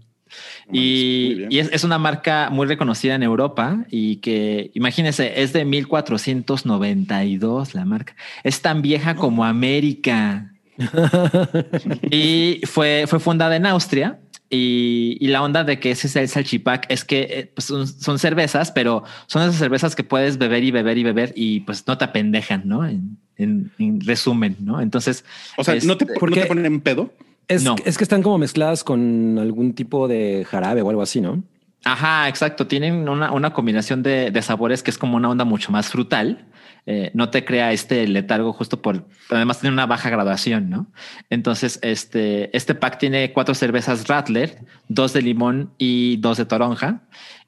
Y, 0.73 1.47
es, 1.59 1.71
es 1.73 1.85
una 1.85 1.99
marca 1.99 2.49
muy 2.51 2.67
reconocida 2.67 3.15
en 3.15 3.23
Europa 3.23 3.85
y 3.91 4.17
que, 4.17 4.71
imagínense, 4.75 5.43
es 5.43 5.53
de 5.53 5.65
1492 5.65 7.75
la 7.75 7.85
marca. 7.85 8.15
Es 8.43 8.63
tan 8.63 8.83
vieja 8.83 9.15
como 9.17 9.45
América. 9.45 10.51
y 12.11 12.61
fue, 12.65 13.05
fue 13.07 13.21
fundada 13.21 13.57
en 13.57 13.67
Austria. 13.67 14.19
Y, 14.51 15.17
y 15.21 15.29
la 15.29 15.43
onda 15.43 15.65
de 15.65 15.81
que 15.81 15.91
ese 15.91 16.07
es 16.07 16.15
el 16.17 16.29
salchipack 16.29 16.87
es 16.89 17.05
que 17.05 17.21
eh, 17.23 17.53
pues 17.55 17.65
son, 17.65 17.89
son 17.89 18.19
cervezas, 18.19 18.71
pero 18.71 19.03
son 19.27 19.43
esas 19.43 19.57
cervezas 19.57 19.97
que 19.97 20.05
puedes 20.05 20.39
beber 20.39 20.63
y 20.63 20.71
beber 20.71 20.97
y 20.99 21.03
beber 21.03 21.33
y 21.35 21.61
pues 21.61 21.85
no 21.89 21.99
te 21.99 22.05
apendejan, 22.05 22.63
¿no? 22.65 22.87
En, 22.87 23.17
en- 23.37 23.73
en 23.79 24.01
resumen, 24.03 24.57
¿no? 24.61 24.81
Entonces, 24.81 25.25
O 25.57 25.65
sea, 25.65 25.75
¿no 25.75 25.97
te, 25.97 26.05
este, 26.05 26.07
¿no 26.07 26.15
te 26.15 26.21
porque- 26.21 26.47
ponen 26.47 26.67
en 26.67 26.81
pedo? 26.83 27.13
Es, 27.49 27.63
No. 27.63 27.77
es 27.85 27.99
que 27.99 28.05
están 28.05 28.23
como 28.23 28.39
mezcladas 28.39 28.85
con 28.85 29.39
algún 29.39 29.75
tipo 29.75 30.09
de 30.09 30.47
jarabe 30.49 30.83
o 30.83 30.91
algo 30.91 31.03
así, 31.03 31.21
¿no? 31.21 31.43
Ajá, 31.85 32.29
exacto. 32.29 32.67
Tienen 32.67 33.09
una, 33.09 33.33
una 33.33 33.53
combinación 33.53 34.03
de, 34.03 34.31
de 34.31 34.43
sabores 34.43 34.83
que 34.83 34.91
es 34.91 34.97
como 34.99 35.17
una 35.17 35.29
onda 35.29 35.45
mucho 35.45 35.71
más 35.71 35.89
frutal. 35.89 36.47
Eh, 36.87 37.11
no 37.15 37.31
te 37.31 37.45
crea 37.45 37.73
este 37.73 38.07
letargo 38.07 38.53
justo 38.53 38.83
por, 38.83 39.07
además 39.31 39.61
tiene 39.61 39.73
una 39.73 39.87
baja 39.87 40.11
graduación, 40.11 40.69
¿no? 40.69 40.87
Entonces, 41.31 41.79
este, 41.83 42.55
este 42.55 42.75
pack 42.75 42.99
tiene 42.99 43.33
cuatro 43.33 43.55
cervezas 43.55 44.07
Rattler, 44.07 44.59
dos 44.89 45.15
de 45.15 45.23
limón 45.23 45.71
y 45.79 46.19
dos 46.19 46.37
de 46.37 46.45
toronja. 46.45 47.01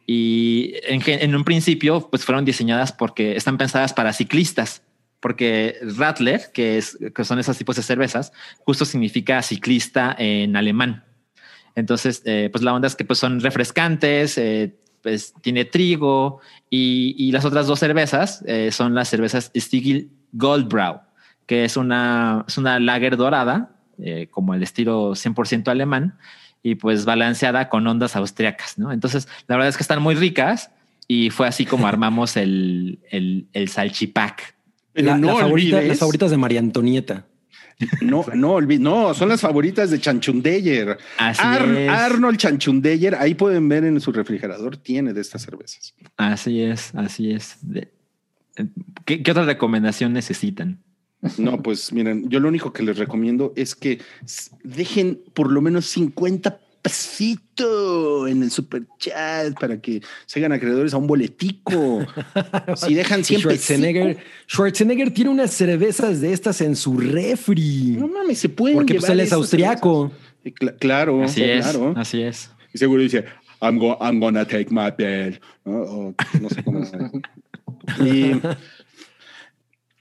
Y 0.07 0.75
en, 0.87 1.03
en 1.07 1.35
un 1.35 1.45
principio, 1.45 2.09
pues 2.11 2.25
fueron 2.25 2.45
diseñadas 2.45 2.93
porque 2.93 3.37
están 3.37 3.59
pensadas 3.59 3.93
para 3.93 4.13
ciclistas, 4.13 4.83
porque 5.27 5.75
Rattler, 5.97 6.53
que, 6.55 6.79
es, 6.79 6.97
que 7.13 7.25
son 7.25 7.41
esos 7.41 7.59
tipos 7.59 7.75
de 7.75 7.83
cervezas, 7.83 8.33
justo 8.59 8.85
significa 8.85 9.43
ciclista 9.43 10.15
en 10.17 10.55
alemán. 10.55 11.03
Entonces, 11.75 12.23
eh, 12.27 12.49
pues 12.53 12.63
la 12.63 12.73
onda 12.73 12.87
es 12.87 12.95
que 12.95 13.05
pues 13.05 13.19
son 13.19 13.41
refrescantes, 13.41 14.39
eh, 14.39 14.77
pues 15.03 15.35
tiene 15.41 15.65
trigo 15.65 16.39
y, 16.71 17.17
y 17.19 17.33
las 17.33 17.45
otras 17.45 17.67
dos 17.67 17.81
cervezas 17.81 18.45
eh, 18.47 18.71
son 18.71 18.95
las 18.95 19.09
cervezas 19.09 19.51
Stiegel 19.57 20.11
Goldbrau, 20.31 21.01
que 21.47 21.65
es 21.65 21.77
una, 21.77 22.45
es 22.47 22.57
una 22.57 22.79
lager 22.79 23.17
dorada, 23.17 23.81
eh, 23.99 24.29
como 24.31 24.55
el 24.55 24.63
estilo 24.63 25.17
100% 25.17 25.67
alemán 25.67 26.17
y 26.63 26.77
pues 26.77 27.05
balanceada 27.05 27.69
con 27.69 27.85
ondas 27.85 28.15
austriacas, 28.15 28.79
¿no? 28.79 28.93
Entonces, 28.93 29.27
la 29.49 29.57
verdad 29.57 29.71
es 29.71 29.77
que 29.77 29.83
están 29.83 30.01
muy 30.01 30.15
ricas 30.15 30.71
y 31.09 31.31
fue 31.31 31.49
así 31.49 31.67
como 31.67 31.87
armamos 31.89 32.37
el, 32.37 33.01
el, 33.11 33.49
el 33.55 33.69
salchipack. 33.69 34.55
Pero 34.97 35.09
La- 35.09 35.19
no 35.19 35.27
la 35.29 35.33
favorita- 35.43 35.77
olvides, 35.77 35.89
las 35.91 35.99
favoritas 35.99 36.31
de 36.31 36.37
María 36.39 36.59
Antonieta. 36.59 37.27
No, 38.01 38.25
no 38.35 38.53
olvides, 38.53 38.81
no, 38.81 39.13
son 39.13 39.29
las 39.29 39.43
favoritas 39.43 39.91
de 39.91 40.01
Chanchundeyer. 40.01 40.97
Ar-. 41.19 41.89
Arnold 41.91 42.39
Chanchundeyer, 42.39 43.15
ahí 43.17 43.35
pueden 43.35 43.69
ver 43.69 43.85
en 43.85 44.01
su 44.01 44.11
refrigerador, 44.13 44.79
tiene 44.79 45.13
de 45.13 45.21
estas 45.21 45.43
cervezas. 45.43 45.95
Así 46.17 46.63
es, 46.63 46.95
así 46.95 47.33
es. 47.33 47.59
De- 47.61 47.93
¿Qué, 49.05 49.23
qué 49.23 49.31
otra 49.31 49.45
recomendación 49.45 50.15
necesitan? 50.15 50.81
No, 51.37 51.63
pues 51.63 51.93
miren, 51.93 52.29
yo 52.31 52.41
lo 52.41 52.49
único 52.49 52.73
que 52.73 52.83
les 52.83 52.97
recomiendo 52.97 53.53
es 53.57 53.75
que 53.75 54.01
dejen 54.65 55.21
por 55.35 55.53
lo 55.53 55.61
menos 55.61 55.85
50 55.87 56.59
pesito 56.87 58.29
en 58.29 58.43
el 58.43 58.51
super 58.51 58.83
chat 58.99 59.59
para 59.59 59.81
que 59.81 60.03
se 60.27 60.39
hagan 60.39 60.53
acreedores 60.53 60.95
a 60.95 60.99
un 60.99 61.07
boletico. 61.07 62.07
si 62.77 62.95
dejan 62.95 63.25
siempre. 63.25 63.57
Schwarzenegger, 63.57 64.19
Schwarzenegger 64.49 65.11
tiene 65.11 65.31
unas 65.31 65.53
cervezas 65.53 66.21
de 66.21 66.33
estas 66.33 66.61
en 66.61 66.77
su 66.77 66.97
refri. 66.99 67.97
No 67.99 68.09
mames, 68.09 68.39
se 68.39 68.49
pueden. 68.49 68.77
Porque 68.77 68.95
pues, 68.95 69.09
él 69.09 69.21
es 69.21 69.33
austriaco. 69.33 70.13
Eh, 70.45 70.53
claro, 70.53 71.25
así 71.25 71.43
es, 71.43 71.65
claro. 71.65 71.95
Así 71.97 72.23
es. 72.23 72.51
Y 72.73 72.79
seguro 72.79 73.03
dice, 73.03 73.25
I'm, 73.61 73.79
go, 73.79 73.99
I'm 74.01 74.21
gonna 74.21 74.45
take 74.45 74.69
my 74.71 74.93
pill. 74.97 75.41
¿no? 75.65 76.15
No 76.41 76.49
sé 76.51 76.63
cómo 76.63 76.85
se 76.85 76.97
y, 78.05 78.41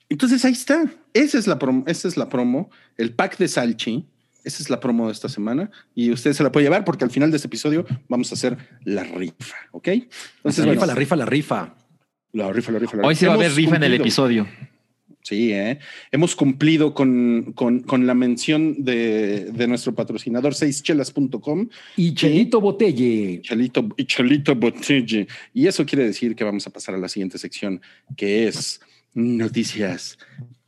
Entonces 0.09 0.45
ahí 0.45 0.53
está. 0.53 0.85
Esa 1.13 1.37
es 1.37 1.47
la 1.47 1.57
promo, 1.57 1.83
esa 1.87 2.07
es 2.07 2.17
la 2.17 2.29
promo. 2.29 2.69
El 2.97 3.13
pack 3.13 3.37
de 3.37 3.47
Salchi 3.47 4.05
esa 4.45 4.61
es 4.61 4.69
la 4.69 4.79
promo 4.79 5.07
de 5.07 5.11
esta 5.11 5.27
semana 5.27 5.71
y 5.95 6.11
usted 6.11 6.31
se 6.33 6.43
la 6.43 6.51
puede 6.51 6.65
llevar 6.65 6.85
porque 6.85 7.03
al 7.03 7.11
final 7.11 7.31
de 7.31 7.37
este 7.37 7.47
episodio 7.47 7.85
vamos 8.07 8.31
a 8.31 8.35
hacer 8.35 8.57
la 8.83 9.03
rifa, 9.03 9.55
¿ok? 9.71 9.87
Entonces, 9.87 10.65
la 10.65 10.71
rifa, 10.71 10.85
la 10.85 10.95
rifa, 10.95 11.15
la 11.15 11.25
rifa. 11.25 11.75
La 12.31 12.53
rifa, 12.53 12.71
la 12.71 12.79
rifa, 12.79 12.97
la 12.97 13.01
rifa. 13.01 13.07
Hoy 13.07 13.15
se 13.15 13.27
va 13.27 13.33
a 13.33 13.37
ver 13.37 13.51
rifa 13.53 13.77
en 13.77 13.83
el 13.83 13.95
episodio. 13.95 14.47
Sí, 15.23 15.51
¿eh? 15.51 15.79
hemos 16.11 16.35
cumplido 16.35 16.93
con, 16.93 17.53
con, 17.53 18.05
la 18.05 18.13
mención 18.13 18.83
de, 18.83 19.45
de, 19.45 19.67
nuestro 19.67 19.95
patrocinador 19.95 20.53
seischelas.com. 20.53 21.67
Y 21.97 22.13
Chelito 22.13 22.61
Botelle. 22.61 23.41
Chelito, 23.41 23.89
y 23.97 24.05
Chelito 24.05 24.55
Botelle. 24.55 25.25
Y 25.51 25.65
eso 25.65 25.83
quiere 25.83 26.05
decir 26.05 26.35
que 26.35 26.43
vamos 26.43 26.67
a 26.67 26.69
pasar 26.69 26.93
a 26.93 26.99
la 26.99 27.09
siguiente 27.09 27.39
sección, 27.39 27.81
que 28.15 28.47
es 28.47 28.81
noticias 29.15 30.19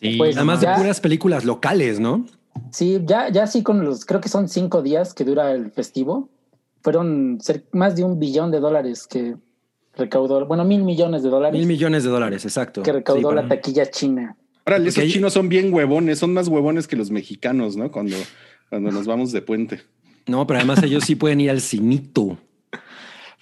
Pues 0.00 0.36
Además 0.36 0.60
Ya. 0.60 0.72
de 0.72 0.76
puras 0.78 1.00
películas 1.00 1.44
locales, 1.44 2.00
¿no? 2.00 2.26
Sí, 2.70 3.00
ya, 3.04 3.28
ya 3.30 3.46
sí 3.46 3.62
con 3.62 3.84
los, 3.84 4.04
creo 4.04 4.20
que 4.20 4.28
son 4.28 4.48
cinco 4.48 4.82
días 4.82 5.14
que 5.14 5.24
dura 5.24 5.52
el 5.52 5.70
festivo. 5.70 6.28
Fueron 6.82 7.38
más 7.72 7.96
de 7.96 8.04
un 8.04 8.18
billón 8.18 8.50
de 8.50 8.60
dólares 8.60 9.06
que 9.06 9.36
recaudó, 9.94 10.46
bueno, 10.46 10.64
mil 10.64 10.84
millones 10.84 11.22
de 11.22 11.30
dólares 11.30 11.58
Mil 11.58 11.66
millones 11.66 12.04
de 12.04 12.10
dólares, 12.10 12.44
exacto. 12.44 12.82
que 12.82 12.92
recaudó 12.92 13.30
Sí, 13.30 13.36
la 13.36 13.48
taquilla 13.48 13.90
china. 13.90 14.36
Ahora, 14.64 14.78
esos 14.84 15.04
chinos 15.06 15.32
son 15.32 15.48
bien 15.48 15.72
huevones, 15.72 16.18
son 16.18 16.32
más 16.34 16.48
huevones 16.48 16.86
que 16.86 16.96
los 16.96 17.10
mexicanos, 17.10 17.76
¿no? 17.76 17.90
Cuando, 17.90 18.16
cuando 18.68 18.90
nos 18.90 19.06
vamos 19.06 19.32
de 19.32 19.40
puente. 19.42 19.80
No, 20.26 20.46
pero 20.46 20.58
además 20.58 20.82
ellos 20.82 21.04
sí 21.04 21.14
pueden 21.14 21.40
ir 21.40 21.50
al 21.50 21.60
cinito. 21.60 22.36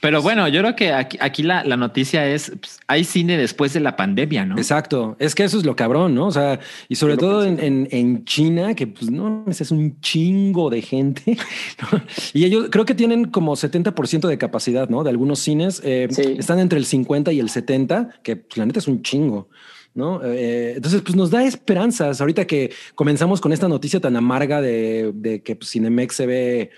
Pero 0.05 0.21
bueno, 0.21 0.47
yo 0.49 0.61
creo 0.61 0.77
que 0.77 0.93
aquí, 0.93 1.17
aquí 1.19 1.43
la, 1.43 1.65
la 1.65 1.79
noticia 1.79 2.29
es, 2.29 2.53
pues, 2.61 2.79
hay 2.89 3.05
cine 3.05 3.39
después 3.39 3.73
de 3.73 3.81
la 3.81 3.97
pandemia, 3.97 4.45
¿no? 4.45 4.59
Exacto. 4.59 5.17
Es 5.19 5.35
que 5.35 5.45
eso 5.45 5.57
es 5.57 5.65
lo 5.65 5.75
cabrón, 5.77 6.15
¿no? 6.15 6.27
O 6.27 6.31
sea, 6.31 6.61
y 6.91 6.97
sobre 6.97 7.17
todo 7.17 7.43
en, 7.43 7.59
en- 7.59 7.89
en 7.91 8.27
China, 8.27 8.75
que 8.75 8.87
pues 8.87 9.11
no 9.11 9.47
es 9.49 9.71
un 9.71 9.99
chingo 10.03 10.69
de 10.69 10.83
gente. 10.83 11.39
¿no? 11.91 12.03
Y 12.35 12.45
ellos 12.45 12.69
creo 12.71 12.85
que 12.85 12.95
tienen 12.95 13.25
como 13.31 13.57
70% 13.57 14.29
de 14.29 14.37
capacidad, 14.37 14.91
¿no? 14.91 15.05
De 15.05 15.09
algunos 15.09 15.39
cines 15.39 15.81
eh, 15.83 16.09
Sí. 16.11 16.37
están 16.39 16.59
entre 16.59 16.79
el 16.79 16.85
50 16.85 17.33
y 17.33 17.41
el 17.41 17.49
70, 17.49 18.11
que 18.23 18.37
pues, 18.37 18.59
la 18.59 18.67
neta 18.67 18.81
es 18.81 18.89
un 18.89 19.01
chingo. 19.03 19.49
¿No? 19.95 20.21
Eh, 20.25 20.73
entonces, 20.77 21.01
pues 21.01 21.17
nos 21.17 21.31
da 21.31 21.45
esperanzas. 21.45 22.21
Ahorita 22.21 22.47
que 22.47 22.73
comenzamos 22.95 23.41
con 23.41 23.53
esta 23.55 23.69
noticia 23.69 24.01
tan 24.01 24.17
amarga 24.17 24.61
de, 24.61 25.13
de 25.15 25.41
que 25.43 25.57
pues, 25.57 25.71
Cinemex 25.71 26.15
se 26.17 26.27
ve 26.27 26.71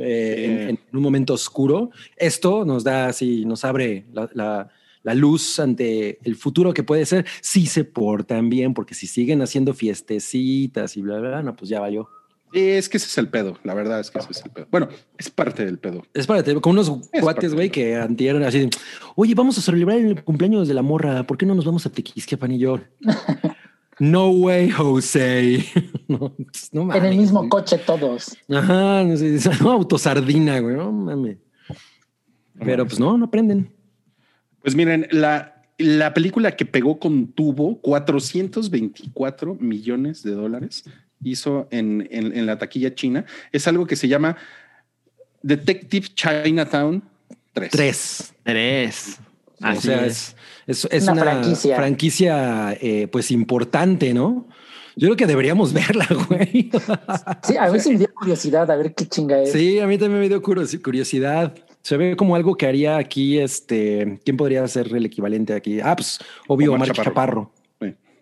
eh, 0.00 0.66
en, 0.68 0.68
en 0.70 0.78
un 0.92 1.02
momento 1.02 1.34
oscuro, 1.34 1.90
esto 2.16 2.64
nos 2.64 2.84
da 2.84 3.06
así, 3.06 3.44
nos 3.44 3.64
abre 3.64 4.06
la, 4.12 4.28
la- 4.34 4.68
la 5.02 5.12
luz 5.12 5.60
ante 5.60 6.18
el 6.24 6.34
futuro 6.34 6.72
que 6.72 6.82
puede 6.82 7.04
ser 7.04 7.26
si 7.42 7.66
se 7.66 7.84
portan 7.84 8.48
bien, 8.48 8.72
porque 8.72 8.94
si 8.94 9.06
siguen 9.06 9.42
haciendo 9.42 9.74
fiestecitas 9.74 10.96
y 10.96 11.02
bla, 11.02 11.18
bla, 11.18 11.28
bla, 11.28 11.42
no, 11.42 11.54
pues 11.54 11.68
ya 11.68 11.78
valió. 11.80 12.08
Sí, 12.54 12.60
es 12.60 12.88
que 12.88 12.96
ese 12.96 13.08
es 13.08 13.18
el 13.18 13.28
pedo. 13.28 13.58
La 13.64 13.74
verdad 13.74 14.00
es 14.00 14.10
que 14.10 14.18
ese 14.20 14.28
es 14.30 14.42
el 14.44 14.50
pedo. 14.52 14.66
Bueno, 14.70 14.88
es 15.18 15.28
parte 15.28 15.66
del 15.66 15.78
pedo. 15.78 16.04
Es 16.14 16.26
para 16.26 16.42
con 16.60 16.72
unos 16.72 16.88
Es 17.12 17.20
cuates, 17.20 17.24
parte 17.24 17.48
güey, 17.48 17.68
que 17.70 17.96
antier 17.96 18.42
así, 18.44 18.70
oye, 19.16 19.34
vamos 19.34 19.58
a 19.58 19.60
celebrar 19.60 19.98
el 19.98 20.24
cumpleaños 20.24 20.68
de 20.68 20.72
la 20.74 20.80
morra, 20.82 21.22
¿por 21.26 21.36
qué 21.36 21.44
no 21.44 21.54
nos 21.54 21.66
vamos 21.66 21.84
a 21.84 21.90
Tequisquiapan 21.90 22.52
y 22.52 22.58
yo? 22.60 22.78
No 23.98 24.30
way, 24.30 24.70
Jose. 24.70 25.64
Pues, 26.06 26.70
en 26.74 27.04
el 27.06 27.16
mismo 27.16 27.48
coche 27.48 27.78
todos. 27.78 28.36
Ajá, 28.50 29.02
no 29.04 29.16
sé, 29.16 29.40
no, 29.62 29.72
autosardina, 29.72 30.58
güey, 30.58 30.76
no 30.76 30.92
mames. 30.92 31.38
Pero 32.62 32.84
pues 32.84 33.00
no, 33.00 33.16
no 33.16 33.24
aprenden. 33.24 33.72
Pues 34.60 34.74
miren, 34.74 35.08
la, 35.10 35.62
la 35.78 36.12
película 36.12 36.52
que 36.52 36.66
pegó 36.66 36.98
con 36.98 37.28
tubo 37.28 37.80
424 37.80 39.54
millones 39.54 40.22
de 40.22 40.32
dólares 40.32 40.84
hizo 41.22 41.68
en, 41.70 42.06
en, 42.10 42.36
en 42.36 42.44
la 42.44 42.58
taquilla 42.58 42.94
china 42.94 43.24
es 43.50 43.66
algo 43.66 43.86
que 43.86 43.96
se 43.96 44.06
llama 44.06 44.36
Detective 45.42 46.08
Chinatown 46.14 47.02
3. 47.54 47.70
3. 47.70 48.34
3. 48.42 49.20
O 49.72 49.80
sea, 49.80 50.06
es, 50.06 50.36
una, 51.08 51.42
franquicia, 51.76 52.72
eh, 52.80 53.08
pues 53.10 53.30
importante, 53.30 54.12
¿no? 54.12 54.46
Yo 54.96 55.08
creo 55.08 55.16
que 55.16 55.26
deberíamos 55.26 55.72
verla, 55.72 56.06
güey. 56.28 56.70
Sí, 57.42 57.56
a 57.56 57.70
mí 57.70 57.80
sí 57.80 57.92
me 57.92 57.98
dio 57.98 58.14
curiosidad 58.14 58.70
a 58.70 58.76
ver 58.76 58.94
qué 58.94 59.06
chinga 59.06 59.40
es. 59.40 59.52
Sí, 59.52 59.80
a 59.80 59.86
mí 59.86 59.98
también 59.98 60.20
me 60.20 60.28
dio 60.28 60.42
curiosidad. 60.42 61.54
Se 61.82 61.96
ve 61.96 62.16
como 62.16 62.34
algo 62.36 62.56
que 62.56 62.66
haría 62.66 62.96
aquí, 62.96 63.38
este, 63.38 64.18
¿quién 64.24 64.36
podría 64.36 64.66
ser 64.68 64.94
el 64.94 65.04
equivalente 65.04 65.52
aquí? 65.52 65.80
Ah, 65.80 65.94
pues, 65.94 66.18
obvio, 66.48 66.72
Omar, 66.72 66.92
Chaparro. 66.92 67.50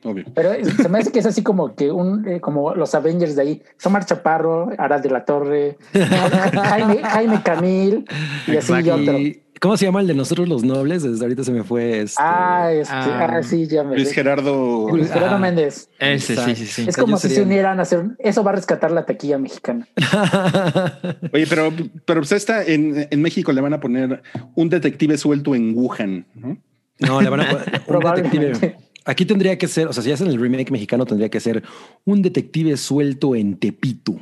Obvio. 0.05 0.25
Pero 0.35 0.53
eh, 0.53 0.65
se 0.65 0.89
me 0.89 0.99
hace 0.99 1.13
que 1.13 1.21
es 1.21 1.27
así 1.27 1.45
como 1.45 1.77
que 1.77 1.93
un, 1.93 2.27
eh, 2.27 2.41
como 2.41 2.75
los 2.75 2.93
Avengers 2.95 3.37
de 3.37 3.43
ahí. 3.43 3.63
Omar 3.85 4.05
Chaparro, 4.05 4.71
Aras 4.77 5.03
de 5.03 5.11
la 5.11 5.25
Torre, 5.25 5.79
Jaime, 5.93 7.03
Jaime 7.05 7.43
Camil 7.45 8.05
y 8.49 8.57
así 8.57 8.73
y 8.73 8.91
otro. 8.91 9.19
¿Cómo 9.63 9.77
se 9.77 9.85
llama 9.87 10.01
el 10.01 10.09
de 10.09 10.15
nosotros 10.15 10.49
los 10.49 10.65
nobles? 10.65 11.05
Desde 11.05 11.23
ahorita 11.25 11.45
se 11.45 11.53
me 11.53 11.63
fue. 11.63 12.01
Este... 12.01 12.17
Ah, 12.21 12.73
este, 12.73 12.93
Ah. 12.93 13.29
ah, 13.31 13.43
sí, 13.45 13.69
ya 13.69 13.85
me 13.85 13.95
Luis 13.95 14.11
Gerardo. 14.13 14.89
Luis 14.91 15.09
Gerardo 15.09 15.37
Ah. 15.37 15.39
Méndez. 15.39 15.89
Ese, 16.01 16.35
sí, 16.35 16.57
sí, 16.57 16.67
sí. 16.67 16.85
Es 16.89 16.97
como 16.97 17.17
si 17.17 17.29
se 17.29 17.43
unieran 17.43 17.79
a 17.79 17.83
hacer. 17.83 18.07
Eso 18.19 18.43
va 18.43 18.51
a 18.51 18.55
rescatar 18.57 18.91
la 18.91 19.07
taquilla 19.07 19.39
mexicana. 19.39 19.87
Oye, 21.33 21.47
pero, 21.49 21.73
pero 22.05 22.21
pues 22.23 22.33
esta 22.33 22.65
en, 22.65 23.07
en 23.09 23.23
México 23.23 23.53
le 23.53 23.61
van 23.61 23.73
a 23.73 23.79
poner 23.79 24.21
un 24.57 24.69
detective 24.69 25.17
suelto 25.17 25.55
en 25.55 25.75
Wuhan. 25.77 26.27
¿no? 26.35 26.59
No, 26.99 27.21
le 27.23 27.29
van 27.31 27.43
a 27.43 27.49
poner 27.87 28.05
un 28.05 28.15
detective. 28.17 28.77
Aquí 29.05 29.25
tendría 29.27 29.57
que 29.59 29.69
ser, 29.69 29.87
o 29.87 29.93
sea, 29.93 30.03
si 30.03 30.11
hacen 30.11 30.27
el 30.27 30.41
remake 30.41 30.73
mexicano, 30.73 31.07
tendría 31.07 31.29
que 31.29 31.39
ser 31.39 31.63
un 32.05 32.21
detective 32.21 32.77
suelto 32.77 33.37
en 33.37 33.57
Tepito. 33.59 34.17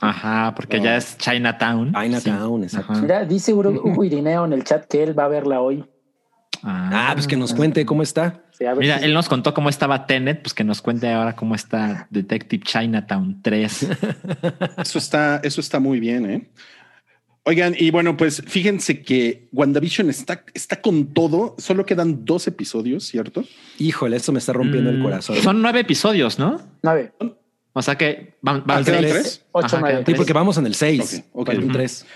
Ajá, 0.00 0.54
porque 0.54 0.80
ya 0.80 0.96
es 0.96 1.16
Chinatown. 1.18 1.92
Chinatown, 1.94 2.60
Sí. 2.60 2.64
exacto. 2.66 2.92
Ajá. 2.92 3.02
Mira, 3.02 3.24
dice 3.24 3.52
Hugo, 3.54 4.04
Irineo 4.04 4.44
en 4.44 4.52
el 4.52 4.64
chat 4.64 4.86
que 4.86 5.02
él 5.02 5.18
va 5.18 5.24
a 5.24 5.28
verla 5.28 5.60
hoy. 5.60 5.84
Ah, 6.62 7.10
pues 7.14 7.28
que 7.28 7.36
nos 7.36 7.54
cuente 7.54 7.86
cómo 7.86 8.02
está. 8.02 8.42
Sí, 8.50 8.64
Mira, 8.78 8.98
si- 8.98 9.04
él 9.04 9.14
nos 9.14 9.28
contó 9.28 9.54
cómo 9.54 9.68
estaba 9.68 10.06
Tenet, 10.06 10.42
pues 10.42 10.54
que 10.54 10.64
nos 10.64 10.82
cuente 10.82 11.08
ahora 11.12 11.36
cómo 11.36 11.54
está 11.54 12.08
Detective 12.10 12.64
Chinatown 12.64 13.40
3. 13.42 13.88
Eso 14.78 14.98
está, 14.98 15.40
eso 15.44 15.60
está 15.60 15.78
muy 15.78 16.00
bien, 16.00 16.28
¿eh? 16.28 16.50
Oigan, 17.44 17.74
y 17.78 17.90
bueno, 17.90 18.16
pues 18.16 18.42
fíjense 18.46 19.00
que 19.02 19.48
WandaVision 19.52 20.10
está, 20.10 20.44
está 20.52 20.82
con 20.82 21.14
todo. 21.14 21.54
Solo 21.58 21.86
quedan 21.86 22.24
dos 22.26 22.46
episodios, 22.46 23.04
¿cierto? 23.04 23.44
Híjole, 23.78 24.16
eso 24.16 24.32
me 24.32 24.38
está 24.40 24.52
rompiendo 24.52 24.90
el 24.90 24.98
Mm, 24.98 25.02
corazón. 25.02 25.36
Son 25.36 25.62
nueve 25.62 25.80
episodios, 25.80 26.38
¿no? 26.38 26.60
Nueve, 26.82 27.12
O 27.78 27.82
sea 27.82 27.96
que 27.96 28.34
van, 28.42 28.64
van 28.66 28.84
¿quedan 28.84 29.00
tres. 29.00 29.12
tres? 29.12 29.44
ocho, 29.52 29.66
Ajá, 29.66 29.78
nueve. 29.80 29.92
quedan 29.94 30.00
Sí, 30.00 30.04
tres. 30.06 30.16
porque 30.16 30.32
vamos 30.32 30.58
en 30.58 30.66
el 30.66 30.74
6. 30.74 31.24
Ok, 31.32 31.40
ok. 31.40 31.46
Falta 31.46 31.60
un 31.60 31.68
Ujú. 31.68 31.72
3. 31.78 32.06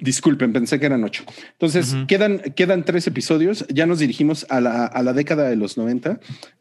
Disculpen, 0.00 0.52
pensé 0.52 0.80
que 0.80 0.86
eran 0.86 1.04
ocho. 1.04 1.24
Entonces, 1.52 1.92
Ujú. 1.92 2.06
quedan, 2.06 2.38
quedan 2.56 2.84
tres 2.84 3.06
episodios. 3.06 3.66
Ya 3.68 3.84
nos 3.86 3.98
dirigimos 3.98 4.46
a 4.48 4.60
la, 4.60 4.86
a 4.86 5.02
la 5.02 5.12
década 5.12 5.48
de 5.50 5.56
los 5.56 5.76
90 5.76 6.20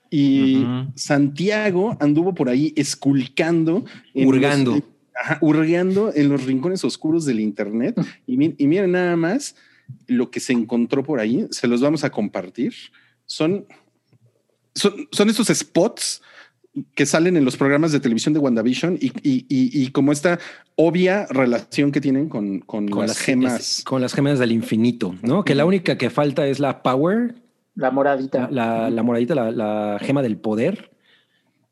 y 0.10 0.58
Ujú. 0.64 0.92
Santiago 0.96 1.96
anduvo 2.02 2.34
por 2.36 2.50
ahí 2.50 2.74
esculcando, 2.76 3.86
Hurgando. 4.14 4.72
los- 4.72 4.84
ajá, 5.22 5.38
hurgando 5.42 6.12
en 6.14 6.28
los 6.30 6.44
rincones 6.46 6.84
oscuros 6.84 7.24
del 7.26 7.40
Internet. 7.40 7.96
Y, 8.28 8.36
mi- 8.38 8.56
y 8.58 8.68
miren 8.68 8.92
nada 8.92 9.16
más 9.16 9.56
lo 10.08 10.32
que 10.32 10.40
se 10.42 10.52
encontró 10.54 11.04
por 11.04 11.20
ahí. 11.22 11.48
Se 11.52 11.68
los 11.68 11.80
vamos 11.82 12.04
a 12.04 12.10
compartir. 12.10 12.74
Son, 13.26 13.66
son, 14.76 15.08
son 15.12 15.30
estos 15.30 15.48
spots 15.48 16.22
que 16.96 17.06
salen 17.06 17.38
en 17.38 17.46
los 17.46 17.58
programas 17.58 17.92
de 17.92 18.00
televisión 18.00 18.34
de 18.34 18.40
WandaVision 18.40 18.98
y, 19.00 19.08
y, 19.24 19.46
y, 19.50 19.84
y 19.84 19.92
como 19.92 20.12
esta 20.12 20.40
obvia 20.76 21.26
relación 21.30 21.92
que 21.92 22.02
tienen 22.02 22.30
con, 22.30 22.60
con, 22.60 22.88
Con 22.88 23.08
las, 23.08 23.18
gemas. 23.18 23.84
Con 23.86 24.02
las 24.02 24.14
gemas 24.14 24.40
del 24.40 24.52
infinito, 24.52 25.16
¿no? 25.22 25.44
Que 25.44 25.56
la 25.56 25.66
única 25.66 25.98
que 25.98 26.10
falta 26.10 26.48
es 26.48 26.60
la 26.60 26.82
Power, 26.84 27.36
La 27.76 27.92
moradita. 27.92 28.48
la, 28.52 28.90
la, 28.90 29.04
moradita, 29.04 29.36
la, 29.36 29.52
la 29.52 29.98
gema 30.02 30.22
del 30.22 30.38
poder. 30.38 30.92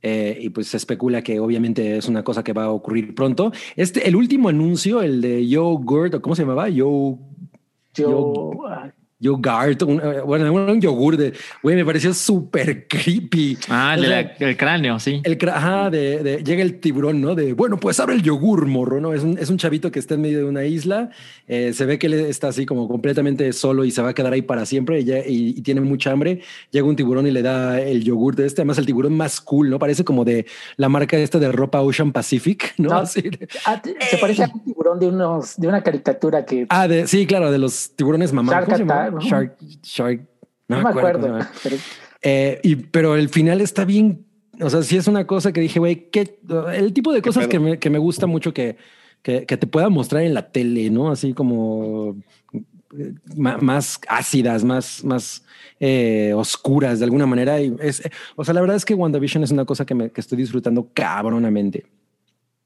Eh, 0.04 0.38
y 0.42 0.50
pues 0.50 0.68
se 0.68 0.78
especula 0.78 1.24
que 1.24 1.40
obviamente 1.40 1.98
es 1.98 2.08
una 2.08 2.24
cosa 2.24 2.44
que 2.44 2.54
va 2.54 2.66
a 2.66 2.70
ocurrir 2.70 3.16
pronto. 3.16 3.52
Este, 3.76 4.08
el 4.08 4.16
último 4.16 4.50
anuncio, 4.50 5.02
el 5.02 5.22
de 5.22 5.48
Yogurt, 5.48 6.14
¿o 6.14 6.22
¿cómo 6.22 6.36
se 6.36 6.44
llamaba? 6.44 6.70
Yo, 6.70 7.18
Yo, 7.96 8.52
ah, 8.68 8.92
Yogurt, 9.20 9.82
un, 9.84 10.00
eh, 10.00 10.22
bueno, 10.26 10.54
un 10.54 10.80
yogur 10.80 11.18
de, 11.18 11.34
güey, 11.64 11.76
me 11.76 11.84
pareció 11.86 12.14
súper 12.14 12.88
creepy. 12.88 13.58
Ah, 13.70 13.94
el, 13.96 14.00
O 14.00 14.04
de 14.04 14.08
sea, 14.10 14.36
la- 14.40 14.48
el 14.50 14.58
cráneo, 14.58 15.00
sí. 15.00 15.22
El 15.24 15.38
ajá, 15.50 15.90
de, 15.90 16.22
de- 16.24 16.44
llega 16.44 16.62
el 16.62 16.80
tiburón, 16.80 17.20
¿no? 17.20 17.34
De 17.34 17.54
bueno, 17.54 17.78
pues 17.80 18.00
abre 18.00 18.16
el 18.16 18.22
yogur, 18.22 18.68
morro, 18.68 19.02
¿no? 19.02 19.14
Es 19.14 19.24
un, 19.24 19.38
es 19.40 19.50
un 19.50 19.58
chavito 19.58 19.92
que 19.92 20.00
está 20.00 20.14
en 20.14 20.22
medio 20.22 20.40
de 20.40 20.46
una 20.46 20.66
isla. 20.66 21.10
eh, 21.48 21.72
se 21.74 21.86
ve 21.86 21.98
que 21.98 22.08
él 22.08 22.14
está 22.16 22.50
así 22.50 22.66
como 22.66 22.88
completamente 22.88 23.54
solo 23.54 23.86
y 23.86 23.92
se 23.92 24.02
va 24.02 24.10
a 24.10 24.14
quedar 24.14 24.34
ahí 24.34 24.42
para 24.42 24.66
siempre 24.66 25.00
y, 25.00 25.06
ya- 25.06 25.20
y- 25.26 25.56
y 25.58 25.62
tiene 25.62 25.82
mucha 25.82 26.12
hambre. 26.12 26.42
Llega 26.72 26.86
un 26.86 26.96
tiburón 26.96 27.26
y 27.26 27.32
le 27.32 27.42
da 27.42 27.80
el 27.82 28.04
yogur 28.04 28.36
de 28.36 28.46
este. 28.46 28.62
Además, 28.62 28.78
el 28.78 28.86
tiburón 28.86 29.14
más 29.16 29.42
cool, 29.42 29.70
¿no? 29.70 29.80
Parece 29.80 30.04
como 30.04 30.26
de 30.26 30.46
la 30.76 30.90
marca 30.90 31.18
esta 31.18 31.40
de 31.40 31.52
ropa 31.52 31.82
Ocean 31.82 32.12
Pacific, 32.12 32.74
¿no? 32.78 32.90
No. 32.90 32.98
Así 32.98 33.22
de- 33.22 33.48
ah, 33.66 33.82
se 34.12 34.18
parece 34.18 34.44
a 34.44 34.52
un 34.54 34.64
tiburón 34.64 35.00
de 35.00 35.08
unos 35.08 35.56
de 35.58 35.68
una 35.68 35.82
caricatura 35.82 36.46
que 36.46 36.66
ah, 36.70 36.88
de, 36.88 37.08
sí, 37.08 37.26
claro, 37.26 37.50
de 37.52 37.58
los 37.58 37.92
tiburones 37.96 38.32
mamá. 38.34 38.52
Shark 38.54 38.68
¿no? 39.12 39.20
Shark, 39.22 39.58
Shark. 39.84 40.28
no, 40.68 40.82
me 40.82 40.90
acuerdo. 40.90 41.40
pero 41.64 41.78
Eh, 42.22 42.60
y, 42.64 42.76
pero 42.76 43.16
el 43.16 43.30
final 43.30 43.62
está 43.62 43.86
bien. 43.86 44.26
O 44.60 44.70
sea, 44.70 44.82
sí 44.82 44.98
es 44.98 45.08
una 45.08 45.28
cosa 45.28 45.54
que 45.54 45.62
dije, 45.62 45.80
güey, 45.80 46.10
que 46.10 46.40
el 46.74 46.92
tipo 46.94 47.14
de 47.14 47.22
cosas 47.22 47.48
que 47.48 47.60
me, 47.60 47.78
que 47.78 47.90
me 47.92 48.00
gusta 48.00 48.26
mucho 48.26 48.54
que, 48.54 48.76
que, 49.22 49.46
que 49.46 49.56
te 49.58 49.68
pueda 49.68 49.90
mostrar 49.90 50.24
en 50.24 50.34
la 50.34 50.52
tele, 50.52 50.90
¿no? 50.90 51.12
Así 51.12 51.34
como 51.34 52.18
eh, 52.98 53.14
más 53.36 54.00
ácidas, 54.08 54.64
más, 54.64 55.04
más 55.04 55.44
eh, 55.80 56.34
oscuras 56.36 57.00
de 57.00 57.06
alguna 57.06 57.28
manera. 57.28 57.62
Y 57.62 57.76
es, 57.80 58.04
eh, 58.06 58.10
o 58.36 58.44
sea, 58.44 58.54
la 58.54 58.62
verdad 58.62 58.78
es 58.78 58.86
que 58.86 58.96
WandaVision 58.96 59.44
es 59.44 59.52
una 59.52 59.66
cosa 59.66 59.86
que, 59.86 59.94
me, 59.94 60.10
que 60.10 60.22
estoy 60.22 60.38
disfrutando 60.40 60.90
cabronamente. 60.94 61.86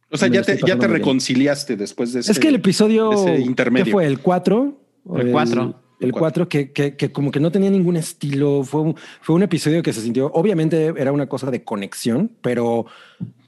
O 0.09 0.17
sea, 0.17 0.29
Me 0.29 0.35
ya 0.35 0.43
te, 0.43 0.57
ya 0.59 0.77
te 0.77 0.87
bien. 0.87 0.91
reconciliaste 0.91 1.75
después 1.75 2.13
de 2.13 2.21
ese. 2.21 2.31
es 2.31 2.39
que 2.39 2.47
el 2.47 2.55
episodio 2.55 3.11
ese 3.11 3.41
intermedio. 3.41 3.85
¿qué 3.85 3.91
fue 3.91 4.05
el 4.05 4.19
4 4.19 4.77
El 5.17 5.31
cuatro. 5.31 5.80
El 6.01 6.07
El 6.07 6.11
4 6.13 6.49
que, 6.49 6.71
que, 6.71 6.95
que 6.97 7.11
como 7.11 7.31
que 7.31 7.39
no 7.39 7.51
tenía 7.51 7.69
ningún 7.69 7.95
estilo. 7.95 8.63
Fue 8.63 8.81
un, 8.81 8.95
fue 9.21 9.35
un 9.35 9.43
episodio 9.43 9.81
que 9.83 9.93
se 9.93 10.01
sintió 10.01 10.31
obviamente 10.33 10.93
era 10.97 11.11
una 11.11 11.27
cosa 11.27 11.49
de 11.51 11.63
conexión 11.63 12.31
pero 12.41 12.85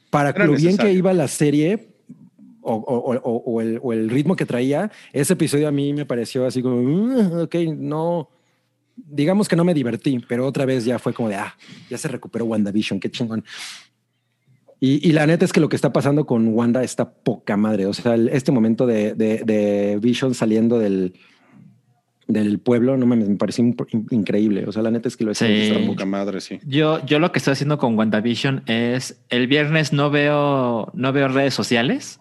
para 0.10 0.30
Era 0.30 0.46
lo 0.46 0.54
bien 0.54 0.78
que 0.78 0.94
iba 0.94 1.12
la 1.14 1.28
serie 1.28 1.90
o, 2.62 2.74
o- 2.76 3.16
o- 3.18 3.44
o 3.46 3.62
el, 3.62 3.80
o 3.84 3.92
el 3.92 4.10
ritmo 4.10 4.36
que 4.36 4.46
traía 4.46 4.90
ese 5.12 5.34
episodio 5.34 5.68
a 5.68 5.72
mí 5.72 5.92
me 5.94 6.06
pareció 6.06 6.46
así 6.46 6.62
como 6.62 6.82
"Mm, 6.82 7.42
ok 7.42 7.56
no 7.76 8.30
digamos 8.96 9.50
que 9.50 9.56
no 9.56 9.64
me 9.66 9.74
divertí 9.74 10.20
pero 10.28 10.46
otra 10.48 10.66
vez 10.66 10.86
ya 10.86 11.00
fue 11.00 11.14
como 11.14 11.28
de 11.30 11.36
ah 11.36 11.56
ya 11.90 11.98
se 11.98 12.08
recuperó 12.08 12.46
WandaVision 12.46 13.00
qué 13.00 13.10
chingón 13.12 13.44
y, 14.80 15.08
y 15.08 15.14
la 15.14 15.26
neta 15.26 15.46
es 15.46 15.54
que 15.54 15.60
lo 15.62 15.70
que 15.70 15.76
está 15.78 15.94
pasando 15.94 16.26
con 16.26 16.50
Wanda 16.50 16.84
está 16.84 17.10
poca 17.10 17.56
madre. 17.56 17.86
O 17.86 17.94
sea, 17.94 18.16
el- 18.16 18.28
este 18.28 18.52
momento 18.52 18.86
de, 18.86 19.14
de, 19.14 19.38
de 19.46 19.98
Vision 20.02 20.34
saliendo 20.34 20.78
del, 20.78 21.14
del 22.28 22.60
pueblo, 22.60 22.96
no 22.98 23.06
mames, 23.06 23.28
me 23.30 23.36
pareció 23.36 23.64
imp- 23.66 23.88
in- 23.92 24.08
increíble. 24.12 24.66
O 24.68 24.72
sea, 24.72 24.82
la 24.82 24.92
neta 24.92 25.08
es 25.08 25.18
que 25.18 25.24
lo 25.26 25.34
Sí. 25.34 25.46
Está 25.46 25.86
poca 25.86 26.06
madre, 26.06 26.40
sí. 26.42 26.60
Yo, 26.66 27.06
yo 27.06 27.20
lo 27.20 27.32
que 27.32 27.40
estoy 27.40 27.52
haciendo 27.54 27.78
con 27.78 27.98
WandaVision 27.98 28.64
es 28.68 29.18
el 29.30 29.48
viernes 29.48 29.92
no 29.94 30.10
veo, 30.10 30.90
no 30.94 31.12
veo 31.14 31.28
redes 31.28 31.54
sociales 31.54 32.20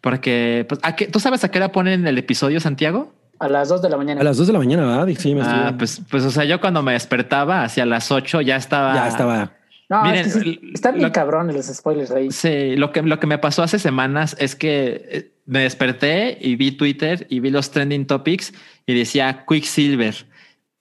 porque 0.00 0.64
pues, 0.68 0.80
¿a 0.82 0.96
qué- 0.96 1.06
¿tú 1.06 1.20
sabes 1.20 1.44
a 1.44 1.50
qué 1.50 1.58
hora 1.58 1.72
ponen 1.72 2.06
el 2.06 2.18
episodio, 2.18 2.60
Santiago? 2.60 3.12
a 3.38 3.48
las 3.48 3.70
2 3.70 3.80
de 3.80 3.88
la 3.88 3.96
mañana. 3.96 4.20
A 4.20 4.24
las 4.24 4.36
dos 4.36 4.46
de 4.48 4.52
la 4.52 4.58
mañana, 4.58 4.84
¿verdad? 4.84 5.08
Sí, 5.18 5.34
me 5.34 5.40
Ah, 5.40 5.68
estoy- 5.68 5.78
pues, 5.78 6.02
pues, 6.10 6.24
o 6.26 6.30
sea, 6.30 6.44
yo 6.44 6.60
cuando 6.60 6.82
me 6.82 6.92
despertaba 6.92 7.64
hacia 7.64 7.86
las 7.86 8.10
8 8.12 8.42
ya 8.42 8.56
estaba. 8.56 8.94
ya 8.94 9.08
estaba. 9.08 9.52
No, 9.90 10.02
miren, 10.04 10.24
es 10.26 10.34
que 10.34 10.40
sí, 10.40 10.60
están 10.72 10.94
bien 10.94 11.08
lo- 11.08 11.12
cabrones 11.12 11.54
los 11.56 11.66
spoilers 11.66 12.10
ahí. 12.12 12.30
Sí, 12.30 12.76
lo 12.76 12.92
que, 12.92 13.02
lo 13.02 13.20
que 13.20 13.26
me 13.26 13.36
pasó 13.38 13.62
hace 13.62 13.78
semanas 13.78 14.36
es 14.38 14.54
que 14.56 15.02
eh, 15.10 15.32
me 15.46 15.60
desperté 15.60 16.38
y 16.40 16.56
vi 16.56 16.72
Twitter 16.72 17.26
y 17.28 17.40
vi 17.40 17.50
los 17.50 17.70
trending 17.72 18.06
topics 18.06 18.54
y 18.86 18.94
decía 18.94 19.44
Quicksilver. 19.48 20.14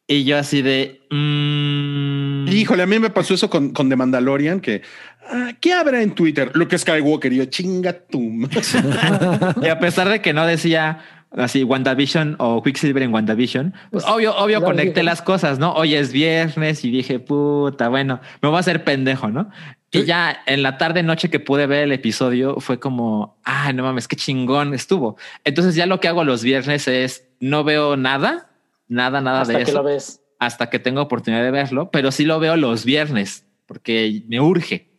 Y 0.07 0.23
yo 0.23 0.37
así 0.37 0.61
de... 0.61 1.01
mm, 1.11 2.47
Híjole, 2.49 2.83
a 2.83 2.87
mí 2.87 2.97
me 2.99 3.09
pasó 3.09 3.33
eso 3.33 3.49
con, 3.49 3.71
con 3.73 3.89
The 3.89 3.95
Mandalorian, 3.95 4.59
que 4.59 4.81
ah, 5.29 5.51
¿qué 5.59 5.73
habrá 5.73 6.01
en 6.01 6.15
Twitter? 6.15 6.51
Lo 6.55 6.67
que 6.67 6.77
Skywalker, 6.77 7.31
y 7.33 7.37
yo 7.37 7.45
chinga 7.45 7.93
tú. 7.93 8.47
Y 9.61 9.67
a 9.67 9.79
pesar 9.79 10.09
de 10.09 10.21
que 10.21 10.33
no 10.33 10.45
decía 10.47 10.99
así 11.31 11.63
WandaVision 11.63 12.35
o 12.39 12.61
Quicksilver 12.63 13.03
en 13.03 13.13
WandaVision, 13.13 13.71
pues, 13.91 14.03
Pues, 14.03 14.05
obvio, 14.05 14.35
obvio 14.35 14.59
claro, 14.59 14.75
conecté 14.75 15.03
las 15.03 15.21
cosas, 15.21 15.59
¿no? 15.59 15.73
Hoy 15.73 15.95
es 15.95 16.11
viernes 16.11 16.83
y 16.83 16.91
dije, 16.91 17.19
puta, 17.19 17.89
bueno, 17.89 18.19
me 18.41 18.49
voy 18.49 18.57
a 18.57 18.59
hacer 18.59 18.83
pendejo, 18.83 19.29
¿no? 19.29 19.49
Y 19.91 20.03
ya 20.03 20.37
en 20.45 20.61
la 20.61 20.77
tarde 20.77 21.01
noche 21.01 21.29
que 21.29 21.39
pude 21.39 21.65
ver 21.65 21.83
el 21.83 21.91
episodio 21.91 22.59
fue 22.59 22.79
como, 22.79 23.39
ah, 23.43 23.73
no 23.73 23.83
mames, 23.83 24.07
qué 24.07 24.15
chingón 24.15 24.73
estuvo. 24.73 25.17
Entonces 25.43 25.73
ya 25.75 25.87
lo 25.87 25.99
que 25.99 26.07
hago 26.07 26.23
los 26.23 26.43
viernes 26.43 26.87
es 26.87 27.27
no 27.39 27.63
veo 27.63 27.97
nada, 27.97 28.51
nada, 28.87 29.19
nada 29.19 29.41
hasta 29.41 29.53
de 29.53 29.63
que 29.63 29.71
eso 29.71 29.79
lo 29.79 29.83
ves. 29.83 30.21
hasta 30.37 30.69
que 30.69 30.77
tengo 30.77 31.01
oportunidad 31.01 31.43
de 31.43 31.51
verlo, 31.51 31.89
pero 31.89 32.11
sí 32.11 32.25
lo 32.25 32.39
veo 32.39 32.55
los 32.55 32.85
viernes 32.85 33.45
porque 33.65 34.23
me 34.27 34.39
urge. 34.39 34.89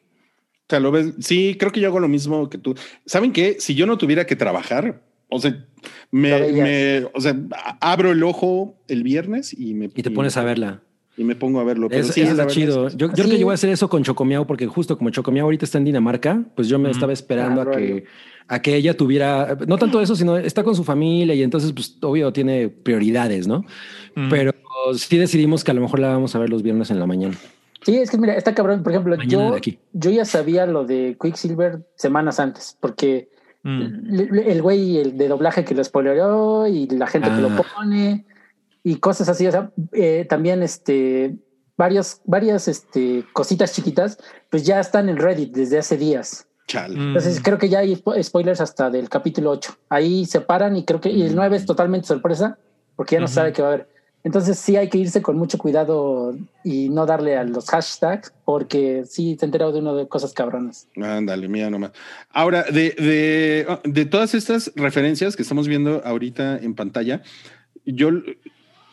O 0.66 0.70
sea, 0.70 0.80
lo 0.80 0.90
ves. 0.90 1.14
Sí, 1.20 1.56
creo 1.58 1.70
que 1.70 1.80
yo 1.80 1.88
hago 1.88 2.00
lo 2.00 2.08
mismo 2.08 2.48
que 2.48 2.58
tú. 2.58 2.76
¿Saben 3.06 3.32
qué? 3.32 3.56
Si 3.60 3.74
yo 3.74 3.86
no 3.86 3.98
tuviera 3.98 4.26
que 4.26 4.36
trabajar, 4.36 5.02
o 5.30 5.38
sea, 5.38 5.64
me, 6.10 6.52
me- 6.52 7.04
o 7.14 7.20
sea, 7.20 7.36
abro 7.80 8.10
el 8.12 8.22
ojo 8.22 8.74
el 8.88 9.02
viernes 9.02 9.52
y 9.58 9.74
me 9.74 9.86
Y 9.86 10.02
te 10.02 10.10
pones 10.10 10.36
a 10.36 10.44
verla. 10.44 10.82
y 11.16 11.24
me 11.24 11.34
pongo 11.36 11.60
a 11.60 11.64
verlo. 11.64 11.88
Pero 11.88 12.00
Eso, 12.02 12.12
sí, 12.12 12.22
está 12.22 12.46
chido. 12.46 12.86
es- 12.88 12.96
Yo, 12.96 13.06
yo 13.08 13.12
creo 13.12 13.26
que 13.26 13.32
Sí. 13.32 13.38
yo 13.38 13.46
voy 13.46 13.52
a 13.52 13.54
hacer 13.54 13.70
eso 13.70 13.88
con 13.88 14.02
Chocomiao 14.02 14.46
porque 14.46 14.66
justo 14.66 14.96
como 14.96 15.10
Chocomiao 15.10 15.44
ahorita 15.46 15.64
está 15.64 15.78
en 15.78 15.84
Dinamarca, 15.84 16.42
pues 16.54 16.68
yo 16.68 16.78
me 16.78 16.90
estaba 16.90 17.12
esperando 17.12 17.60
Ah, 17.62 17.64
a 17.64 17.70
que 17.76 18.04
a 18.48 18.60
que 18.62 18.74
ella 18.74 18.96
tuviera 18.96 19.56
no 19.68 19.78
tanto 19.78 20.00
eso, 20.00 20.16
sino 20.16 20.36
está 20.36 20.64
con 20.64 20.74
su 20.74 20.82
familia 20.82 21.34
y 21.36 21.42
entonces 21.42 21.72
pues 21.72 21.96
obvio 22.02 22.32
tiene 22.32 22.68
prioridades, 22.68 23.46
¿no? 23.46 23.64
Mm. 24.16 24.28
Pero 24.28 24.52
sí 24.96 25.18
decidimos 25.18 25.62
que 25.62 25.70
a 25.70 25.74
lo 25.74 25.80
mejor 25.82 26.00
la 26.00 26.08
vamos 26.08 26.34
a 26.34 26.38
ver 26.40 26.50
los 26.50 26.62
viernes 26.62 26.90
en 26.90 26.98
la 26.98 27.06
mañana. 27.06 27.36
Sí, 27.82 27.96
es 27.96 28.10
que 28.10 28.18
mira, 28.18 28.34
está 28.34 28.54
cabrón. 28.54 28.82
Por 28.82 28.92
ejemplo, 28.92 29.16
Mañana 29.16 29.56
yo, 29.58 29.72
yo 29.92 30.10
ya 30.10 30.24
sabía 30.24 30.66
lo 30.66 30.84
de 30.84 31.16
Quicksilver 31.22 31.86
semanas 31.94 32.38
antes, 32.40 32.76
porque 32.80 33.28
Mm. 33.62 34.18
el 34.48 34.62
güey 34.62 34.96
el 34.98 35.18
de 35.18 35.28
doblaje 35.28 35.64
que 35.66 35.74
lo 35.74 35.84
spoileró 35.84 36.66
y 36.66 36.86
la 36.88 37.06
gente 37.06 37.28
que 37.28 37.36
lo 37.42 37.48
Ah. 37.48 37.62
pone 37.76 38.24
y 38.82 38.96
cosas 38.96 39.28
así. 39.28 39.46
O 39.46 39.50
sea, 39.50 39.70
eh, 39.92 40.24
también 40.28 40.62
este 40.62 41.36
varios, 41.76 42.20
varias 42.24 42.68
este, 42.68 43.24
cositas 43.32 43.72
chiquitas, 43.74 44.18
pues 44.50 44.64
ya 44.64 44.80
están 44.80 45.08
en 45.08 45.16
Reddit 45.16 45.54
desde 45.54 45.78
hace 45.78 45.96
días. 45.96 46.46
Chale. 46.66 46.96
Mm. 46.96 47.08
Entonces 47.08 47.40
creo 47.42 47.58
que 47.58 47.68
ya 47.68 47.80
hay 47.80 47.94
spo- 47.96 48.22
spoilers 48.22 48.60
hasta 48.60 48.88
del 48.90 49.08
capítulo 49.08 49.50
8. 49.50 49.74
Ahí 49.88 50.24
se 50.26 50.40
paran 50.40 50.76
y 50.76 50.84
creo 50.84 51.00
que 51.00 51.10
y 51.10 51.22
el 51.22 51.34
9 51.34 51.56
es 51.56 51.66
totalmente 51.66 52.06
sorpresa 52.06 52.58
porque 52.96 53.16
ya 53.16 53.20
no 53.20 53.28
sabe 53.28 53.52
qué 53.52 53.60
va 53.62 53.68
a 53.68 53.72
haber. 53.74 53.88
Entonces 54.22 54.58
sí 54.58 54.76
hay 54.76 54.88
que 54.88 54.98
irse 54.98 55.22
con 55.22 55.36
mucho 55.36 55.56
cuidado 55.56 56.36
y 56.62 56.90
no 56.90 57.06
darle 57.06 57.36
a 57.36 57.44
los 57.44 57.70
hashtags 57.70 58.32
porque 58.44 59.04
sí 59.06 59.36
te 59.36 59.46
enterado 59.46 59.72
de 59.72 59.78
uno 59.78 59.94
de 59.94 60.08
cosas 60.08 60.34
cabronas. 60.34 60.88
Ándale, 61.00 61.48
mira 61.48 61.70
nomás. 61.70 61.92
Ahora, 62.30 62.64
de, 62.64 62.90
de, 62.90 63.78
de 63.84 64.04
todas 64.06 64.34
estas 64.34 64.72
referencias 64.76 65.36
que 65.36 65.42
estamos 65.42 65.68
viendo 65.68 66.02
ahorita 66.04 66.58
en 66.58 66.74
pantalla, 66.74 67.22
yo 67.86 68.10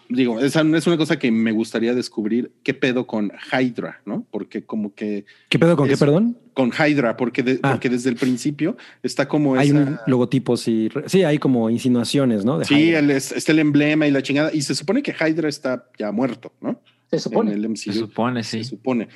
digo, 0.10 0.40
esa 0.40 0.62
es 0.62 0.88
una 0.88 0.98
cosa 0.98 1.20
que 1.20 1.32
me 1.32 1.52
gustaría 1.52 1.94
descubrir 1.94 2.52
qué 2.64 2.74
pedo 2.74 3.06
con 3.08 3.32
Hydra, 3.52 4.02
¿no? 4.06 4.26
Porque 4.32 4.64
como 4.64 4.94
que 4.94 5.26
¿Qué 5.50 5.60
pedo 5.60 5.76
con 5.76 5.88
qué, 5.88 5.98
perdón? 5.98 6.38
con 6.54 6.72
Hydra, 6.72 7.18
porque, 7.18 7.44
de- 7.44 7.60
Ah. 7.62 7.72
porque 7.74 7.90
desde 7.90 8.10
el 8.10 8.16
principio 8.16 8.78
está 9.04 9.28
como 9.28 9.56
Hay 9.56 9.70
esa- 9.70 9.78
un 9.78 9.98
logotipos 10.08 10.68
y 10.68 10.90
sí, 11.08 11.24
hay 11.24 11.38
como 11.40 11.70
insinuaciones, 11.70 12.46
¿no? 12.46 12.58
De 12.60 12.66
Sí, 12.66 12.94
el- 12.94 13.12
es- 13.12 13.32
está 13.32 13.52
el 13.52 13.60
emblema 13.60 14.08
y 14.08 14.12
la 14.12 14.22
chingada. 14.24 14.52
Y 14.54 14.62
se 14.62 14.74
supone 14.76 15.02
que 15.04 15.12
Hydra 15.14 15.50
está 15.50 15.86
ya 16.00 16.12
muerto, 16.12 16.54
¿no? 16.62 16.82
Se 17.12 17.20
supone. 17.20 17.52
En 17.52 17.58
el 17.58 17.66
MCU. 17.66 17.94
Se 17.94 18.00
supone, 18.00 18.44
sí. 18.44 18.64
Se 18.64 18.70
supone. 18.72 19.08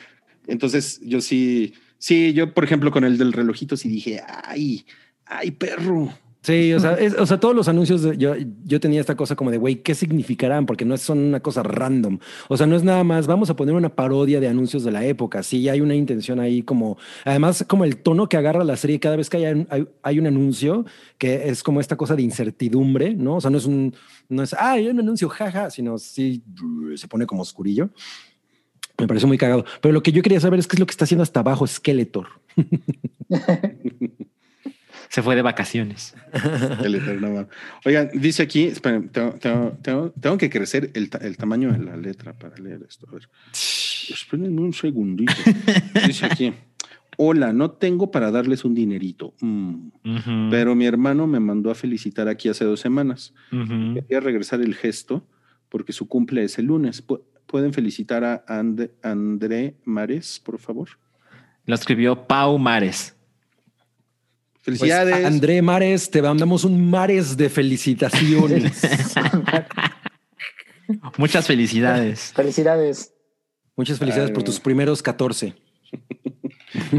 Entonces, 0.47 0.99
yo 1.03 1.21
sí, 1.21 1.73
sí, 1.97 2.33
yo, 2.33 2.53
por 2.53 2.63
ejemplo, 2.63 2.91
con 2.91 3.03
el 3.03 3.17
del 3.17 3.33
relojito, 3.33 3.75
sí 3.77 3.89
dije, 3.89 4.21
ay, 4.45 4.85
ay, 5.25 5.51
perro. 5.51 6.13
Sí, 6.43 6.73
o 6.73 6.79
sea, 6.79 6.93
es- 6.95 7.13
o 7.19 7.25
sea, 7.27 7.39
todos 7.39 7.55
los 7.55 7.67
anuncios, 7.67 8.01
de- 8.01 8.17
yo, 8.17 8.33
yo 8.63 8.79
tenía 8.79 8.99
esta 8.99 9.15
cosa 9.15 9.35
como 9.35 9.51
de, 9.51 9.57
güey, 9.57 9.75
¿qué 9.83 9.93
significarán? 9.93 10.65
Porque 10.65 10.85
no 10.85 10.97
son 10.97 11.19
una 11.19 11.39
cosa 11.39 11.61
random. 11.61 12.17
O 12.47 12.57
sea, 12.57 12.65
no 12.65 12.75
es 12.75 12.83
nada 12.83 13.03
más, 13.03 13.27
vamos 13.27 13.51
a 13.51 13.55
poner 13.55 13.75
una 13.75 13.89
parodia 13.95 14.39
de 14.39 14.47
anuncios 14.47 14.83
de 14.83 14.89
la 14.91 15.05
época. 15.05 15.43
Sí, 15.43 15.69
hay 15.69 15.81
una 15.81 15.93
intención 15.93 16.39
ahí 16.39 16.63
como, 16.63 16.97
además, 17.25 17.63
como 17.67 17.85
el 17.85 17.97
tono 17.97 18.27
que 18.27 18.37
agarra 18.37 18.63
la 18.63 18.75
serie 18.75 18.99
cada 18.99 19.17
vez 19.17 19.29
que 19.29 19.37
hay, 19.37 19.67
hay, 19.69 19.87
hay 20.01 20.17
un 20.19 20.25
anuncio, 20.25 20.83
que 21.19 21.47
es 21.47 21.61
como 21.61 21.79
esta 21.79 21.95
cosa 21.95 22.15
de 22.15 22.23
incertidumbre, 22.23 23.13
¿no? 23.13 23.35
O 23.35 23.41
sea, 23.41 23.51
no 23.51 23.59
es 23.59 23.65
un, 23.67 23.93
no 24.27 24.41
es, 24.41 24.53
ah, 24.53 24.71
hay 24.71 24.87
un 24.87 24.99
anuncio, 24.99 25.29
jaja, 25.29 25.69
sino 25.69 25.99
sí 25.99 26.41
se 26.95 27.07
pone 27.07 27.27
como 27.27 27.43
oscurillo. 27.43 27.91
Me 28.97 29.07
pareció 29.07 29.27
muy 29.27 29.37
cagado. 29.37 29.63
Pero 29.79 29.93
lo 29.93 30.01
que 30.01 30.11
yo 30.11 30.23
quería 30.23 30.39
saber 30.39 30.59
es 30.59 30.67
qué 30.67 30.75
es 30.75 30.79
lo 30.79 30.85
que 30.87 30.91
está 30.91 31.05
haciendo 31.05 31.21
hasta 31.23 31.39
abajo 31.41 31.67
Skeletor. 31.67 32.27
Se 35.11 35.21
fue 35.21 35.35
de 35.35 35.41
vacaciones. 35.41 36.15
Mames. 37.19 37.47
Oigan, 37.85 38.09
dice 38.13 38.43
aquí, 38.43 38.63
esperen, 38.63 39.09
tengo, 39.09 39.33
tengo- 39.33 39.77
tengo- 39.81 40.13
tengo 40.19 40.37
que 40.37 40.49
crecer 40.49 40.89
el, 40.93 41.09
ta- 41.09 41.17
el 41.19 41.35
tamaño 41.35 41.71
de 41.71 41.79
la 41.79 41.97
letra 41.97 42.31
para 42.33 42.55
leer 42.57 42.79
esto. 42.87 43.07
A 43.09 43.15
ver. 43.15 43.27
Espérenme 43.51 44.61
un 44.61 44.71
segundito. 44.73 45.33
Dice 46.07 46.25
aquí, 46.25 46.53
hola, 47.17 47.51
no 47.51 47.71
tengo 47.71 48.09
para 48.09 48.31
darles 48.31 48.63
un 48.63 48.73
dinerito. 48.73 49.33
Mm. 49.41 50.49
Pero 50.49 50.75
mi 50.75 50.85
hermano 50.85 51.27
me 51.27 51.39
mandó 51.41 51.71
a 51.71 51.75
felicitar 51.75 52.29
aquí 52.29 52.47
hace 52.47 52.63
dos 52.63 52.79
semanas. 52.79 53.33
Quería 53.49 54.21
regresar 54.21 54.61
el 54.61 54.75
gesto 54.75 55.27
porque 55.67 55.91
su 55.93 56.07
cumple 56.07 56.43
es 56.45 56.57
el 56.57 56.67
lunes. 56.67 57.05
Pu- 57.05 57.21
¿Pueden 57.47 57.73
felicitar 57.73 58.23
a 58.23 58.45
And- 58.47 58.91
André 59.03 59.75
Mares, 59.83 60.41
por 60.43 60.57
favor? 60.57 60.87
Lo 61.65 61.75
escribió 61.75 62.27
Pau 62.27 62.57
Mares. 62.57 63.15
Pues, 64.63 64.79
Felicidades. 64.79 65.25
André 65.25 65.61
Mares, 65.61 66.09
te 66.11 66.21
mandamos 66.21 66.63
un 66.65 66.89
mares 66.89 67.35
de 67.35 67.49
felicitaciones. 67.49 68.81
Muchas 71.17 71.47
felicidades. 71.47 72.31
Felicidades. 72.35 73.13
Muchas 73.75 73.97
felicidades 73.97 74.29
Ay, 74.29 74.33
por 74.35 74.43
tus 74.43 74.59
primeros 74.59 75.01
14. 75.01 75.55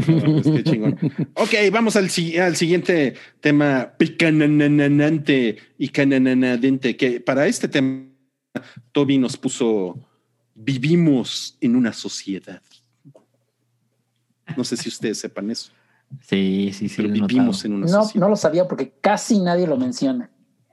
No, 0.07 0.41
pues 0.41 0.55
qué 0.55 0.63
chingón. 0.63 0.97
Ok, 1.35 1.53
vamos 1.71 1.95
al, 1.95 2.09
si- 2.09 2.37
al 2.37 2.55
siguiente 2.55 3.15
tema 3.39 3.93
picanananante 3.97 5.57
y 5.77 5.89
canananadente, 5.89 6.97
que 6.97 7.19
para 7.21 7.47
este 7.47 7.67
tema 7.67 8.05
Toby 8.91 9.17
nos 9.17 9.37
puso 9.37 9.97
vivimos 10.55 11.57
en 11.61 11.75
una 11.75 11.93
sociedad. 11.93 12.61
No 14.57 14.63
sé 14.63 14.77
si 14.77 14.89
ustedes 14.89 15.19
sepan 15.19 15.49
eso, 15.49 15.71
Sí, 16.21 16.71
sí, 16.73 16.89
sí. 16.89 16.95
pero 17.01 17.09
vivimos 17.13 17.63
notado. 17.63 17.65
en 17.65 17.73
una 17.73 17.85
No, 17.87 18.03
sociedad. 18.03 18.19
no 18.25 18.29
lo 18.29 18.35
sabía 18.35 18.67
porque 18.67 18.93
casi 19.01 19.39
nadie 19.39 19.67
lo 19.67 19.77
menciona. 19.77 20.29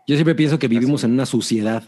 Yo 0.07 0.17
siempre 0.17 0.35
pienso 0.35 0.59
que 0.59 0.69
vivimos 0.69 1.05
en 1.05 1.13
una 1.13 1.27
sociedad. 1.27 1.83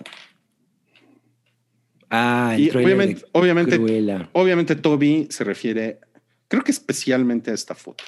Ah, 2.11 2.57
Y 2.59 2.69
obviamente, 2.71 3.21
de 3.23 3.29
obviamente, 3.33 3.77
Cruella. 3.79 4.29
obviamente 4.33 4.77
Toby 4.77 5.29
se 5.31 5.45
refiere, 5.45 6.01
creo 6.49 6.63
que 6.63 6.71
especialmente 6.71 7.51
a 7.51 7.55
esta 7.55 7.75
foto. 7.75 8.05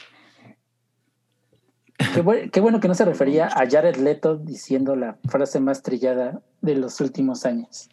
Qué, 1.97 2.23
bue- 2.23 2.51
qué 2.51 2.61
bueno 2.61 2.81
que 2.81 2.89
no 2.89 2.95
se 2.95 3.05
refería 3.05 3.47
a 3.47 3.69
Jared 3.69 3.97
Leto 3.97 4.37
diciendo 4.37 4.95
la 4.97 5.19
frase 5.29 5.59
más 5.61 5.83
trillada 5.83 6.43
de 6.61 6.75
los 6.77 7.01
últimos 7.01 7.47
años. 7.47 7.89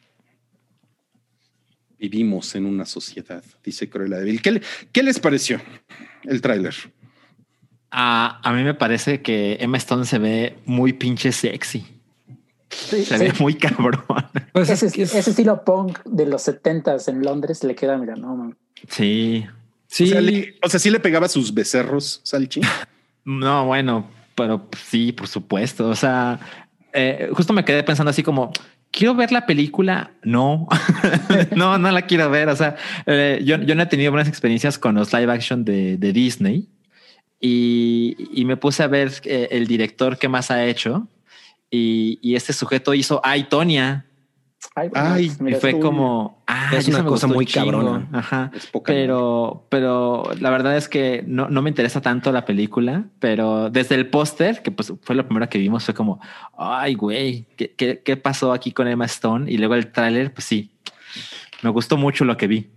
Vivimos 1.98 2.56
en 2.56 2.66
una 2.66 2.86
sociedad, 2.86 3.44
dice 3.64 3.90
Cruella 3.90 4.18
de 4.18 4.26
Vil. 4.26 4.42
¿Qué, 4.42 4.52
le- 4.52 4.62
qué 4.92 5.04
les 5.04 5.20
pareció 5.20 5.62
el 6.24 6.42
tráiler? 6.42 6.74
Ah, 7.92 8.40
a 8.44 8.54
mí 8.54 8.64
me 8.64 8.74
parece 8.74 9.22
que 9.22 9.58
Emma 9.60 9.78
Stone 9.78 10.06
se 10.06 10.18
ve 10.18 10.58
muy 10.66 10.94
pinche 10.94 11.32
sexy. 11.32 11.86
Sí, 12.70 13.04
Se 13.04 13.18
sí. 13.18 13.24
ve 13.26 13.34
muy 13.40 13.56
cabrón. 13.56 14.02
Pues 14.54 14.70
es 14.70 14.82
Ese, 14.84 14.96
que 14.96 15.02
es- 15.04 15.14
ese 15.14 15.32
estilo 15.32 15.64
punk 15.66 16.00
de 16.06 16.26
los 16.26 16.48
70s 16.48 17.10
en 17.10 17.22
Londres 17.22 17.64
le 17.66 17.76
queda, 17.76 17.98
mira, 17.98 18.16
no, 18.16 18.36
man. 18.36 18.58
Sí. 18.88 19.46
sí, 19.88 20.06
O, 20.06 20.08
sea, 20.08 20.22
le, 20.22 20.56
o 20.64 20.70
sea, 20.70 20.80
sí 20.80 20.90
le 20.90 21.00
pegaba 21.02 21.28
sus 21.28 21.54
becerros, 21.54 22.22
Salchi. 22.24 22.62
No, 23.24 23.68
bueno, 23.68 24.10
pero 24.34 24.68
sí, 24.90 25.12
por 25.12 25.28
supuesto. 25.28 25.90
O 25.90 25.96
sea, 25.96 26.40
eh, 26.92 27.30
justo 27.34 27.54
me 27.54 27.64
quedé 27.64 27.84
pensando 27.84 28.10
así 28.10 28.24
como, 28.24 28.52
quiero 28.90 29.14
ver 29.14 29.32
la 29.32 29.46
película. 29.46 30.10
No, 30.24 30.68
no, 31.56 31.78
no 31.78 31.92
la 31.92 32.02
quiero 32.08 32.32
ver. 32.32 32.50
O 32.50 32.56
sea, 32.56 32.78
eh, 33.06 33.40
yo, 33.46 33.58
yo 33.62 33.76
no 33.76 33.84
he 33.84 33.86
tenido 33.86 34.12
buenas 34.12 34.28
experiencias 34.28 34.80
con 34.80 34.96
los 34.96 35.14
live 35.14 35.32
action 35.32 35.64
de, 35.64 35.98
de 35.98 36.14
Disney 36.14 36.68
y, 37.42 38.16
y 38.34 38.46
me 38.46 38.56
puse 38.56 38.84
a 38.84 38.88
ver 38.88 39.12
eh, 39.26 39.48
el 39.52 39.68
director 39.68 40.18
que 40.18 40.30
más 40.30 40.52
ha 40.52 40.66
hecho. 40.66 41.08
Y, 41.70 42.20
y 42.22 42.36
este 42.36 42.54
sujeto 42.54 42.94
hizo 42.94 43.20
Ay, 43.24 43.46
Tonia. 43.46 44.06
Ay, 44.76 44.90
bueno, 44.90 45.08
Ay, 45.14 45.32
mira, 45.40 45.58
fue 45.60 45.72
tú- 45.74 45.80
como, 45.80 46.44
ah, 46.46 46.70
Es 46.78 46.88
una 46.88 47.04
cosa 47.04 47.26
muy 47.28 47.46
chingo. 47.48 47.66
cabrona. 47.72 48.08
Ajá. 48.14 48.52
Es 48.54 48.68
poca 48.68 48.94
Pero, 48.94 49.66
pero 49.70 50.24
la 50.40 50.50
verdad 50.52 50.78
es 50.78 50.88
que 50.88 51.24
no, 51.26 51.50
no 51.50 51.62
me 51.64 51.70
interesa 51.70 52.00
tanto 52.00 52.32
la 52.32 52.46
película, 52.46 53.06
pero 53.20 53.70
desde 53.72 53.96
el 53.96 54.08
póster, 54.08 54.62
que 54.62 54.70
pues 54.72 54.94
fue 55.02 55.16
lo 55.16 55.26
primero 55.26 55.50
que 55.50 55.58
vimos, 55.58 55.84
fue 55.84 55.94
como, 55.96 56.22
ay, 56.58 56.94
güey, 56.94 57.48
¿qué, 57.58 57.74
qué, 57.76 58.02
qué 58.06 58.18
pasó 58.18 58.54
aquí 58.54 58.72
con 58.72 58.88
Emma 58.88 59.06
Stone? 59.06 59.52
Y 59.52 59.58
luego 59.58 59.74
el 59.76 59.92
tráiler, 59.92 60.32
pues 60.34 60.46
sí, 60.46 60.72
me 61.64 61.70
gustó 61.72 61.98
mucho 61.98 62.24
lo 62.24 62.38
que 62.38 62.48
vi. 62.48 62.70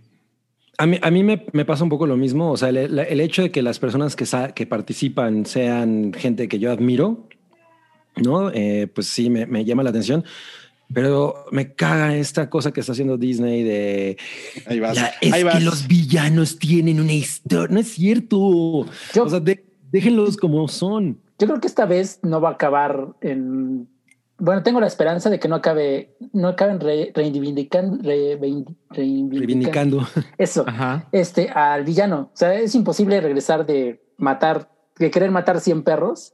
A 0.77 0.85
mí, 0.85 0.99
a 1.01 1.09
mí 1.11 1.23
me, 1.23 1.45
me 1.53 1.63
pasa 1.65 1.83
un 1.83 1.89
poco 1.89 2.05
lo 2.05 2.17
mismo. 2.17 2.51
O 2.51 2.57
sea, 2.57 2.69
el, 2.69 2.77
el 2.99 3.19
hecho 3.21 3.41
de 3.43 3.51
que 3.51 3.61
las 3.61 3.79
personas 3.79 4.15
que, 4.15 4.25
sa- 4.25 4.53
que 4.53 4.65
participan 4.65 5.45
sean 5.45 6.11
gente 6.13 6.47
que 6.47 6.59
yo 6.59 6.71
admiro, 6.71 7.27
¿no? 8.17 8.51
Eh, 8.53 8.87
pues 8.93 9.07
sí, 9.07 9.29
me, 9.29 9.45
me 9.45 9.63
llama 9.65 9.83
la 9.83 9.89
atención. 9.91 10.23
Pero 10.93 11.45
me 11.51 11.73
caga 11.73 12.15
esta 12.15 12.49
cosa 12.49 12.71
que 12.71 12.79
está 12.81 12.91
haciendo 12.91 13.17
Disney 13.17 13.63
de... 13.63 14.17
Ahí 14.67 14.79
vas. 14.79 14.95
"Ya, 14.95 15.13
es 15.19 15.33
ahí 15.33 15.39
que 15.41 15.45
vas. 15.45 15.63
los 15.63 15.87
villanos 15.87 16.59
tienen 16.59 16.99
una 16.99 17.13
historia. 17.13 17.73
No 17.73 17.79
es 17.79 17.87
cierto. 17.87 18.85
Yo- 19.13 19.23
o 19.23 19.29
sea, 19.29 19.39
de- 19.39 19.65
déjenlos 19.91 20.37
como 20.37 20.67
son. 20.67 21.19
Yo 21.39 21.47
creo 21.47 21.59
que 21.59 21.67
esta 21.67 21.85
vez 21.85 22.19
no 22.21 22.39
va 22.39 22.49
a 22.49 22.53
acabar 22.53 23.07
en. 23.21 23.87
Bueno, 24.37 24.63
tengo 24.63 24.81
la 24.81 24.87
esperanza 24.87 25.29
de 25.29 25.39
que 25.39 25.47
no 25.47 25.55
acabe, 25.55 26.15
no 26.33 26.49
acaben 26.49 26.79
re- 26.81 27.11
reivindicando, 27.15 27.97
re- 28.03 28.35
vein- 28.35 28.65
reivindicando 28.89 29.39
Reivindicando. 29.39 30.07
eso, 30.37 30.65
Ajá. 30.67 31.07
este, 31.13 31.49
al 31.49 31.83
villano. 31.85 32.31
O 32.33 32.37
sea, 32.37 32.53
es 32.53 32.75
imposible 32.75 33.21
regresar 33.21 33.65
de 33.65 34.03
matar, 34.17 34.69
de 34.99 35.09
querer 35.09 35.31
matar 35.31 35.61
100 35.61 35.83
perros 35.83 36.33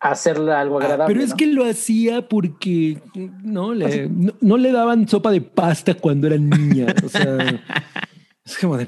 a 0.00 0.10
hacerle 0.10 0.52
algo 0.52 0.76
agradable. 0.78 1.04
Ah, 1.04 1.06
Pero 1.06 1.22
es 1.22 1.30
¿no? 1.30 1.36
que 1.36 1.46
lo 1.46 1.64
hacía 1.64 2.28
porque 2.28 2.98
no 3.42 3.72
le, 3.72 4.06
no, 4.10 4.34
no 4.42 4.56
le 4.58 4.70
daban 4.70 5.08
sopa 5.08 5.30
de 5.30 5.40
pasta 5.40 5.94
cuando 5.94 6.26
era 6.26 6.36
niña. 6.36 6.94
O 7.02 7.08
sea, 7.08 7.38
es 8.44 8.58
como 8.58 8.76
de. 8.76 8.86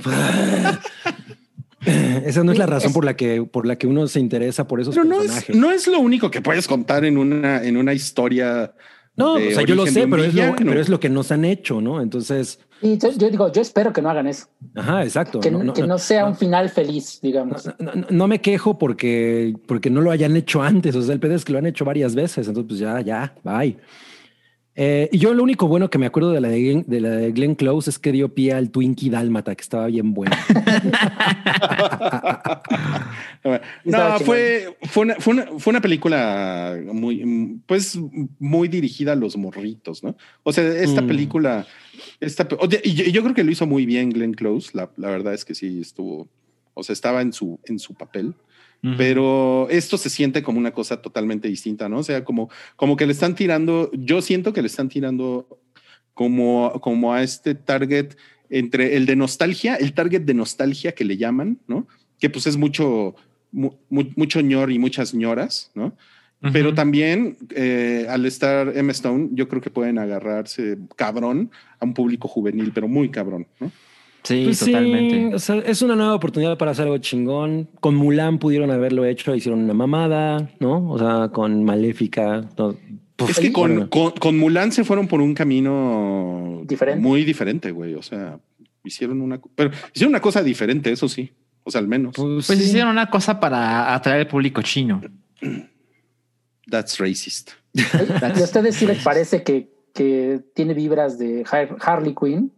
Esa 2.27 2.43
no 2.45 2.53
es 2.53 2.59
la 2.59 2.67
razón 2.67 2.93
por 2.93 3.05
la 3.05 3.15
que 3.17 3.43
por 3.45 3.67
la 3.67 3.77
que 3.77 3.87
uno 3.87 4.07
se 4.09 4.21
interesa 4.21 4.67
por 4.67 4.81
esos 4.81 4.95
Pero 4.95 5.05
no 5.07 5.17
es, 5.17 5.27
personajes. 5.27 5.57
no 5.57 5.71
es 5.71 5.87
lo 5.87 6.01
único 6.01 6.31
que 6.31 6.43
puedes 6.43 6.67
contar 6.67 7.05
en 7.05 7.17
una, 7.19 7.63
en 7.63 7.77
una 7.77 7.93
historia. 7.95 8.73
No, 9.19 9.37
de 9.37 9.49
o 9.49 9.51
sea, 9.53 9.63
yo 9.65 9.75
lo 9.75 9.87
sé, 9.87 10.07
pero 10.07 10.23
es 10.25 10.35
lo, 10.35 10.55
pero 10.57 10.79
es 10.79 10.91
lo 10.91 11.01
que 11.01 11.09
nos 11.09 11.33
han 11.33 11.47
hecho, 11.47 11.81
¿no? 11.81 12.03
Entonces, 12.03 12.59
Y 12.83 12.99
yo, 12.99 13.11
yo 13.17 13.31
digo, 13.31 13.51
yo 13.51 13.63
espero 13.63 13.91
que 13.91 14.03
no 14.03 14.11
hagan 14.11 14.27
eso, 14.27 14.47
ajá, 14.75 15.05
exacto. 15.05 15.41
que 15.41 15.51
no, 15.51 15.65
no, 15.65 15.73
que 15.73 15.81
no 15.81 15.87
no, 15.87 15.99
sea 15.99 16.27
un 16.27 16.37
final 16.37 16.69
feliz, 16.69 17.19
digamos. 17.23 17.65
no, 17.79 17.95
no- 17.95 18.07
no 18.11 18.29
me 18.29 18.43
quejo 18.43 18.79
porque, 18.79 19.55
porque 19.67 19.89
no 19.89 20.03
lo 20.03 20.11
hayan 20.11 20.37
hecho 20.37 20.63
antes. 20.63 20.95
O 20.97 21.01
sea, 21.01 21.15
el 21.15 21.21
pedo 21.21 21.35
es 21.35 21.47
que 21.47 21.53
lo 21.55 21.59
han 21.59 21.65
hecho 21.67 21.87
varias 21.87 22.15
veces. 22.15 22.47
Entonces, 22.47 22.69
pues 22.69 22.79
ya, 22.81 23.01
ya, 23.01 23.35
bye. 23.43 23.79
Eh, 24.79 25.09
y 25.11 25.17
yo 25.19 25.33
lo 25.33 25.43
único 25.43 25.69
bueno 25.69 25.89
que 25.89 25.97
me 25.97 26.05
acuerdo 26.07 26.33
de 26.33 26.41
la 26.43 26.49
de, 26.51 26.59
Glenn- 26.61 26.85
de 26.87 27.01
la 27.01 27.09
de 27.11 27.33
Glenn 27.33 27.55
Close 27.55 27.89
es 27.89 27.99
que 27.99 28.13
dio 28.13 28.35
pie 28.35 28.53
al 28.53 28.71
Twinkie 28.71 29.09
Dálmata, 29.09 29.55
que 29.55 29.63
estaba 29.63 29.87
bien 29.87 30.13
bueno. 30.13 30.37
No, 33.85 34.19
fue, 34.21 34.77
fue, 34.83 35.05
una, 35.05 35.15
fue, 35.17 35.35
una, 35.35 35.47
fue 35.59 35.71
una 35.71 35.81
película 35.81 36.77
muy, 36.93 37.61
pues, 37.67 37.99
muy 38.39 38.69
dirigida 38.69 39.13
a 39.13 39.17
los 39.17 39.37
morritos, 39.37 40.03
¿no? 40.03 40.17
O 40.43 40.53
sea, 40.53 40.67
esta 40.69 41.03
Mm. 41.03 41.07
película, 41.07 41.67
esta, 42.21 42.47
yo, 42.49 42.59
y 42.83 43.13
yo 43.13 43.23
creo 43.23 43.35
que 43.35 43.45
lo 43.45 43.51
hizo 43.53 43.67
muy 43.67 43.87
bien 43.87 44.11
Glenn 44.11 44.35
Close. 44.35 44.71
La, 44.75 44.91
la 44.97 45.11
verdad 45.11 45.35
es 45.35 45.45
que 45.45 45.55
sí 45.55 45.81
estuvo, 45.81 46.29
o 46.77 46.83
sea, 46.85 46.93
estaba 46.93 47.23
en 47.23 47.33
su, 47.33 47.59
en 47.65 47.79
su 47.79 47.95
papel. 47.95 48.35
Pero 48.97 49.67
esto 49.69 49.99
se 49.99 50.09
siente 50.11 50.45
como 50.45 50.61
una 50.61 50.71
cosa 50.71 51.03
totalmente 51.03 51.49
distinta, 51.49 51.89
¿no? 51.89 51.99
O 51.99 52.03
sea, 52.05 52.23
como, 52.23 52.49
como 52.77 52.97
que 52.97 53.07
le 53.07 53.13
están 53.13 53.35
tirando, 53.35 53.91
yo 53.93 54.23
siento 54.23 54.53
que 54.53 54.61
le 54.63 54.69
están 54.69 54.89
tirando 54.89 55.59
como, 56.15 56.73
como 56.81 57.13
a 57.13 57.23
este 57.25 57.57
target 57.57 58.15
entre 58.49 58.97
el 58.97 59.07
de 59.07 59.17
nostalgia, 59.17 59.75
el 59.75 59.93
target 59.93 60.21
de 60.23 60.35
nostalgia 60.35 60.93
que 60.93 61.05
le 61.05 61.17
llaman, 61.17 61.59
¿no? 61.67 61.89
Que 62.21 62.31
pues 62.31 62.47
es 62.47 62.57
mucho, 62.57 63.17
mu- 63.51 63.73
mu- 63.91 64.13
mucho 64.15 64.41
ñor 64.41 64.71
y 64.71 64.79
muchas 64.79 65.15
ñoras, 65.15 65.73
¿no? 65.75 65.97
Pero 66.53 66.75
también 66.75 67.39
eh, 67.57 68.07
al 68.09 68.25
estar 68.25 68.69
Emma 68.77 68.93
Stone, 68.93 69.31
yo 69.33 69.49
creo 69.49 69.61
que 69.61 69.71
pueden 69.71 69.99
agarrarse 69.99 70.79
cabrón 70.95 71.51
a 71.81 71.87
un 71.87 71.95
público 71.95 72.29
juvenil, 72.29 72.71
pero 72.73 72.87
muy 72.87 73.09
cabrón, 73.09 73.49
¿no? 73.59 73.73
Sí, 74.27 74.43
Pues 74.47 74.59
sí, 74.59 74.67
totalmente. 74.73 75.35
o 75.35 75.39
sea, 75.39 75.57
es 75.59 75.83
una 75.83 75.95
nueva 75.95 76.15
oportunidad 76.15 76.59
para 76.59 76.73
hacer 76.73 76.85
algo 76.85 76.99
chingón. 76.99 77.69
Con 77.81 77.95
Mulan 77.95 78.39
pudieron 78.39 78.71
haberlo 78.73 79.05
hecho, 79.05 79.35
hicieron 79.35 79.61
una 79.63 79.75
mamada, 79.75 80.51
¿no? 80.59 80.91
O 80.91 80.99
sea, 80.99 81.29
con 81.33 81.63
Maléfica. 81.65 82.41
no, 82.59 82.75
puf, 83.15 83.31
Es 83.31 83.39
que 83.39 83.53
con, 83.53 83.87
con, 83.89 84.11
con 84.13 84.37
Mulan 84.39 84.73
se 84.73 84.83
fueron 84.85 85.07
por 85.07 85.21
un 85.21 85.33
camino 85.35 86.63
Diferente. 86.65 87.01
muy 87.01 87.25
diferente, 87.25 87.71
güey. 87.71 87.95
O 87.95 88.03
sea, 88.03 88.39
hicieron 88.85 89.21
una, 89.21 89.41
pero 89.55 89.71
hicieron 89.95 90.11
una 90.13 90.21
cosa 90.21 90.43
diferente, 90.43 90.91
eso 90.91 91.09
sí. 91.09 91.31
O 91.63 91.71
sea, 91.71 91.81
al 91.81 91.89
menos. 91.89 92.15
Pues, 92.17 92.47
Pues 92.47 92.59
sí. 92.59 92.65
hicieron 92.67 92.91
una 92.91 93.09
cosa 93.11 93.39
para 93.39 93.95
atraer 93.95 94.21
al 94.23 94.27
público 94.29 94.61
chino. 94.63 95.01
That's 96.71 96.99
racist. 96.99 97.51
¿Y 97.75 97.81
a 97.83 98.33
ustedes 98.45 98.75
sí 98.77 98.87
les 98.87 99.03
parece 99.03 99.43
que, 99.43 99.71
que 99.95 100.41
tiene 100.55 100.75
vibras 100.75 101.19
de 101.19 101.45
Har- 101.45 101.77
Harley 101.81 102.15
Quinn, 102.15 102.53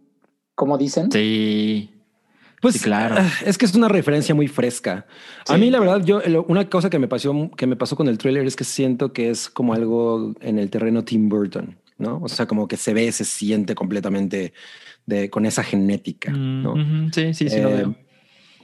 como 0.59 0.77
dicen? 0.77 1.09
Sí. 1.11 1.89
Pues 2.61 2.75
Sí, 2.75 2.81
claro. 2.81 3.15
ah, 3.17 3.29
es 3.45 3.57
que 3.57 3.65
es 3.65 3.73
una 3.73 3.87
referencia 3.87 4.35
muy 4.35 4.49
fresca. 4.49 5.05
A 5.47 5.53
Sí. 5.55 5.59
mí, 5.61 5.69
la 5.69 5.79
verdad, 5.79 6.03
yo 6.03 6.19
lo- 6.27 6.43
una 6.49 6.69
cosa 6.69 6.89
que 6.89 6.99
me 6.99 7.07
pasó, 7.07 7.49
que 7.55 7.65
me 7.65 7.77
pasó 7.77 7.95
con 7.95 8.09
el 8.09 8.17
tráiler 8.17 8.45
es 8.45 8.57
que 8.57 8.65
siento 8.65 9.13
que 9.13 9.29
es 9.29 9.49
como 9.49 9.73
algo 9.73 10.33
en 10.41 10.59
el 10.59 10.69
terreno 10.69 11.05
Tim 11.05 11.29
Burton, 11.29 11.77
¿no? 11.97 12.19
O 12.21 12.27
sea, 12.27 12.45
como 12.47 12.67
que 12.67 12.75
se 12.75 12.93
ve, 12.93 13.09
se 13.13 13.23
siente 13.23 13.75
completamente 13.75 14.51
de, 15.05 15.29
con 15.29 15.45
esa 15.45 15.63
genética, 15.63 16.31
¿no? 16.33 16.75
Mm, 16.75 16.79
ujú, 17.05 17.09
Sí, 17.13 17.33
sí, 17.33 17.49
sí, 17.49 17.61
lo 17.61 17.69
Eh, 17.69 17.75
veo. 17.77 17.95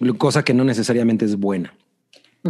lo- 0.01 0.17
cosa 0.17 0.43
que 0.43 0.53
no 0.53 0.65
necesariamente 0.65 1.23
es 1.23 1.37
buena. 1.37 1.73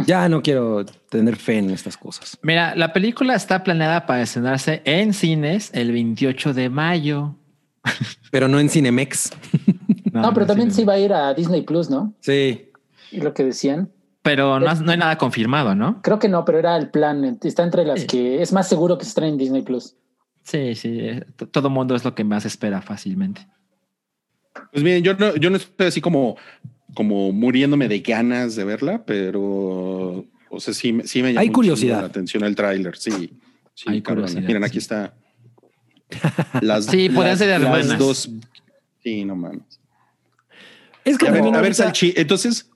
Ya 0.04 0.28
no 0.28 0.42
quiero 0.42 0.84
tener 1.08 1.36
fe 1.36 1.58
en 1.58 1.70
estas 1.70 1.96
cosas. 1.96 2.36
Mira, 2.42 2.74
la 2.74 2.92
película 2.92 3.34
está 3.36 3.62
planeada 3.62 4.04
para 4.04 4.22
estrenarse 4.22 4.82
en 4.84 5.14
cines 5.14 5.70
el 5.72 5.92
28 5.92 6.52
de 6.52 6.68
mayo. 6.68 7.36
Pero 8.30 8.48
no 8.48 8.58
en 8.60 8.68
Cinemex. 8.68 9.30
No, 10.12 10.32
pero 10.32 10.46
también 10.46 10.70
sí. 10.70 10.78
sí 10.78 10.84
va 10.86 10.94
a 10.94 10.98
ir 10.98 11.12
a 11.12 11.34
Disney 11.34 11.60
Plus, 11.60 11.90
¿no? 11.90 12.14
Sí. 12.20 12.70
Es 13.12 13.22
lo 13.22 13.34
que 13.34 13.44
decían. 13.44 13.90
Pero 14.22 14.58
no, 14.58 14.74
no 14.74 14.90
hay 14.92 14.96
nada 14.96 15.18
confirmado, 15.18 15.74
¿no? 15.74 16.00
Creo 16.00 16.18
que 16.18 16.26
no, 16.30 16.42
pero 16.46 16.58
era 16.58 16.74
el 16.78 16.88
plan. 16.88 17.38
Está 17.42 17.64
entre 17.64 17.84
las 17.84 18.00
Sí. 18.00 18.06
que 18.06 18.40
es 18.40 18.50
más 18.50 18.66
seguro 18.66 18.96
que 18.96 19.04
se 19.04 19.10
estrenen 19.10 19.34
en 19.34 19.38
Disney 19.38 19.60
Plus. 19.60 19.94
Sí, 20.42 20.74
sí. 20.74 21.00
eh, 21.00 21.24
Todo 21.50 21.68
mundo 21.68 21.94
es 21.94 22.02
lo 22.02 22.14
que 22.14 22.24
más 22.24 22.46
espera 22.46 22.80
fácilmente. 22.80 23.46
Pues 24.72 24.82
bien, 24.82 25.02
yo 25.02 25.12
no, 25.14 25.36
yo 25.36 25.50
no 25.50 25.56
estoy 25.58 25.88
así 25.88 26.00
como, 26.00 26.36
como 26.94 27.30
muriéndome 27.32 27.86
de 27.88 27.98
ganas 28.00 28.56
de 28.56 28.64
verla, 28.64 29.04
pero 29.04 30.24
o 30.48 30.60
sea, 30.60 30.72
sí, 30.72 30.94
me- 30.94 31.06
sí 31.06 31.20
me 31.22 31.28
llamó 31.34 31.40
Hay 31.40 31.50
curiosidad. 31.50 32.00
la 32.00 32.06
atención 32.06 32.42
el 32.44 32.56
tráiler. 32.56 32.96
Sí, 32.96 33.38
sí, 33.74 33.84
Hay 33.88 34.00
curiosidad, 34.00 34.40
Miren, 34.42 34.62
sí. 34.62 34.66
aquí 34.66 34.78
está. 34.78 35.14
Las, 36.60 36.86
Sí, 36.86 37.08
podrían 37.08 37.36
ser 37.36 37.48
las 37.48 37.62
hermanas. 37.62 37.98
dos. 37.98 38.30
Sí, 39.02 39.24
no 39.24 39.36
mames. 39.36 39.62
Es 41.04 41.18
que 41.18 41.26
A 41.26 41.30
ver, 41.30 41.38
también 41.40 41.54
a 41.56 41.60
ver, 41.60 41.70
ahorita- 41.72 41.84
Salchi, 41.84 42.12
entonces, 42.16 42.68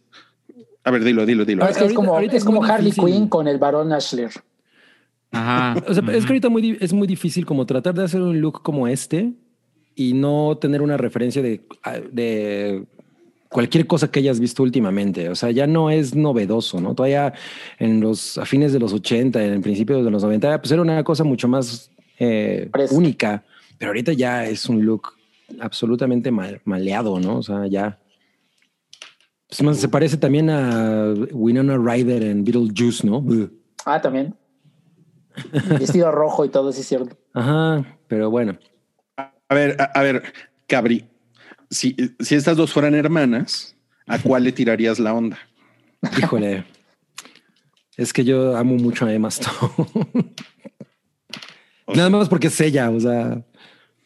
a 0.85 0.91
ver, 0.91 1.03
dilo, 1.05 1.27
dilo, 1.27 1.45
dilo. 1.45 1.65
No, 1.65 1.69
es 1.71 1.77
que 1.77 1.79
es 1.79 1.83
ahorita- 1.83 1.97
como, 1.97 2.15
ahorita 2.15 2.37
es 2.37 2.43
es 2.43 2.47
como 2.47 2.65
Harley. 2.65 2.93
Quinn 2.93 3.29
con 3.29 3.49
el 3.49 3.59
varón 3.59 3.93
Ashler. 3.93 4.31
Ajá. 5.33 5.77
O 5.89 5.95
sea, 5.95 6.03
es 6.13 6.25
que 6.25 6.29
ahorita 6.33 6.49
muy, 6.49 6.77
es 6.81 6.93
muy 6.93 7.07
difícil 7.07 7.47
como 7.47 7.67
tratar 7.67 7.95
de 7.95 8.05
hacer 8.05 8.21
un 8.21 8.41
look 8.41 8.63
como 8.63 8.89
este 8.89 9.33
y 9.95 10.13
no 10.13 10.57
tener 10.61 10.83
una 10.83 10.97
referencia 10.97 11.41
de, 11.43 11.61
de 12.13 12.85
cualquier 13.49 13.87
cosa 13.87 14.11
que 14.11 14.21
hayas 14.21 14.41
visto 14.41 14.63
últimamente. 14.63 15.29
O 15.29 15.35
sea, 15.37 15.51
ya 15.53 15.67
no 15.69 15.91
es 15.91 16.15
novedoso, 16.17 16.81
¿no? 16.81 16.95
Todavía 16.95 17.33
en 17.79 18.01
los, 18.01 18.39
a 18.39 18.45
fines 18.45 18.73
de 18.73 18.79
los 18.81 18.93
80, 18.93 19.45
en 19.45 19.63
principios 19.63 20.05
de 20.05 20.11
los 20.11 20.23
90, 20.23 20.61
pues 20.61 20.73
era 20.73 20.83
una 20.83 21.03
cosa 21.05 21.23
mucho 21.25 21.47
más 21.49 21.91
eh, 22.21 22.71
única. 22.93 23.45
Pero 23.79 23.89
ahorita 23.91 24.13
ya 24.13 24.45
es 24.47 24.67
un 24.69 24.85
look 24.85 25.15
absolutamente 25.59 26.31
mal- 26.31 26.61
maleado, 26.65 27.19
¿no? 27.19 27.39
O 27.39 27.43
sea, 27.43 27.67
ya. 27.67 27.99
Es 29.49 29.63
más, 29.63 29.79
se 29.79 29.89
parece 29.89 30.17
también 30.17 30.49
a 30.51 31.13
Winona 31.33 31.77
Ryder 31.77 32.23
en 32.23 32.45
Beetlejuice, 32.45 33.05
¿no? 33.07 33.25
Ah, 33.85 34.01
también. 34.01 34.35
Vestido 35.79 36.13
rojo 36.13 36.45
y 36.45 36.51
todo, 36.51 36.71
sí 36.73 36.83
es 36.83 36.87
cierto. 36.87 37.17
Ajá, 37.35 37.99
pero 38.07 38.31
bueno. 38.31 38.57
A 39.17 39.55
ver, 39.55 39.77
a, 39.81 39.85
a 39.85 40.03
ver, 40.03 40.23
Cabri, 40.69 41.05
si, 41.71 41.97
si 42.21 42.35
estas 42.37 42.57
dos 42.57 42.73
fueran 42.73 42.95
hermanas, 42.95 43.75
¿a 44.07 44.19
cuál 44.21 44.45
le 44.45 44.53
tirarías 44.53 44.99
la 45.01 45.15
onda? 45.15 45.39
Híjole. 46.19 46.65
Es 47.97 48.13
que 48.13 48.25
yo 48.25 48.57
amo 48.57 48.77
mucho 48.77 49.05
a 49.07 49.13
Emma 49.13 49.29
Stone. 49.29 49.89
O 51.91 51.95
Nada 51.97 52.11
más 52.11 52.29
porque 52.29 52.47
es 52.49 52.61
ella, 52.61 52.91
o 52.91 53.01
sea, 53.01 53.43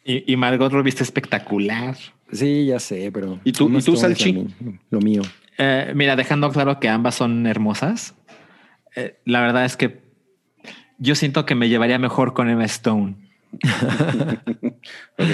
Y, 0.03 0.31
y 0.31 0.35
Margot 0.37 0.71
Robbie 0.71 0.89
está 0.89 1.03
espectacular. 1.03 1.95
sí, 2.31 2.65
ya 2.67 2.79
sé, 2.79 3.11
pero. 3.11 3.39
¿Y 3.43 3.51
tú- 3.51 3.69
y 3.69 3.81
tú, 3.81 3.95
Salchi? 3.95 4.47
Lo, 4.89 4.99
mío. 4.99 5.21
Eh, 5.57 5.91
mira, 5.95 6.15
dejando 6.15 6.51
claro 6.51 6.79
que 6.79 6.89
ambas 6.89 7.15
son 7.15 7.47
hermosas, 7.47 8.13
eh, 8.95 9.19
la 9.25 9.41
verdad 9.41 9.65
es 9.65 9.77
que 9.77 10.01
yo 10.97 11.15
siento 11.15 11.45
que 11.45 11.55
me 11.55 11.69
llevaría 11.69 11.97
mejor 11.99 12.33
con 12.33 12.49
Emma 12.49 12.65
Stone. 12.65 13.15
Ok. 15.17 15.29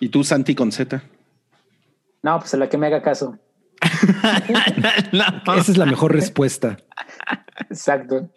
¿Y 0.00 0.08
tú, 0.10 0.22
Santi, 0.24 0.54
con 0.54 0.70
Z? 0.72 1.02
No, 2.22 2.38
pues 2.38 2.52
a 2.54 2.56
la 2.58 2.68
que 2.68 2.78
me 2.78 2.86
haga 2.86 3.02
caso. 3.02 3.38
No. 5.12 5.54
Esa 5.56 5.72
es 5.72 5.76
la 5.78 5.86
mejor 5.86 6.12
respuesta. 6.14 6.76
Exacto. 7.70 8.30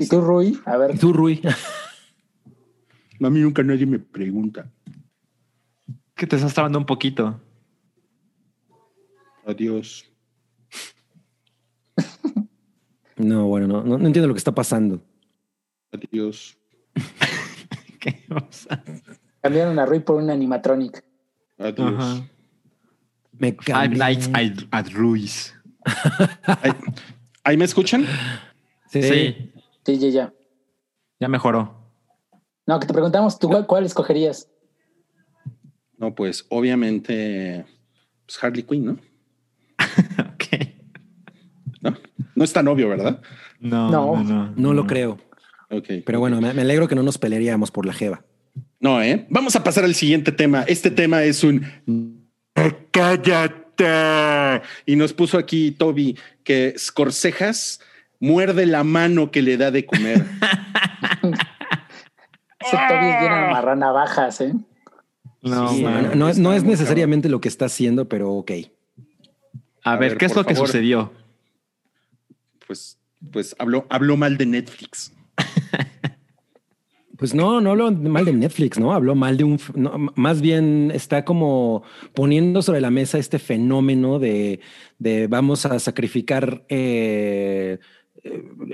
¿Y 0.00 0.08
tú, 0.08 0.20
Rui? 0.20 0.58
A 0.64 0.76
ver, 0.76 0.98
Tú, 0.98 1.12
Rui. 1.12 1.40
A 3.22 3.30
mí 3.30 3.40
nunca 3.40 3.62
nadie 3.62 3.86
me 3.86 3.98
pregunta. 3.98 4.70
Que 6.14 6.26
te 6.26 6.36
estás 6.36 6.52
trabando 6.52 6.78
un 6.78 6.86
poquito. 6.86 7.40
Adiós. 9.46 10.04
No, 13.16 13.46
bueno, 13.46 13.68
no, 13.68 13.84
no, 13.84 13.96
no 13.96 14.06
entiendo 14.08 14.26
lo 14.26 14.34
que 14.34 14.38
está 14.38 14.52
pasando. 14.52 15.00
Adiós. 15.92 16.58
¿Qué? 18.00 18.26
Cambiaron 19.40 19.78
a 19.78 19.86
Rui 19.86 20.00
por 20.00 20.16
un 20.20 20.30
animatronic. 20.30 21.04
Adiós. 21.56 21.94
ajá. 21.94 22.28
Me 23.38 23.52
Five 23.52 23.64
cambié. 23.64 23.98
Nights 23.98 24.28
at, 24.34 24.64
at 24.72 24.92
Ruiz. 24.92 25.54
¿Ahí, 26.44 26.72
ahí 27.44 27.56
me 27.56 27.64
escuchan? 27.66 28.04
Sí. 28.88 29.02
Sí, 29.02 29.52
Sí, 29.84 29.98
ya, 29.98 30.08
ya. 30.08 30.34
ya 31.20 31.28
mejoró. 31.28 31.74
No, 32.66 32.80
que 32.80 32.86
te 32.86 32.92
preguntamos, 32.94 33.38
¿tú 33.38 33.48
cuál, 33.48 33.66
cuál 33.66 33.84
escogerías? 33.84 34.48
No, 35.98 36.14
pues 36.14 36.46
obviamente 36.48 37.64
pues 38.26 38.42
Harley 38.42 38.62
Quinn, 38.62 38.84
¿no? 38.86 38.98
Ok. 40.34 40.44
¿No? 41.80 41.94
No 42.34 42.44
es 42.44 42.52
tan 42.52 42.66
obvio, 42.68 42.88
¿verdad? 42.88 43.20
No, 43.60 43.90
No. 43.90 44.16
no, 44.16 44.24
no. 44.24 44.52
No 44.56 44.74
lo 44.74 44.86
creo. 44.86 45.18
Ok. 45.70 45.86
Pero 46.04 46.18
bueno, 46.20 46.40
me, 46.40 46.52
me 46.54 46.62
alegro 46.62 46.88
que 46.88 46.94
no 46.94 47.02
nos 47.02 47.18
pelearíamos 47.18 47.70
por 47.70 47.84
la 47.86 47.92
jeva. 47.92 48.24
No, 48.80 49.02
¿eh? 49.02 49.26
Vamos 49.30 49.56
a 49.56 49.64
pasar 49.64 49.84
al 49.84 49.94
siguiente 49.94 50.32
tema. 50.32 50.62
Este 50.66 50.90
tema 50.90 51.22
es 51.24 51.44
un... 51.44 52.24
¡Cállate! 52.90 54.62
Y 54.86 54.96
nos 54.96 55.12
puso 55.12 55.36
aquí 55.38 55.72
Toby 55.72 56.16
que 56.44 56.74
Scorcejas 56.78 57.80
muerde 58.24 58.66
la 58.66 58.82
mano 58.84 59.30
que 59.30 59.42
le 59.42 59.56
da 59.56 59.70
de 59.70 59.84
comer. 59.86 60.24
Ese 62.60 62.76
Toby 62.88 63.06
es 63.06 63.20
bien 63.20 63.32
amarranavajas, 63.32 64.40
¿eh? 64.40 64.54
No, 65.42 65.68
Sí, 65.68 65.82
man. 65.82 66.18
No, 66.18 66.28
no- 66.28 66.34
no 66.34 66.52
es 66.54 66.64
necesariamente 66.64 67.28
lo 67.28 67.40
que 67.40 67.48
está 67.48 67.66
haciendo, 67.66 68.08
pero 68.08 68.30
ok. 68.32 68.50
A, 69.82 69.92
A 69.92 69.96
ver, 69.98 70.10
ver, 70.10 70.18
¿qué 70.18 70.24
es 70.26 70.34
lo 70.34 70.44
que 70.46 70.54
sucedió? 70.56 71.12
Pues, 72.66 72.98
pues 73.30 73.54
habló, 73.58 73.86
habló 73.90 74.16
mal 74.16 74.36
de 74.38 74.46
Netflix. 74.46 75.12
Pues 77.16 77.32
no, 77.32 77.60
no 77.60 77.70
habló 77.70 77.92
mal 77.92 78.24
de 78.24 78.32
Netflix, 78.32 78.76
¿no? 78.78 78.92
Habló 78.92 79.14
mal 79.14 79.36
de 79.36 79.44
un, 79.44 79.60
no, 79.76 80.10
más 80.16 80.40
bien 80.40 80.90
está 80.92 81.24
como 81.24 81.84
poniendo 82.12 82.60
sobre 82.60 82.80
la 82.80 82.90
mesa 82.90 83.18
este 83.18 83.38
fenómeno 83.38 84.18
de, 84.18 84.58
de 84.98 85.28
vamos 85.28 85.64
a 85.64 85.78
sacrificar 85.78 86.64
eh, 86.68 87.78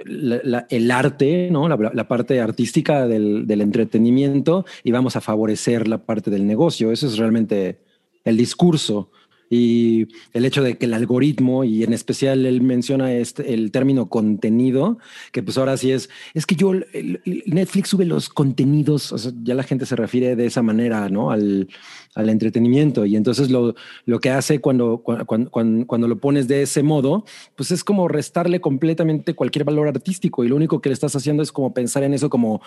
la- 0.04 0.66
el 0.70 0.90
arte, 0.90 1.48
¿no? 1.50 1.68
La, 1.68 1.76
la 1.92 2.08
parte 2.08 2.40
artística 2.40 3.06
del, 3.06 3.46
del 3.46 3.60
entretenimiento 3.60 4.64
y 4.84 4.92
vamos 4.92 5.16
a 5.16 5.20
favorecer 5.20 5.88
la 5.88 5.98
parte 6.04 6.30
del 6.30 6.46
negocio. 6.46 6.92
Eso 6.92 7.06
es 7.06 7.18
realmente 7.18 7.78
el 8.24 8.36
discurso. 8.36 9.10
Y 9.52 10.06
el 10.32 10.44
hecho 10.44 10.62
de 10.62 10.78
que 10.78 10.86
el 10.86 10.94
algoritmo, 10.94 11.64
y 11.64 11.82
en 11.82 11.92
especial 11.92 12.46
él 12.46 12.62
menciona 12.62 13.12
este, 13.12 13.52
el 13.52 13.72
término 13.72 14.08
contenido, 14.08 14.98
que 15.32 15.42
pues 15.42 15.58
ahora 15.58 15.76
sí 15.76 15.90
es, 15.90 16.08
es 16.34 16.46
que 16.46 16.54
yo, 16.54 16.72
Netflix 17.46 17.88
sube 17.88 18.04
los 18.04 18.28
contenidos, 18.28 19.34
ya 19.42 19.56
la 19.56 19.64
gente 19.64 19.86
se 19.86 19.96
refiere 19.96 20.36
de 20.36 20.46
esa 20.46 20.62
manera, 20.62 21.08
¿no? 21.08 21.32
Al, 21.32 21.68
al 22.14 22.28
entretenimiento. 22.28 23.04
Y 23.04 23.16
entonces 23.16 23.50
lo, 23.50 23.74
lo 24.06 24.20
que 24.20 24.30
hace 24.30 24.60
cuando, 24.60 24.98
cuando, 24.98 25.26
cuando, 25.26 25.86
cuando 25.86 26.08
lo 26.08 26.18
pones 26.18 26.46
de 26.46 26.62
ese 26.62 26.84
modo, 26.84 27.24
pues 27.56 27.72
es 27.72 27.82
como 27.82 28.06
restarle 28.06 28.60
completamente 28.60 29.34
cualquier 29.34 29.64
valor 29.64 29.88
artístico. 29.88 30.44
Y 30.44 30.48
lo 30.48 30.54
único 30.54 30.80
que 30.80 30.90
le 30.90 30.94
estás 30.94 31.16
haciendo 31.16 31.42
es 31.42 31.50
como 31.50 31.74
pensar 31.74 32.04
en 32.04 32.14
eso 32.14 32.30
como 32.30 32.62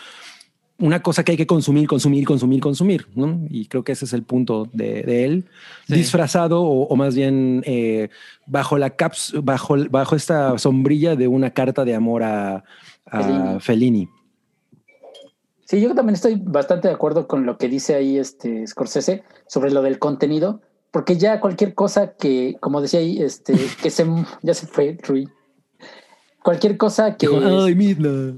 una 0.80 1.02
cosa 1.02 1.24
que 1.24 1.32
hay 1.34 1.38
que 1.38 1.48
consumir, 1.48 1.88
consumir, 1.88 2.26
consumir, 2.26 2.60
consumir, 2.60 3.08
¿no? 3.16 3.40
Y 3.50 3.68
creo 3.68 3.84
que 3.84 3.92
ese 3.92 4.06
es 4.06 4.14
el 4.14 4.24
punto 4.24 4.68
de, 4.74 5.04
de 5.04 5.26
él, 5.26 5.46
Sí. 5.88 5.96
disfrazado 5.96 6.62
o, 6.64 6.88
o 6.88 6.96
más 6.96 7.16
bien 7.16 7.62
eh, 7.66 8.10
bajo 8.48 8.78
la 8.78 8.90
caps, 8.92 9.34
bajo, 9.44 9.76
bajo 9.90 10.16
esta 10.16 10.58
sombrilla 10.58 11.16
de 11.16 11.28
una 11.28 11.52
carta 11.52 11.86
de 11.86 11.94
amor 11.96 12.24
a, 12.24 12.64
a 13.06 13.60
Fellini. 13.60 14.10
Sí, 15.66 15.80
yo 15.80 15.94
también 15.96 16.16
estoy 16.16 16.36
bastante 16.44 16.88
de 16.88 16.94
acuerdo 16.94 17.28
con 17.28 17.46
lo 17.46 17.58
que 17.58 17.70
dice 17.70 17.96
ahí 17.96 18.18
este 18.18 18.66
Scorsese 18.68 19.24
sobre 19.48 19.72
lo 19.72 19.82
del 19.82 19.98
contenido, 20.00 20.62
porque 20.92 21.18
ya 21.18 21.40
cualquier 21.40 21.74
cosa 21.74 22.14
que, 22.16 22.58
como 22.60 22.82
decía 22.82 23.00
ahí, 23.00 23.22
este, 23.22 23.54
que 23.82 23.90
se, 23.90 24.06
ya 24.42 24.54
se 24.54 24.68
fue, 24.68 24.98
Rui. 25.04 25.30
Cualquier 26.44 26.78
cosa 26.78 27.16
que, 27.16 27.28
Ay, 27.28 27.74
Midna. 27.76 28.36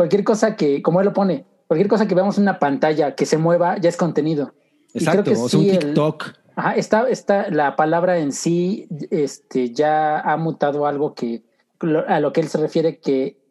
Cualquier 0.00 0.24
cosa 0.24 0.56
que, 0.56 0.80
como 0.80 1.00
él 1.00 1.04
lo 1.04 1.12
pone, 1.12 1.44
cualquier 1.66 1.86
cosa 1.86 2.08
que 2.08 2.14
veamos 2.14 2.38
en 2.38 2.44
una 2.44 2.58
pantalla 2.58 3.14
que 3.14 3.26
se 3.26 3.36
mueva 3.36 3.76
ya 3.76 3.90
es 3.90 3.98
contenido. 3.98 4.54
Y 4.94 5.00
creo 5.04 5.20
Exacto, 5.20 5.24
que 5.24 5.36
o 5.36 5.46
sea, 5.46 5.60
un 5.60 5.66
el- 5.66 5.78
TikTok. 5.78 6.24
Ajá, 6.56 6.74
está, 6.76 7.06
está, 7.10 7.50
la 7.50 7.76
palabra 7.76 8.16
en 8.18 8.32
sí 8.32 8.88
este, 9.10 9.74
ya 9.74 10.18
ha 10.20 10.38
mutado 10.38 10.86
algo 10.86 11.14
que 11.14 11.42
a 12.08 12.18
lo 12.18 12.32
que 12.32 12.40
él 12.40 12.48
se 12.48 12.56
refiere 12.56 12.98
que, 12.98 13.42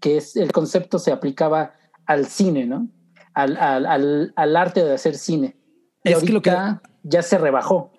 que 0.00 0.16
es 0.16 0.34
el 0.34 0.50
concepto 0.50 0.98
se 0.98 1.12
aplicaba 1.12 1.74
al 2.06 2.26
cine, 2.26 2.66
¿no? 2.66 2.88
Al, 3.32 3.56
al, 3.56 3.86
al, 3.86 4.32
al 4.34 4.56
arte 4.56 4.84
de 4.84 4.94
hacer 4.94 5.14
cine. 5.16 5.56
Y 6.02 6.10
Es 6.10 6.24
que 6.24 6.32
lo 6.32 6.42
que- 6.42 6.50
ya 7.04 7.22
se 7.22 7.38
rebajó. 7.38 7.92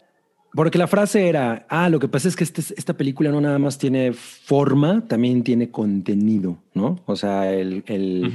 Porque 0.55 0.77
la 0.77 0.87
frase 0.87 1.27
era, 1.27 1.65
ah, 1.69 1.89
lo 1.89 1.99
que 1.99 2.07
pasa 2.07 2.27
es 2.27 2.35
que 2.35 2.43
este- 2.43 2.61
esta 2.77 2.93
película 2.95 3.31
no 3.31 3.41
nada 3.41 3.57
más 3.59 3.77
tiene 3.77 4.13
forma, 4.13 5.03
también 5.07 5.43
tiene 5.43 5.69
contenido, 5.71 6.57
¿no? 6.73 6.99
O 7.05 7.15
sea, 7.15 7.51
el, 7.51 7.83
el- 7.87 8.31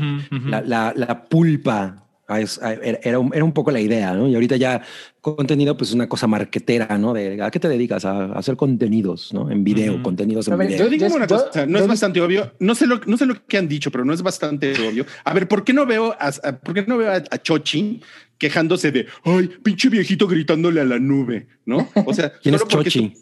la, 0.51 0.61
la- 0.62 0.93
la 0.97 1.24
pulpa 1.24 2.05
es- 2.28 2.61
era, 2.62 2.99
era 3.03 3.19
un, 3.20 3.32
era 3.32 3.45
un 3.45 3.53
poco 3.53 3.70
la 3.70 3.81
idea, 3.81 4.12
¿no? 4.15 4.27
Y 4.28 4.35
ahorita 4.35 4.57
ya 4.57 4.82
contenido, 5.20 5.77
pues 5.77 5.90
es 5.90 5.95
una 5.95 6.09
cosa 6.09 6.27
marquetera, 6.27 6.99
¿no? 6.99 7.12
De 7.15 7.40
a 7.43 7.51
qué 7.51 7.61
te 7.61 7.69
dedicas 7.69 8.05
a, 8.05 8.24
a 8.24 8.32
hacer 8.39 8.57
contenidos, 8.57 9.32
¿no? 9.32 9.51
En 9.51 9.62
video, 9.62 10.03
contenidos 10.03 10.49
A 10.49 10.53
en 10.53 10.59
ver, 10.59 10.69
video. 10.69 10.85
Yo 10.85 10.90
digo 10.90 11.07
Yo- 11.09 11.15
una 11.16 11.27
yo- 11.27 11.36
cosa, 11.47 11.66
no 11.66 11.78
es 11.78 11.86
bastante 11.86 12.20
obvio. 12.20 12.53
No 12.59 12.74
sé 12.74 12.86
lo, 12.86 13.01
no 13.07 13.16
sé 13.16 13.27
lo 13.27 13.35
que 13.47 13.59
han 13.59 13.69
dicho, 13.69 13.90
pero 13.90 14.05
no 14.05 14.12
es 14.12 14.23
bastante 14.23 14.73
obvio. 14.73 15.07
A 15.24 15.32
ver, 15.35 15.47
¿por 15.49 15.65
qué 15.65 15.73
no 15.73 15.86
veo 15.86 16.12
a, 16.19 16.28
a- 16.28 16.53
por 16.59 16.74
qué 16.74 16.85
no 16.86 16.97
veo 16.99 17.11
a, 17.12 17.16
a 17.16 17.39
Chochi 17.43 18.01
quejándose 18.39 18.93
de 18.93 19.06
ay, 19.24 19.48
pinche 19.62 19.89
viejito 19.89 20.27
gritándole 20.27 20.81
a 20.81 20.85
la 20.85 20.98
nube? 20.98 21.48
¿no? 21.66 21.89
O 22.06 22.15
sea, 22.15 22.32
¿Quién 22.43 22.55
es 22.55 22.66
Chochi? 22.66 23.12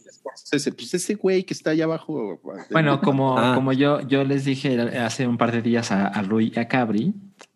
Ese, 0.52 0.70
pues 0.72 0.92
ese 0.92 1.14
güey 1.14 1.44
que 1.44 1.54
está 1.54 1.70
allá 1.70 1.84
abajo. 1.84 2.40
Bueno, 2.70 3.00
como, 3.00 3.38
Ah. 3.38 3.54
como 3.54 3.72
yo, 3.72 4.06
yo 4.06 4.22
les 4.22 4.44
dije 4.44 4.78
hace 4.98 5.26
un 5.26 5.38
par 5.38 5.50
de 5.50 5.62
días 5.62 5.90
a, 5.90 6.06
a 6.06 6.22
Rui 6.22 6.52
y 6.54 6.58
a 6.58 6.68
Cabri, 6.68 7.14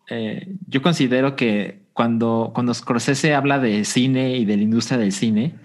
eh, 0.09 0.47
yo 0.67 0.81
considero 0.81 1.35
que 1.35 1.83
cuando, 1.93 2.51
cuando 2.53 2.73
Scorsese 2.73 3.33
habla 3.33 3.59
de 3.59 3.85
cine 3.85 4.35
y 4.37 4.45
de 4.45 4.57
la 4.57 4.63
industria 4.63 4.97
del 4.97 5.11
cine, 5.11 5.55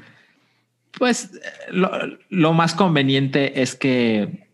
pues 0.99 1.31
eh, 1.35 1.39
lo, 1.71 1.91
lo 2.29 2.53
más 2.53 2.75
conveniente 2.75 3.63
es 3.63 3.75
que 3.75 4.49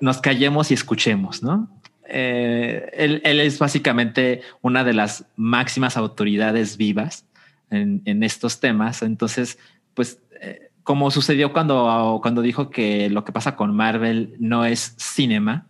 nos 0.00 0.20
callemos 0.20 0.70
y 0.70 0.74
escuchemos, 0.74 1.42
¿no? 1.42 1.73
Eh, 2.16 2.90
él, 2.94 3.20
él 3.24 3.40
es 3.40 3.58
básicamente 3.58 4.40
una 4.62 4.84
de 4.84 4.92
las 4.94 5.26
máximas 5.34 5.96
autoridades 5.96 6.76
vivas 6.76 7.26
en, 7.70 8.02
en 8.04 8.22
estos 8.22 8.60
temas. 8.60 9.02
Entonces, 9.02 9.58
pues, 9.94 10.20
eh, 10.40 10.70
como 10.84 11.10
sucedió 11.10 11.52
cuando, 11.52 12.20
cuando 12.22 12.40
dijo 12.40 12.70
que 12.70 13.10
lo 13.10 13.24
que 13.24 13.32
pasa 13.32 13.56
con 13.56 13.74
Marvel 13.74 14.36
no 14.38 14.64
es 14.64 14.94
cinema 14.96 15.66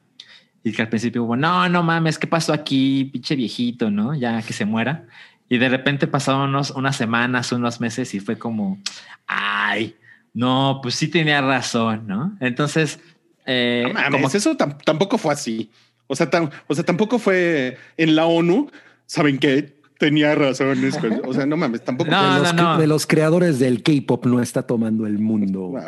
y 0.62 0.72
que 0.72 0.82
al 0.82 0.88
principio 0.90 1.24
hubo, 1.24 1.34
no, 1.36 1.66
no 1.70 1.82
mames, 1.82 2.18
¿qué 2.18 2.26
pasó 2.26 2.52
aquí? 2.52 3.06
Pinche 3.06 3.36
viejito, 3.36 3.90
¿no? 3.90 4.14
Ya 4.14 4.42
que 4.42 4.52
se 4.52 4.66
muera. 4.66 5.06
Y 5.48 5.56
de 5.56 5.68
repente 5.70 6.06
pasaron 6.06 6.50
unos, 6.50 6.72
unas 6.72 6.96
semanas, 6.96 7.52
unos 7.52 7.80
meses 7.80 8.12
y 8.14 8.20
fue 8.20 8.36
como, 8.36 8.78
ay, 9.26 9.94
no, 10.34 10.80
pues 10.82 10.94
sí 10.94 11.08
tenía 11.08 11.40
razón, 11.40 12.06
¿no? 12.06 12.36
Entonces, 12.40 13.00
eh, 13.46 13.84
No 13.86 13.94
mames, 13.94 14.10
como 14.10 14.28
eso 14.28 14.56
tam- 14.58 14.76
tampoco 14.84 15.16
fue 15.16 15.32
así. 15.32 15.70
O 16.14 16.16
sea, 16.16 16.30
tam- 16.30 16.50
o 16.68 16.74
sea, 16.74 16.84
tampoco 16.84 17.18
fue 17.18 17.76
en 17.96 18.14
la 18.14 18.26
ONU. 18.26 18.70
¿Saben 19.06 19.38
qué? 19.38 19.74
Tenía 19.98 20.34
razón. 20.34 20.78
O 21.24 21.32
sea, 21.34 21.44
no 21.46 21.56
mames, 21.56 21.82
tampoco. 21.84 22.10
No, 22.10 22.34
de, 22.34 22.40
los, 22.40 22.54
no, 22.54 22.62
no. 22.74 22.78
de 22.78 22.86
los 22.86 23.06
creadores 23.06 23.58
del 23.58 23.82
K-pop 23.82 24.26
no 24.26 24.40
está 24.42 24.62
tomando 24.62 25.06
el 25.06 25.18
mundo. 25.18 25.60
Wow. 25.68 25.82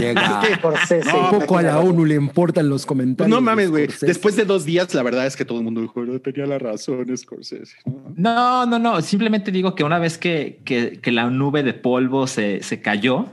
Llega. 0.00 0.40
Poco 1.30 1.58
a 1.58 1.62
la 1.62 1.78
ONU 1.78 2.04
le 2.04 2.14
importan 2.14 2.68
los 2.68 2.84
comentarios. 2.86 3.34
no 3.34 3.40
mames, 3.42 3.70
güey. 3.70 3.88
Después 4.00 4.36
de 4.36 4.44
dos 4.44 4.64
días, 4.64 4.92
la 4.94 5.02
verdad 5.02 5.26
es 5.26 5.36
que 5.36 5.44
todo 5.44 5.58
el 5.58 5.64
mundo 5.64 5.80
dijo, 5.82 6.02
no 6.04 6.18
tenía 6.20 6.46
la 6.46 6.58
razón, 6.58 7.06
Scorsese. 7.16 7.76
¿no? 7.84 8.12
No, 8.16 8.66
no, 8.66 8.78
no. 8.78 9.00
Simplemente 9.02 9.50
digo 9.50 9.74
que 9.74 9.84
una 9.84 9.98
vez 9.98 10.18
que, 10.18 10.60
que, 10.64 10.98
que 11.00 11.12
la 11.12 11.30
nube 11.30 11.62
de 11.62 11.74
polvo 11.74 12.26
se, 12.26 12.62
se 12.62 12.80
cayó, 12.80 13.26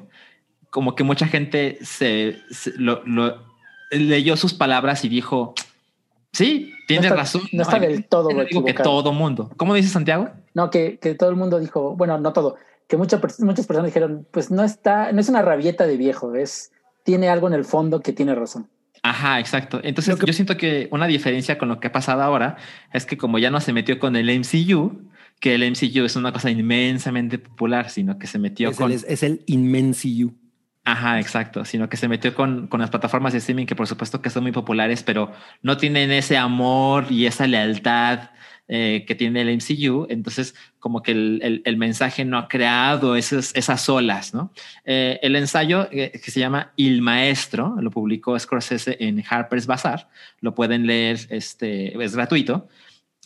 como 0.69 0.95
que 0.95 1.03
mucha 1.03 1.27
gente 1.27 1.79
se, 1.81 2.37
se- 2.51 2.73
lo, 2.77 3.01
lo- 3.05 3.47
leyó 3.91 4.35
sus 4.37 4.53
palabras 4.53 5.03
y 5.05 5.09
dijo, 5.09 5.55
sí, 6.31 6.71
tiene 6.87 7.07
está- 7.07 7.15
razón. 7.17 7.41
no 7.51 7.61
está 7.63 7.79
del 7.79 8.05
todo 8.05 8.31
no 8.31 8.43
digo 8.45 8.63
que 8.65 8.73
todo 8.73 9.11
mundo. 9.13 9.51
¿Cómo 9.57 9.73
dice 9.73 9.89
Santiago? 9.89 10.29
No, 10.53 10.69
que, 10.69 10.97
que 10.99 11.15
todo 11.15 11.29
el 11.29 11.35
mundo 11.35 11.59
dijo, 11.59 11.95
bueno, 11.95 12.17
no 12.19 12.33
todo, 12.33 12.55
que 12.87 12.97
mucha 12.97 13.19
pers- 13.21 13.39
muchas 13.43 13.67
personas 13.67 13.87
dijeron, 13.91 14.27
pues 14.31 14.49
no 14.51 14.63
está, 14.63 15.11
no 15.11 15.21
es 15.21 15.29
una 15.29 15.41
rabieta 15.41 15.85
de 15.85 15.97
viejo, 15.97 16.33
es, 16.35 16.71
tiene 17.03 17.29
algo 17.29 17.47
en 17.47 17.53
el 17.53 17.65
fondo 17.65 18.01
que 18.01 18.13
tiene 18.13 18.33
razón. 18.35 18.67
Ajá, 19.01 19.39
exacto. 19.39 19.79
Entonces 19.83 20.15
que- 20.17 20.25
yo 20.25 20.33
siento 20.33 20.57
que 20.57 20.87
una 20.91 21.07
diferencia 21.07 21.57
con 21.57 21.69
lo 21.69 21.79
que 21.79 21.87
ha 21.87 21.91
pasado 21.91 22.21
ahora 22.21 22.57
es 22.93 23.05
que 23.05 23.17
como 23.17 23.39
ya 23.39 23.49
no 23.49 23.61
se 23.61 23.71
metió 23.73 23.97
con 23.99 24.15
el 24.15 24.29
MCU, 24.29 25.03
que 25.39 25.55
el 25.55 25.63
MCU 25.63 26.03
es 26.03 26.15
una 26.17 26.33
cosa 26.33 26.49
inmensamente 26.51 27.39
popular, 27.39 27.89
sino 27.89 28.19
que 28.19 28.27
se 28.27 28.39
metió 28.39 28.71
Es 28.71 28.77
con... 28.77 28.91
el, 28.91 28.99
es 29.07 29.23
el 29.23 29.41
Inmensiu. 29.45 30.35
Ajá, 30.85 31.19
exacto, 31.19 31.65
sino 31.65 31.87
que 31.87 31.97
se 31.97 32.07
metió 32.07 32.33
con, 32.33 32.67
con 32.67 32.79
las 32.79 32.89
plataformas 32.89 33.33
de 33.33 33.39
streaming 33.39 33.65
que 33.67 33.75
por 33.75 33.85
supuesto 33.87 34.21
que 34.21 34.29
son 34.31 34.43
muy 34.43 34.51
populares, 34.51 35.03
pero 35.03 35.31
no 35.61 35.77
tienen 35.77 36.09
ese 36.11 36.35
amor 36.37 37.05
y 37.11 37.27
esa 37.27 37.45
lealtad 37.45 38.31
eh, 38.67 39.03
que 39.07 39.13
tiene 39.13 39.41
el 39.41 39.49
MCU. 39.49 40.07
Entonces, 40.09 40.55
como 40.79 41.03
que 41.03 41.11
el, 41.11 41.61
el- 41.65 41.77
mensaje 41.77 42.25
no 42.25 42.37
ha 42.39 42.47
creado 42.47 43.15
esas, 43.15 43.53
esas 43.55 43.87
olas, 43.89 44.33
¿no? 44.33 44.51
Eh, 44.85 45.19
el 45.21 45.35
ensayo 45.35 45.87
eh, 45.91 46.11
que 46.23 46.31
se 46.31 46.39
llama 46.39 46.71
Il 46.75 47.01
Maestro, 47.01 47.75
lo 47.79 47.91
publicó 47.91 48.37
Scorsese 48.39 48.97
en 48.99 49.23
Harper's 49.29 49.67
Bazaar, 49.67 50.09
lo 50.39 50.55
pueden 50.55 50.87
leer, 50.87 51.19
este, 51.29 52.01
es 52.03 52.15
gratuito. 52.15 52.67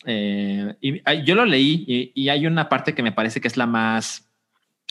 Y 0.06 1.24
yo 1.24 1.34
lo 1.34 1.44
leí 1.46 2.12
y 2.14 2.28
hay 2.28 2.46
una 2.46 2.68
parte 2.68 2.94
que 2.94 3.02
me 3.02 3.12
parece 3.12 3.40
que 3.40 3.48
es 3.48 3.56
la 3.56 3.66
más 3.66 4.28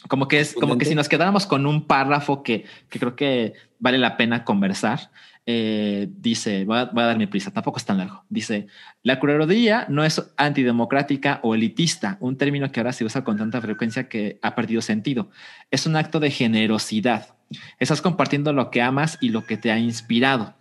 como 0.08 0.28
que 0.28 0.40
es 0.40 0.54
como 0.54 0.78
que 0.78 0.86
si 0.86 0.96
nos 0.96 1.10
quedáramos 1.10 1.46
con 1.46 1.66
un 1.66 1.88
párrafo 1.88 2.44
que, 2.44 2.66
que 2.90 3.00
creo 3.00 3.16
que 3.16 3.54
vale 3.80 3.98
la 3.98 4.18
pena 4.18 4.44
conversar. 4.44 5.12
eh, 5.46 6.08
dice, 6.10 6.64
voy 6.64 6.78
a, 6.78 6.86
voy 6.86 7.04
a 7.04 7.08
dar 7.08 7.18
mi 7.18 7.28
prisa, 7.28 7.52
tampoco 7.52 7.78
es 7.78 7.86
tan 7.86 7.98
largo. 7.98 8.24
Dice, 8.30 8.68
la 9.02 9.20
curaduría 9.20 9.86
no 9.90 10.04
es 10.04 10.22
antidemocrática 10.38 11.40
o 11.44 11.56
elitista, 11.56 12.18
un 12.22 12.38
término 12.38 12.72
que 12.72 12.80
ahora 12.80 12.94
se 12.94 13.04
usa 13.04 13.24
con 13.24 13.38
tanta 13.38 13.62
frecuencia 13.62 14.08
que 14.08 14.40
ha 14.42 14.56
perdido 14.56 14.82
sentido. 14.82 15.30
Es 15.70 15.86
un 15.86 15.96
acto 15.96 16.20
de 16.20 16.32
generosidad. 16.32 17.36
Estás 17.80 18.02
compartiendo 18.02 18.54
lo 18.54 18.72
que 18.72 18.82
amas 18.82 19.18
y 19.22 19.30
lo 19.30 19.46
que 19.46 19.58
te 19.58 19.72
ha 19.72 19.80
inspirado. 19.80 20.56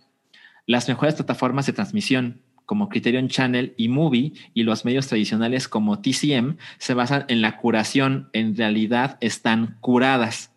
Las 0.65 0.87
mejores 0.87 1.15
plataformas 1.15 1.65
de 1.65 1.73
transmisión 1.73 2.41
como 2.65 2.89
Criterion 2.89 3.27
Channel 3.27 3.73
y 3.77 3.89
Movie 3.89 4.33
y 4.53 4.63
los 4.63 4.85
medios 4.85 5.07
tradicionales 5.07 5.67
como 5.67 5.99
TCM 5.99 6.57
se 6.77 6.93
basan 6.93 7.25
en 7.27 7.41
la 7.41 7.57
curación. 7.57 8.29
En 8.33 8.55
realidad 8.55 9.17
están 9.21 9.77
curadas. 9.81 10.53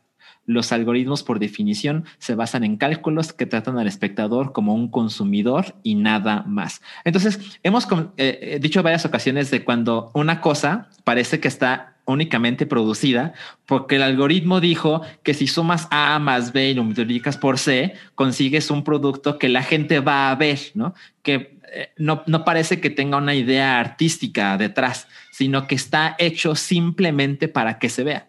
Los 0.47 0.71
algoritmos, 0.71 1.25
por 1.25 1.41
definición, 1.41 2.05
se 2.19 2.37
basan 2.37 2.63
en 2.63 2.77
cálculos 2.77 3.33
que 3.33 3.47
tratan 3.47 3.79
al 3.79 3.89
espectador 3.89 4.53
como 4.53 4.75
un 4.75 4.89
consumidor 4.89 5.75
y 5.83 5.97
nada 5.97 6.45
más. 6.47 6.83
Entonces, 7.05 7.59
hemos 7.65 7.89
eh, 8.17 8.39
eh, 8.41 8.59
dicho 8.61 8.83
varias 8.85 9.05
ocasiones 9.05 9.51
de 9.51 9.65
cuando 9.65 10.13
una 10.15 10.41
cosa 10.41 10.89
parece 11.03 11.41
que 11.41 11.49
está 11.49 11.97
únicamente 12.07 12.67
producida 12.67 13.35
porque 13.67 13.97
el 13.97 14.03
algoritmo 14.03 14.61
dijo 14.61 15.03
que 15.25 15.35
si 15.35 15.49
sumas 15.49 15.89
A 15.91 16.19
más 16.21 16.53
B 16.53 16.71
y 16.71 16.75
lo 16.75 16.85
multiplicas 16.85 17.37
por 17.37 17.59
C, 17.59 17.95
consigues 18.15 18.71
un 18.71 18.85
producto 18.85 19.39
que 19.39 19.49
la 19.49 19.65
gente 19.65 19.99
va 19.99 20.31
a 20.31 20.35
ver, 20.37 20.61
¿no? 20.75 20.95
Que 21.23 21.56
no, 21.97 22.23
no 22.27 22.45
parece 22.45 22.81
que 22.81 22.91
tenga 22.91 23.19
una 23.19 23.35
idea 23.35 23.81
artística 23.81 24.57
detrás, 24.57 25.09
sino 25.33 25.67
que 25.67 25.75
está 25.75 26.17
hecho 26.19 26.55
simplemente 26.55 27.49
para 27.49 27.79
que 27.79 27.89
se 27.89 28.05
vea. 28.05 28.29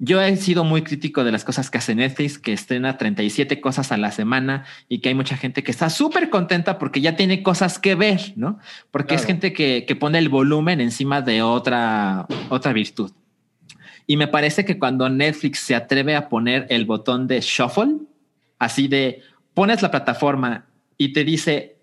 Yo 0.00 0.22
he 0.22 0.36
sido 0.36 0.62
muy 0.62 0.82
crítico 0.82 1.24
de 1.24 1.32
las 1.32 1.44
cosas 1.44 1.70
que 1.70 1.78
hace 1.78 1.96
Netflix, 1.96 2.38
que 2.38 2.52
estrena 2.52 2.96
37 2.96 3.60
cosas 3.60 3.90
a 3.90 3.96
la 3.96 4.12
semana 4.12 4.64
y 4.88 5.00
que 5.00 5.08
hay 5.08 5.14
mucha 5.16 5.36
gente 5.36 5.64
que 5.64 5.72
está 5.72 5.90
súper 5.90 6.30
contenta 6.30 6.78
porque 6.78 7.00
ya 7.00 7.16
tiene 7.16 7.42
cosas 7.42 7.80
que 7.80 7.96
ver, 7.96 8.32
¿no? 8.36 8.60
Porque 8.92 9.16
es 9.16 9.24
gente 9.24 9.52
que, 9.52 9.84
que 9.88 9.96
pone 9.96 10.18
el 10.18 10.28
volumen 10.28 10.80
encima 10.80 11.20
de 11.20 11.42
otra, 11.42 12.28
otra 12.48 12.72
virtud. 12.72 13.10
Y 14.06 14.16
me 14.16 14.28
parece 14.28 14.64
que 14.64 14.78
cuando 14.78 15.08
Netflix 15.08 15.58
se 15.58 15.74
atreve 15.74 16.14
a 16.14 16.28
poner 16.28 16.68
el 16.70 16.84
botón 16.84 17.26
de 17.26 17.40
shuffle, 17.40 17.96
así 18.60 18.86
de 18.86 19.22
pones 19.52 19.82
la 19.82 19.90
plataforma 19.90 20.66
y 20.96 21.12
te 21.12 21.24
dice 21.24 21.77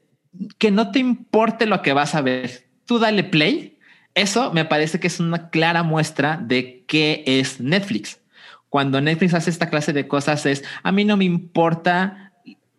que 0.57 0.71
no 0.71 0.91
te 0.91 0.99
importe 0.99 1.65
lo 1.65 1.81
que 1.81 1.93
vas 1.93 2.15
a 2.15 2.21
ver, 2.21 2.67
tú 2.85 2.99
dale 2.99 3.23
play. 3.23 3.77
Eso 4.13 4.53
me 4.53 4.65
parece 4.65 4.99
que 4.99 5.07
es 5.07 5.19
una 5.19 5.49
clara 5.49 5.83
muestra 5.83 6.37
de 6.37 6.85
qué 6.87 7.23
es 7.25 7.59
Netflix. 7.59 8.21
Cuando 8.69 9.01
Netflix 9.01 9.33
hace 9.33 9.49
esta 9.49 9.69
clase 9.69 9.93
de 9.93 10.07
cosas 10.07 10.45
es, 10.45 10.63
a 10.83 10.91
mí 10.91 11.05
no 11.05 11.17
me 11.17 11.25
importa 11.25 12.25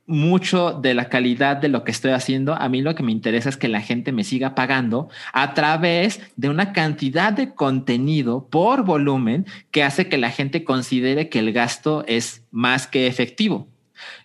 mucho 0.07 0.73
de 0.73 0.95
la 0.95 1.09
calidad 1.09 1.57
de 1.57 1.69
lo 1.69 1.85
que 1.85 1.91
estoy 1.91 2.13
haciendo. 2.13 2.55
A 2.55 2.69
mí 2.69 2.81
lo 2.81 2.95
que 2.95 3.03
me 3.03 3.13
interesa 3.13 3.49
es 3.49 3.57
que 3.57 3.69
la 3.69 3.81
gente 3.81 4.13
me 4.13 4.25
siga 4.25 4.55
pagando 4.55 5.09
a 5.33 5.55
través 5.55 6.21
de 6.37 6.49
una 6.49 6.73
cantidad 6.73 7.33
de 7.33 7.55
contenido 7.55 8.49
por 8.49 8.85
volumen 8.85 9.47
que 9.71 9.83
hace 9.83 10.09
que 10.09 10.19
la 10.19 10.31
gente 10.31 10.65
considere 10.65 11.29
que 11.29 11.41
el 11.41 11.53
gasto 11.53 12.05
es 12.07 12.45
más 12.51 12.87
que 12.87 13.07
efectivo. 13.07 13.69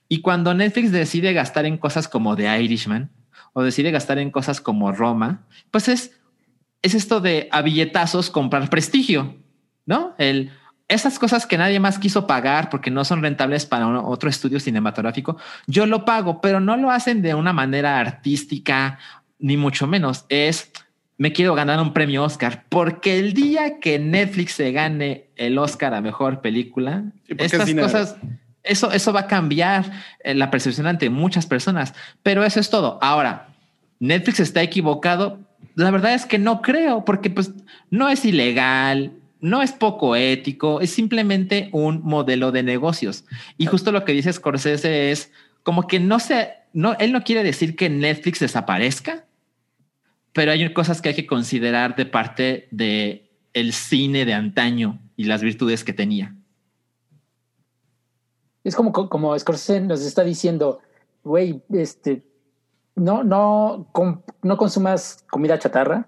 Y 0.08 0.22
cuando 0.22 0.54
Netflix 0.54 0.92
decide 0.92 1.34
gastar 1.34 1.66
en 1.66 1.78
cosas 1.78 2.08
como 2.08 2.36
The 2.36 2.62
Irishman 2.62 3.10
o 3.54 3.64
decide 3.64 3.92
gastar 3.92 4.18
en 4.20 4.32
cosas 4.32 4.62
como 4.62 4.92
Roma, 4.92 5.46
pues 5.72 5.88
es, 5.88 6.20
es 6.82 6.94
esto 6.94 7.22
de 7.22 7.48
a 7.52 7.62
billetazos 7.62 8.30
comprar 8.30 8.70
prestigio, 8.70 9.36
¿no? 9.86 10.16
El, 10.18 10.52
esas 10.92 11.20
cosas 11.20 11.46
que 11.46 11.58
nadie 11.58 11.80
más 11.80 12.00
quiso 12.00 12.28
pagar 12.28 12.70
porque 12.70 12.92
no 12.92 13.06
son 13.06 13.22
rentables 13.22 13.66
para 13.66 13.88
otro 14.02 14.30
estudio 14.30 14.60
cinematográfico, 14.60 15.38
yo 15.66 15.86
lo 15.86 16.04
pago, 16.04 16.42
pero 16.42 16.60
no 16.60 16.76
lo 16.76 16.92
hacen 16.92 17.22
de 17.22 17.34
una 17.34 17.54
manera 17.54 18.00
artística, 18.00 19.00
ni 19.40 19.56
mucho 19.56 19.88
menos. 19.88 20.26
Es, 20.28 20.72
me 21.18 21.32
quiero 21.32 21.56
ganar 21.56 21.80
un 21.80 21.94
premio 21.94 22.24
Oscar, 22.24 22.66
porque 22.68 23.20
el 23.20 23.34
día 23.34 23.80
que 23.80 24.00
Netflix 24.00 24.54
se 24.54 24.72
gane 24.74 25.30
el 25.38 25.58
Oscar 25.58 25.94
a 25.94 26.02
mejor 26.02 26.42
película, 26.42 27.06
estas 27.26 27.74
cosas, 27.74 28.18
eso, 28.64 28.92
eso 28.92 29.14
va 29.14 29.22
a 29.22 29.28
cambiar 29.28 29.92
eh, 30.24 30.34
la 30.34 30.52
percepción 30.52 30.88
ante 30.88 31.10
muchas 31.10 31.46
personas. 31.46 31.94
Pero 32.24 32.44
eso 32.44 32.60
es 32.60 32.70
todo. 32.70 33.00
Ahora, 33.02 33.50
Netflix 34.00 34.40
está 34.40 34.62
equivocado. 34.62 35.40
La 35.76 35.92
verdad 35.92 36.14
es 36.14 36.26
que 36.26 36.40
no 36.40 36.62
creo, 36.62 37.06
porque 37.06 37.30
pues 37.30 37.52
no 37.90 38.10
es 38.10 38.26
ilegal, 38.26 39.14
no 39.40 39.62
es 39.62 39.72
poco 39.72 40.16
ético, 40.16 40.82
es 40.82 40.92
simplemente 40.92 41.70
un 41.72 42.02
modelo 42.04 42.52
de 42.52 42.64
negocios. 42.64 43.26
Y 43.58 43.66
justo 43.66 43.92
lo 43.92 44.06
que 44.06 44.14
dice 44.14 44.32
Scorsese 44.32 45.12
es 45.12 45.32
como 45.64 45.88
que 45.88 46.00
no 46.00 46.20
sé, 46.20 46.54
no, 46.74 46.96
él 47.00 47.12
no 47.12 47.24
quiere 47.24 47.44
decir 47.44 47.76
que 47.76 47.90
Netflix 47.90 48.40
desaparezca, 48.40 49.26
pero 50.34 50.52
hay 50.52 50.74
cosas 50.74 51.02
que 51.02 51.10
hay 51.10 51.16
que 51.16 51.28
considerar 51.28 51.96
de 51.96 52.06
parte 52.06 52.68
de 52.72 53.30
el 53.54 53.74
cine 53.74 54.26
de 54.26 54.34
antaño 54.34 55.00
y 55.18 55.26
las 55.26 55.42
virtudes 55.42 55.84
que 55.84 55.94
tenía. 55.94 56.36
Es 58.64 58.76
como, 58.76 58.92
como 58.92 59.38
Scorsese 59.38 59.82
nos 59.82 60.02
está 60.02 60.24
diciendo, 60.24 60.80
güey, 61.24 61.62
este, 61.70 62.24
no, 62.96 63.24
no, 63.24 63.88
no 64.44 64.58
consumas 64.58 65.26
comida 65.30 65.60
chatarra, 65.60 66.08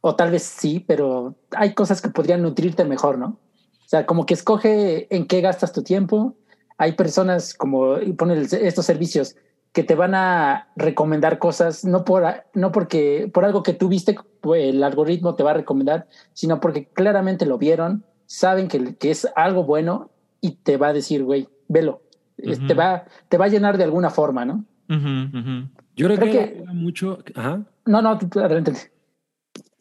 o 0.00 0.16
tal 0.16 0.30
vez 0.30 0.42
sí, 0.42 0.84
pero 0.86 1.34
hay 1.52 1.72
cosas 1.72 2.02
que 2.02 2.10
podrían 2.10 2.42
nutrirte 2.42 2.84
mejor, 2.84 3.16
¿no? 3.18 3.38
O 3.84 3.88
sea, 3.88 4.04
como 4.06 4.26
que 4.26 4.34
escoge 4.34 5.14
en 5.14 5.26
qué 5.26 5.40
gastas 5.40 5.72
tu 5.72 5.82
tiempo. 5.82 6.34
Hay 6.76 6.92
personas 6.92 7.54
como 7.54 7.96
ponen 8.16 8.46
estos 8.50 8.84
servicios 8.84 9.36
que 9.72 9.82
te 9.82 9.94
van 9.94 10.14
a 10.14 10.68
recomendar 10.76 11.38
cosas, 11.38 11.84
no 11.84 12.04
por 12.04 12.24
no 12.54 12.70
porque 12.70 13.30
por 13.32 13.44
algo 13.44 13.62
que 13.62 13.72
tú 13.72 13.88
viste, 13.88 14.16
pues, 14.40 14.64
el 14.64 14.82
algoritmo 14.82 15.34
te 15.34 15.42
va 15.42 15.52
a 15.52 15.54
recomendar, 15.54 16.06
sino 16.32 16.60
porque 16.60 16.86
claramente 16.86 17.46
lo 17.46 17.58
vieron, 17.58 18.04
saben 18.26 18.68
que, 18.68 18.96
que 18.96 19.10
es 19.10 19.26
algo 19.34 19.64
bueno 19.64 20.10
y 20.40 20.56
te 20.56 20.76
va 20.76 20.88
a 20.88 20.92
decir, 20.92 21.24
güey, 21.24 21.48
velo. 21.68 22.02
te, 22.36 22.74
va, 22.74 23.04
te 23.28 23.38
va 23.38 23.46
a 23.46 23.48
llenar 23.48 23.78
de 23.78 23.84
alguna 23.84 24.10
forma, 24.10 24.44
¿no? 24.44 24.64
Yo 25.96 26.08
creo, 26.08 26.18
que, 26.18 26.64
mucho. 26.72 27.18
Ajá. 27.34 27.62
No, 27.86 28.02
no, 28.02 28.10
adelante. 28.10 28.72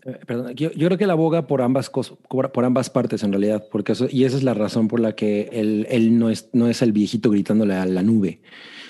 Eh, 0.05 0.19
perdón, 0.25 0.53
yo, 0.55 0.71
creo 0.71 0.97
que 0.97 1.07
la 1.07 1.13
aboga 1.13 1.47
por 1.47 1.61
ambas 1.61 1.89
cosas, 1.89 2.17
por 2.27 2.65
ambas 2.65 2.89
partes 2.89 3.23
en 3.23 3.31
realidad, 3.31 3.65
porque 3.71 3.93
eso, 3.93 4.07
y 4.09 4.25
esa 4.25 4.35
es 4.35 4.43
la 4.43 4.53
razón 4.53 4.87
por 4.87 4.99
la 4.99 5.13
que 5.13 5.49
él, 5.53 5.87
él 5.89 6.19
no, 6.19 6.29
es, 6.29 6.49
no 6.51 6.67
es 6.67 6.81
el 6.81 6.91
viejito 6.91 7.29
gritándole 7.29 7.75
a 7.75 7.85
la 7.85 8.03
nube. 8.03 8.41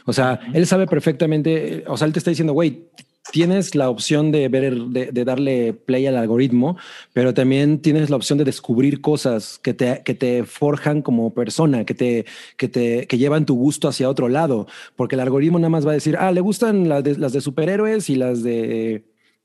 O 0.05 0.13
sea, 0.13 0.39
él 0.53 0.65
sabe 0.65 0.87
perfectamente, 0.87 1.83
o 1.87 1.97
sea, 1.97 2.07
él 2.07 2.13
te 2.13 2.19
está 2.19 2.31
diciendo, 2.31 2.53
güey, 2.53 2.89
tienes 3.31 3.75
la 3.75 3.89
opción 3.89 4.31
de 4.31 4.49
ver, 4.49 4.75
de, 4.75 5.25
darle 5.25 5.73
play 5.73 6.05
al 6.07 6.17
algoritmo, 6.17 6.77
pero 7.13 7.33
también 7.33 7.79
tienes 7.79 8.09
la 8.09 8.15
opción 8.15 8.37
de 8.37 8.43
descubrir 8.43 9.01
cosas 9.01 9.59
que 9.59 9.73
te, 9.73 10.01
que 10.03 10.13
te 10.13 10.43
forjan 10.43 11.01
como 11.01 11.33
persona, 11.33 11.85
que 11.85 11.93
te, 11.93 12.25
que 12.57 12.67
te, 12.67 13.07
que 13.07 13.17
llevan 13.17 13.45
tu 13.45 13.55
gusto 13.55 13.87
hacia 13.87 14.09
otro 14.09 14.29
lado, 14.29 14.67
porque 14.95 15.15
el 15.15 15.21
algoritmo 15.21 15.59
nada 15.59 15.69
más 15.69 15.85
va 15.85 15.91
a 15.91 15.95
decir, 15.95 16.17
ah, 16.17 16.31
le 16.31 16.41
gustan 16.41 16.89
las 16.89 17.03
de, 17.03 17.17
las 17.17 17.33
de 17.33 17.41
superhéroes 17.41 18.09
y 18.09 18.15
las 18.15 18.43
de 18.43 19.03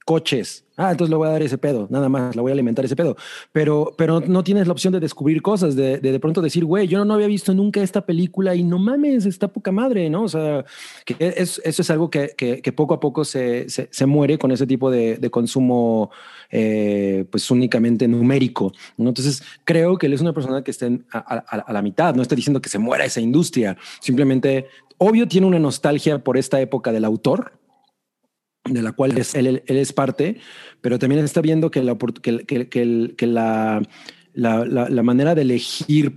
coches. 0.08 0.64
Ah, 0.78 0.90
entonces 0.92 1.10
le 1.10 1.16
voy 1.16 1.28
a 1.28 1.32
dar 1.32 1.42
ese 1.42 1.58
pedo, 1.58 1.86
nada 1.90 2.08
más, 2.08 2.34
la 2.34 2.40
voy 2.40 2.50
a 2.50 2.54
alimentar 2.54 2.82
ese 2.82 2.96
pedo. 2.96 3.14
Pero, 3.52 3.92
pero 3.98 4.20
no 4.20 4.42
tienes 4.42 4.66
la 4.66 4.72
opción 4.72 4.90
de 4.94 5.00
descubrir 5.00 5.42
cosas, 5.42 5.76
de 5.76 5.98
de, 5.98 6.18
pronto 6.18 6.40
decir, 6.40 6.64
güey, 6.64 6.88
yo 6.88 7.04
no, 7.04 7.12
había 7.12 7.26
visto 7.26 7.52
nunca 7.52 7.82
esta 7.82 8.06
película 8.06 8.54
y 8.54 8.62
no 8.62 8.78
mames, 8.78 9.26
está 9.26 9.48
poca 9.48 9.70
madre, 9.70 10.08
¿no? 10.08 10.22
O 10.22 10.28
sea, 10.28 10.64
que 11.04 11.14
es, 11.18 11.60
eso 11.62 11.82
es 11.82 11.90
algo 11.90 12.08
que, 12.08 12.30
que, 12.38 12.72
poco 12.72 12.94
a 12.94 13.00
poco 13.00 13.22
se, 13.22 13.68
se, 13.68 14.06
muere 14.06 14.38
con 14.38 14.50
ese 14.50 14.66
tipo 14.66 14.90
de, 14.90 15.18
de 15.18 15.30
consumo, 15.30 16.10
eh, 16.50 17.26
pues 17.30 17.50
únicamente 17.50 18.08
numérico. 18.08 18.72
¿no? 18.96 19.10
Entonces, 19.10 19.42
creo 19.64 19.98
que 19.98 20.06
él 20.06 20.14
es 20.14 20.22
una 20.22 20.32
persona 20.32 20.64
que 20.64 20.70
está 20.70 20.88
a, 21.12 21.18
a 21.18 21.72
la 21.74 21.82
mitad, 21.82 22.14
no 22.14 22.22
está 22.22 22.34
diciendo 22.34 22.62
que 22.62 22.70
se 22.70 22.78
muera 22.78 23.04
esa 23.04 23.20
industria, 23.20 23.76
simplemente, 24.00 24.68
obvio, 24.96 25.28
tiene 25.28 25.46
una 25.46 25.58
nostalgia 25.58 26.24
por 26.24 26.38
esta 26.38 26.58
época 26.62 26.92
del 26.92 27.04
autor 27.04 27.58
de 28.68 28.82
la 28.82 28.92
cual 28.92 29.16
es, 29.18 29.34
él, 29.34 29.62
es 29.66 29.92
parte, 29.92 30.38
pero 30.80 30.98
también 30.98 31.24
está 31.24 31.40
viendo 31.40 31.70
que 31.70 31.82
la, 31.82 31.96
que, 31.96 32.68
que, 32.68 33.26
la, 33.26 33.82
la, 34.34 35.02
manera 35.02 35.34
de 35.34 35.42
elegir 35.42 36.14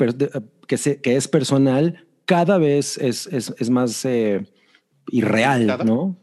que, 0.67 0.77
se, 0.77 1.01
que 1.01 1.15
es 1.15 1.27
personal 1.27 2.05
cada 2.25 2.57
vez 2.57 2.97
es, 2.97 3.27
es, 3.27 3.53
es 3.57 3.69
más 3.69 4.05
eh, 4.05 4.45
irreal, 5.09 5.67
¿no? 5.85 6.17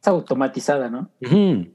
Es 0.00 0.08
automatizada, 0.08 0.90
¿no? 0.90 1.10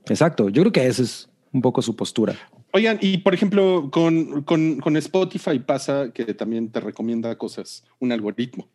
exacto. 0.05 0.49
Yo 0.49 0.63
creo 0.63 0.71
que 0.71 0.87
esa 0.87 1.03
es 1.03 1.29
un 1.51 1.61
poco 1.61 1.81
su 1.81 1.95
postura. 1.95 2.35
Oigan, 2.73 2.97
y 3.01 3.17
por 3.17 3.33
ejemplo, 3.33 3.89
con, 3.91 4.43
con, 4.43 4.79
con 4.79 4.95
Spotify 4.97 5.59
pasa 5.59 6.11
que 6.13 6.33
también 6.33 6.71
te 6.71 6.79
recomienda 6.79 7.37
cosas, 7.37 7.83
un 7.99 8.13
algoritmo, 8.13 8.69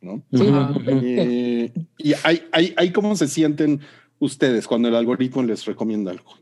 ¿no? 0.00 0.22
Sí. 0.32 0.46
Eh, 0.86 1.72
y 1.98 2.12
hay, 2.22 2.42
hay, 2.52 2.74
hay 2.76 2.92
cómo 2.92 3.16
se 3.16 3.26
sienten 3.26 3.80
ustedes 4.18 4.66
cuando 4.66 4.88
el 4.88 4.94
algoritmo 4.96 5.42
les 5.42 5.64
recomienda 5.64 6.12
algo? 6.12 6.38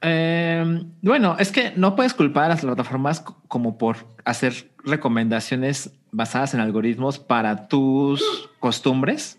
Em, 0.00 0.90
bueno, 1.00 1.36
es 1.38 1.52
que 1.52 1.72
no 1.76 1.94
puedes 1.94 2.12
culpar 2.12 2.46
a 2.46 2.48
las 2.48 2.62
plataformas 2.62 3.20
como 3.20 3.78
por 3.78 3.98
hacer 4.24 4.72
recomendaciones 4.84 5.92
basadas 6.10 6.54
en 6.54 6.60
algoritmos 6.60 7.20
para 7.20 7.68
tus 7.68 8.50
costumbres, 8.58 9.38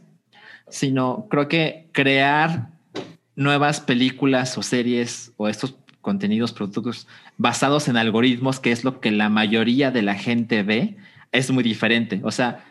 sino 0.69 1.27
creo 1.29 1.49
que 1.49 1.89
crear 1.91 2.69
nuevas 3.35 3.81
películas 3.81 4.57
o 4.57 4.63
series 4.63 5.33
o 5.35 5.49
estos 5.49 5.75
contenidos, 5.99 6.53
productos 6.53 7.07
basados 7.37 7.87
en 7.89 7.97
algoritmos, 7.97 8.59
que 8.59 8.71
es 8.71 8.83
lo 8.83 9.01
que 9.01 9.11
la 9.11 9.29
mayoría 9.29 9.91
de 9.91 10.01
la 10.01 10.15
gente 10.15 10.63
ve, 10.63 10.97
es 11.31 11.51
muy 11.51 11.63
diferente. 11.63 12.21
O 12.23 12.31
sea, 12.31 12.63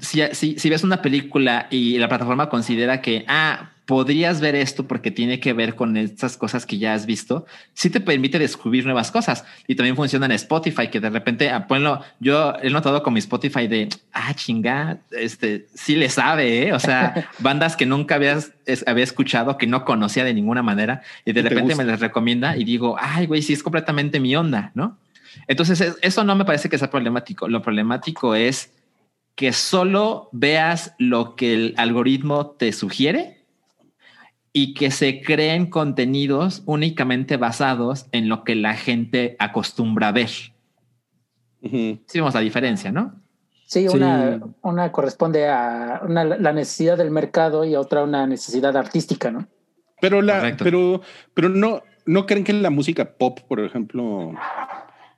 si, 0.00 0.22
si, 0.32 0.58
si, 0.58 0.70
ves 0.70 0.84
una 0.84 1.02
película 1.02 1.66
y 1.70 1.98
la 1.98 2.08
plataforma 2.08 2.48
considera 2.48 3.00
que, 3.00 3.24
ah, 3.28 3.70
podrías 3.90 4.40
ver 4.40 4.54
esto 4.54 4.86
porque 4.86 5.10
tiene 5.10 5.40
que 5.40 5.52
ver 5.52 5.74
con 5.74 5.96
estas 5.96 6.36
cosas 6.36 6.64
que 6.64 6.78
ya 6.78 6.94
has 6.94 7.06
visto, 7.06 7.44
sí 7.74 7.90
te 7.90 7.98
permite 8.00 8.38
descubrir 8.38 8.84
nuevas 8.84 9.10
cosas. 9.10 9.44
Y 9.66 9.74
también 9.74 9.96
funciona 9.96 10.26
en 10.26 10.32
Spotify, 10.32 10.86
que 10.86 11.00
de 11.00 11.10
repente, 11.10 11.50
ah, 11.50 11.66
yo 12.20 12.54
he 12.62 12.70
notado 12.70 13.02
con 13.02 13.14
mi 13.14 13.18
Spotify 13.18 13.66
de, 13.66 13.88
ah, 14.12 14.32
chinga, 14.32 14.98
este, 15.10 15.66
sí 15.74 15.96
le 15.96 16.08
sabe, 16.08 16.68
¿eh? 16.68 16.72
o 16.72 16.78
sea, 16.78 17.28
bandas 17.40 17.74
que 17.74 17.84
nunca 17.84 18.14
habías, 18.14 18.52
había 18.86 19.02
escuchado, 19.02 19.58
que 19.58 19.66
no 19.66 19.84
conocía 19.84 20.22
de 20.22 20.34
ninguna 20.34 20.62
manera, 20.62 21.02
y 21.24 21.32
de 21.32 21.42
repente 21.42 21.74
me 21.74 21.82
las 21.82 21.98
recomienda 21.98 22.56
y 22.56 22.62
digo, 22.62 22.94
ay, 22.96 23.26
güey, 23.26 23.42
sí 23.42 23.54
es 23.54 23.62
completamente 23.64 24.20
mi 24.20 24.36
onda, 24.36 24.70
¿no? 24.76 24.98
Entonces, 25.48 25.96
eso 26.00 26.22
no 26.22 26.36
me 26.36 26.44
parece 26.44 26.68
que 26.68 26.78
sea 26.78 26.90
problemático. 26.90 27.48
Lo 27.48 27.60
problemático 27.60 28.36
es 28.36 28.70
que 29.40 29.54
solo 29.54 30.28
veas 30.32 30.94
lo 30.98 31.34
que 31.34 31.54
el 31.54 31.74
algoritmo 31.78 32.50
te 32.50 32.72
sugiere 32.72 33.42
y 34.52 34.74
que 34.74 34.90
se 34.90 35.22
creen 35.22 35.70
contenidos 35.70 36.62
únicamente 36.66 37.38
basados 37.38 38.04
en 38.12 38.28
lo 38.28 38.44
que 38.44 38.54
la 38.54 38.74
gente 38.74 39.36
acostumbra 39.38 40.08
a 40.08 40.12
ver. 40.12 40.28
Sí 40.28 42.02
vemos 42.12 42.34
la 42.34 42.40
diferencia, 42.40 42.92
¿no? 42.92 43.14
Sí, 43.64 43.88
una, 43.88 44.42
una 44.60 44.92
corresponde 44.92 45.48
a 45.48 46.02
la 46.06 46.52
necesidad 46.52 46.98
del 46.98 47.10
mercado 47.10 47.64
y 47.64 47.76
otra 47.76 48.04
una 48.04 48.26
necesidad 48.26 48.76
artística, 48.76 49.30
¿no? 49.30 49.48
Pero 50.02 50.20
la, 50.20 50.54
pero, 50.62 51.00
pero 51.32 51.48
no, 51.48 51.82
no 52.04 52.26
creen 52.26 52.44
que 52.44 52.52
la 52.52 52.68
música 52.68 53.16
pop, 53.16 53.40
por 53.48 53.60
ejemplo, 53.60 54.34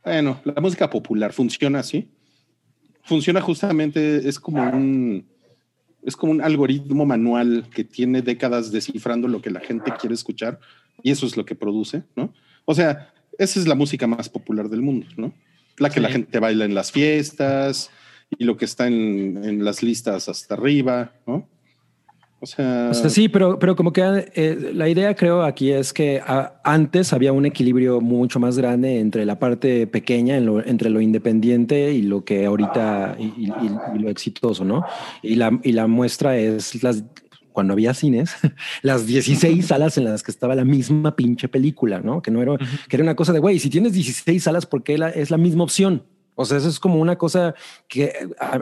bueno, 0.05 0.41
la 0.45 0.61
música 0.61 0.89
popular 0.89 1.33
funciona 1.33 1.81
así 1.81 2.09
funciona 3.03 3.41
justamente, 3.41 4.29
es 4.29 4.39
como 4.39 4.63
un, 4.63 5.27
es 6.03 6.17
como 6.17 6.33
un 6.33 6.41
algoritmo 6.41 7.05
manual 7.05 7.69
que 7.75 7.85
tiene 7.85 8.23
décadas 8.23 8.73
descifrando 8.73 9.29
lo 9.29 9.41
que 9.41 9.51
la 9.51 9.61
gente 9.61 9.93
quiere 10.01 10.15
escuchar 10.15 10.59
y 11.03 11.11
eso 11.11 11.27
es 11.27 11.37
lo 11.37 11.45
que 11.45 11.55
produce, 11.55 12.03
¿no? 12.17 12.33
O 12.65 12.75
sea, 12.75 13.13
esa 13.39 13.61
es 13.61 13.67
la 13.67 13.75
música 13.75 14.07
más 14.07 14.29
popular 14.29 14.69
del 14.69 14.83
mundo, 14.83 15.07
¿no? 15.17 15.33
La 15.79 15.91
que 15.91 16.01
la 16.01 16.11
gente 16.11 16.39
baila 16.39 16.65
en 16.65 16.75
las 16.75 16.93
fiestas 16.93 17.91
y 18.39 18.45
lo 18.45 18.57
que 18.57 18.65
está 18.65 18.87
en, 18.87 19.43
en 19.45 19.65
las 19.65 19.83
listas 19.83 20.29
hasta 20.29 20.55
arriba, 20.55 21.13
¿no? 21.27 21.49
O 22.43 22.47
sea, 22.47 22.93
sí, 22.93 23.29
pero, 23.29 23.57
pero 23.61 23.77
como 23.77 23.93
que 23.93 24.03
eh, 24.35 24.73
la 24.75 24.89
idea 24.89 25.15
creo 25.15 25.45
aquí 25.45 25.71
es 25.71 25.93
que 25.93 26.21
antes 26.65 27.13
había 27.13 27.33
un 27.33 27.47
equilibrio 27.47 28.01
mucho 28.01 28.41
más 28.41 28.59
grande 28.59 28.99
entre 28.99 29.25
la 29.25 29.39
parte 29.39 29.87
pequeña, 29.87 30.39
entre 30.39 30.91
lo 30.91 31.01
independiente 31.01 31.93
y 31.93 32.03
lo 32.03 32.25
que 32.25 32.45
ahorita 32.45 33.17
y, 33.17 33.47
lo 33.97 34.11
exitoso, 34.11 34.65
¿no? 34.65 34.85
Y 35.23 35.37
la, 35.37 35.57
y 35.63 35.71
la 35.71 35.87
muestra 35.87 36.37
es 36.37 36.83
las, 36.83 37.05
cuando 37.53 37.75
había 37.75 37.95
cines, 37.95 38.35
las 38.83 39.07
16 39.07 39.65
salas 39.65 39.97
en 39.97 40.07
las 40.07 40.25
que 40.25 40.33
estaba 40.33 40.57
la 40.57 40.65
misma 40.65 41.15
pinche 41.15 41.47
película, 41.47 42.01
¿no? 42.01 42.23
Que 42.23 42.33
no 42.33 42.43
era, 42.43 42.57
que 42.89 42.97
era 42.97 43.05
una 43.05 43.15
cosa 43.15 43.33
de, 43.33 43.39
güey, 43.39 43.61
si 43.61 43.71
tienes 43.71 43.93
16 43.93 44.43
salas, 44.43 44.67
¿por 44.67 44.83
qué 44.83 44.99
la, 44.99 45.11
es 45.11 45.31
la 45.31 45.39
misma 45.39 45.63
opción? 45.63 46.03
O 46.35 46.45
sea, 46.45 46.59
eso 46.59 46.69
es 46.69 46.81
como 46.81 46.97
una 46.97 47.17
cosa 47.19 47.55
que 47.87 48.13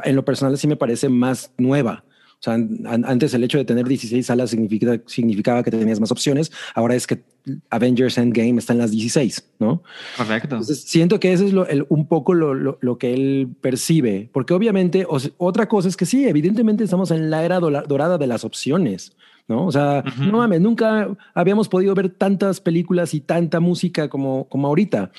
en 0.04 0.16
lo 0.16 0.24
personal 0.26 0.58
sí 0.58 0.66
me 0.66 0.76
parece 0.76 1.08
más 1.08 1.52
nueva. 1.56 2.04
O 2.40 2.42
sea, 2.42 2.54
antes 2.54 3.34
el 3.34 3.44
hecho 3.44 3.58
de 3.58 3.66
tener 3.66 3.86
16 3.86 4.24
salas 4.24 4.48
significa, 4.48 4.98
significaba 5.04 5.62
que 5.62 5.70
tenías 5.70 6.00
más 6.00 6.10
opciones. 6.10 6.50
Ahora 6.74 6.94
es 6.94 7.06
que 7.06 7.22
Avengers 7.68 8.16
Endgame 8.16 8.58
está 8.58 8.72
en 8.72 8.78
las 8.78 8.92
16, 8.92 9.50
¿no? 9.58 9.82
Correcto. 10.16 10.54
Entonces, 10.54 10.80
siento 10.80 11.20
que 11.20 11.34
eso 11.34 11.44
es 11.44 11.52
lo, 11.52 11.66
un 11.90 12.08
poco 12.08 12.32
lo, 12.32 12.54
lo, 12.54 12.98
que 12.98 13.12
él 13.12 13.48
percibe, 13.60 14.30
porque 14.32 14.54
obviamente 14.54 15.06
otra 15.36 15.68
cosa 15.68 15.88
es 15.88 15.98
que 15.98 16.06
sí, 16.06 16.26
evidentemente 16.26 16.82
estamos 16.82 17.10
en 17.10 17.28
la 17.28 17.44
era 17.44 17.60
dorada 17.60 18.16
de 18.16 18.26
las 18.26 18.42
opciones. 18.42 19.14
¿no? 19.46 19.66
O 19.66 19.72
sea, 19.72 20.02
no 20.18 20.38
mames, 20.38 20.62
nunca 20.62 21.14
habíamos 21.34 21.68
podido 21.68 21.94
ver 21.94 22.08
tantas 22.08 22.60
películas 22.60 23.12
y 23.12 23.20
tanta 23.20 23.60
música 23.60 24.08
como, 24.08 24.48
como 24.48 24.68
ahorita. 24.68 25.10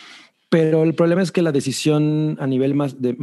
Pero 0.52 0.84
el 0.84 0.96
problema 0.96 1.22
es 1.22 1.32
que 1.32 1.42
la 1.42 1.54
decisión 1.54 2.36
a 2.42 2.46
nivel 2.46 2.74
más 2.74 3.02
de, 3.02 3.16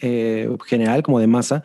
eh, 0.00 0.50
general, 0.66 1.04
como 1.04 1.20
de 1.20 1.28
masa, 1.28 1.62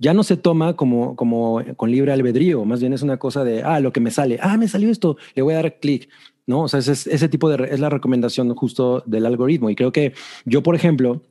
ya 0.00 0.14
no 0.14 0.24
se 0.24 0.36
toma 0.36 0.74
como, 0.74 1.14
como 1.14 1.62
con 1.76 1.90
libre 1.90 2.10
albedrío, 2.10 2.64
más 2.64 2.80
bien 2.80 2.94
es 2.94 3.02
una 3.02 3.18
cosa 3.18 3.44
de, 3.44 3.62
ah, 3.62 3.80
lo 3.80 3.92
que 3.92 4.00
me 4.00 4.10
sale, 4.10 4.38
ah, 4.42 4.56
me 4.56 4.66
salió 4.66 4.90
esto, 4.90 5.18
le 5.34 5.42
voy 5.42 5.52
a 5.52 5.58
dar 5.58 5.78
clic, 5.78 6.08
¿no? 6.46 6.62
O 6.62 6.68
sea, 6.68 6.80
es, 6.80 7.06
ese 7.06 7.28
tipo 7.28 7.50
de, 7.50 7.68
es 7.70 7.78
la 7.80 7.90
recomendación 7.90 8.52
justo 8.54 9.04
del 9.06 9.26
algoritmo. 9.26 9.68
Y 9.68 9.76
creo 9.76 9.92
que 9.92 10.14
yo, 10.46 10.62
por 10.62 10.74
ejemplo, 10.74 11.22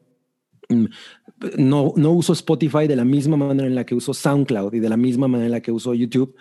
mm, 0.70 0.86
no, 1.58 1.94
no 1.96 2.12
uso 2.12 2.34
Spotify 2.34 2.88
de 2.88 2.96
la 2.96 3.06
misma 3.06 3.38
manera 3.38 3.68
en 3.68 3.76
la 3.76 3.86
que 3.86 3.96
uso 3.96 4.14
SoundCloud 4.14 4.74
y 4.76 4.80
de 4.80 4.90
la 4.90 4.98
misma 4.98 5.28
manera 5.28 5.48
en 5.48 5.52
la 5.52 5.62
que 5.62 5.72
uso 5.72 5.96
YouTube, 5.96 6.36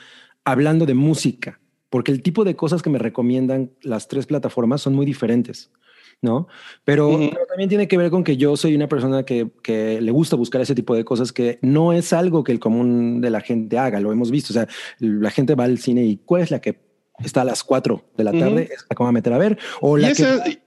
hablando 0.45 0.85
de 0.85 0.95
música, 0.95 1.61
porque 1.89 2.13
el 2.13 2.23
tipo 2.23 2.45
de 2.45 2.57
cosas 2.57 2.83
que 2.83 2.91
me 2.91 2.99
recomiendan 2.99 3.71
las 3.81 4.07
tres 4.07 4.27
plataformas 4.27 4.83
son 4.83 4.95
muy 4.95 5.07
diferentes. 5.07 5.71
¿No? 6.21 6.49
Pero, 6.85 7.11
también 7.49 7.69
tiene 7.69 7.89
que 7.89 7.97
ver 7.97 8.11
con 8.11 8.25
que 8.25 8.37
yo 8.37 8.57
soy 8.57 8.75
una 8.75 8.89
persona 8.89 9.25
que, 9.25 9.51
que, 9.63 10.01
le 10.01 10.11
gusta 10.11 10.37
buscar 10.37 10.61
ese 10.61 10.75
tipo 10.75 10.95
de 10.95 11.05
cosas 11.05 11.33
que 11.33 11.59
no 11.63 11.93
es 11.93 12.13
algo 12.13 12.45
que 12.45 12.53
el 12.53 12.59
común 12.59 13.21
de 13.21 13.31
la 13.31 13.41
gente 13.41 13.79
haga, 13.79 14.01
lo 14.01 14.13
hemos 14.13 14.31
visto, 14.31 14.53
o 14.53 14.55
sea, 14.55 14.69
la 14.99 15.31
gente 15.31 15.55
va 15.55 15.65
al 15.65 15.79
cine 15.79 16.05
y 16.05 16.17
¿cuál 16.17 16.43
es 16.43 16.51
la 16.51 16.61
que 16.61 16.81
está 17.21 17.43
a 17.43 17.45
las 17.45 17.63
4 17.63 18.05
de 18.17 18.25
la 18.25 18.33
tarde? 18.33 18.69
Es 18.73 18.85
la 18.89 18.97
que 18.97 19.03
va 19.03 19.09
a 19.09 19.13
meter 19.13 19.33
a 19.33 19.39
ver. 19.39 19.59
O 19.81 19.97
la 19.97 20.09
y, 20.09 20.13
ese, 20.13 20.63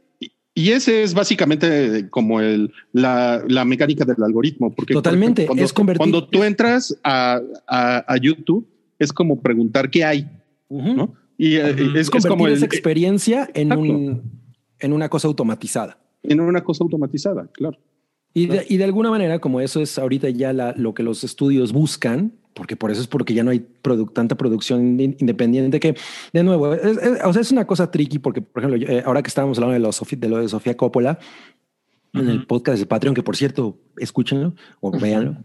y 0.54 0.72
ese 0.72 1.04
es 1.04 1.14
básicamente 1.14 2.10
como 2.10 2.42
el, 2.42 2.72
la, 2.94 3.44
la 3.48 3.66
mecánica 3.66 4.06
del 4.06 4.24
algoritmo. 4.24 4.74
Porque 4.74 4.94
Totalmente, 4.94 5.46
cuando, 5.46 5.64
es 5.64 5.74
convertir... 5.74 5.98
Cuando 5.98 6.28
tú 6.28 6.44
entras 6.44 6.98
a, 7.04 7.42
a, 7.68 8.18
YouTube, 8.18 8.68
es 9.00 9.14
como 9.14 9.42
preguntar 9.42 9.90
qué 9.90 10.04
hay, 10.04 10.30
¿no? 10.70 11.14
Y 11.38 11.56
eh, 11.56 11.76
es, 11.96 12.12
es, 12.14 12.26
como 12.26 12.48
esa 12.48 12.66
experiencia 12.66 13.50
en 13.54 13.74
un 13.74 14.41
en 14.82 14.94
una 14.94 15.10
cosa 15.10 15.28
automatizada. 15.28 15.98
En 16.24 16.40
una 16.40 16.64
cosa 16.64 16.84
automatizada, 16.84 17.48
claro. 17.52 17.78
Y 18.34 18.48
de, 18.48 18.66
y 18.70 18.78
de 18.78 18.84
alguna 18.86 19.10
manera, 19.10 19.40
como 19.40 19.60
eso 19.60 19.82
es 19.82 19.98
ahorita 19.98 20.30
ya 20.30 20.54
la, 20.54 20.74
lo 20.78 20.94
que 20.94 21.04
los 21.04 21.24
estudios 21.24 21.74
buscan, 21.74 22.34
porque 22.54 22.76
por 22.76 22.92
eso 22.92 23.02
es 23.02 23.08
porque 23.08 23.34
ya 23.34 23.44
no 23.44 23.52
hay 23.52 23.66
tanta 24.14 24.36
producción 24.36 25.00
independiente 25.00 25.80
que, 25.80 25.96
de 26.32 26.44
nuevo, 26.44 26.74
es, 26.74 26.98
o 27.24 27.34
sea, 27.34 27.42
es 27.42 27.52
una 27.52 27.66
cosa 27.66 27.92
tricky 27.92 28.20
porque, 28.20 28.42
por 28.42 28.64
ejemplo, 28.64 28.88
eh, 28.90 29.04
ahora 29.06 29.22
que 29.22 29.28
estábamos 29.28 29.58
hablando 29.58 29.74
de, 29.74 29.80
los, 29.80 30.02
de 30.10 30.30
lo 30.30 30.38
de 30.38 30.48
Sofía 30.48 30.78
Coppola, 30.78 31.20
en 32.14 32.30
el 32.30 32.46
podcast 32.46 32.78
de 32.80 32.86
Patreon, 32.86 33.16
que 33.16 33.24
por 33.24 33.38
cierto, 33.38 33.78
escúchenlo 33.98 34.54
o 34.82 34.92
véanlo, 34.92 35.38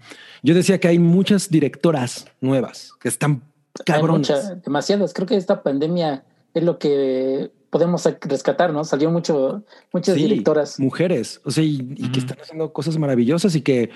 yo 0.42 0.54
decía 0.54 0.80
que 0.80 0.88
hay 0.88 0.98
muchas 0.98 1.48
directoras 1.48 2.26
nuevas 2.40 2.92
que 3.00 3.08
están 3.08 3.42
cabronas. 3.84 4.62
demasiadas. 4.64 5.12
Creo 5.12 5.26
que 5.28 5.36
esta 5.36 5.62
pandemia 5.62 6.24
es 6.56 6.64
lo 6.64 6.78
que 6.78 7.50
podemos 7.70 8.02
rescatar, 8.22 8.72
¿no? 8.72 8.82
Salió 8.84 9.10
mucho, 9.10 9.62
muchas 9.92 10.14
directoras. 10.16 10.80
Mujeres, 10.80 11.40
o 11.44 11.50
sea, 11.50 11.62
y, 11.62 11.78
que 12.10 12.20
están 12.20 12.38
haciendo 12.40 12.72
cosas 12.72 12.96
maravillosas 12.96 13.54
y 13.54 13.60
que 13.60 13.90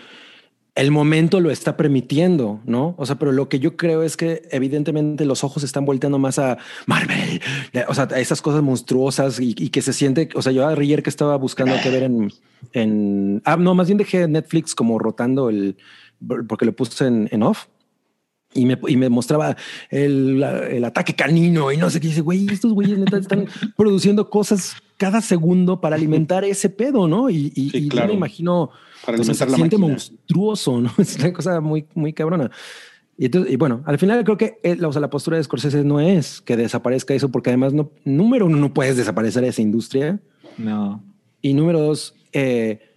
el 0.75 0.91
momento 0.91 1.41
lo 1.41 1.51
está 1.51 1.79
permitiendo, 1.79 2.61
¿no? 2.67 2.95
O 2.99 3.07
sea, 3.07 3.17
pero 3.17 3.33
lo 3.33 3.49
que 3.49 3.59
yo 3.59 3.79
creo 3.79 4.03
es 4.03 4.19
que 4.19 4.43
evidentemente 4.51 5.25
los 5.25 5.43
ojos 5.43 5.63
están 5.63 5.87
volteando 5.87 6.19
más 6.19 6.39
a 6.39 6.59
Marvel, 6.87 7.41
o 7.89 7.95
sea, 7.95 8.09
a 8.11 8.21
esas 8.21 8.43
cosas 8.43 8.63
monstruosas 8.63 9.41
y, 9.41 9.55
que 9.55 9.81
se 9.81 9.95
siente, 9.95 10.29
o 10.35 10.43
sea, 10.43 10.53
yo 10.53 10.67
ayer 10.69 11.03
que 11.03 11.11
estaba 11.11 11.37
buscando 11.37 11.75
qué 11.83 11.89
ver 11.89 12.03
en, 12.03 12.31
en, 12.75 13.43
ah, 13.47 13.57
no, 13.57 13.75
más 13.75 13.87
bien 13.87 13.97
dejé 13.97 14.29
Netflix 14.29 14.75
como 14.75 14.99
rotando 14.99 15.49
el, 15.49 15.77
porque 16.47 16.67
lo 16.67 16.73
puse 16.73 17.07
en, 17.07 17.29
en 17.33 17.43
off 17.43 17.67
y 18.53 18.67
me, 18.67 18.79
y 18.89 18.97
me 18.97 19.09
mostraba 19.09 19.57
el, 19.91 20.43
el, 20.43 20.85
ataque 20.85 21.15
canino 21.15 21.71
y 21.71 21.77
no 21.77 21.89
sé 21.89 22.01
qué. 22.01 22.09
Dice, 22.09 22.21
güey, 22.21 22.47
estos 22.51 22.73
güeyes 22.73 22.99
neta 22.99 23.19
están 23.19 23.47
produciendo 23.77 24.29
cosas 24.29 24.77
cada 24.97 25.21
segundo 25.21 25.81
para 25.81 25.97
alimentar 25.97 26.45
ese 26.45 26.69
pedo, 26.69 27.07
¿no? 27.07 27.31
Y, 27.31 27.53
y, 27.55 27.89
yo 27.89 28.07
me 28.07 28.13
imagino, 28.13 28.71
para 29.07 29.23
sea, 29.23 29.35
se 29.35 29.49
siente 29.49 29.79
monstruoso, 29.79 30.81
¿no? 30.81 30.93
Es 30.99 31.17
una 31.17 31.33
cosa 31.33 31.61
muy, 31.61 31.87
muy 31.95 32.13
cabrona. 32.13 32.51
Y, 33.17 33.27
entonces, 33.27 33.53
y 33.53 33.57
bueno, 33.57 33.83
al 33.87 33.99
final 33.99 34.25
creo 34.25 34.37
que 34.37 34.59
eh, 34.63 34.77
la, 34.77 34.89
o 34.89 34.93
sea, 34.93 35.01
la 35.01 35.11
postura 35.11 35.37
de 35.37 35.45
Scorsese 35.45 35.85
no 35.85 36.01
es 36.01 36.41
que 36.41 36.57
desaparezca 36.57 37.15
eso, 37.15 37.31
porque 37.31 37.51
además, 37.51 37.73
no, 37.73 37.91
número 38.05 38.47
uno, 38.47 38.57
no 38.57 38.75
puedes 38.75 38.97
desaparecer 38.97 39.45
esa 39.45 39.63
industria. 39.63 40.21
No. 40.59 41.03
Y 41.41 41.55
número 41.55 41.81
dos, 41.81 42.15
eh, 42.33 42.90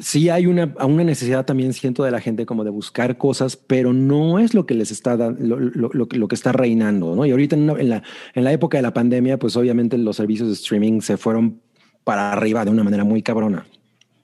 sí 0.00 0.28
hay 0.28 0.46
una, 0.46 0.74
una 0.84 1.04
necesidad 1.04 1.46
también 1.46 1.72
siento 1.72 2.02
de 2.02 2.10
la 2.10 2.20
gente 2.20 2.46
como 2.46 2.64
de 2.64 2.70
buscar 2.70 3.16
cosas, 3.16 3.56
pero 3.56 3.92
no 3.92 4.38
es 4.38 4.54
lo 4.54 4.66
que 4.66 4.74
les 4.74 4.90
está 4.90 5.16
dando, 5.16 5.40
lo, 5.40 5.90
lo, 5.92 6.08
lo, 6.10 6.28
que 6.28 6.34
está 6.34 6.52
reinando, 6.52 7.14
¿no? 7.14 7.24
Y 7.24 7.30
ahorita 7.30 7.54
en, 7.54 7.66
la, 7.88 8.02
en 8.34 8.44
la 8.44 8.52
época 8.52 8.78
de 8.78 8.82
la 8.82 8.92
pandemia, 8.92 9.38
pues 9.38 9.56
obviamente 9.56 9.96
los 9.98 10.16
servicios 10.16 10.48
de 10.48 10.54
streaming 10.54 11.00
se 11.00 11.16
fueron 11.16 11.60
para 12.02 12.32
arriba 12.32 12.64
de 12.64 12.72
una 12.72 12.82
manera 12.82 13.04
muy 13.04 13.22
cabrona. 13.22 13.66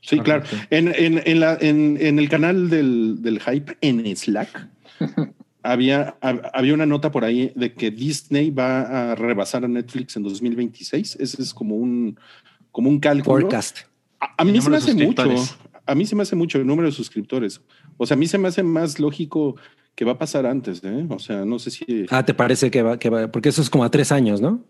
Sí, 0.00 0.18
claro. 0.20 0.44
En, 0.70 0.88
en, 0.88 1.22
en, 1.24 1.40
la, 1.40 1.56
en, 1.60 1.98
en 2.00 2.18
el 2.18 2.28
canal 2.28 2.68
del, 2.68 3.22
del 3.22 3.40
hype 3.40 3.76
en 3.80 4.16
Slack 4.16 4.68
había, 5.62 6.16
había 6.20 6.74
una 6.74 6.86
nota 6.86 7.10
por 7.12 7.24
ahí 7.24 7.52
de 7.54 7.74
que 7.74 7.90
Disney 7.90 8.50
va 8.50 9.12
a 9.12 9.14
rebasar 9.14 9.64
a 9.64 9.68
Netflix 9.68 10.16
en 10.16 10.24
2026. 10.24 11.16
Ese 11.20 11.42
es 11.42 11.54
como 11.54 11.76
un, 11.76 12.18
como 12.72 12.88
un 12.88 12.98
cálculo. 12.98 13.40
Forecast 13.40 13.78
a, 14.20 14.44
mí 14.44 14.60
se 14.60 14.70
me 14.70 14.76
hace 14.76 14.94
mucho. 14.94 15.24
A 15.86 15.94
mí 15.94 16.04
se 16.04 16.16
me 16.16 16.22
hace 16.22 16.34
mucho 16.34 16.58
el 16.58 16.66
número 16.66 16.88
de 16.88 16.92
suscriptores. 16.92 17.60
O 17.96 18.06
sea, 18.06 18.16
a 18.16 18.18
mí 18.18 18.26
se 18.26 18.38
me 18.38 18.48
hace 18.48 18.62
más 18.62 18.98
lógico 18.98 19.56
que 19.94 20.04
va 20.04 20.12
a 20.12 20.18
pasar 20.18 20.44
antes, 20.46 20.82
¿eh? 20.84 21.06
O 21.08 21.18
sea, 21.18 21.44
no 21.44 21.58
sé 21.58 21.70
si. 21.70 22.06
Ah, 22.10 22.24
¿te 22.24 22.34
parece 22.34 22.70
que 22.70 22.82
va, 22.82 22.98
que 22.98 23.08
va? 23.08 23.30
Porque 23.30 23.48
eso 23.48 23.62
es 23.62 23.70
como 23.70 23.84
a 23.84 23.90
tres 23.90 24.12
años, 24.12 24.40
¿no? 24.40 24.64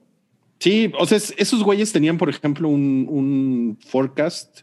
Sí, 0.58 0.92
o 0.98 1.06
sea, 1.06 1.18
esos 1.36 1.62
güeyes 1.62 1.92
tenían, 1.92 2.16
por 2.16 2.30
ejemplo, 2.30 2.68
un, 2.68 3.06
un 3.08 3.78
forecast 3.86 4.60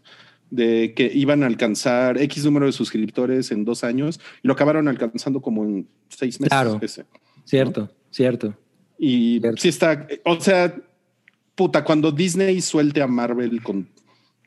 de 0.53 0.93
que 0.93 1.11
iban 1.13 1.41
a 1.41 1.47
alcanzar 1.47 2.21
X 2.21 2.45
número 2.45 2.67
de 2.67 2.71
suscriptores 2.71 3.51
en 3.51 3.65
dos 3.65 3.83
años 3.83 4.19
y 4.43 4.47
lo 4.47 4.53
acabaron 4.53 4.87
alcanzando 4.87 5.41
como 5.41 5.63
en 5.63 5.87
seis 6.09 6.39
meses. 6.39 6.49
Claro. 6.49 6.79
cierto, 7.43 7.91
cierto. 8.11 8.55
Y 8.99 9.41
sí 9.57 9.69
está, 9.69 10.07
o 10.23 10.39
sea, 10.39 10.75
puta, 11.55 11.83
cuando 11.83 12.11
Disney 12.11 12.61
suelte 12.61 13.01
a 13.01 13.07
Marvel 13.07 13.63
con 13.63 13.89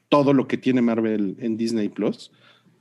todo 0.09 0.33
lo 0.33 0.47
que 0.47 0.57
tiene 0.57 0.83
Marvel 0.83 1.37
en 1.41 1.57
Disney 1.57 1.89
Plus. 1.89 2.31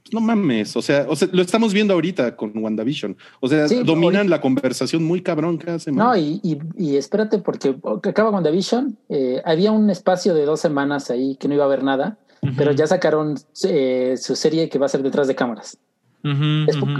Pues 0.04 0.14
no 0.14 0.22
mames, 0.22 0.76
o 0.76 0.84
sea, 0.84 1.08
o 1.10 1.16
sea, 1.16 1.28
lo 1.32 1.42
estamos 1.42 1.74
viendo 1.74 1.96
ahorita 1.96 2.36
con 2.36 2.56
WandaVision. 2.56 3.18
O 3.40 3.48
sea, 3.48 3.68
dominan 3.84 4.30
la 4.30 4.40
conversación 4.40 5.04
muy 5.04 5.22
cabrón 5.22 5.58
cada 5.58 5.80
semana. 5.80 6.10
No, 6.10 6.18
y, 6.18 6.40
y, 6.78 6.96
espérate, 6.96 7.40
porque 7.40 7.76
acaba 8.04 8.30
WandaVision, 8.30 8.96
eh, 9.10 9.42
había 9.46 9.72
un 9.72 9.90
espacio 9.90 10.36
de 10.36 10.46
dos 10.46 10.60
semanas 10.60 11.10
ahí 11.10 11.36
que 11.38 11.48
no 11.48 11.56
iba 11.56 11.64
a 11.64 11.68
haber 11.68 11.84
nada, 11.84 12.20
pero 12.56 12.72
ya 12.72 12.86
sacaron 12.86 13.36
eh, 13.64 14.16
su 14.18 14.36
serie 14.36 14.70
que 14.70 14.78
va 14.78 14.86
a 14.86 14.90
ser 14.90 15.02
detrás 15.02 15.28
de 15.28 15.34
cámaras. 15.34 15.80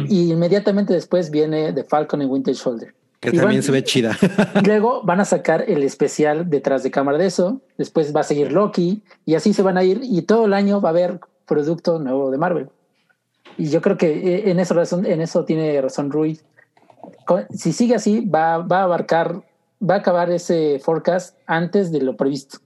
Y 0.10 0.32
inmediatamente 0.32 0.94
después 0.94 1.30
viene 1.30 1.74
The 1.74 1.84
Falcon 1.84 2.24
y 2.24 2.26
Winter 2.26 2.56
Shoulder. 2.56 2.94
Que 3.32 3.38
también 3.38 3.64
se 3.64 3.72
ve 3.72 3.84
chida. 3.84 4.18
Luego 4.66 5.02
van 5.04 5.20
a 5.20 5.26
sacar 5.26 5.66
el 5.68 5.84
especial 5.84 6.50
detrás 6.50 6.84
de 6.84 6.92
cámara 6.92 7.18
de 7.18 7.28
eso. 7.28 7.62
Después 7.78 8.16
va 8.16 8.22
a 8.22 8.24
seguir 8.24 8.52
Loki 8.52 9.02
y 9.26 9.36
así 9.36 9.54
se 9.54 9.62
van 9.62 9.78
a 9.78 9.84
ir. 9.84 10.00
Y 10.04 10.22
todo 10.24 10.46
el 10.46 10.54
año 10.54 10.82
va 10.82 10.90
a 10.90 10.92
haber 10.92 11.20
producto 11.46 12.00
nuevo 12.00 12.32
de 12.32 12.38
Marvel. 12.38 12.70
Y 13.58 13.70
yo 13.70 13.82
creo 13.82 13.98
que 13.98 14.08
eh, 14.12 14.50
en 14.50 14.60
eso, 14.60 14.74
razón, 14.74 15.06
en 15.06 15.22
eso 15.22 15.46
tiene 15.46 15.82
razón 15.82 16.12
Rui. 16.12 16.40
Si 17.54 17.72
sigue 17.72 17.96
así, 17.96 18.22
va, 18.22 18.60
va 18.60 18.80
a 18.80 18.84
abarcar, 18.84 19.44
va 19.82 19.96
a 19.96 19.98
acabar 19.98 20.30
ese 20.32 20.80
forecast 20.84 21.38
antes 21.46 21.92
de 21.92 22.02
lo 22.02 22.18
previsto. 22.18 22.60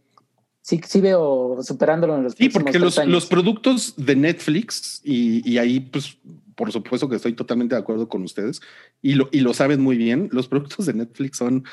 Sí, 0.61 0.79
sí 0.85 1.01
veo 1.01 1.59
superándolo 1.63 2.15
en 2.15 2.23
los 2.23 2.33
Sí, 2.33 2.49
porque 2.49 2.77
los, 2.77 3.03
los, 3.05 3.25
productos 3.25 3.93
de 3.97 4.15
Netflix 4.15 5.01
y, 5.03 5.49
y 5.49 5.57
ahí 5.57 5.79
pues 5.79 6.17
por 6.59 6.73
supuesto 6.73 7.07
que 7.07 7.15
estoy 7.15 7.31
totalmente 7.31 7.73
de 7.73 7.79
acuerdo 7.79 8.09
con 8.09 8.21
ustedes 8.21 8.59
y 9.01 9.13
lo, 9.13 9.29
y 9.31 9.39
lo 9.39 9.53
saben 9.53 9.79
muy 9.79 9.95
bien. 9.95 10.27
Los 10.33 10.49
productos 10.49 10.85
de 10.87 10.93
Netflix 10.93 11.37
son, 11.37 11.63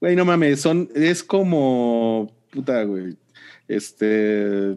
güey, 0.00 0.16
no 0.16 0.24
mames, 0.24 0.60
son, 0.60 0.88
es 0.92 1.22
como, 1.22 2.34
puta, 2.50 2.82
güey, 2.82 3.16
este, 3.68 4.76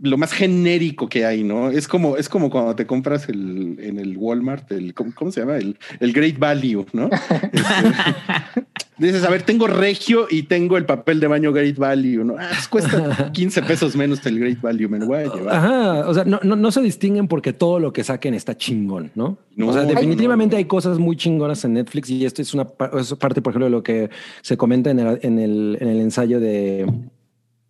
lo 0.00 0.16
más 0.16 0.32
genérico 0.32 1.06
que 1.06 1.26
hay, 1.26 1.44
¿no? 1.44 1.68
Es 1.68 1.86
como, 1.86 2.16
es 2.16 2.30
como 2.30 2.48
cuando 2.48 2.74
te 2.74 2.86
compras 2.86 3.28
el, 3.28 3.76
en 3.78 3.98
el 3.98 4.16
Walmart, 4.16 4.72
el, 4.72 4.94
¿cómo, 4.94 5.12
cómo 5.14 5.30
se 5.30 5.40
llama? 5.40 5.58
El, 5.58 5.78
el 6.00 6.14
Great 6.14 6.38
Value, 6.38 6.86
¿no? 6.94 7.10
Este, 7.52 8.71
dices, 9.06 9.24
a 9.24 9.30
ver, 9.30 9.42
tengo 9.42 9.66
regio 9.66 10.26
y 10.30 10.44
tengo 10.44 10.76
el 10.76 10.84
papel 10.84 11.20
de 11.20 11.26
baño 11.26 11.52
Great 11.52 11.76
Value, 11.76 12.24
¿no? 12.24 12.36
Ah, 12.38 12.48
pues 12.50 12.68
cuesta 12.68 13.30
15 13.32 13.62
pesos 13.62 13.96
menos 13.96 14.24
el 14.26 14.38
Great 14.38 14.60
Value, 14.60 14.88
me 14.88 14.98
lo 14.98 15.06
voy 15.06 15.18
a 15.18 15.34
llevar. 15.34 15.54
Ajá, 15.54 16.08
o 16.08 16.14
sea, 16.14 16.24
no, 16.24 16.40
no, 16.42 16.56
no 16.56 16.72
se 16.72 16.80
distinguen 16.80 17.28
porque 17.28 17.52
todo 17.52 17.78
lo 17.78 17.92
que 17.92 18.04
saquen 18.04 18.34
está 18.34 18.56
chingón, 18.56 19.10
¿no? 19.14 19.38
No, 19.56 19.68
o 19.68 19.72
sea, 19.72 19.82
definitivamente 19.82 20.54
no. 20.54 20.58
hay 20.58 20.64
cosas 20.66 20.98
muy 20.98 21.16
chingonas 21.16 21.64
en 21.64 21.74
Netflix 21.74 22.10
y 22.10 22.24
esto 22.24 22.42
es 22.42 22.54
una 22.54 22.66
es 22.98 23.14
parte, 23.14 23.42
por 23.42 23.52
ejemplo, 23.52 23.66
de 23.66 23.70
lo 23.70 23.82
que 23.82 24.10
se 24.40 24.56
comenta 24.56 24.90
en 24.90 24.98
el, 24.98 25.18
en 25.22 25.38
el, 25.38 25.78
en 25.80 25.88
el 25.88 26.00
ensayo 26.00 26.40
de, 26.40 26.86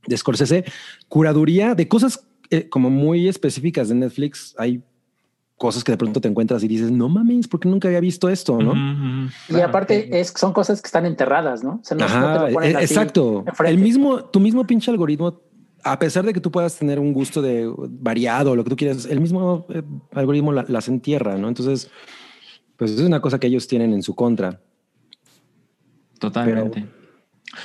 de 0.07 0.17
Scorsese. 0.17 0.65
Curaduría 1.09 1.75
de 1.75 1.89
cosas 1.89 2.25
eh, 2.51 2.69
como 2.69 2.91
muy 2.91 3.29
específicas 3.29 3.89
de 3.89 3.95
Netflix. 3.95 4.55
Hay 4.59 4.83
cosas 5.63 5.85
que 5.85 5.93
de 5.93 5.97
pronto 5.99 6.21
te 6.21 6.27
encuentras 6.27 6.65
y 6.65 6.67
dices, 6.67 6.91
no 6.91 7.09
mames, 7.09 7.47
¿por 7.47 7.61
qué 7.61 7.69
nunca 7.69 7.87
había 7.87 8.01
visto 8.01 8.29
esto? 8.29 8.61
¿no? 8.61 8.75
Y 9.49 9.61
aparte 9.61 10.19
es, 10.19 10.35
son 10.37 10.53
cosas 10.53 10.83
que 10.83 10.89
están 10.89 11.07
enterradas, 11.07 11.63
¿no? 11.63 11.79
O 11.81 11.85
sea, 11.85 11.97
no, 11.97 12.05
no 12.05 12.11
te 12.11 12.17
Ajá, 12.17 12.47
lo 12.49 12.53
ponen 12.53 12.75
así 12.77 12.85
exacto. 12.95 13.45
El 13.65 13.79
mismo, 13.79 14.25
tu 14.25 14.41
mismo 14.41 14.67
pinche 14.67 14.91
algoritmo, 14.91 15.41
a 15.85 15.99
pesar 16.01 16.25
de 16.25 16.33
que 16.33 16.41
tú 16.41 16.51
puedas 16.51 16.77
tener 16.77 16.99
un 16.99 17.13
gusto 17.13 17.41
de 17.41 17.73
variado, 17.79 18.57
lo 18.57 18.65
que 18.65 18.71
tú 18.71 18.77
quieras, 18.77 19.07
el 19.07 19.21
mismo 19.21 19.67
eh, 19.69 19.83
algoritmo 20.13 20.53
la- 20.53 20.65
las 20.69 20.89
entierra, 20.89 21.37
¿no? 21.37 21.47
Entonces, 21.47 21.89
pues 22.77 22.91
es 22.91 23.01
una 23.01 23.21
cosa 23.21 23.39
que 23.39 23.47
ellos 23.47 23.69
tienen 23.69 23.93
en 23.93 24.03
su 24.03 24.15
contra. 24.17 24.61
Totalmente. 26.19 26.87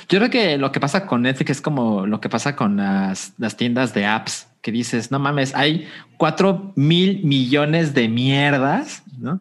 Yo 0.08 0.18
creo 0.18 0.30
que 0.30 0.58
lo 0.58 0.70
que 0.72 0.80
pasa 0.80 1.06
con 1.06 1.22
Netflix 1.22 1.50
es 1.52 1.60
como 1.60 2.06
lo 2.06 2.20
que 2.20 2.28
pasa 2.28 2.54
con 2.54 2.76
las, 2.76 3.32
las 3.38 3.56
tiendas 3.56 3.94
de 3.94 4.04
apps, 4.04 4.47
que 4.62 4.72
dices, 4.72 5.10
no 5.10 5.18
mames, 5.18 5.54
hay 5.54 5.86
cuatro 6.16 6.72
mil 6.76 7.24
millones 7.24 7.94
de 7.94 8.08
mierdas, 8.08 9.02
¿no? 9.18 9.40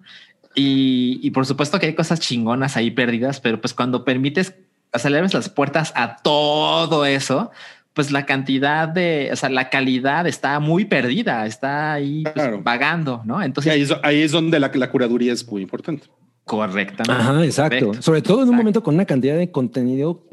Y, 0.56 1.19
y 1.22 1.31
por 1.31 1.45
supuesto 1.45 1.80
que 1.80 1.85
hay 1.88 1.95
cosas 1.95 2.19
chingonas 2.19 2.77
ahí 2.77 2.91
perdidas, 2.91 3.39
pero 3.39 3.61
pues 3.61 3.73
cuando 3.73 4.03
permites, 4.03 4.53
o 4.94 4.99
sea, 4.99 5.11
le 5.11 5.18
abres 5.18 5.34
las 5.34 5.49
puertas 5.49 5.94
a 5.95 6.18
todo 6.18 7.06
eso, 7.06 7.52
pues 7.94 8.11
la 8.11 8.26
cantidad 8.26 8.88
de, 8.88 9.30
o 9.31 9.35
sea, 9.35 9.49
la 9.49 9.69
calidad 9.69 10.27
está 10.27 10.60
muy 10.60 10.85
perdida, 10.85 11.45
está 11.45 11.94
ahí 11.94 12.23
pues, 12.23 12.34
Claro. 12.34 12.61
vagando, 12.64 13.22
¿no? 13.26 13.41
Entonces, 13.41 13.73
ahí, 13.73 13.81
es, 13.81 13.94
ahí 14.03 14.22
es 14.22 14.31
donde 14.31 14.60
la, 14.60 14.72
la 14.73 14.89
curaduría 14.91 15.34
es 15.34 15.48
muy 15.48 15.61
importante. 15.64 16.07
correctamente. 16.45 17.11
Ajá, 17.11 17.44
exacto. 17.44 17.94
Sobre 18.02 18.22
todo 18.22 18.44
en 18.44 18.49
un 18.49 18.56
momento 18.56 18.81
con 18.84 18.95
una 18.95 19.06
cantidad 19.06 19.35
de 19.38 19.52
contenido 19.52 20.23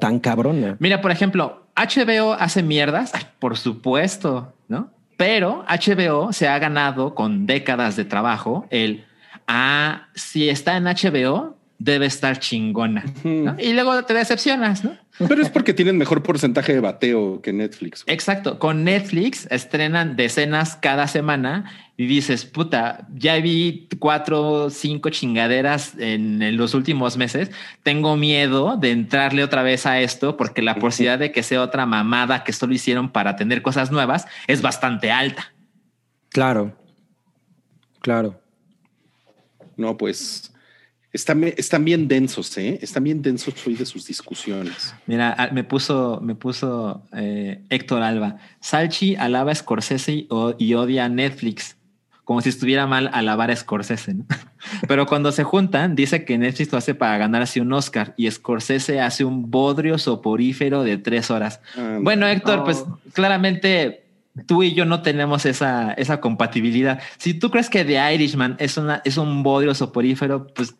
tan 0.00 0.18
cabrona. 0.18 0.76
Mira, 0.78 1.00
por 1.00 1.10
ejemplo, 1.10 1.61
HBO 1.76 2.34
hace 2.34 2.62
mierdas, 2.62 3.12
por 3.38 3.56
supuesto, 3.56 4.54
¿no? 4.68 4.90
Pero 5.16 5.64
HBO 5.68 6.32
se 6.32 6.48
ha 6.48 6.58
ganado 6.58 7.14
con 7.14 7.46
décadas 7.46 7.96
de 7.96 8.04
trabajo 8.04 8.66
el, 8.70 9.04
ah, 9.46 10.08
si 10.14 10.48
está 10.48 10.76
en 10.76 10.84
HBO, 10.84 11.56
debe 11.84 12.06
estar 12.06 12.38
chingona. 12.38 13.04
¿no? 13.24 13.56
Y 13.58 13.72
luego 13.72 14.04
te 14.04 14.14
decepcionas, 14.14 14.84
¿no? 14.84 14.96
Pero 15.18 15.42
es 15.42 15.50
porque 15.50 15.74
tienen 15.74 15.98
mejor 15.98 16.22
porcentaje 16.22 16.72
de 16.72 16.80
bateo 16.80 17.42
que 17.42 17.52
Netflix. 17.52 18.04
Exacto. 18.06 18.58
Con 18.58 18.84
Netflix 18.84 19.46
estrenan 19.50 20.16
decenas 20.16 20.76
cada 20.76 21.06
semana 21.06 21.70
y 21.96 22.06
dices, 22.06 22.44
puta, 22.44 23.06
ya 23.14 23.36
vi 23.36 23.88
cuatro 23.98 24.42
o 24.42 24.70
cinco 24.70 25.10
chingaderas 25.10 25.94
en, 25.98 26.40
en 26.40 26.56
los 26.56 26.74
últimos 26.74 27.16
meses. 27.16 27.50
Tengo 27.82 28.16
miedo 28.16 28.76
de 28.76 28.92
entrarle 28.92 29.44
otra 29.44 29.62
vez 29.62 29.84
a 29.84 30.00
esto 30.00 30.36
porque 30.36 30.62
la 30.62 30.76
posibilidad 30.76 31.18
de 31.18 31.32
que 31.32 31.42
sea 31.42 31.62
otra 31.62 31.84
mamada 31.84 32.44
que 32.44 32.52
solo 32.52 32.74
hicieron 32.74 33.10
para 33.10 33.36
tener 33.36 33.60
cosas 33.62 33.90
nuevas 33.90 34.26
es 34.46 34.62
bastante 34.62 35.10
alta. 35.10 35.52
Claro. 36.30 36.76
Claro. 38.00 38.40
No, 39.76 39.96
pues 39.96 40.51
están, 41.12 41.40
bien- 41.40 41.54
están 41.56 41.84
bien 41.84 42.08
densos, 42.08 42.56
¿eh? 42.58 42.78
Están 42.82 43.04
bien 43.04 43.20
densos 43.22 43.54
hoy 43.66 43.74
de 43.74 43.84
sus 43.86 44.06
discusiones. 44.06 44.94
Mira, 45.06 45.34
ah, 45.38 45.48
me 45.52 45.64
puso, 45.64 46.20
me 46.22 46.34
puso 46.34 47.02
eh, 47.14 47.60
Héctor 47.70 48.02
Alba. 48.02 48.38
Salchi 48.60 49.16
alaba 49.16 49.52
a 49.52 49.54
Scorsese 49.54 50.26
y, 50.58 50.74
odia 50.74 51.04
a 51.04 51.08
Netflix. 51.08 51.76
Como 52.24 52.40
si 52.40 52.48
estuviera 52.50 52.86
mal 52.86 53.10
alabar 53.12 53.50
a 53.50 53.56
Scorsese, 53.56 54.14
¿no? 54.14 54.24
Pero 54.88 55.06
cuando 55.06 55.32
se 55.32 55.42
juntan, 55.42 55.96
dice 55.96 56.24
que 56.24 56.38
Netflix 56.38 56.70
lo 56.72 56.78
hace 56.78 56.94
para 56.94 57.18
ganarse 57.18 57.60
un 57.60 57.72
Oscar 57.72 58.14
y 58.16 58.30
Scorsese 58.30 59.00
hace 59.00 59.24
un 59.24 59.50
bodrio 59.50 59.98
soporífero 59.98 60.84
de 60.84 60.98
tres 60.98 61.30
horas. 61.30 61.60
Ah, 61.76 61.98
Bueno, 62.00 62.26
Héctor, 62.28 62.62
pues 62.64 62.84
claramente 63.12 64.04
tú 64.46 64.62
y 64.62 64.72
yo 64.72 64.86
no 64.86 65.02
tenemos 65.02 65.44
esa, 65.44 65.92
esa 65.92 66.20
compatibilidad. 66.20 67.00
Si 67.18 67.34
tú 67.34 67.50
crees 67.50 67.68
que 67.68 67.84
The 67.84 68.14
Irishman 68.14 68.56
es, 68.60 68.76
una, 68.78 69.02
es 69.04 69.16
un 69.18 69.42
bodrio 69.42 69.74
soporífero, 69.74 70.46
pues, 70.54 70.74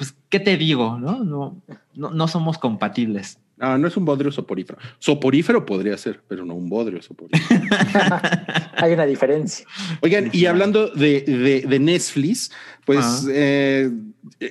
pues, 0.00 0.14
¿qué 0.30 0.40
te 0.40 0.56
digo? 0.56 0.98
No, 0.98 1.22
no, 1.24 1.60
no, 1.94 2.08
no 2.10 2.26
somos 2.26 2.56
compatibles. 2.56 3.38
Ah, 3.58 3.76
no 3.76 3.86
es 3.86 3.94
un 3.98 4.06
bodrio 4.06 4.32
soporífero. 4.32 4.78
Soporífero 4.98 5.66
podría 5.66 5.94
ser, 5.98 6.22
pero 6.26 6.46
no 6.46 6.54
un 6.54 6.70
bodrio 6.70 7.02
soporífero. 7.02 7.60
Hay 8.78 8.94
una 8.94 9.04
diferencia. 9.04 9.66
Oigan, 10.00 10.30
y 10.32 10.46
hablando 10.46 10.88
de, 10.88 11.20
de, 11.20 11.66
de 11.68 11.78
Netflix, 11.78 12.50
pues 12.86 13.26
eh, 13.30 13.90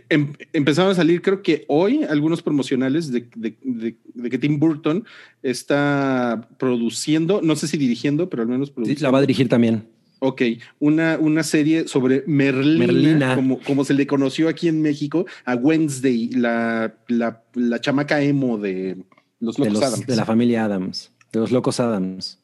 em- 0.09 0.33
empezaron 0.53 0.91
a 0.91 0.93
salir, 0.93 1.23
creo 1.23 1.41
que 1.41 1.65
hoy, 1.67 2.03
algunos 2.03 2.43
promocionales 2.43 3.11
de, 3.11 3.27
de- 3.35 3.57
de- 3.63 3.97
de 4.13 4.29
que 4.29 4.37
Tim 4.37 4.59
Burton 4.59 5.03
está 5.41 6.47
produciendo, 6.59 7.41
no 7.41 7.55
sé 7.55 7.67
si 7.67 7.77
dirigiendo, 7.79 8.29
pero 8.29 8.43
al 8.43 8.47
menos 8.49 8.67
Sí, 8.67 8.73
produciendo. 8.75 9.03
la 9.03 9.09
va 9.11 9.17
a 9.17 9.21
dirigir 9.21 9.49
también. 9.49 9.87
Ok, 10.19 10.41
una, 10.79 11.17
una 11.19 11.43
serie 11.43 11.87
sobre 11.87 12.23
Merlina, 12.27 12.85
Merlina. 12.87 13.35
Como, 13.35 13.59
como 13.59 13.85
se 13.85 13.93
le 13.93 14.05
conoció 14.05 14.49
aquí 14.49 14.67
en 14.67 14.81
México 14.81 15.25
a 15.45 15.55
Wednesday, 15.55 16.29
la, 16.31 16.93
la, 17.07 17.43
la 17.53 17.79
chamaca 17.81 18.21
emo 18.21 18.57
de 18.57 18.97
los 19.39 19.55
De, 19.55 19.65
Locos 19.65 19.79
los- 19.81 19.83
Adams. 19.93 20.07
de 20.07 20.15
la 20.15 20.25
familia 20.25 20.65
Adams. 20.65 21.11
De 21.31 21.39
los 21.39 21.51
locos 21.51 21.79
Adams. 21.79 22.39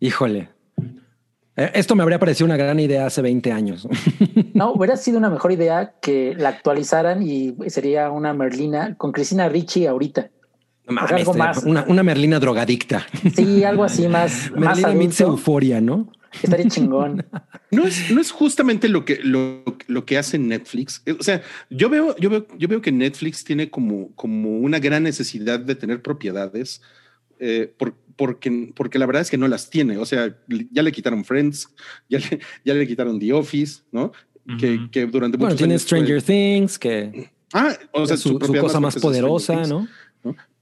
Híjole. 0.00 0.48
Eh, 1.56 1.70
Esto 1.74 1.94
me 1.96 2.02
habría 2.02 2.18
parecido 2.18 2.46
una 2.46 2.56
gran 2.56 2.78
idea 2.80 3.06
hace 3.06 3.22
20 3.22 3.52
años. 3.52 3.88
No, 4.54 4.72
hubiera 4.72 4.96
sido 4.96 5.18
una 5.18 5.30
mejor 5.30 5.52
idea 5.52 5.94
que 6.02 6.34
la 6.36 6.48
actualizaran 6.48 7.22
y 7.22 7.54
sería 7.68 8.10
una 8.10 8.34
Merlina 8.34 8.96
con 8.96 9.12
Cristina 9.12 9.48
Ricci 9.48 9.86
ahorita. 9.86 10.30
Mames, 10.88 11.12
algo 11.12 11.34
más. 11.34 11.62
Una, 11.64 11.84
una 11.86 12.02
Merlina 12.02 12.40
drogadicta. 12.40 13.06
Sí, 13.36 13.62
algo 13.62 13.84
así 13.84 14.08
más, 14.08 14.50
más 14.56 14.78
Merlina 14.78 14.92
meets 14.94 15.20
adulto. 15.20 15.38
euforia, 15.38 15.80
¿no? 15.80 16.10
Estaría 16.42 16.66
chingón. 16.68 17.24
No 17.70 17.86
es, 17.86 18.10
no 18.10 18.20
es 18.20 18.30
justamente 18.30 18.88
lo 18.88 19.04
que, 19.04 19.20
lo, 19.22 19.62
lo 19.86 20.04
que 20.04 20.18
hace 20.18 20.38
Netflix. 20.38 21.02
Eh, 21.06 21.16
O 21.18 21.22
sea, 21.22 21.42
yo 21.70 21.88
veo, 21.88 22.16
yo 22.18 22.30
veo, 22.30 22.46
yo 22.58 22.68
veo 22.68 22.80
que 22.82 22.92
Netflix 22.92 23.44
tiene 23.44 23.70
como, 23.70 24.12
como 24.14 24.58
una 24.58 24.78
gran 24.78 25.02
necesidad 25.02 25.60
de 25.60 25.74
tener 25.74 26.02
propiedades 26.02 26.82
eh, 27.38 27.72
por- 27.78 27.94
porque, 28.16 28.72
porque 28.74 28.98
la 28.98 29.06
verdad 29.06 29.22
es 29.22 29.30
que 29.30 29.38
no 29.38 29.46
las 29.46 29.70
tiene. 29.70 29.96
O 29.98 30.04
sea, 30.04 30.36
ya 30.72 30.82
le 30.82 30.90
quitaron 30.92 31.24
Friends, 31.24 31.68
ya 32.08 32.18
le, 32.18 32.40
ya 32.64 32.74
le 32.74 32.86
quitaron 32.86 33.18
The 33.18 33.32
Office, 33.32 33.82
¿no? 33.92 34.12
que, 34.58 34.74
Ujú. 34.76 34.90
que 34.90 35.06
durante 35.06 35.36
Bueno, 35.36 35.50
muchos 35.50 35.58
tiene 35.58 35.74
años 35.74 35.82
fue- 35.86 35.98
Stranger 35.98 36.22
Things, 36.22 36.78
que 36.78 37.30
Ah, 37.52 37.74
o 37.92 38.04
sea, 38.06 38.14
es 38.16 38.20
su, 38.20 38.30
su 38.30 38.38
propiedad 38.38 38.62
cosa 38.62 38.80
más 38.80 38.96
poderosa, 38.96 39.54
Things. 39.54 39.68
¿no? 39.68 39.88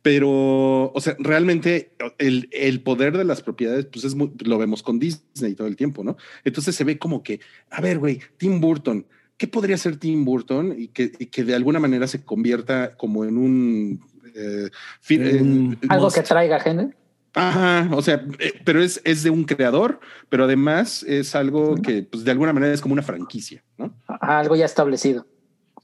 Pero, 0.06 0.92
o 0.92 1.00
sea, 1.00 1.16
realmente 1.18 1.90
el, 2.18 2.48
el 2.52 2.80
poder 2.80 3.18
de 3.18 3.24
las 3.24 3.42
propiedades, 3.42 3.86
pues 3.86 4.04
es 4.04 4.14
muy, 4.14 4.30
lo 4.44 4.56
vemos 4.56 4.80
con 4.80 5.00
Disney 5.00 5.56
todo 5.56 5.66
el 5.66 5.74
tiempo, 5.74 6.04
¿no? 6.04 6.16
Entonces 6.44 6.76
se 6.76 6.84
ve 6.84 6.96
como 6.96 7.24
que, 7.24 7.40
a 7.72 7.80
ver, 7.80 7.98
güey, 7.98 8.20
Tim 8.36 8.60
Burton, 8.60 9.04
¿qué 9.36 9.48
podría 9.48 9.76
ser 9.76 9.96
Tim 9.96 10.24
Burton? 10.24 10.76
Y 10.78 10.86
que, 10.86 11.10
y 11.18 11.26
que 11.26 11.42
de 11.42 11.56
alguna 11.56 11.80
manera 11.80 12.06
se 12.06 12.22
convierta 12.22 12.94
como 12.94 13.24
en 13.24 13.36
un... 13.36 14.00
eh, 14.36 14.70
eh, 15.08 15.76
Algo 15.88 16.08
que 16.12 16.20
atraiga 16.20 16.60
gente. 16.60 16.96
Ajá, 17.34 17.88
o 17.92 18.00
sea, 18.00 18.24
eh, 18.38 18.52
pero 18.64 18.80
es, 18.80 19.00
es 19.02 19.24
de 19.24 19.30
un 19.30 19.42
creador, 19.42 19.98
pero 20.28 20.44
además 20.44 21.02
es 21.02 21.34
algo 21.34 21.74
que, 21.74 22.04
pues 22.04 22.22
de 22.22 22.30
alguna 22.30 22.52
manera 22.52 22.72
es 22.72 22.80
como 22.80 22.92
una 22.92 23.02
franquicia, 23.02 23.64
¿no? 23.76 23.92
a 24.06 24.38
Algo 24.38 24.54
ya 24.54 24.66
establecido. 24.66 25.26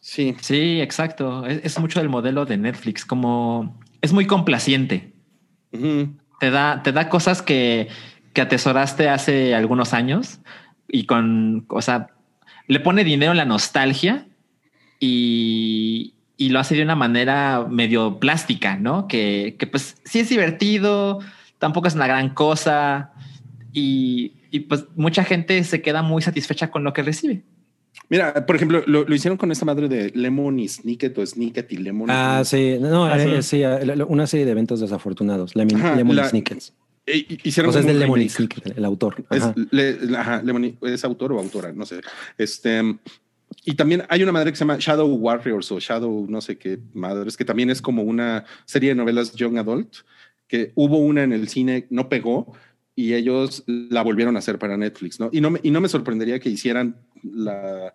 Sí. 0.00 0.36
Sí, 0.40 0.80
exacto. 0.80 1.44
Es, 1.44 1.60
es 1.64 1.80
mucho 1.80 1.98
del 1.98 2.08
modelo 2.08 2.44
de 2.44 2.56
Netflix, 2.56 3.04
como 3.04 3.80
es 4.02 4.12
muy 4.12 4.26
complaciente. 4.26 5.12
Te 6.40 6.50
da, 6.50 6.82
te 6.82 6.92
da 6.92 7.08
cosas 7.08 7.40
que, 7.40 7.88
que 8.34 8.42
atesoraste 8.42 9.08
hace 9.08 9.54
algunos 9.54 9.94
años 9.94 10.40
y 10.88 11.06
con, 11.06 11.64
o 11.68 11.80
sea, 11.80 12.08
le 12.66 12.80
pone 12.80 13.04
dinero 13.04 13.32
en 13.32 13.38
la 13.38 13.44
nostalgia 13.44 14.26
y, 15.00 16.14
y 16.36 16.50
lo 16.50 16.60
hace 16.60 16.74
de 16.74 16.82
una 16.82 16.96
manera 16.96 17.66
medio 17.70 18.18
plástica, 18.18 18.76
¿no? 18.76 19.08
Que, 19.08 19.56
que 19.58 19.66
pues 19.66 19.96
sí 20.04 20.20
es 20.20 20.28
divertido, 20.28 21.20
tampoco 21.58 21.88
es 21.88 21.94
una 21.94 22.06
gran 22.06 22.34
cosa 22.34 23.12
y, 23.72 24.34
y 24.50 24.60
pues 24.60 24.84
mucha 24.96 25.24
gente 25.24 25.62
se 25.64 25.80
queda 25.80 26.02
muy 26.02 26.22
satisfecha 26.22 26.70
con 26.70 26.84
lo 26.84 26.92
que 26.92 27.02
recibe. 27.02 27.42
Mira, 28.12 28.44
por 28.44 28.56
ejemplo, 28.56 28.82
lo, 28.86 29.04
lo 29.04 29.14
hicieron 29.14 29.38
con 29.38 29.50
esta 29.52 29.64
madre 29.64 29.88
de 29.88 30.10
Lemon 30.14 30.58
y 30.58 30.68
Snicket 30.68 31.16
o 31.16 31.24
Snicket 31.24 31.72
y 31.72 31.78
Lemon. 31.78 32.10
Ah, 32.10 32.42
sí. 32.44 32.76
No, 32.78 33.06
Ah, 33.06 33.18
eh, 33.18 33.40
sí. 33.40 33.56
sí, 33.56 33.62
eh, 33.62 34.04
una 34.06 34.26
serie 34.26 34.44
de 34.44 34.52
eventos 34.52 34.80
desafortunados. 34.80 35.56
Lemon, 35.56 35.76
Ajá, 35.80 35.96
Lemon 35.96 36.16
la- 36.16 36.28
Snickets. 36.28 36.74
eh, 37.06 37.24
hicieron 37.42 37.70
O 37.70 37.72
sea, 37.72 37.80
es 37.80 37.86
de 37.86 37.94
Lemony 37.94 38.16
remake. 38.28 38.30
Snicket, 38.36 38.76
el 38.76 38.84
autor. 38.84 39.24
Es, 39.30 39.42
Ajá. 39.42 39.54
le- 39.70 39.96
ajá, 40.14 40.42
Lemony, 40.42 40.74
es 40.82 41.02
autor 41.06 41.32
o 41.32 41.38
autora, 41.38 41.72
no 41.72 41.86
sé. 41.86 42.02
Este, 42.36 42.82
y 43.64 43.74
también 43.76 44.02
hay 44.10 44.22
una 44.22 44.32
madre 44.32 44.50
que 44.50 44.56
se 44.56 44.60
llama 44.66 44.76
Shadow 44.78 45.08
Warriors 45.08 45.72
o 45.72 45.80
Shadow, 45.80 46.26
no 46.28 46.42
sé 46.42 46.58
qué 46.58 46.78
madres, 46.92 47.38
que 47.38 47.46
también 47.46 47.70
es 47.70 47.80
como 47.80 48.02
una 48.02 48.44
serie 48.66 48.90
de 48.90 48.94
novelas 48.94 49.32
Young 49.32 49.56
Adult, 49.56 49.94
que 50.46 50.72
hubo 50.74 50.98
una 50.98 51.22
en 51.22 51.32
el 51.32 51.48
cine, 51.48 51.86
no 51.88 52.10
pegó, 52.10 52.52
y 52.94 53.14
ellos 53.14 53.64
la 53.66 54.02
volvieron 54.02 54.36
a 54.36 54.40
hacer 54.40 54.58
para 54.58 54.76
Netflix, 54.76 55.18
¿no? 55.18 55.30
Y 55.32 55.40
no 55.40 55.50
me, 55.50 55.60
y 55.62 55.70
no 55.70 55.80
me 55.80 55.88
sorprendería 55.88 56.38
que 56.38 56.50
hicieran 56.50 56.96
la, 57.22 57.94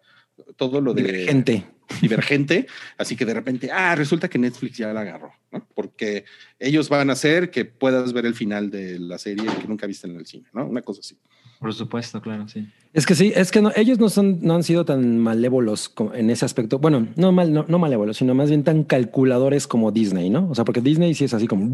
todo 0.55 0.81
lo 0.81 0.93
de 0.93 1.03
Divergente. 1.03 1.65
divergente, 2.01 2.67
así 2.97 3.15
que 3.15 3.25
de 3.25 3.33
repente, 3.33 3.71
ah, 3.71 3.95
resulta 3.95 4.29
que 4.29 4.37
Netflix 4.37 4.77
ya 4.77 4.93
la 4.93 5.01
agarró, 5.01 5.31
¿no? 5.51 5.65
Porque 5.73 6.25
ellos 6.59 6.89
van 6.89 7.09
a 7.09 7.13
hacer 7.13 7.49
que 7.49 7.65
puedas 7.65 8.13
ver 8.13 8.25
el 8.25 8.33
final 8.33 8.69
de 8.69 8.99
la 8.99 9.17
serie 9.17 9.45
que 9.45 9.67
nunca 9.67 9.87
viste 9.87 10.07
en 10.07 10.17
el 10.17 10.25
cine, 10.25 10.47
¿no? 10.53 10.65
Una 10.65 10.81
cosa 10.81 10.99
así. 11.01 11.17
Por 11.59 11.73
supuesto, 11.73 12.21
claro, 12.21 12.47
sí. 12.47 12.67
Es 12.93 13.05
que 13.05 13.15
sí, 13.15 13.31
es 13.35 13.51
que 13.51 13.61
no, 13.61 13.71
ellos 13.75 13.99
no 13.99 14.09
son, 14.09 14.39
no 14.41 14.55
han 14.55 14.63
sido 14.63 14.85
tan 14.85 15.17
malévolos 15.19 15.93
en 16.13 16.29
ese 16.29 16.45
aspecto. 16.45 16.77
Bueno, 16.77 17.07
no 17.15 17.31
mal, 17.31 17.51
no, 17.51 17.65
no 17.67 17.79
malévolos, 17.79 18.17
sino 18.17 18.35
más 18.35 18.49
bien 18.49 18.63
tan 18.63 18.83
calculadores 18.83 19.65
como 19.65 19.91
Disney, 19.91 20.29
¿no? 20.29 20.49
O 20.49 20.55
sea, 20.55 20.65
porque 20.65 20.81
Disney 20.81 21.13
sí 21.15 21.25
es 21.25 21.33
así 21.33 21.47
como, 21.47 21.71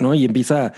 ¿no? 0.00 0.14
Y 0.14 0.24
empieza, 0.24 0.72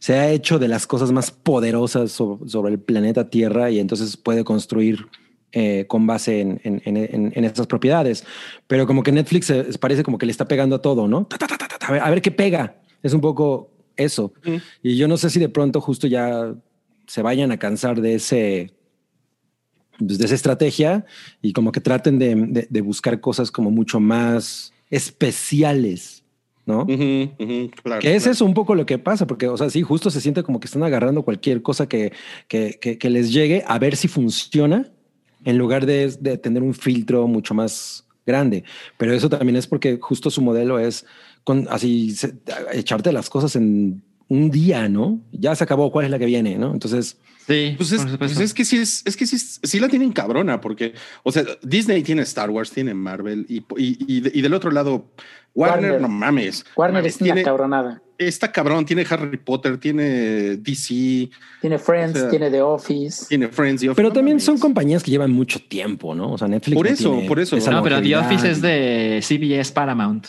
se 0.00 0.14
ha 0.18 0.28
hecho 0.32 0.58
de 0.58 0.66
las 0.66 0.88
cosas 0.88 1.12
más 1.12 1.30
poderosas 1.30 2.10
so- 2.10 2.40
sobre 2.46 2.72
el 2.72 2.80
planeta 2.80 3.30
Tierra 3.30 3.70
y 3.70 3.78
entonces 3.78 4.16
puede 4.16 4.42
construir 4.42 5.06
eh, 5.52 5.84
con 5.88 6.06
base 6.06 6.40
en, 6.40 6.60
en, 6.64 6.82
en, 6.84 6.96
en- 6.96 7.32
en 7.36 7.44
esas 7.44 7.66
propiedades. 7.68 8.24
Pero 8.66 8.86
como 8.86 9.02
que 9.04 9.12
Netflix 9.12 9.48
eh, 9.50 9.66
parece 9.78 10.02
como 10.02 10.18
que 10.18 10.26
le 10.26 10.32
está 10.32 10.48
pegando 10.48 10.74
a 10.76 10.82
todo, 10.82 11.06
¿no? 11.06 11.26
Ta, 11.26 11.38
ta, 11.38 11.46
ta, 11.46 11.56
ta, 11.56 11.68
ta, 11.68 11.86
a, 11.86 11.92
ver, 11.92 12.02
a 12.02 12.10
ver 12.10 12.20
qué 12.22 12.30
pega. 12.32 12.80
Es 13.02 13.12
un 13.14 13.20
poco 13.20 13.70
eso. 13.96 14.32
Y 14.82 14.96
yo 14.96 15.06
no 15.06 15.16
sé 15.16 15.30
si 15.30 15.38
de 15.38 15.48
pronto 15.48 15.80
justo 15.80 16.06
ya 16.06 16.54
se 17.06 17.22
vayan 17.22 17.52
a 17.52 17.58
cansar 17.58 18.00
de 18.00 18.14
ese 18.14 18.72
pues, 19.98 20.18
de 20.18 20.24
esa 20.24 20.34
estrategia 20.34 21.04
y 21.42 21.52
como 21.52 21.72
que 21.72 21.80
traten 21.80 22.18
de, 22.18 22.34
de- 22.34 22.66
de 22.70 22.80
buscar 22.80 23.20
cosas 23.20 23.50
como 23.50 23.70
mucho 23.70 24.00
más 24.00 24.72
especiales, 24.88 26.19
¿no? 26.70 26.82
Ujú, 26.84 27.34
ujú, 27.38 27.70
claro, 27.82 28.00
Que 28.00 28.14
es 28.14 28.22
claro. 28.22 28.32
eso 28.32 28.44
un 28.44 28.54
poco 28.54 28.74
lo 28.74 28.86
que 28.86 28.98
pasa, 28.98 29.26
porque, 29.26 29.48
o 29.48 29.56
sea, 29.56 29.68
sí, 29.70 29.82
justo 29.82 30.10
se 30.10 30.20
siente 30.20 30.42
como 30.42 30.60
que 30.60 30.66
están 30.66 30.82
agarrando 30.82 31.22
cualquier 31.22 31.62
cosa 31.62 31.88
que, 31.88 32.12
que, 32.48 32.78
que- 32.80 32.96
que 32.98 33.10
les 33.10 33.32
llegue 33.32 33.62
a 33.66 33.78
ver 33.78 33.96
si 33.96 34.08
funciona 34.08 34.90
en 35.44 35.58
lugar 35.58 35.86
de, 35.86 36.08
de 36.20 36.38
tener 36.38 36.62
un 36.62 36.74
filtro 36.74 37.26
mucho 37.26 37.54
más 37.54 38.06
grande. 38.26 38.64
Pero 38.98 39.12
eso 39.12 39.28
también 39.28 39.56
es 39.56 39.66
porque 39.66 39.98
justo 40.00 40.30
su 40.30 40.42
modelo 40.42 40.78
es 40.78 41.04
con 41.44 41.66
así 41.70 42.10
se- 42.14 42.34
echarte 42.72 43.12
las 43.12 43.28
cosas 43.30 43.56
en 43.56 44.02
un 44.28 44.50
día, 44.50 44.88
¿no? 44.88 45.20
Ya 45.32 45.54
se 45.56 45.64
acabó, 45.64 45.90
¿cuál 45.90 46.04
es 46.04 46.10
la 46.10 46.18
que 46.18 46.26
viene? 46.26 46.56
¿No? 46.56 46.72
Entonces, 46.72 47.16
Sí, 47.48 47.74
Pues 47.76 47.90
es, 47.90 48.02
pues 48.16 48.38
es 48.38 48.54
que 48.54 48.64
sí 48.64 48.76
es, 48.76 49.02
es 49.04 49.16
que 49.16 49.26
sí, 49.26 49.34
es- 49.34 49.58
sí 49.64 49.80
la 49.80 49.88
tienen 49.88 50.12
cabrona, 50.12 50.60
porque, 50.60 50.92
o 51.24 51.32
sea, 51.32 51.42
Disney 51.62 52.02
tiene 52.04 52.22
Star 52.22 52.48
Wars, 52.50 52.70
tiene 52.70 52.94
Marvel, 52.94 53.44
y, 53.48 53.56
y, 53.76 54.16
y 54.16 54.20
de- 54.20 54.30
y 54.32 54.40
del 54.42 54.54
otro 54.54 54.70
lado, 54.70 55.06
Warner, 55.54 55.92
Warner. 55.92 56.00
no 56.00 56.08
mames. 56.08 56.64
Warner 56.76 56.94
mames, 57.02 57.14
es 57.16 57.20
una 57.20 57.26
tiene, 57.34 57.42
cabronada. 57.42 58.02
Está 58.16 58.52
cabrón, 58.52 58.84
tiene 58.84 59.04
Harry 59.08 59.36
Potter, 59.38 59.78
tiene 59.78 60.56
DC, 60.56 61.30
Tiene 61.60 61.78
Friends, 61.78 62.16
O 62.16 62.20
sea, 62.20 62.28
tiene 62.30 62.50
The 62.50 62.60
Office. 62.62 63.26
tiene 63.28 63.48
Friends. 63.48 63.82
y 63.82 63.88
pero 63.88 64.08
no 64.08 64.14
también 64.14 64.36
mames. 64.36 64.44
son 64.44 64.58
compañías 64.58 65.02
que 65.02 65.10
llevan 65.10 65.32
mucho 65.32 65.58
tiempo, 65.58 66.14
¿no? 66.14 66.32
O 66.32 66.38
sea, 66.38 66.46
Netflix. 66.48 66.76
Por 66.76 66.86
no 66.86 66.92
eso, 66.92 67.10
tiene 67.12 67.28
por 67.28 67.38
eso. 67.40 67.56
No, 67.70 67.82
pero 67.82 68.00
The. 68.02 68.16
Office 68.16 68.50
es 68.50 68.60
de 68.62 69.20
CBS 69.22 69.72
Paramount. 69.72 70.26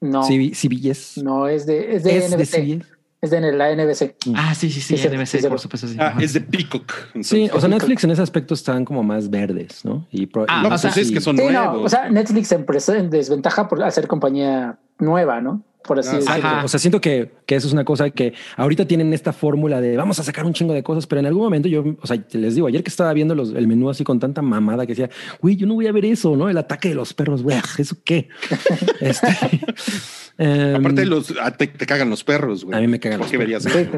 No, 0.00 0.22
CB- 0.22 0.54
CBS. 0.54 1.22
no, 1.22 1.48
es 1.48 1.64
de, 1.66 1.96
es 1.96 2.04
de 2.04 2.16
Es 2.18 2.30
de 2.30 2.36
NBC. 2.36 2.50
CBS. 2.82 2.93
Es 3.24 3.30
de 3.30 3.40
la 3.52 3.74
NBC. 3.74 4.16
Ah, 4.34 4.54
sí, 4.54 4.70
sí, 4.70 4.80
sí, 4.80 4.96
Sí, 4.98 5.08
sí, 5.08 5.08
NBC, 5.08 5.48
por 5.48 5.58
supuesto, 5.58 5.88
sí. 5.88 5.96
Ah, 5.98 6.14
es 6.20 6.34
de 6.34 6.42
Peacock. 6.42 6.92
Sí, 7.22 7.48
o 7.52 7.58
sea, 7.58 7.68
Netflix 7.68 8.04
en 8.04 8.10
ese 8.10 8.20
aspecto 8.22 8.52
están 8.54 8.84
como 8.84 9.02
más 9.02 9.30
verdes, 9.30 9.84
¿no? 9.84 10.06
Y 10.10 10.28
Ah, 10.48 10.60
y 10.60 10.62
no, 10.62 10.66
o 10.66 10.68
pues 10.70 10.80
sea, 10.82 10.90
es 10.90 11.10
que 11.10 11.20
son 11.20 11.36
Sí, 11.38 11.42
nuevos. 11.44 11.74
no, 11.78 11.82
o 11.82 11.88
sea, 11.88 12.10
Netflix 12.10 12.52
empezó 12.52 12.94
en 12.94 13.08
desventaja 13.08 13.66
por 13.68 13.82
hacer 13.82 14.06
compañía 14.06 14.78
nueva, 14.98 15.40
¿no? 15.40 15.62
Por 15.86 15.98
así 15.98 16.10
Ah, 16.12 16.16
decirlo. 16.36 16.64
O 16.64 16.68
sea, 16.68 16.80
siento 16.80 16.98
que, 16.98 17.30
que 17.44 17.56
eso 17.56 17.66
es 17.66 17.74
una 17.74 17.84
cosa 17.84 18.08
que 18.08 18.32
ahorita 18.56 18.86
tienen 18.86 19.12
esta 19.12 19.34
fórmula 19.34 19.82
de 19.82 19.98
vamos 19.98 20.18
a 20.18 20.22
sacar 20.22 20.46
un 20.46 20.54
chingo 20.54 20.72
de 20.72 20.82
cosas, 20.82 21.06
pero 21.06 21.20
en 21.20 21.26
algún 21.26 21.42
momento 21.42 21.68
yo, 21.68 21.84
o 22.00 22.06
sea, 22.06 22.16
les 22.32 22.54
digo, 22.54 22.66
ayer 22.68 22.82
que 22.82 22.88
estaba 22.88 23.12
viendo 23.12 23.34
los- 23.34 23.52
el 23.52 23.66
menú 23.68 23.90
así 23.90 24.02
con 24.02 24.18
tanta 24.18 24.40
mamada 24.40 24.86
que 24.86 24.92
decía, 24.94 25.10
güey, 25.42 25.56
yo 25.56 25.66
no 25.66 25.74
voy 25.74 25.86
a 25.86 25.92
ver 25.92 26.06
eso, 26.06 26.36
¿no? 26.36 26.48
El 26.48 26.56
ataque 26.56 26.88
de 26.88 26.94
los 26.94 27.12
perros, 27.12 27.42
güey, 27.42 27.58
¿eso 27.76 27.96
qué? 28.02 28.28
Este, 29.00 29.28
em, 30.38 30.76
Aparte, 30.76 31.04
los, 31.04 31.34
ah, 31.38 31.50
te, 31.50 31.66
te 31.66 31.84
cagan 31.84 32.08
los 32.08 32.24
perros, 32.24 32.64
güey. 32.64 32.78
A 32.78 32.80
mí 32.80 32.86
me 32.88 32.98
cagan 32.98 33.18
¿Por 33.18 33.26
los 33.26 33.30
qué 33.32 33.36
verías 33.38 33.64
Sí. 33.64 33.68
eso? 33.68 33.90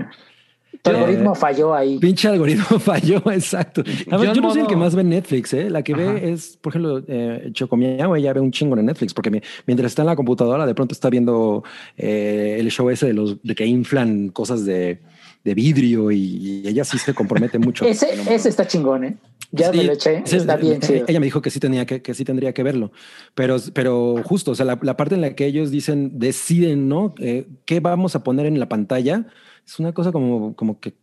Tu 0.82 0.90
Eh, 0.90 0.94
algoritmo 0.94 1.34
falló 1.34 1.74
ahí. 1.74 1.98
Pinche 1.98 2.28
algoritmo 2.28 2.64
falló, 2.80 3.18
exacto. 3.32 3.82
Además, 3.82 4.10
Yo 4.10 4.24
yo, 4.24 4.32
en 4.32 4.40
no 4.42 4.50
soy 4.52 4.60
el 4.62 4.66
que 4.68 4.76
más 4.76 4.94
ve 4.94 5.04
Netflix, 5.04 5.52
¿eh? 5.54 5.70
La 5.70 5.82
que 5.82 5.92
Ajá. 5.94 6.02
ve 6.12 6.30
es, 6.32 6.56
por 6.60 6.72
ejemplo, 6.72 7.02
eh, 7.08 7.50
Chocomiao, 7.52 8.14
ella 8.16 8.32
ve 8.32 8.40
un 8.40 8.50
chingo 8.52 8.76
en 8.78 8.86
Netflix, 8.86 9.12
porque 9.14 9.30
mi- 9.30 9.40
mientras 9.66 9.92
está 9.92 10.02
en 10.02 10.06
la 10.06 10.16
computadora, 10.16 10.66
de 10.66 10.74
pronto 10.74 10.92
está 10.92 11.10
viendo 11.10 11.64
eh, 11.96 12.56
el 12.60 12.70
show 12.70 12.88
ese 12.90 13.06
de 13.06 13.14
los 13.14 13.42
de 13.42 13.54
que 13.54 13.66
inflan 13.66 14.28
cosas 14.28 14.64
de, 14.64 15.00
de 15.44 15.54
vidrio 15.54 16.10
y, 16.10 16.62
y 16.64 16.68
ella 16.68 16.84
sí 16.84 16.98
se 16.98 17.14
compromete 17.14 17.58
mucho. 17.58 17.84
Ese, 17.88 18.08
ese 18.32 18.48
está 18.48 18.66
chingón, 18.66 19.04
¿eh? 19.04 19.16
Ya 19.52 19.70
Sí, 19.70 19.78
me 19.78 19.84
lo 19.84 19.92
eché. 19.92 20.22
sí, 20.24 20.36
está 20.36 20.56
bien 20.56 20.80
chido. 20.80 21.04
Ella 21.06 21.20
me 21.20 21.26
dijo 21.26 21.40
que 21.40 21.50
sí 21.50 21.60
tenía 21.60 21.86
que, 21.86 22.02
que 22.02 22.14
sí 22.14 22.24
tendría 22.24 22.52
que 22.52 22.64
verlo, 22.64 22.90
pero, 23.34 23.56
pero 23.72 24.16
justo, 24.24 24.50
o 24.50 24.54
sea, 24.56 24.66
la, 24.66 24.78
la 24.82 24.96
parte 24.96 25.14
en 25.14 25.20
la 25.20 25.34
que 25.36 25.46
ellos 25.46 25.70
dicen, 25.70 26.18
deciden, 26.18 26.88
¿no? 26.88 27.14
Eh, 27.20 27.46
¿Qué 27.64 27.78
vamos 27.78 28.16
a 28.16 28.24
poner 28.24 28.46
en 28.46 28.58
la 28.58 28.68
pantalla? 28.68 29.26
Es 29.66 29.78
una 29.78 29.92
cosa 29.92 30.12
como, 30.12 30.54
como 30.54 30.78
que 30.80 30.94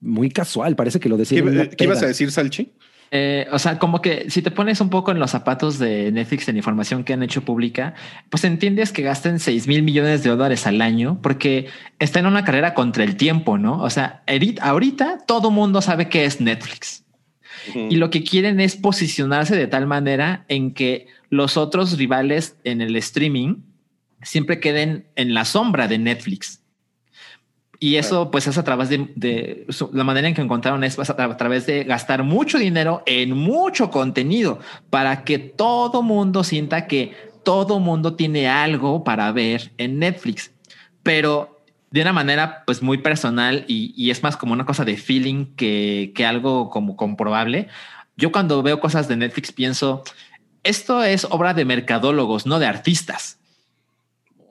muy 0.00 0.30
casual, 0.30 0.76
parece 0.76 1.00
que 1.00 1.08
lo 1.08 1.16
¿Qué, 1.16 1.20
deciden. 1.20 1.48
en 1.48 1.54
una 1.54 1.70
qué 1.70 1.84
ibas 1.84 2.02
a 2.02 2.06
decir, 2.06 2.30
Salchi? 2.30 2.72
Eh, 3.14 3.46
o 3.52 3.58
sea, 3.58 3.78
como 3.78 4.00
que 4.00 4.30
si 4.30 4.40
te 4.40 4.50
pones 4.50 4.80
un 4.80 4.88
poco 4.88 5.10
en 5.10 5.18
los 5.18 5.30
zapatos 5.30 5.78
de 5.78 6.10
Netflix 6.12 6.48
en 6.48 6.56
información 6.56 7.04
que 7.04 7.12
han 7.12 7.22
hecho 7.22 7.44
pública, 7.44 7.94
pues 8.30 8.42
entiendes 8.44 8.90
que 8.90 9.02
gasten 9.02 9.38
6 9.38 9.68
mil 9.68 9.82
millones 9.82 10.22
de 10.22 10.30
dólares 10.30 10.66
al 10.66 10.80
año 10.80 11.20
porque 11.20 11.66
está 11.98 12.20
en 12.20 12.26
una 12.26 12.42
carrera 12.42 12.72
contra 12.72 13.04
el 13.04 13.16
tiempo, 13.16 13.58
¿no? 13.58 13.82
O 13.82 13.90
sea, 13.90 14.22
ahorita 14.62 15.18
todo 15.26 15.50
mundo 15.50 15.82
sabe 15.82 16.08
que 16.08 16.24
es 16.24 16.40
Netflix 16.40 17.04
y 17.74 17.96
lo 17.96 18.10
que 18.10 18.24
quieren 18.24 18.60
es 18.60 18.76
posicionarse 18.76 19.56
de 19.56 19.66
tal 19.66 19.86
manera 19.86 20.44
en 20.48 20.72
que 20.72 21.06
los 21.28 21.56
otros 21.56 21.98
rivales 21.98 22.56
en 22.64 22.80
el 22.80 22.96
streaming 22.96 23.56
siempre 24.22 24.58
queden 24.58 25.06
en 25.16 25.34
la 25.34 25.44
sombra 25.44 25.88
de 25.88 25.98
Netflix. 25.98 26.61
Y 27.82 27.96
eso 27.96 28.30
pues 28.30 28.46
es 28.46 28.56
a 28.58 28.62
través 28.62 28.90
de, 28.90 29.66
la 29.92 30.04
manera 30.04 30.28
en 30.28 30.34
que 30.34 30.40
encontraron 30.40 30.84
es 30.84 30.96
a, 31.00 31.02
a 31.02 31.36
través 31.36 31.66
de 31.66 31.82
gastar 31.82 32.22
mucho 32.22 32.56
dinero 32.56 33.02
en 33.06 33.36
mucho 33.36 33.90
contenido 33.90 34.60
para 34.88 35.24
que 35.24 35.40
todo 35.40 36.00
mundo 36.00 36.44
sienta 36.44 36.86
que 36.86 37.16
todo 37.42 37.80
mundo 37.80 38.14
tiene 38.14 38.48
algo 38.48 39.02
para 39.02 39.32
ver 39.32 39.72
en 39.78 39.98
Netflix, 39.98 40.52
pero 41.02 41.64
de 41.90 42.02
una 42.02 42.12
manera 42.12 42.62
pues 42.66 42.82
muy 42.82 42.98
personal 42.98 43.64
y, 43.66 43.92
y 43.96 44.12
es 44.12 44.22
más 44.22 44.36
como 44.36 44.52
una 44.52 44.64
cosa 44.64 44.84
de 44.84 44.96
feeling 44.96 45.46
que, 45.56 46.12
que 46.14 46.24
algo 46.24 46.70
como 46.70 46.94
comprobable. 46.94 47.66
Yo 48.16 48.30
cuando 48.30 48.62
veo 48.62 48.78
cosas 48.78 49.08
de 49.08 49.16
Netflix 49.16 49.50
pienso, 49.50 50.04
esto 50.62 51.02
es 51.02 51.26
obra 51.30 51.52
de 51.52 51.64
mercadólogos, 51.64 52.46
no 52.46 52.60
de 52.60 52.66
artistas. 52.66 53.40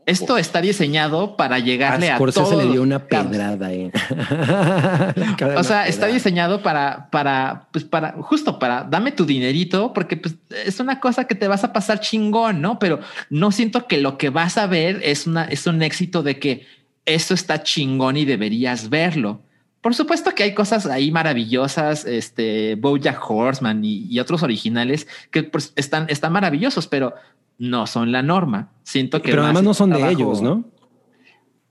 Esto 0.05 0.37
está 0.37 0.61
diseñado 0.61 1.37
para 1.37 1.59
llegarle 1.59 2.09
a, 2.09 2.15
Scorsese 2.15 2.49
todos. 2.49 2.63
le 2.63 2.71
dio 2.71 2.81
una 2.81 3.07
pedrada. 3.07 3.71
eh. 3.71 3.91
O 5.57 5.63
sea, 5.63 5.87
está 5.87 6.07
diseñado 6.07 6.63
para, 6.63 7.09
para, 7.11 7.67
pues 7.71 7.85
para, 7.85 8.13
justo 8.13 8.57
para 8.57 8.83
dame 8.83 9.11
tu 9.11 9.25
dinerito, 9.25 9.93
porque 9.93 10.17
pues, 10.17 10.35
es 10.65 10.79
una 10.79 10.99
cosa 10.99 11.25
que 11.25 11.35
te 11.35 11.47
vas 11.47 11.63
a 11.63 11.71
pasar 11.71 11.99
chingón, 11.99 12.61
¿no? 12.61 12.79
Pero 12.79 12.99
no 13.29 13.51
siento 13.51 13.87
que 13.87 13.97
lo 13.99 14.17
que 14.17 14.29
vas 14.29 14.57
a 14.57 14.67
ver 14.67 14.99
es 15.03 15.27
una, 15.27 15.45
es 15.45 15.67
un 15.67 15.81
éxito 15.81 16.23
de 16.23 16.39
que 16.39 16.65
eso 17.05 17.33
está 17.33 17.63
chingón 17.63 18.17
y 18.17 18.25
deberías 18.25 18.89
verlo. 18.89 19.41
Por 19.81 19.95
supuesto 19.95 20.35
que 20.35 20.43
hay 20.43 20.53
cosas 20.53 20.85
ahí 20.85 21.09
maravillosas, 21.11 22.05
este 22.05 22.75
Bojack 22.75 23.19
Horseman 23.27 23.83
y, 23.83 24.05
y 24.09 24.19
otros 24.19 24.43
originales 24.43 25.07
que 25.31 25.43
pues, 25.43 25.73
están, 25.75 26.05
están 26.09 26.31
maravillosos, 26.33 26.87
pero 26.87 27.15
no 27.61 27.85
son 27.85 28.11
la 28.11 28.23
norma. 28.23 28.73
Siento 28.83 29.21
que 29.21 29.29
Pero 29.29 29.43
más 29.43 29.49
además 29.49 29.63
no 29.63 29.73
son 29.75 29.91
de 29.91 30.09
ellos, 30.11 30.41
¿no? 30.41 30.65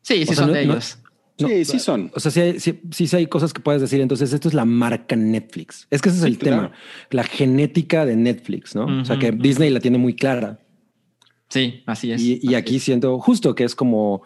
Sí, 0.03 0.15
sí 0.19 0.23
O 0.23 0.27
sea, 0.27 0.35
son 0.37 0.47
no- 0.49 0.53
de 0.55 0.62
ellos. 0.62 0.99
No, 1.41 1.49
sí, 1.49 1.65
sí 1.65 1.79
son. 1.79 2.11
O 2.15 2.21
sea, 2.21 2.31
sí 2.31 2.41
hay, 2.41 2.61
sí, 2.61 2.81
sí 2.93 3.17
hay 3.17 3.27
cosas 3.27 3.53
que 3.53 3.61
puedes 3.61 3.81
decir. 3.81 4.01
Entonces, 4.01 4.33
esto 4.33 4.47
es 4.47 4.55
la 4.55 4.65
marca 4.67 5.17
Netflix. 5.17 5.87
Es 5.91 6.01
que 6.03 6.11
ese 6.11 6.19
es 6.19 6.25
Sí, 6.25 6.29
el 6.31 6.39
claro. 6.39 6.62
tema. 6.65 6.73
La 7.11 7.25
genética 7.25 8.05
de 8.05 8.15
Netflix, 8.15 8.75
¿no? 8.75 9.01
o 9.01 9.05
sea, 9.05 9.19
que. 9.19 9.33
Disney 9.33 9.71
la 9.71 9.81
tiene 9.81 9.99
muy 9.99 10.15
clara. 10.15 10.61
Sí, 11.49 11.83
así 11.87 12.12
es. 12.12 12.23
Y, 12.23 12.55
aquí 12.55 12.77
es. 12.77 12.85
siento 12.85 13.19
justo 13.19 13.55
que 13.55 13.65
es 13.65 13.75
como 13.75 14.23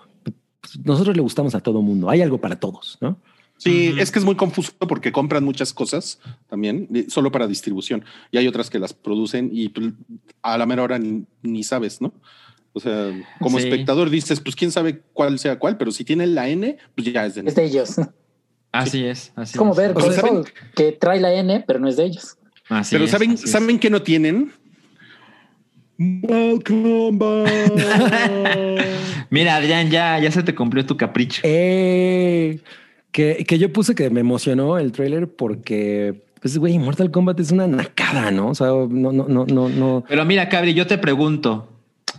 nosotros 0.85 1.15
le 1.17 1.23
gustamos 1.23 1.55
a 1.55 1.61
todo 1.61 1.81
mundo. 1.83 2.11
Hay 2.11 2.21
algo 2.21 2.39
para 2.41 2.59
todos, 2.61 2.99
¿no? 3.01 3.19
Sí, 3.57 3.95
es 3.99 4.11
que 4.11 4.19
es 4.19 4.25
muy 4.25 4.35
confuso 4.35 4.73
porque 4.81 5.13
compran 5.13 5.45
muchas 5.45 5.73
cosas 5.73 6.19
también, 6.49 6.89
eh, 6.95 7.07
solo 7.09 7.31
para 7.33 7.47
distribución. 7.47 8.05
Y 8.31 8.39
hay 8.39 8.47
otras 8.49 8.69
que 8.69 8.79
las 8.79 8.93
producen 8.93 9.51
y 9.53 9.69
pues, 9.69 9.93
a 10.43 10.59
la 10.59 10.67
mera 10.67 10.83
hora 10.83 10.99
ni, 10.99 11.25
ni 11.43 11.63
sabes, 11.63 12.01
¿no? 12.01 12.13
O 12.73 12.81
sea, 12.81 13.13
como 13.41 13.59
Sí. 13.59 13.65
espectador 13.69 14.11
dices, 14.11 14.41
pues 14.41 14.57
quién 14.57 14.73
sabe 14.73 15.03
cuál 15.13 15.39
sea 15.39 15.59
cuál, 15.59 15.77
pero 15.77 15.93
si 15.93 16.05
tiene 16.05 16.27
la 16.27 16.49
N, 16.49 16.77
pues 16.97 17.13
ya 17.13 17.25
es 17.25 17.37
de 17.37 17.43
Es 17.47 17.55
de 17.55 17.65
ellos. 17.65 17.97
Es 18.75 18.89
Así 18.89 19.05
es, 19.05 19.33
así 19.37 19.57
como 19.57 19.71
es. 19.71 19.77
ver 19.77 19.93
O 19.95 20.11
sea, 20.11 20.25
que 20.75 20.91
trae 20.91 21.21
la 21.21 21.33
N, 21.33 21.63
pero 21.65 21.79
no 21.79 21.89
es 21.89 21.97
de 21.97 22.07
ellos. 22.07 22.37
Así 22.69 22.97
Pero 22.97 23.05
es, 23.05 23.11
saben, 23.13 23.31
así 23.31 23.45
es. 23.45 23.51
¿saben 23.53 23.79
qué 23.79 23.89
no 23.89 24.03
tienen? 24.03 24.51
Welcome 25.97 27.19
back. 27.19 27.53
Mira, 29.31 29.55
Adrián, 29.57 29.91
ya, 29.91 30.19
ya 30.19 30.31
se 30.33 30.43
te 30.43 30.57
cumplió 30.57 30.85
tu 30.85 30.97
capricho. 30.97 31.41
Eh, 31.45 32.59
que, 33.15 33.45
que 33.45 33.61
yo 33.61 33.73
puse 33.73 33.95
que 33.95 34.11
me 34.11 34.19
emocionó 34.19 34.77
el 34.77 34.91
tráiler 34.91 35.29
porque, 35.29 36.25
pues, 36.43 36.59
güey, 36.59 36.77
Mortal 36.81 37.13
Kombat 37.13 37.39
es 37.39 37.53
una 37.53 37.69
nacada, 37.69 38.33
¿no? 38.33 38.49
O 38.49 38.55
sea, 38.57 38.67
no, 38.67 39.13
no, 39.13 39.29
no, 39.29 39.47
no, 39.47 39.69
no. 39.69 40.05
Pero 40.09 40.25
mira, 40.25 40.49
Cabri, 40.49 40.75
yo 40.75 40.89
te 40.89 40.99
pregunto, 40.99 41.69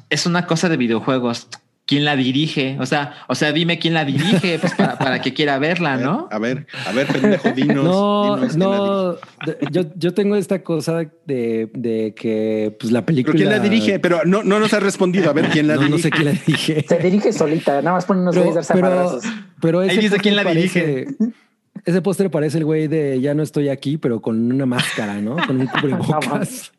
es 0.09 0.25
una 0.25 0.47
cosa 0.47 0.69
de 0.69 0.77
videojuegos. 0.77 1.49
¿Quién 1.87 2.03
la 2.03 2.15
dirige? 2.15 2.77
O 2.79 2.85
sea, 2.87 3.13
o 3.27 3.35
sea, 3.35 3.51
dime 3.51 3.77
quién 3.77 3.93
la 3.93 4.05
dirige 4.05 4.57
pues, 4.57 4.73
para, 4.73 4.97
para 4.97 5.21
que 5.21 5.35
quiera 5.35 5.59
verla, 5.59 5.97
¿no? 5.97 6.27
A 6.31 6.39
ver, 6.39 6.65
a 6.87 6.91
ver, 6.91 7.05
pendejo, 7.05 7.51
dinos. 7.51 7.83
No, 7.85 8.35
dinos 8.37 8.55
dirige. 8.55 8.57
no, 8.57 9.13
de- 9.13 9.57
yo, 9.71 9.83
yo 9.95 10.13
tengo 10.15 10.35
esta 10.35 10.63
cosa 10.63 11.03
de, 11.25 11.69
de 11.73 12.15
que, 12.15 12.75
pues, 12.79 12.91
la 12.91 13.05
película. 13.05 13.33
¿Pero 13.33 13.43
quién 13.49 13.55
la 13.55 13.63
dirige? 13.63 13.99
Pero 13.99 14.21
no, 14.25 14.41
no 14.41 14.59
nos 14.59 14.73
ha 14.73 14.79
respondido. 14.79 15.29
A 15.29 15.33
ver, 15.33 15.49
¿quién 15.49 15.67
la 15.67 15.75
No, 15.75 15.81
dirige? 15.81 15.97
no 15.97 16.01
sé 16.01 16.09
quién 16.09 16.25
la 16.25 16.31
dirige. 16.31 16.85
Se 16.87 16.97
dirige 16.97 17.31
solita, 17.31 17.75
nada 17.83 17.97
más 17.97 18.05
ponen 18.05 18.23
unos 18.23 18.33
Pero, 18.35 18.45
güeyes 18.47 18.57
a 18.71 18.73
darse 18.73 18.73
a 18.73 18.75
pero, 18.89 19.19
pero 19.61 19.81
ese 19.83 19.91
Ahí 19.91 19.99
dice 19.99 20.17
quién 20.17 20.35
la 20.35 20.43
parece- 20.43 21.05
Ese 21.85 22.01
póster 22.01 22.31
parece 22.31 22.57
el 22.57 22.65
güey 22.65 22.87
de 22.87 23.21
ya 23.21 23.35
no 23.35 23.43
estoy 23.43 23.69
aquí, 23.69 23.97
pero 23.97 24.19
con 24.21 24.51
una 24.51 24.65
máscara, 24.65 25.21
¿no? 25.21 25.35
Con 25.45 25.59
un 25.61 25.67
cubrebocas. 25.81 26.71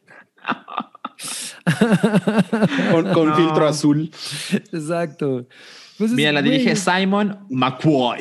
Con, 2.93 3.13
con 3.13 3.29
No. 3.31 3.37
filtro 3.37 3.67
azul. 3.67 4.11
Exacto. 4.73 5.47
Pues 5.99 6.11
es- 6.11 6.17
Mira, 6.17 6.33
la 6.33 6.41
güey, 6.41 6.53
dirige 6.59 6.77
Simon 6.77 7.39
McCoy. 7.51 8.21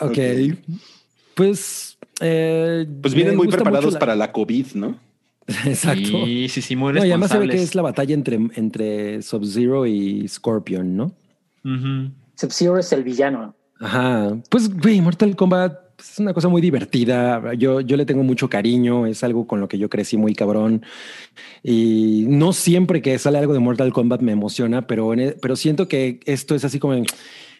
Ok. 0.00 0.18
Pues. 1.34 1.96
eh, 2.20 2.86
Pues 3.00 3.14
vienen 3.14 3.36
muy 3.36 3.48
preparados 3.48 3.94
la- 3.94 3.98
para 3.98 4.14
la 4.16 4.32
COVID, 4.32 4.66
¿no? 4.74 4.98
Exacto. 5.66 6.02
Sí, 6.24 6.48
sí, 6.48 6.62
sí, 6.62 6.76
muy 6.76 6.92
No, 6.94 7.04
y 7.04 7.10
además 7.10 7.30
se 7.30 7.38
ve 7.38 7.48
que 7.48 7.62
es 7.62 7.74
la 7.74 7.82
batalla 7.82 8.14
entre, 8.14 8.36
entre 8.54 9.20
Sub-Zero 9.22 9.86
y 9.86 10.26
Scorpion, 10.28 10.96
¿no? 10.96 11.12
Sub-Zero 12.36 12.78
es 12.78 12.92
el 12.92 13.04
villano. 13.04 13.54
Ajá. 13.80 14.36
Pues, 14.50 14.70
güey, 14.74 15.00
Mortal 15.00 15.34
Kombat 15.36 15.78
es 16.12 16.18
una 16.18 16.32
cosa 16.34 16.48
muy 16.48 16.60
divertida. 16.62 17.54
Yo, 17.54 17.80
yo 17.80 17.96
le 17.96 18.04
tengo 18.06 18.22
mucho 18.22 18.48
cariño. 18.48 19.06
Es 19.06 19.24
algo 19.24 19.46
con 19.46 19.60
lo 19.60 19.68
que 19.68 19.78
yo 19.78 19.88
crecí 19.88 20.16
muy 20.16 20.34
cabrón. 20.34 20.84
Y 21.62 22.24
no 22.28 22.52
siempre 22.52 23.02
que 23.02 23.18
sale 23.18 23.38
algo 23.38 23.52
de 23.52 23.58
Mortal 23.60 23.92
Kombat 23.92 24.20
me 24.20 24.32
emociona, 24.32 24.86
pero, 24.86 25.12
en 25.12 25.20
e- 25.20 25.32
pero 25.40 25.56
siento 25.56 25.88
que 25.88 26.20
esto 26.26 26.54
es 26.54 26.64
así 26.64 26.78
como, 26.78 26.94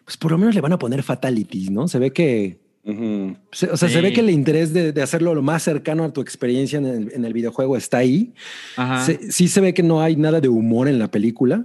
pues 0.05 0.17
por 0.17 0.31
lo 0.33 0.39
menos 0.39 0.55
le 0.55 0.61
van 0.61 0.73
a 0.73 0.79
poner 0.79 1.03
fatalities, 1.03 1.71
¿no? 1.71 1.89
Se 1.89 1.99
ve 1.99 2.13
que, 2.13 2.59
Ujú. 2.85 3.37
se- 3.53 3.71
o 3.71 3.77
sea, 3.77 3.89
se 3.89 3.97
Sí. 3.97 4.01
ve 4.03 4.13
que 4.13 4.21
el 4.21 4.31
interés 4.31 4.73
de, 4.73 4.93
de 4.93 5.03
hacerlo 5.03 5.35
lo 5.35 5.43
más 5.43 5.63
cercano 5.63 6.05
a 6.05 6.13
tu 6.13 6.21
experiencia 6.21 6.79
en 6.79 6.87
el, 6.87 7.13
en 7.15 7.25
el 7.25 7.33
videojuego 7.33 7.77
está 7.77 7.99
ahí. 7.99 8.35
Ajá. 8.77 9.05
Se- 9.05 9.33
sí 9.33 9.49
se 9.49 9.61
ve 9.61 9.73
que 9.75 9.83
no 9.83 10.01
hay 10.03 10.17
nada 10.17 10.41
de 10.41 10.49
humor 10.49 10.87
en 10.89 10.99
la 10.99 11.11
película, 11.11 11.65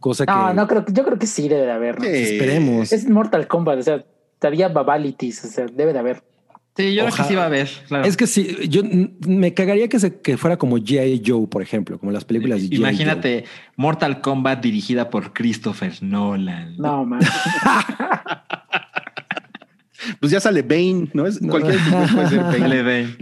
cosa 0.00 0.24
No, 0.26 0.48
que 0.48 0.54
no 0.54 0.66
creo, 0.66 0.84
yo 0.92 1.04
creo 1.04 1.18
que 1.18 1.26
sí 1.26 1.48
debe 1.48 1.62
de 1.62 1.70
haber. 1.72 1.98
¿no? 1.98 2.04
Sí. 2.04 2.10
esperemos. 2.10 2.92
Es 2.92 3.08
Mortal 3.08 3.46
Kombat, 3.46 3.78
o 3.78 3.82
sea, 3.82 4.04
estaría 4.44 4.68
babalities, 4.68 5.44
o 5.44 5.48
sea, 5.48 5.66
debe 5.66 5.92
de 5.94 5.98
haber. 5.98 6.22
Sí, 6.76 6.92
yo 6.92 7.02
creo 7.02 7.14
Ojalá. 7.14 7.16
que 7.16 7.28
sí 7.28 7.34
va 7.36 7.46
a 7.46 7.48
ver. 7.48 7.68
Claro. 7.88 8.04
Es 8.04 8.16
que 8.16 8.26
sí, 8.26 8.68
yo 8.68 8.82
me 9.26 9.54
cagaría 9.54 9.88
que, 9.88 9.98
se, 9.98 10.20
que 10.20 10.36
fuera 10.36 10.56
como 10.56 10.76
G.I. 10.76 11.22
Joe, 11.24 11.46
por 11.46 11.62
ejemplo, 11.62 11.98
como 11.98 12.12
las 12.12 12.24
películas 12.24 12.60
de 12.60 12.68
G.I. 12.68 12.76
Joe. 12.76 12.88
Imagínate 12.90 13.44
Mortal 13.76 14.20
Kombat 14.20 14.60
dirigida 14.60 15.08
por 15.08 15.32
Christopher 15.32 15.94
Nolan. 16.02 16.76
No, 16.76 17.04
man. 17.04 17.20
Pues 20.20 20.32
ya 20.32 20.38
sale 20.38 20.60
Bane, 20.60 21.08
¿no? 21.14 21.26
Es, 21.26 21.38
Cualquier 21.38 21.82
tipo 21.82 21.96
puede 22.14 22.28
ser 22.28 22.40
Bane. 22.84 23.16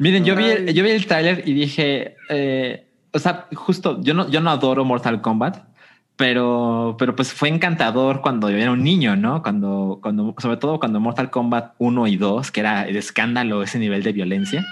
Miren, 0.00 0.24
yo 0.24 0.34
vi, 0.34 0.46
el, 0.46 0.74
yo 0.74 0.82
vi 0.82 0.90
el 0.90 1.06
tráiler 1.06 1.44
y 1.46 1.52
dije, 1.52 2.16
eh, 2.28 2.88
o 3.12 3.20
sea, 3.20 3.46
justo, 3.54 4.02
yo 4.02 4.14
no, 4.14 4.28
yo 4.28 4.40
no 4.40 4.50
adoro 4.50 4.84
Mortal 4.84 5.20
Kombat, 5.20 5.67
pero, 6.18 6.96
pero 6.98 7.16
pues 7.16 7.32
fue 7.32 7.48
encantador 7.48 8.20
cuando 8.20 8.50
yo 8.50 8.58
era 8.58 8.72
un 8.72 8.82
niño, 8.82 9.16
¿no? 9.16 9.40
Cuando, 9.42 10.00
cuando, 10.02 10.34
sobre 10.38 10.58
todo 10.58 10.78
cuando 10.80 11.00
Mortal 11.00 11.30
Kombat 11.30 11.74
1 11.78 12.06
y 12.08 12.16
2, 12.16 12.50
que 12.50 12.60
era 12.60 12.86
el 12.86 12.96
escándalo, 12.96 13.62
ese 13.62 13.78
nivel 13.78 14.02
de 14.02 14.12
violencia. 14.12 14.66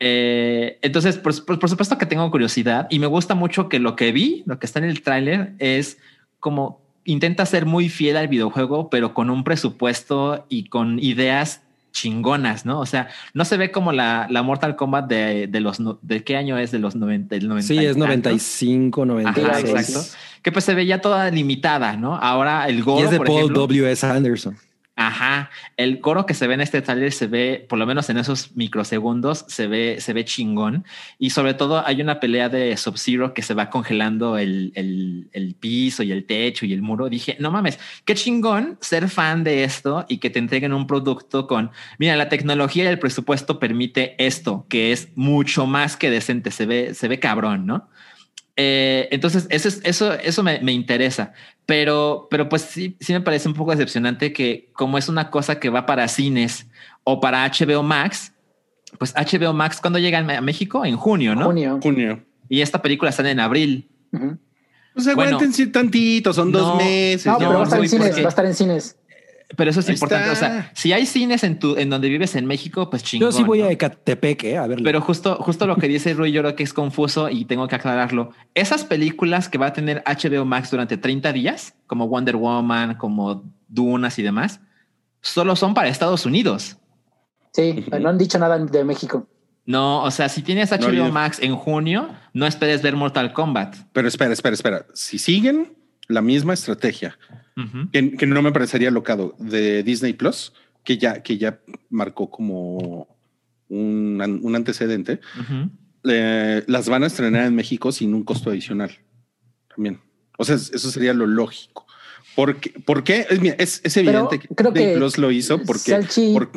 Eh, 0.00 0.78
entonces, 0.80 1.18
por, 1.18 1.44
por- 1.44 1.58
por 1.58 1.68
supuesto 1.68 1.98
que 1.98 2.06
tengo 2.06 2.30
curiosidad 2.30 2.86
y 2.90 3.00
me 3.00 3.08
gusta 3.08 3.34
mucho 3.34 3.68
que 3.68 3.80
lo 3.80 3.96
que 3.96 4.12
vi, 4.12 4.44
lo 4.46 4.58
que 4.58 4.66
está 4.66 4.78
en 4.78 4.84
el 4.86 5.02
tráiler 5.02 5.54
es 5.58 5.98
como 6.40 6.80
intenta 7.04 7.44
ser 7.46 7.66
muy 7.66 7.88
fiel 7.88 8.16
al 8.16 8.28
videojuego, 8.28 8.88
pero 8.90 9.14
con 9.14 9.30
un 9.30 9.42
presupuesto 9.42 10.46
y 10.48 10.64
con 10.68 10.98
ideas 11.00 11.62
chingonas, 11.92 12.64
¿no? 12.64 12.80
O 12.80 12.86
sea, 12.86 13.08
no 13.34 13.44
se 13.44 13.56
ve 13.56 13.70
como 13.70 13.92
la, 13.92 14.26
la 14.30 14.42
Mortal 14.42 14.76
Kombat 14.76 15.08
de, 15.08 15.46
de 15.46 15.60
los 15.60 15.78
de 16.02 16.24
qué 16.24 16.36
año 16.36 16.58
es 16.58 16.70
de 16.70 16.78
los 16.78 16.96
90, 16.96 17.34
del 17.34 17.48
90 17.48 17.66
Sí, 17.66 17.78
es 17.78 17.92
tantos? 17.92 17.96
95, 17.98 19.04
96. 19.06 19.46
Ajá, 19.48 19.60
exacto. 19.60 20.00
Que 20.42 20.52
pues 20.52 20.64
se 20.64 20.74
veía 20.74 21.00
toda 21.00 21.30
limitada, 21.30 21.96
¿no? 21.96 22.16
Ahora 22.16 22.68
el 22.68 22.82
Goro, 22.82 23.00
Y 23.00 23.04
es 23.04 23.10
de 23.10 23.18
por 23.18 23.26
Paul 23.26 23.38
ejemplo, 23.38 23.60
W.S. 23.62 24.06
Anderson. 24.06 24.56
Ajá, 25.00 25.50
el 25.76 26.00
coro 26.00 26.26
que 26.26 26.34
se 26.34 26.48
ve 26.48 26.54
en 26.54 26.60
este 26.60 26.82
trailer 26.82 27.12
se 27.12 27.28
ve, 27.28 27.64
por 27.68 27.78
lo 27.78 27.86
menos 27.86 28.10
en 28.10 28.18
esos 28.18 28.56
microsegundos, 28.56 29.44
se 29.46 29.68
ve, 29.68 29.98
se 30.00 30.12
ve 30.12 30.24
chingón. 30.24 30.84
Y 31.20 31.30
sobre 31.30 31.54
todo 31.54 31.86
hay 31.86 32.00
una 32.02 32.18
pelea 32.18 32.48
de 32.48 32.76
Sub-Zero 32.76 33.32
que 33.32 33.42
se 33.42 33.54
va 33.54 33.70
congelando 33.70 34.38
el, 34.38 34.72
el, 34.74 35.28
el 35.32 35.54
piso 35.54 36.02
y 36.02 36.10
el 36.10 36.26
techo 36.26 36.66
y 36.66 36.72
el 36.72 36.82
muro. 36.82 37.08
Dije, 37.08 37.36
no 37.38 37.52
mames, 37.52 37.78
qué 38.04 38.16
chingón 38.16 38.76
ser 38.80 39.08
fan 39.08 39.44
de 39.44 39.62
esto 39.62 40.04
y 40.08 40.18
que 40.18 40.30
te 40.30 40.40
entreguen 40.40 40.72
un 40.72 40.88
producto 40.88 41.46
con, 41.46 41.70
mira, 42.00 42.16
la 42.16 42.28
tecnología 42.28 42.82
y 42.82 42.86
el 42.88 42.98
presupuesto 42.98 43.60
permite 43.60 44.16
esto, 44.18 44.66
que 44.68 44.90
es 44.90 45.10
mucho 45.14 45.66
más 45.68 45.96
que 45.96 46.10
decente, 46.10 46.50
se 46.50 46.66
ve, 46.66 46.94
se 46.94 47.06
ve 47.06 47.20
cabrón, 47.20 47.66
¿no? 47.66 47.88
Eh, 48.56 49.08
entonces, 49.12 49.46
eso, 49.50 49.68
es- 49.68 49.80
eso, 49.84 50.12
eso 50.14 50.42
me, 50.42 50.58
me 50.60 50.72
interesa. 50.72 51.32
Pero, 51.68 52.28
pero 52.30 52.48
pues 52.48 52.62
sí, 52.62 52.96
sí 52.98 53.12
me 53.12 53.20
parece 53.20 53.46
un 53.46 53.52
poco 53.52 53.72
decepcionante 53.72 54.32
que 54.32 54.70
como 54.72 54.96
es 54.96 55.10
una 55.10 55.28
cosa 55.30 55.60
que 55.60 55.68
va 55.68 55.84
para 55.84 56.08
cines 56.08 56.66
o 57.04 57.20
para 57.20 57.44
HBO 57.46 57.82
Max, 57.82 58.32
pues 58.98 59.12
HBO 59.14 59.52
Max, 59.52 59.78
¿cuándo 59.78 59.98
llega 59.98 60.18
a 60.18 60.40
México? 60.40 60.86
En 60.86 60.96
junio, 60.96 61.34
¿no? 61.34 61.44
Junio. 61.44 61.78
Junio. 61.82 62.24
Y 62.48 62.62
esta 62.62 62.80
película 62.80 63.12
sale 63.12 63.32
en 63.32 63.40
abril. 63.40 63.86
Ujú. 64.12 64.38
Pues 64.94 65.08
aguántense 65.08 65.66
tantito, 65.66 66.32
son 66.32 66.50
dos 66.50 66.74
meses. 66.78 67.26
No, 67.26 67.32
No, 67.32 67.38
pero 67.38 67.52
va 67.52 67.60
a 67.60 67.64
estar 67.64 67.80
en 67.82 67.88
cines, 67.90 68.08
porque- 68.08 68.22
va 68.22 68.28
a 68.28 68.30
estar 68.30 68.46
en 68.46 68.54
cines. 68.54 68.96
Pero 69.56 69.70
eso 69.70 69.80
es 69.80 69.88
Ahí 69.88 69.94
importante. 69.94 70.30
está. 70.32 70.46
O 70.46 70.50
sea, 70.50 70.70
si 70.74 70.92
hay 70.92 71.06
cines 71.06 71.42
en 71.42 71.58
tu, 71.58 71.76
en 71.76 71.88
donde 71.88 72.08
vives 72.08 72.34
en 72.34 72.44
México, 72.44 72.90
pues 72.90 73.02
chingón. 73.02 73.30
Yo 73.30 73.36
sí 73.36 73.44
voy 73.44 73.60
¿no? 73.60 73.66
a 73.66 73.72
Ecatepec, 73.72 74.44
¿eh? 74.44 74.58
A 74.58 74.66
verlo. 74.66 74.84
Pero 74.84 75.00
justo, 75.00 75.36
justo 75.36 75.66
lo 75.66 75.76
que 75.76 75.88
dice 75.88 76.12
Rui, 76.12 76.32
yo 76.32 76.42
creo 76.42 76.54
que 76.54 76.62
es 76.62 76.74
confuso 76.74 77.30
y 77.30 77.46
tengo 77.46 77.66
que 77.66 77.74
aclararlo. 77.74 78.30
Esas 78.54 78.84
películas 78.84 79.48
que 79.48 79.56
va 79.56 79.68
a 79.68 79.72
tener 79.72 80.02
HBO 80.04 80.44
Max 80.44 80.70
durante 80.70 80.98
30 80.98 81.32
días, 81.32 81.74
como 81.86 82.08
Wonder 82.08 82.36
Woman, 82.36 82.96
como 82.96 83.42
Dunas 83.68 84.18
y 84.18 84.22
demás, 84.22 84.60
solo 85.22 85.56
son 85.56 85.72
para 85.72 85.88
Estados 85.88 86.26
Unidos. 86.26 86.76
Sí, 87.52 87.86
no 88.00 88.10
han 88.10 88.18
dicho 88.18 88.38
nada 88.38 88.58
de 88.58 88.84
México. 88.84 89.26
No, 89.64 90.02
o 90.02 90.10
sea, 90.10 90.28
si 90.28 90.42
tienes 90.42 90.70
HBO 90.70 91.10
Max 91.10 91.38
en 91.42 91.54
junio, 91.54 92.08
no 92.32 92.46
esperes 92.46 92.80
ver 92.80 92.96
Mortal 92.96 93.32
Kombat. 93.32 93.76
Pero 93.92 94.08
espera, 94.08 94.32
espera, 94.32 94.54
espera. 94.54 94.86
Si 94.94 95.18
siguen 95.18 95.74
la 96.06 96.22
misma 96.22 96.54
estrategia, 96.54 97.18
Ujú. 97.58 97.90
que, 97.92 98.12
que 98.16 98.26
no 98.26 98.40
me 98.42 98.52
parecería 98.52 98.90
locado, 98.90 99.34
de 99.38 99.82
Disney 99.82 100.12
Plus, 100.12 100.52
que 100.84 100.96
ya, 100.98 101.22
que 101.22 101.36
ya 101.38 101.58
marcó 101.90 102.30
como 102.30 103.08
un, 103.68 104.20
an- 104.22 104.40
un 104.42 104.54
antecedente, 104.56 105.20
Ujú. 105.40 105.70
eh, 106.10 106.62
las 106.66 106.88
van 106.88 107.02
a 107.02 107.08
estrenar 107.08 107.46
en 107.46 107.54
México 107.54 107.92
sin 107.92 108.14
un 108.14 108.22
costo 108.24 108.50
adicional. 108.50 108.92
También. 109.74 110.00
O 110.38 110.44
sea, 110.44 110.54
es- 110.54 110.70
eso 110.72 110.90
sería 110.90 111.12
lo 111.14 111.26
lógico. 111.26 111.86
Porque, 112.36 112.70
¿Por 112.70 113.02
qué? 113.02 113.26
Es, 113.28 113.40
mira, 113.40 113.56
es, 113.58 113.80
es 113.82 113.96
evidente 113.96 114.38
que 114.38 114.48
creo 114.54 114.70
Disney 114.70 114.92
que 114.94 114.98
Plus 114.98 115.18
lo 115.18 115.30
hizo 115.32 115.60
porque. 115.62 115.90
Salchi 115.90 116.32
por- 116.32 116.50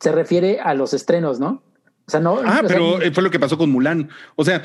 se 0.00 0.12
refiere 0.12 0.60
a 0.60 0.72
los 0.74 0.94
estrenos, 0.94 1.38
¿no? 1.40 1.62
O 2.06 2.10
sea, 2.10 2.20
no. 2.20 2.38
ah, 2.38 2.40
o 2.40 2.42
sea, 2.60 2.62
pero 2.68 3.02
eh, 3.02 3.10
fue 3.12 3.22
lo 3.22 3.30
que 3.30 3.38
pasó 3.40 3.58
con 3.58 3.70
Mulan. 3.70 4.08
O 4.36 4.44
sea, 4.44 4.62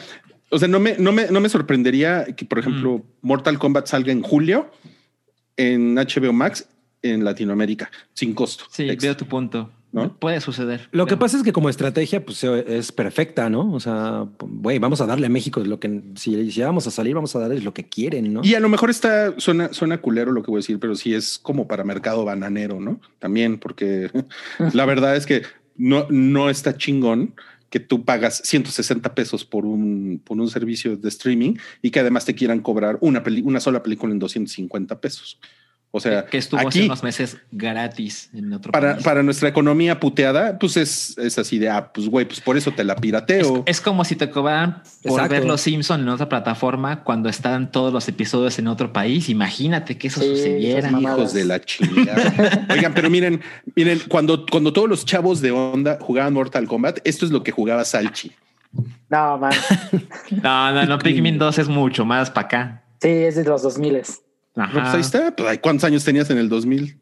o 0.49 0.59
sea, 0.59 0.68
no 0.68 0.80
me, 0.80 0.97
no 0.97 1.11
me, 1.11 1.27
no 1.27 1.39
me 1.41 1.49
sorprendería 1.49 2.26
que, 2.35 2.45
por 2.45 2.59
ejemplo, 2.59 3.03
Mortal 3.22 3.57
Kombat 3.59 3.88
salga 3.88 4.11
en 4.11 4.22
julio 4.22 4.69
en 5.57 5.95
HBO 5.95 6.34
Max 6.34 6.68
en 7.02 7.23
Latinoamérica 7.23 7.90
sin 8.14 8.34
costo. 8.34 8.65
Sí, 8.69 8.90
extra. 8.90 9.10
veo 9.10 9.18
tu 9.18 9.26
punto. 9.26 9.69
¿No? 9.91 10.14
Puede 10.18 10.40
suceder. 10.40 10.88
Lo 10.91 11.06
que 11.06 11.18
pasa 11.18 11.36
es 11.36 11.44
que 11.44 11.52
como 11.52 11.68
estrategia, 11.68 12.23
pues 12.23 12.41
eh, 12.45 12.64
es 12.65 12.94
perfecta, 12.94 13.49
¿no? 13.49 13.73
O 13.73 13.80
sea, 13.82 14.26
güey, 14.40 14.80
vamos 14.80 15.02
a 15.02 15.06
darle 15.06 15.28
a 15.28 15.30
México 15.30 15.60
lo 15.65 15.82
que 15.82 16.02
si, 16.15 16.49
si 16.49 16.61
vamos 16.61 16.88
a 16.88 16.91
salir, 16.91 17.14
vamos 17.14 17.36
a 17.36 17.40
darles 17.40 17.65
lo 17.65 17.73
que 17.73 17.90
quieren, 17.90 18.34
¿no? 18.34 18.40
Y 18.41 18.56
a 18.56 18.61
lo 18.61 18.69
mejor 18.69 18.90
está, 18.90 19.38
suena, 19.38 19.73
suena 19.73 19.98
culero 19.99 20.32
lo 20.32 20.44
que 20.44 20.52
voy 20.52 20.60
a 20.60 20.61
decir, 20.61 20.80
pero 20.80 20.95
sí 20.95 21.14
es 21.14 21.38
como 21.38 21.68
para 21.68 21.84
mercado 21.84 22.23
bananero, 22.23 22.80
¿no? 22.80 23.02
También, 23.19 23.57
porque 23.57 24.10
la 24.73 24.86
verdad 24.86 25.18
es 25.18 25.26
que 25.26 25.41
no, 25.76 26.06
no 26.10 26.49
está 26.49 26.78
chingón 26.78 27.36
que 27.72 27.80
tú 27.80 28.06
pagas 28.06 28.41
160 28.45 29.15
pesos 29.15 29.43
por 29.45 29.65
un, 29.65 30.22
por 30.23 30.39
un 30.39 30.48
servicio 30.49 30.95
de 30.98 31.10
streaming 31.10 31.56
y 31.81 31.89
que 31.89 32.02
además 32.02 32.26
te 32.26 32.35
quieran 32.35 32.60
cobrar 32.60 32.99
una, 33.02 33.23
peli- 33.23 33.41
una 33.43 33.60
sola 33.60 33.81
película 33.81 34.14
en 34.14 34.19
250 34.19 35.02
pesos. 35.02 35.39
O 35.93 35.99
sea, 35.99 36.26
que 36.26 36.38
estuvo 36.38 36.65
hace 36.65 36.85
unos 36.85 37.03
meses 37.03 37.38
gratis 37.51 38.30
en 38.34 38.53
otro 38.53 38.72
para, 38.72 38.93
país. 38.93 39.03
para 39.03 39.23
nuestra 39.23 39.49
economía 39.49 39.99
puteada, 39.99 40.57
pues 40.57 40.77
es, 40.77 41.18
es 41.18 41.38
así 41.38 41.59
de, 41.59 41.69
ah, 41.69 41.91
pues 41.93 42.07
güey, 42.07 42.26
pues 42.26 42.39
por 42.39 42.55
eso 42.55 42.72
te 42.72 42.85
la 42.85 42.95
pirateo. 42.95 43.63
es 43.65 43.81
como 43.81 44.05
si 44.05 44.15
te 44.15 44.30
cobraran 44.30 44.84
por 45.03 45.11
Exacto. 45.11 45.30
ver 45.34 45.43
Los 45.45 45.59
Simpson 45.59 45.99
en 46.01 46.07
otra 46.07 46.30
plataforma 46.30 47.03
cuando 47.03 47.27
están 47.27 47.72
todos 47.73 47.91
los 47.91 48.07
episodios 48.07 48.57
en 48.57 48.69
otro 48.69 48.93
país. 48.93 49.27
Imagínate 49.27 49.97
que 49.97 50.07
eso 50.07 50.22
Sí, 50.22 50.27
sucediera. 50.30 50.89
Hijos 50.97 51.34
de 51.34 51.43
la 51.43 51.59
chingada. 51.59 52.68
Oigan, 52.69 52.93
pero 52.93 53.09
miren, 53.09 53.41
miren, 53.76 53.99
cuando, 54.07 54.45
cuando 54.45 54.72
todos 54.72 54.88
los 54.88 55.03
chavos 55.05 55.41
de 55.41 55.51
onda 55.51 55.97
jugaban 55.99 56.34
Mortal 56.34 56.68
Kombat, 56.68 56.99
esto 57.03 57.26
es 57.26 57.31
lo 57.31 57.43
que 57.43 57.51
jugaba 57.51 57.84
Salchi. 57.84 58.31
No, 59.09 59.38
man. 59.38 59.51
No, 60.41 60.72
no, 60.72 60.85
no. 60.85 60.99
Pikmin 60.99 61.38
2 61.38 61.57
es 61.59 61.68
mucho 61.68 62.05
más 62.05 62.30
para 62.31 62.47
acá. 62.47 62.84
Sí, 63.01 63.09
es 63.09 63.35
de 63.35 63.43
los 63.43 63.61
2000 63.63 63.93
No, 63.93 63.99
Ajá. 64.56 64.82
pues 64.82 64.94
ahí 64.95 65.02
está. 65.02 65.36
Pues, 65.36 65.49
ay, 65.49 65.57
¿Cuántos 65.60 65.84
años 65.86 66.03
tenías 66.03 66.30
en 66.30 66.38
el 66.38 66.49
2000? 66.49 66.98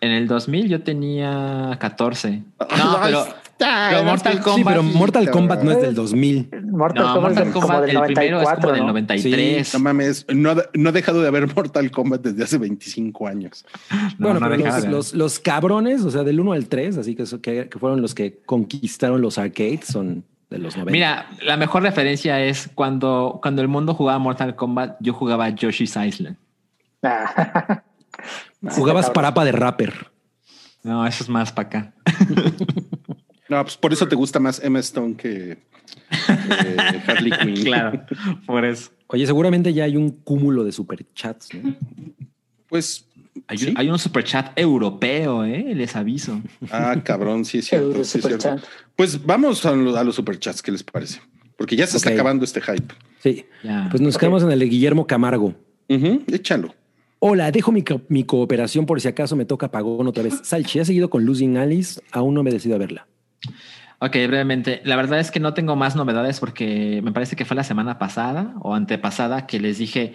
En 0.00 0.10
el 0.12 0.26
2000 0.28 0.68
yo 0.68 0.82
tenía 0.82 1.76
14. 1.80 2.28
Ay, 2.28 2.42
No, 2.78 2.98
pero, 3.02 3.26
está, 3.44 3.88
pero 3.90 4.04
Mortal 4.04 4.40
Kombat. 4.42 4.56
Sí, 4.56 4.64
pero 4.66 4.82
Mortal. 4.82 5.30
Kombat 5.30 5.62
no 5.62 5.70
es 5.72 5.80
del 5.80 5.94
2000. 5.94 6.50
Mortal 6.70 7.06
no, 7.06 7.14
Kombat 7.14 7.32
es 7.32 7.38
Mortal 7.38 7.44
del- 7.44 7.52
como 7.54 7.66
Kombat, 7.66 7.80
del 7.86 7.96
el 7.96 8.02
primero 8.02 8.40
es 8.40 8.44
94, 8.44 8.60
como 8.60 8.72
del 8.74 8.80
¿no? 8.82 8.86
93. 8.88 9.72
No 9.74 9.80
mames, 9.80 10.26
no, 10.28 10.50
ha- 10.50 10.62
no 10.74 10.88
ha 10.88 10.92
dejado 10.92 11.22
de 11.22 11.28
haber 11.28 11.54
Mortal 11.54 11.90
Kombat 11.90 12.20
desde 12.22 12.44
hace 12.44 12.58
25 12.58 13.26
años. 13.26 13.64
No, 14.18 14.28
bueno, 14.28 14.40
no 14.40 14.50
pero 14.50 14.64
los, 14.66 14.82
de- 14.82 14.88
los, 14.90 15.14
los 15.14 15.38
cabrones, 15.38 16.02
o 16.02 16.10
sea, 16.10 16.22
del 16.24 16.40
1 16.40 16.52
al 16.52 16.66
3, 16.68 16.98
así 16.98 17.14
que, 17.14 17.22
eso, 17.22 17.40
que, 17.40 17.68
que 17.70 17.78
fueron 17.78 18.02
los 18.02 18.14
que 18.14 18.38
conquistaron 18.44 19.22
los 19.22 19.38
arcades, 19.38 19.86
son 19.86 20.24
de 20.50 20.58
los 20.58 20.76
90. 20.76 20.92
Mira, 20.92 21.26
la 21.42 21.56
mejor 21.56 21.82
referencia 21.82 22.40
es 22.44 22.68
cuando, 22.74 23.38
cuando 23.42 23.62
el 23.62 23.68
mundo 23.68 23.94
jugaba 23.94 24.18
Mortal 24.18 24.54
Kombat, 24.56 24.98
yo 25.00 25.14
jugaba 25.14 25.48
Yoshi's 25.48 25.96
Island. 25.96 26.36
Ah. 27.06 27.82
Jugabas 28.70 29.10
parapa 29.10 29.44
de 29.44 29.52
rapper. 29.52 30.10
No, 30.82 31.06
eso 31.06 31.22
es 31.24 31.28
más 31.30 31.52
para 31.52 31.68
acá. 31.68 31.94
No, 33.48 33.62
pues 33.62 33.76
por 33.76 33.92
eso 33.92 34.08
te 34.08 34.16
gusta 34.16 34.40
más 34.40 34.60
Emma 34.60 34.80
Stone 34.80 35.14
que 35.14 35.52
eh, 35.52 36.76
Harley 37.06 37.30
Quinn. 37.42 37.64
claro, 37.64 38.04
por 38.44 38.64
eso. 38.64 38.90
Oye, 39.06 39.24
seguramente 39.24 39.72
ya 39.72 39.84
hay 39.84 39.96
un 39.96 40.10
cúmulo 40.10 40.64
de 40.64 40.72
superchats. 40.72 41.50
¿no? 41.54 41.76
Pues, 42.68 43.06
Hay, 43.46 43.58
¿sí? 43.58 43.68
un, 43.70 43.78
hay 43.78 43.88
un 43.88 44.00
superchat 44.00 44.50
europeo, 44.58 45.44
¿eh? 45.44 45.64
les 45.76 45.94
aviso. 45.94 46.40
ah, 46.72 46.96
cabrón, 47.04 47.44
sí 47.44 47.58
es 47.58 47.66
cierto. 47.66 47.86
Euro 47.86 48.02
sí 48.02 48.18
es 48.18 48.24
cierto. 48.26 48.40
Superchat. 48.48 48.68
Pues 48.96 49.24
vamos 49.24 49.64
a, 49.64 49.70
lo- 49.70 49.96
a 49.96 50.02
los 50.02 50.16
superchats, 50.16 50.60
¿qué 50.60 50.72
les 50.72 50.82
parece? 50.82 51.20
Porque 51.56 51.76
ya 51.76 51.86
se 51.86 51.98
está 51.98 52.10
acabando 52.10 52.44
este 52.44 52.60
hype. 52.60 52.92
Sí. 53.22 53.44
Ya. 53.62 53.86
Pues 53.92 54.00
nos 54.00 54.18
quedamos 54.18 54.42
en 54.42 54.50
el 54.50 54.58
de 54.58 54.66
Guillermo 54.66 55.06
Camargo. 55.06 55.54
Ujú, 55.88 56.24
échalo. 56.32 56.74
Hola, 57.18 57.50
dejo 57.50 57.72
mi, 57.72 57.82
co- 57.82 58.02
mi 58.08 58.24
cooperación 58.24 58.86
por 58.86 59.00
si 59.00 59.08
acaso 59.08 59.36
me 59.36 59.44
toca 59.44 59.70
pagón 59.70 60.06
otra 60.06 60.22
vez. 60.22 60.40
Salchi, 60.42 60.78
¿has 60.80 60.86
seguido 60.86 61.08
con 61.10 61.24
Losing 61.24 61.56
Alice? 61.56 62.00
Aún 62.12 62.34
no 62.34 62.42
me 62.42 62.50
decido 62.50 62.74
a 62.76 62.78
verla. 62.78 63.06
Ok, 63.98 64.12
brevemente. 64.12 64.82
La 64.84 64.96
verdad 64.96 65.18
es 65.20 65.30
que 65.30 65.40
no 65.40 65.54
tengo 65.54 65.74
más 65.76 65.96
novedades 65.96 66.38
porque 66.40 67.00
me 67.02 67.12
parece 67.12 67.34
que 67.34 67.46
fue 67.46 67.56
la 67.56 67.64
semana 67.64 67.98
pasada 67.98 68.54
o 68.60 68.74
antepasada 68.74 69.46
que 69.46 69.58
les 69.58 69.78
dije, 69.78 70.12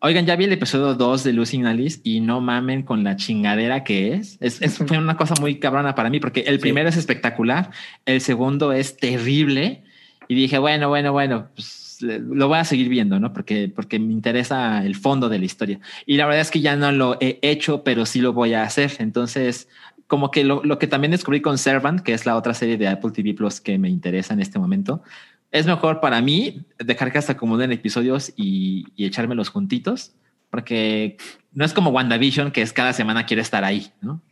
oigan, 0.00 0.26
ya 0.26 0.36
vi 0.36 0.44
el 0.44 0.52
episodio 0.52 0.94
2 0.94 1.24
de 1.24 1.32
Losing 1.32 1.64
Alice 1.64 2.00
y 2.04 2.20
no 2.20 2.42
mamen 2.42 2.82
con 2.82 3.02
la 3.02 3.16
chingadera 3.16 3.84
que 3.84 4.12
es. 4.12 4.36
Es, 4.40 4.60
es- 4.60 4.76
fue 4.76 4.98
una 4.98 5.16
cosa 5.16 5.34
muy 5.40 5.58
cabrona 5.58 5.94
para 5.94 6.10
mí 6.10 6.20
porque 6.20 6.40
el 6.40 6.60
primero 6.60 6.90
es 6.90 6.98
espectacular, 6.98 7.70
el 8.04 8.20
segundo 8.20 8.72
es 8.72 8.98
terrible 8.98 9.84
y 10.28 10.34
dije, 10.34 10.58
bueno, 10.58 10.90
bueno, 10.90 11.12
bueno, 11.12 11.48
pues 11.54 11.66
lo 12.00 12.48
voy 12.48 12.58
a 12.58 12.64
seguir 12.64 12.88
viendo, 12.88 13.18
¿no? 13.20 13.32
Porque, 13.32 13.72
porque 13.74 13.98
me 13.98 14.12
interesa 14.12 14.84
el 14.84 14.94
fondo 14.94 15.28
de 15.28 15.38
la 15.38 15.44
historia. 15.44 15.80
Y 16.04 16.16
la 16.16 16.26
verdad 16.26 16.42
es 16.42 16.50
que 16.50 16.60
ya 16.60 16.76
no 16.76 16.92
lo 16.92 17.16
he 17.20 17.38
hecho, 17.42 17.84
pero 17.84 18.06
sí 18.06 18.20
lo 18.20 18.32
voy 18.32 18.54
a 18.54 18.62
hacer. 18.62 18.92
Entonces, 18.98 19.68
como 20.06 20.30
que 20.30 20.44
lo, 20.44 20.62
lo 20.64 20.78
que 20.78 20.86
también 20.86 21.10
descubrí 21.10 21.40
con 21.40 21.58
Servant, 21.58 22.00
que 22.00 22.14
es 22.14 22.26
la 22.26 22.36
otra 22.36 22.54
serie 22.54 22.76
de 22.76 22.88
Apple 22.88 23.10
TV 23.10 23.34
Plus 23.34 23.60
que 23.60 23.78
me 23.78 23.88
interesa 23.88 24.34
en 24.34 24.40
este 24.40 24.58
momento, 24.58 25.02
es 25.50 25.66
mejor 25.66 26.00
para 26.00 26.20
mí 26.20 26.64
dejar 26.78 27.12
que 27.12 27.18
hasta 27.18 27.32
acomoden 27.32 27.72
episodios 27.72 28.32
y, 28.36 28.86
y 28.96 29.06
echármelos 29.06 29.48
juntitos, 29.48 30.14
porque 30.50 31.16
no 31.52 31.64
es 31.64 31.72
como 31.72 31.90
WandaVision, 31.90 32.50
que 32.50 32.62
es 32.62 32.72
cada 32.72 32.92
semana 32.92 33.26
quiere 33.26 33.42
estar 33.42 33.64
ahí, 33.64 33.92
¿no? 34.00 34.22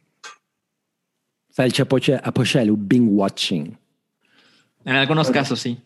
Salchi 1.50 1.82
apoya, 1.82 2.20
apoya 2.24 2.62
el 2.62 2.72
Bing 2.72 3.08
Watching. 3.10 3.78
En 4.84 4.96
algunos 4.96 5.30
casos 5.30 5.60
sí. 5.60 5.78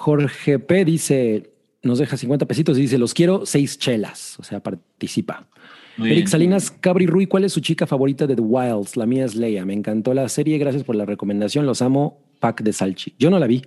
Jorge 0.00 0.58
P. 0.60 0.84
dice, 0.84 1.50
nos 1.82 1.98
deja 1.98 2.16
50 2.16 2.46
pesitos 2.46 2.78
y 2.78 2.82
dice, 2.82 2.98
los 2.98 3.14
quiero 3.14 3.44
seis 3.46 3.78
chelas. 3.78 4.38
O 4.38 4.44
sea, 4.44 4.60
participa. 4.60 5.48
Muy 5.96 6.10
Eric 6.10 6.18
bien. 6.20 6.28
Salinas 6.28 6.70
Cabri 6.70 7.06
Rui, 7.06 7.26
¿cuál 7.26 7.42
es 7.44 7.52
su 7.52 7.60
chica 7.60 7.84
favorita 7.86 8.26
de 8.28 8.36
The 8.36 8.42
Wilds? 8.42 8.96
La 8.96 9.06
mía 9.06 9.24
es 9.24 9.34
Leia. 9.34 9.64
Me 9.64 9.74
encantó 9.74 10.14
la 10.14 10.28
serie. 10.28 10.56
Gracias 10.58 10.84
por 10.84 10.94
la 10.94 11.04
recomendación. 11.04 11.66
Los 11.66 11.82
amo. 11.82 12.20
Pack 12.38 12.62
de 12.62 12.72
Salchi. 12.72 13.14
Yo 13.18 13.30
no 13.30 13.38
la 13.40 13.48
vi. 13.48 13.62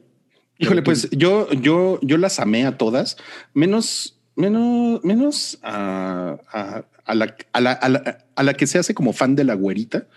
Híjole, 0.58 0.82
pues 0.84 1.10
yo, 1.12 1.52
yo, 1.52 2.00
yo 2.02 2.18
las 2.18 2.40
amé 2.40 2.66
a 2.66 2.78
todas, 2.78 3.18
menos, 3.54 4.18
menos, 4.36 5.04
menos 5.04 5.60
a, 5.64 6.38
a- 6.54 6.86
a 7.04 7.16
la, 7.16 7.36
a, 7.52 7.60
la, 7.62 7.72
a, 7.74 7.90
la, 7.90 8.18
a 8.36 8.44
la 8.44 8.54
que 8.54 8.68
se 8.68 8.78
hace 8.80 8.94
como 8.94 9.12
fan 9.12 9.36
de 9.36 9.44
la 9.44 9.56
güerita, 9.56 10.08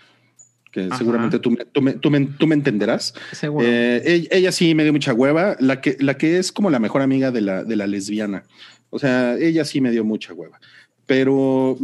que 0.75 0.81
Ajá. 0.87 0.97
seguramente 0.97 1.39
tú, 1.39 1.51
me- 1.51 1.63
tú, 1.63 1.81
me, 1.81 1.93
tú, 1.93 2.11
me, 2.11 2.19
tú 2.25 2.47
me 2.47 2.53
entenderás. 2.55 3.13
Seguro. 3.31 3.65
Eh, 3.65 4.01
ella, 4.05 4.27
ella 4.31 4.51
sí 4.51 4.75
me 4.75 4.83
dio 4.83 4.91
mucha 4.91 5.13
hueva, 5.13 5.55
la 5.61 5.79
que, 5.79 5.95
la 6.01 6.17
que 6.17 6.37
es 6.37 6.51
como 6.51 6.69
la 6.69 6.79
mejor 6.79 7.01
amiga 7.01 7.31
de 7.31 7.39
la, 7.39 7.63
de 7.63 7.75
la 7.77 7.87
lesbiana. 7.87 8.43
O 8.89 8.99
sea, 8.99 9.35
ella 9.37 9.63
sí 9.63 9.79
me 9.79 9.89
dio 9.91 10.03
mucha 10.03 10.33
hueva, 10.33 10.59
pero 11.05 11.77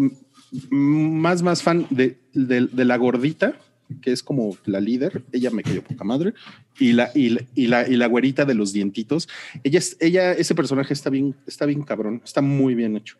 más, 0.69 1.41
más 1.41 1.63
fan 1.63 1.88
de, 1.89 2.18
de, 2.34 2.68
de 2.68 2.85
la 2.85 2.97
gordita, 2.97 3.53
que 4.01 4.11
es 4.11 4.22
como 4.23 4.57
la 4.65 4.81
líder, 4.81 5.23
ella 5.31 5.51
me 5.51 5.63
cayó 5.63 5.81
poca 5.84 6.03
madre, 6.03 6.34
y 6.77 6.91
la, 6.91 7.11
y 7.15 7.30
la, 7.30 7.41
y 7.55 7.68
la, 7.68 7.88
y 7.88 7.95
la 7.95 8.07
güerita 8.07 8.43
de 8.45 8.55
los 8.55 8.73
dientitos, 8.73 9.30
ella, 9.63 9.80
es- 9.80 9.95
ella, 10.01 10.34
ese 10.34 10.53
personaje 10.53 10.93
está 10.93 11.09
bien, 11.09 11.34
está 11.47 11.65
bien 11.65 11.81
cabrón, 11.84 12.22
está 12.26 12.41
muy 12.41 12.76
bien 12.76 12.95
hecho. 12.97 13.15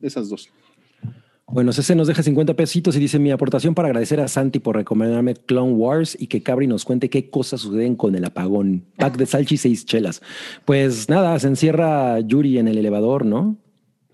Esas 0.00 0.28
dos. 0.28 0.48
Bueno, 1.48 1.70
ese 1.70 1.94
nos 1.94 2.08
deja 2.08 2.24
50 2.24 2.54
pesitos 2.54 2.96
y 2.96 2.98
dice 2.98 3.20
mi 3.20 3.30
aportación 3.30 3.74
para 3.74 3.86
agradecer 3.88 4.20
a 4.20 4.26
Santi 4.26 4.58
por 4.58 4.74
recomendarme 4.74 5.34
Clone 5.34 5.74
Wars 5.74 6.16
y 6.20 6.26
que 6.26 6.42
Cabri 6.42 6.66
nos 6.66 6.84
cuente 6.84 7.08
qué 7.08 7.30
cosas 7.30 7.60
suceden 7.60 7.94
con 7.94 8.16
el 8.16 8.24
apagón. 8.24 8.84
Pack 8.96 9.16
de 9.16 9.26
Salchi, 9.26 9.56
seis 9.56 9.86
chelas. 9.86 10.22
Pues 10.64 11.08
nada, 11.08 11.38
se 11.38 11.46
encierra 11.46 12.18
Yuri 12.18 12.58
en 12.58 12.66
el 12.66 12.78
elevador, 12.78 13.24
¿no? 13.24 13.56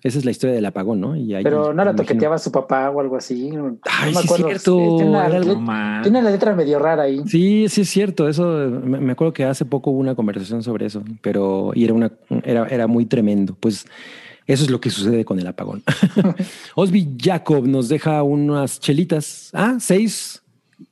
Esa 0.03 0.19
es 0.19 0.25
la 0.25 0.33
historia 0.33 0.55
del 0.55 0.67
apagón, 0.67 1.01
¿no? 1.01 1.17
Y 1.17 1.33
ahí, 1.33 1.45
Pero 1.45 1.73
no 1.73 1.85
la 1.85 1.95
toqueteaba 1.95 2.37
su 2.37 2.51
papá 2.53 2.91
o 2.91 3.01
algo 3.01 3.17
así. 3.17 3.51
No 3.53 3.79
Ay, 3.85 4.13
sí 4.13 4.19
es 4.19 4.25
acuerdo. 4.25 4.49
cierto, 4.49 4.77
Tiene 4.97 5.11
una, 5.11 5.55
man. 5.55 6.03
tiene 6.03 6.19
una 6.19 6.31
letra 6.31 6.55
medio 6.55 6.81
rara 6.81 7.05
ahí. 7.05 7.23
Sí, 7.29 7.67
sí 7.69 7.83
es 7.83 7.89
cierto. 7.89 8.29
Eso 8.29 8.45
me, 8.85 8.99
me 9.01 9.13
acuerdo 9.13 9.33
que 9.33 9.45
hace 9.45 9.65
poco 9.65 9.91
hubo 9.93 10.01
una 10.01 10.17
conversación 10.17 10.63
sobre 10.65 10.87
eso, 10.87 11.03
pero 11.23 11.71
y 11.75 11.85
era 11.85 11.95
una 11.95 12.13
era, 12.45 12.67
era 12.67 12.87
muy 12.89 13.07
tremendo. 13.07 13.57
Pues 13.61 13.87
eso 14.47 14.65
es 14.65 14.71
lo 14.71 14.81
que 14.81 14.91
sucede 14.91 15.25
con 15.25 15.39
el 15.39 15.47
apagón. 15.47 15.83
Osby 16.75 17.17
Jacob 17.19 17.67
nos 17.67 17.89
deja 17.89 18.23
unas 18.23 18.81
chelitas. 18.81 19.51
Ah, 19.53 19.77
seis, 19.81 20.43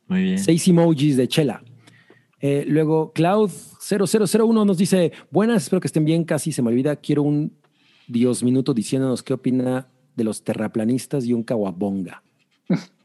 Muy 0.09 0.23
bien. 0.23 0.39
seis 0.39 0.67
emojis 0.69 1.17
de 1.17 1.29
chela. 1.29 1.63
Eh, 2.41 2.65
luego 2.67 3.13
Cloud 3.13 3.51
0001 3.81 4.65
nos 4.65 4.79
dice, 4.79 5.13
buenas, 5.31 5.65
espero 5.65 5.81
que 5.81 5.89
estén 5.89 6.05
bien, 6.05 6.25
casi 6.25 6.53
se 6.53 6.63
me 6.63 6.69
olvida, 6.69 6.97
quiero 6.97 7.23
un 7.23 7.53
Dios 8.09 8.43
minuto 8.43 8.73
diciéndonos 8.73 9.23
qué 9.23 9.35
opina 9.35 9.89
de 10.17 10.25
los 10.25 10.43
terraplanistas 10.43 11.25
y 11.25 11.33
un 11.33 11.43
kawabonga. 11.43 12.23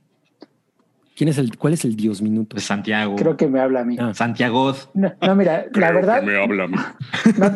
¿Quién 1.16 1.30
es 1.30 1.38
el, 1.38 1.58
cuál 1.58 1.74
es 1.74 1.86
el 1.86 1.96
Dios 1.96 2.22
minuto? 2.22 2.56
De 2.56 2.62
Santiago. 2.62 3.16
Creo 3.16 3.38
que 3.38 3.48
me 3.48 3.62
habla 3.62 3.82
a 3.82 3.86
mí. 3.86 3.96
Ah. 4.00 4.14
Santiago. 4.14 4.74
No, 4.94 5.14
no, 5.22 5.36
mira, 5.36 5.66
la 5.74 5.92
verdad, 5.92 6.18
habla 6.18 6.64
a 6.66 6.68
mí. 6.68 6.76
no, 7.38 7.52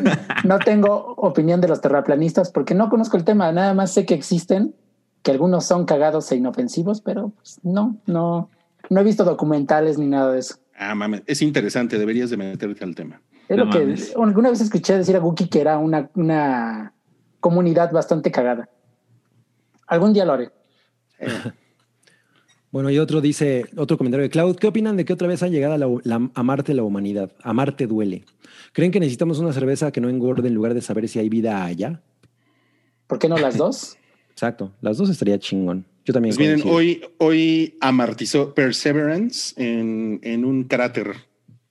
no 0.46 0.60
tengo 0.60 1.14
opinión 1.18 1.60
de 1.60 1.68
los 1.68 1.82
terraplanistas 1.82 2.52
porque 2.52 2.74
no 2.74 2.90
conozco 2.90 3.18
el 3.18 3.26
tema. 3.26 3.52
Nada 3.52 3.74
más 3.74 3.92
sé 3.92 4.06
que 4.06 4.14
existen, 4.14 4.74
que 5.24 5.32
algunos 5.32 5.66
son 5.66 5.86
cagados 5.86 6.32
e 6.32 6.38
inofensivos, 6.38 7.02
pero 7.02 7.30
pues, 7.36 7.60
no, 7.64 7.98
no, 8.06 8.50
no 8.90 9.02
he 9.02 9.04
visto 9.04 9.26
documentales 9.26 9.98
ni 9.98 10.08
nada 10.08 10.32
de 10.32 10.40
eso. 10.40 10.56
Ah, 10.78 10.96
mames, 10.96 11.24
es 11.26 11.42
interesante, 11.42 12.00
deberías 12.00 12.30
de 12.30 12.38
meterte 12.38 12.86
al 12.86 12.96
tema. 12.96 13.22
Es 13.50 13.58
No 13.58 13.66
lo 13.66 13.72
que 13.72 13.80
mames. 13.80 14.16
alguna 14.16 14.52
vez 14.52 14.62
escuché 14.62 14.98
decir 14.98 15.18
a 15.18 15.20
Guki 15.20 15.50
que 15.50 15.60
era 15.60 15.78
una, 15.78 16.10
una 16.16 16.94
comunidad 17.42 17.92
bastante 17.92 18.32
cagada. 18.32 18.70
Algún 19.86 20.14
día 20.14 20.24
lo 20.24 20.32
haré. 20.34 20.52
Bueno, 22.72 22.90
y 22.92 23.00
otro 23.00 23.20
dice, 23.22 23.66
otro 23.78 23.98
comentario 23.98 24.24
de 24.24 24.30
Cloud, 24.30 24.56
¿qué 24.58 24.68
opinan 24.68 24.96
de 24.96 25.04
que 25.06 25.14
otra 25.14 25.28
vez 25.28 25.42
ha 25.42 25.48
llegado 25.48 25.74
a, 25.74 25.78
la, 25.78 25.88
la- 26.04 26.30
a 26.34 26.44
Marte 26.44 26.74
la 26.76 26.84
humanidad? 26.84 27.32
A 27.42 27.52
Marte 27.54 27.88
duele. 27.88 28.24
¿Creen 28.74 28.92
que 28.92 29.00
necesitamos 29.00 29.40
una 29.40 29.52
cerveza 29.54 29.92
que 29.92 30.00
no 30.02 30.10
engorde 30.10 30.48
en 30.48 30.54
lugar 30.54 30.74
de 30.76 30.82
saber 30.82 31.08
si 31.08 31.18
hay 31.18 31.30
vida 31.30 31.66
allá? 31.66 32.02
¿Por 33.08 33.18
qué 33.18 33.28
no 33.28 33.38
las 33.38 33.58
dos? 33.58 33.98
Exacto, 34.30 34.72
las 34.82 34.98
dos 34.98 35.10
estaría 35.10 35.40
chingón. 35.40 35.86
Yo 36.06 36.14
también. 36.14 36.36
Pues 36.36 36.48
miren, 36.48 36.72
hoy, 36.72 37.02
hoy 37.18 37.76
amartizó 37.82 38.54
Perseverance 38.54 39.54
en, 39.62 40.20
en 40.24 40.46
un 40.46 40.64
cráter 40.64 41.14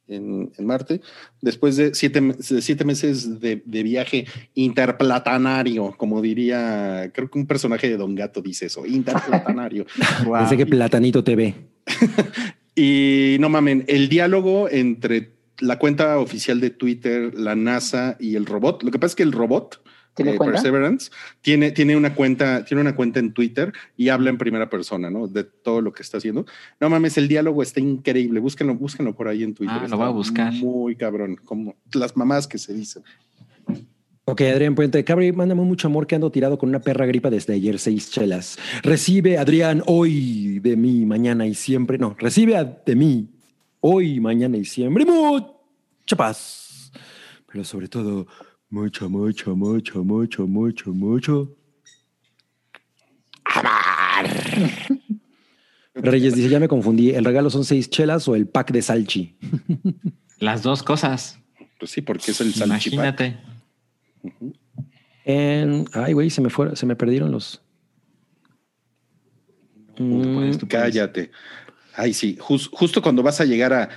en, 0.09 0.51
en 0.57 0.67
Marte, 0.67 1.01
después 1.41 1.77
de 1.77 1.95
siete, 1.95 2.21
de 2.21 2.63
siete 2.63 2.85
meses 2.85 3.41
de, 3.41 3.63
de 3.65 3.83
viaje 3.83 4.27
interplatanario, 4.55 5.95
como 5.97 6.21
diría, 6.23 7.11
creo 7.15 7.31
que 7.31 7.39
un 7.39 7.47
personaje 7.47 7.89
de 7.89 7.97
Don 7.97 8.15
Gato 8.15 8.41
dice 8.41 8.67
eso, 8.67 8.87
interplatanario. 8.87 9.87
Pensé 10.33 10.57
que 10.57 10.67
Platanito 10.67 11.23
TV. 11.23 11.55
Y 12.81 13.39
no 13.41 13.49
mamen, 13.49 13.85
el 13.89 14.09
diálogo 14.09 14.69
entre 14.71 15.33
la 15.59 15.81
cuenta 15.81 16.21
oficial 16.21 16.61
de 16.61 16.71
Twitter, 16.71 17.35
la 17.35 17.57
NASA 17.57 18.17
y 18.21 18.37
el 18.37 18.47
robot. 18.47 18.85
Lo 18.85 18.93
que 18.93 19.01
pasa 19.01 19.13
es 19.13 19.17
que 19.17 19.25
el 19.25 19.33
robot, 19.33 19.83
¿Tiene 20.19 20.35
eh? 20.35 20.39
Perseverance, 20.39 21.11
tiene, 21.41 21.71
tiene 21.71 21.97
una 21.97 22.15
cuenta, 22.15 22.65
tiene 22.65 22.81
una 22.83 22.95
cuenta 22.95 23.19
en 23.21 23.33
Twitter 23.33 23.73
y 23.97 24.11
habla 24.11 24.31
en 24.31 24.39
primera 24.39 24.69
persona, 24.69 25.11
¿no? 25.11 25.27
De 25.29 25.45
todo 25.45 25.81
lo 25.81 25.93
que 25.93 26.03
está 26.03 26.19
haciendo. 26.19 26.45
No 26.81 26.91
mames, 26.91 27.17
el 27.19 27.29
diálogo 27.29 27.63
está 27.63 27.81
increíble. 27.81 28.41
Búsquenlo, 28.41 28.75
búsquenlo 28.75 29.15
por 29.15 29.29
ahí 29.29 29.43
en 29.43 29.55
Twitter. 29.55 29.79
Ah, 29.81 29.89
lo 29.89 29.97
voy 29.97 30.07
a 30.07 30.11
buscar. 30.11 30.53
Muy 30.53 30.97
cabrón, 30.97 31.37
como 31.45 31.77
las 31.95 32.17
mamás 32.17 32.47
que 32.47 32.59
se 32.59 32.75
dicen. 32.75 33.03
Ok, 34.25 34.43
Adrián 34.43 34.75
Puente. 34.75 35.03
Cabri, 35.05 35.33
mándame 35.33 35.63
mucho 35.63 35.89
amor 35.89 36.07
que 36.07 36.15
ando 36.15 36.31
tirado 36.31 36.59
con 36.59 36.69
una 36.69 36.81
perra 36.81 37.07
gripa 37.07 37.31
desde 37.31 37.55
ayer, 37.55 37.79
seis 37.79 38.11
chelas. 38.11 38.59
Recibe, 38.83 39.39
Adrián, 39.39 39.83
hoy 39.87 40.59
de 40.59 40.77
mí, 40.77 41.07
mañana 41.07 41.47
y 41.47 41.55
siempre. 41.55 41.97
No, 41.97 42.15
recibe 42.19 42.55
a- 42.57 42.65
de 42.65 42.95
mí, 42.95 43.31
hoy, 43.81 44.21
mañana 44.21 44.59
y 44.59 44.67
siempre. 44.67 45.07
Mucha 45.07 46.17
paz. 46.17 46.93
Pero 47.51 47.65
sobre 47.65 47.89
todo, 47.89 48.27
mucho, 48.71 49.09
mucho, 49.09 49.57
mucho, 49.57 50.05
mucho, 50.05 50.47
mucho, 50.47 50.91
mucho. 50.93 51.57
Amar. 53.45 54.29
Reyes 55.95 56.35
dice, 56.35 56.49
ya 56.49 56.61
me 56.61 56.69
confundí. 56.69 57.11
¿El 57.11 57.25
regalo 57.25 57.51
son 57.51 57.65
seis 57.65 57.91
chelas 57.91 58.29
o 58.29 58.37
el 58.37 58.47
pack 58.47 58.71
de 58.73 58.83
salchi? 58.83 59.37
Las 60.39 60.63
dos 60.63 60.83
cosas. 60.83 61.41
Pues 61.79 61.91
sí, 61.91 62.03
porque 62.03 62.31
es 62.31 62.41
el 62.41 62.55
salchipac. 62.55 62.95
Imagínate. 63.21 63.39
En- 65.25 65.87
ay, 65.93 66.13
güey, 66.13 66.31
se 66.31 66.41
me 66.41 66.51
fueron, 66.51 66.77
se 66.77 66.87
me 66.87 66.95
perdieron 66.95 67.33
los. 67.33 67.63
Mm, 69.99 70.35
puedes, 70.35 70.59
tú 70.59 70.69
puedes. 70.69 70.85
Cállate. 70.85 71.31
Ay, 71.97 72.15
sí, 72.15 72.37
jus- 72.41 72.69
justo 72.73 73.03
cuando 73.03 73.23
vas 73.25 73.41
a 73.41 73.45
llegar 73.45 73.73
a 73.73 73.89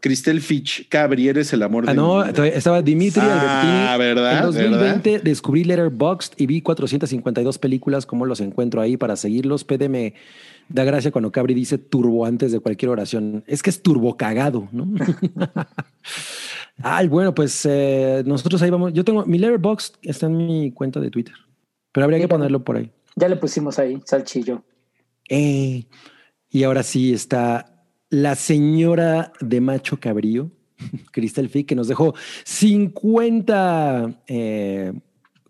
Cristel 0.00 0.40
Fitch, 0.40 0.88
Cabri, 0.88 1.28
eres 1.28 1.52
el 1.52 1.62
amor 1.62 1.84
Ah, 1.86 1.90
de 1.92 1.96
no, 1.96 2.16
mi 2.18 2.22
vida. 2.24 2.32
todavía 2.32 2.56
estaba 2.56 2.82
Dimitri 2.82 3.22
Ah, 3.24 3.94
Albertini. 3.94 3.98
¿verdad? 4.14 4.36
En 4.38 4.42
2020 4.44 5.18
descubrí 5.20 5.64
Letterboxd 5.64 6.34
y 6.36 6.46
vi 6.46 6.60
452 6.60 7.58
películas. 7.58 8.06
¿Cómo 8.06 8.26
los 8.26 8.40
encuentro 8.40 8.80
ahí 8.80 8.96
para 8.96 9.16
seguirlos? 9.16 9.64
PD 9.64 9.88
me 9.88 10.14
da 10.68 10.84
gracia 10.84 11.10
cuando 11.10 11.32
Cabri 11.32 11.54
dice 11.54 11.78
turbo 11.78 12.26
antes 12.26 12.52
de 12.52 12.60
cualquier 12.60 12.90
oración. 12.90 13.42
Es 13.46 13.62
que 13.62 13.70
es 13.70 13.82
turbo 13.82 14.16
cagado, 14.16 14.68
¿no? 14.72 14.86
Ay, 16.82 17.08
bueno, 17.08 17.34
pues 17.34 17.66
eh, 17.68 18.22
nosotros 18.26 18.60
ahí 18.62 18.70
vamos. 18.70 18.92
Yo 18.92 19.04
tengo 19.04 19.24
mi 19.24 19.38
Letterboxd 19.38 19.94
está 20.02 20.26
en 20.26 20.36
mi 20.36 20.72
cuenta 20.72 21.00
de 21.00 21.10
Twitter, 21.10 21.34
pero 21.92 22.04
habría 22.04 22.20
que 22.20 22.28
ponerlo 22.28 22.62
por 22.64 22.76
ahí. 22.76 22.90
Ya 23.16 23.28
le 23.28 23.36
pusimos 23.36 23.78
ahí, 23.78 23.98
salchillo. 24.04 24.62
Eh, 25.28 25.84
y 26.50 26.62
ahora 26.64 26.82
sí 26.82 27.12
está 27.14 27.75
la 28.10 28.34
señora 28.34 29.32
de 29.40 29.60
Macho 29.60 29.98
Cabrío, 29.98 30.50
Cristel 31.12 31.48
Fick, 31.48 31.66
que 31.68 31.74
nos 31.74 31.88
dejó 31.88 32.14
50 32.44 34.22
eh, 34.26 34.92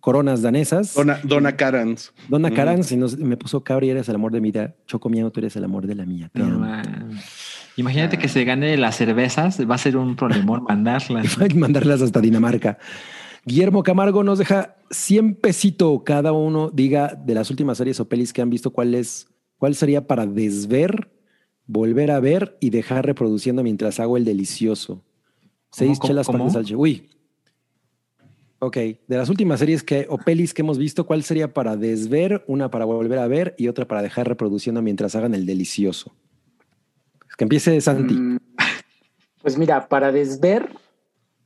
coronas 0.00 0.42
danesas. 0.42 0.94
Dona, 0.94 1.18
Dona 1.24 1.56
Carans. 1.56 2.12
Donna 2.28 2.50
Mm. 2.50 2.54
Carans 2.54 2.92
y 2.92 2.96
nos- 2.96 3.16
me 3.18 3.36
puso 3.36 3.62
Cabri, 3.64 3.90
eres 3.90 4.08
el 4.08 4.14
amor 4.14 4.32
de 4.32 4.40
mi 4.40 4.50
vida. 4.50 4.74
Choco 4.86 5.08
Miau, 5.08 5.30
tú 5.30 5.40
eres 5.40 5.56
el 5.56 5.64
amor 5.64 5.86
de 5.86 5.94
la 5.94 6.06
mía. 6.06 6.30
No. 6.34 6.82
Imagínate 7.76 8.16
que 8.18 8.28
se 8.28 8.44
gane 8.44 8.76
las 8.76 8.96
cervezas, 8.96 9.58
va 9.68 9.74
a 9.74 9.78
ser 9.78 9.96
un 9.96 10.16
problemón 10.16 10.64
mandarlas. 10.68 11.36
Mandarlas 11.54 12.00
hasta 12.02 12.20
Dinamarca. 12.20 12.78
Guillermo 13.44 13.82
Camargo 13.82 14.24
nos 14.24 14.38
deja 14.38 14.76
100 14.90 15.34
pesito 15.36 16.02
cada 16.04 16.32
uno. 16.32 16.70
Diga 16.72 17.14
de 17.14 17.34
las 17.34 17.50
últimas 17.50 17.78
series 17.78 18.00
o 18.00 18.08
pelis 18.08 18.32
que 18.32 18.42
han 18.42 18.50
visto 18.50 18.70
cuál 18.70 18.94
es, 18.94 19.28
cuál 19.58 19.74
sería 19.74 20.06
para 20.06 20.26
desver, 20.26 21.10
volver 21.66 22.10
a 22.10 22.20
ver 22.20 22.56
y 22.60 22.70
dejar 22.70 23.06
reproduciendo 23.06 23.62
mientras 23.62 24.00
hago 24.00 24.16
el 24.16 24.24
delicioso. 24.24 25.02
Seis 25.70 25.98
cómo, 25.98 26.08
chelas 26.08 26.26
para 26.26 26.38
cómo? 26.38 26.52
Uy. 26.76 27.10
Ok, 28.58 28.76
de 28.76 29.16
las 29.16 29.28
últimas 29.28 29.60
series 29.60 29.82
que 29.82 30.06
o 30.08 30.16
pelis 30.16 30.54
que 30.54 30.62
hemos 30.62 30.78
visto, 30.78 31.06
¿cuál 31.06 31.22
sería 31.22 31.52
para 31.52 31.76
desver, 31.76 32.42
una 32.46 32.70
para 32.70 32.86
volver 32.86 33.18
a 33.18 33.28
ver 33.28 33.54
y 33.58 33.68
otra 33.68 33.86
para 33.86 34.00
dejar 34.00 34.28
reproduciendo 34.28 34.80
mientras 34.80 35.14
hagan 35.14 35.34
el 35.34 35.44
delicioso? 35.44 36.12
Que 37.36 37.44
empiece 37.44 37.80
Santi. 37.80 38.14
Mm, 38.14 38.38
Pues 39.42 39.56
mira, 39.56 39.88
para 39.88 40.10
desver, 40.10 40.70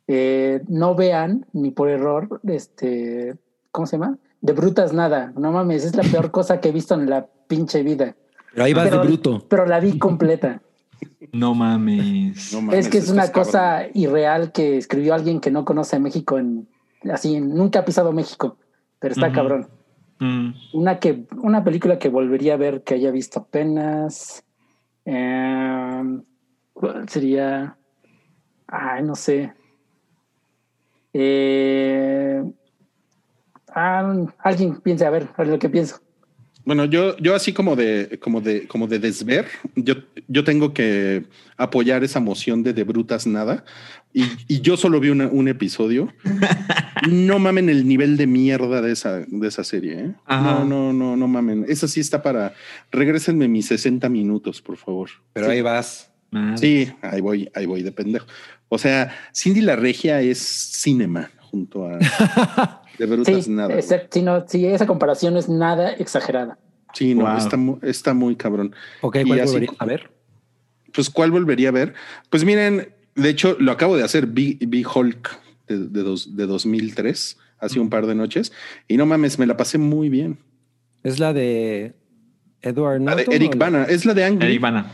eh, 0.07 0.63
no 0.69 0.95
vean 0.95 1.45
ni 1.53 1.71
por 1.71 1.91
error, 1.91 2.41
este, 2.45 3.37
¿cómo 3.71 3.87
se 3.87 3.99
llama? 3.99 4.17
De 4.41 4.55
brutas 4.55 4.95
nada. 4.95 5.35
No 5.37 5.53
mames, 5.53 5.85
es 5.85 5.95
la 5.95 6.03
peor 6.03 6.31
cosa 6.31 6.63
que 6.63 6.71
he 6.71 6.73
visto 6.73 6.95
en 6.95 7.11
la 7.11 7.27
pinche 7.47 7.83
vida. 7.83 8.17
Pero 8.53 8.65
ahí 8.65 8.73
vas 8.75 8.89
Pero- 8.89 9.01
de 9.03 9.07
bruto. 9.07 9.47
Pero 9.49 9.67
la 9.67 9.81
vi 9.81 9.99
completa. 9.99 10.61
No 11.33 11.55
mames. 11.55 12.53
No 12.53 12.63
mames, 12.63 12.87
es 12.87 12.89
que 12.91 12.99
es 12.99 13.09
una 13.11 13.27
cabrón. 13.27 13.45
cosa 13.45 13.87
irreal 13.95 14.53
que 14.53 14.77
escribió 14.77 15.15
alguien 15.15 15.41
que 15.41 15.51
no 15.51 15.65
conoce 15.65 15.97
a 15.97 15.99
México 15.99 16.39
en 16.39 16.69
así, 17.11 17.37
en- 17.37 17.55
nunca 17.55 17.79
ha 17.81 17.85
pisado 17.85 18.13
México, 18.13 18.59
pero 18.99 19.15
está 19.15 19.33
cabrón. 19.33 19.69
Mm. 20.19 20.51
Una 20.75 20.99
que, 20.99 21.25
una 21.43 21.65
película 21.65 21.99
que 21.99 22.09
volvería 22.11 22.55
a 22.55 22.59
ver 22.59 22.83
que 22.83 22.95
haya 22.95 23.11
visto 23.11 23.41
apenas. 23.41 24.45
¿Cuál 26.75 27.09
sería? 27.09 27.77
Ay, 28.67 29.03
no 29.03 29.15
sé. 29.15 29.53
Eh, 31.13 32.43
ah, 33.75 34.15
alguien 34.39 34.81
piense, 34.81 35.07
a 35.07 35.11
ver, 35.11 35.29
a 35.35 35.43
ver 35.43 35.49
lo 35.49 35.59
que 35.59 35.69
pienso. 35.69 36.01
Bueno, 36.65 36.85
yo, 36.85 37.17
yo 37.19 37.35
así 37.35 37.53
como 37.53 37.75
de, 37.77 38.19
como 38.21 38.41
de, 38.41 38.67
como 38.69 38.87
de 38.87 38.99
desver, 38.99 39.47
yo, 39.77 39.95
yo 40.29 40.45
tengo 40.45 40.73
que 40.75 41.25
apoyar 41.57 42.05
esa 42.05 42.21
moción 42.21 42.63
de 42.63 42.73
de 42.73 42.85
brutas 42.85 43.27
nada. 43.27 43.65
Y, 44.13 44.25
y 44.49 44.61
yo 44.61 44.77
solo 44.77 44.99
vi 45.01 45.11
una- 45.11 45.29
un 45.29 45.49
episodio. 45.49 46.13
No 47.09 47.39
mamen 47.39 47.71
el 47.71 47.89
nivel 47.89 48.19
de 48.19 48.27
mierda 48.27 48.83
de 48.83 48.93
esa, 48.93 49.21
de 49.21 49.49
esa 49.49 49.65
serie. 49.65 49.95
¿eh? 50.01 50.15
Ajá. 50.27 50.65
No, 50.65 50.65
no, 50.67 50.93
no, 50.93 51.17
no 51.17 51.29
mamen. 51.29 51.65
Esa 51.67 51.89
sí 51.89 51.99
está 52.01 52.23
para. 52.23 52.53
Regrésenme 52.93 53.49
mis 53.49 53.67
60 53.69 54.07
minutos, 54.11 54.61
por 54.61 54.77
favor. 54.77 55.09
Pero 55.33 55.49
ahí 55.51 55.63
vas. 55.63 56.13
Madre. 56.31 56.59
Sí, 56.59 56.93
ahí 57.01 57.23
voy, 57.23 57.51
ahí 57.55 57.65
voy 57.65 57.83
de 57.83 57.91
pendejo. 57.91 58.27
O 58.69 58.77
sea, 58.77 59.17
Cindy 59.35 59.63
la 59.63 59.77
Regia 59.77 60.21
es 60.21 60.39
cinema 60.39 61.31
junto 61.41 61.87
a 61.89 61.99
de 63.01 63.07
brutas 63.07 63.45
Sí, 63.45 63.51
nada. 63.51 63.75
ese- 63.75 64.07
sí, 64.11 64.23
no, 64.23 64.45
sí, 64.47 64.67
esa 64.67 64.87
comparación 64.87 65.37
es 65.37 65.49
nada 65.49 65.91
exagerada. 65.93 66.59
Sí, 66.93 67.15
no, 67.15 67.25
Wow. 67.25 67.37
está, 67.39 67.57
está 67.83 68.15
muy 68.15 68.37
cabrón. 68.37 68.75
Ok, 69.01 69.19
¿cuál 69.27 69.41
así- 69.41 69.53
volverías 69.53 69.77
a 69.79 69.85
ver? 69.87 70.11
Pues, 70.93 71.09
¿cuál 71.09 71.31
volvería 71.31 71.69
a 71.69 71.73
ver? 71.73 71.95
Pues 72.31 72.45
miren, 72.45 72.93
de 73.15 73.29
hecho, 73.29 73.57
lo 73.59 73.73
acabo 73.73 73.97
de 73.97 74.03
hacer, 74.05 74.27
vi, 74.27 74.59
vi 74.61 74.85
Hulk 74.85 75.31
de, 75.69 75.79
de, 75.89 76.03
dos- 76.03 76.37
de 76.37 76.47
2003, 76.47 77.39
hace 77.59 77.79
un 77.81 77.91
par 77.91 78.07
de 78.07 78.15
noches, 78.15 78.53
y 78.89 78.97
no 78.97 79.07
mames, 79.07 79.39
me 79.39 79.47
la 79.47 79.57
pasé 79.57 79.79
muy 79.79 80.09
bien. 80.09 80.39
Es 81.03 81.19
la 81.19 81.33
de 81.33 81.95
Edward 82.61 83.01
La 83.03 83.13
de 83.15 83.23
Norton. 83.23 83.35
Eric 83.35 83.57
Bana, 83.57 83.85
es 83.85 84.05
la 84.05 84.13
de 84.15 84.25
Ang 84.25 84.39
Lee. 84.41 84.47
Eric 84.47 84.61
Bana. 84.61 84.93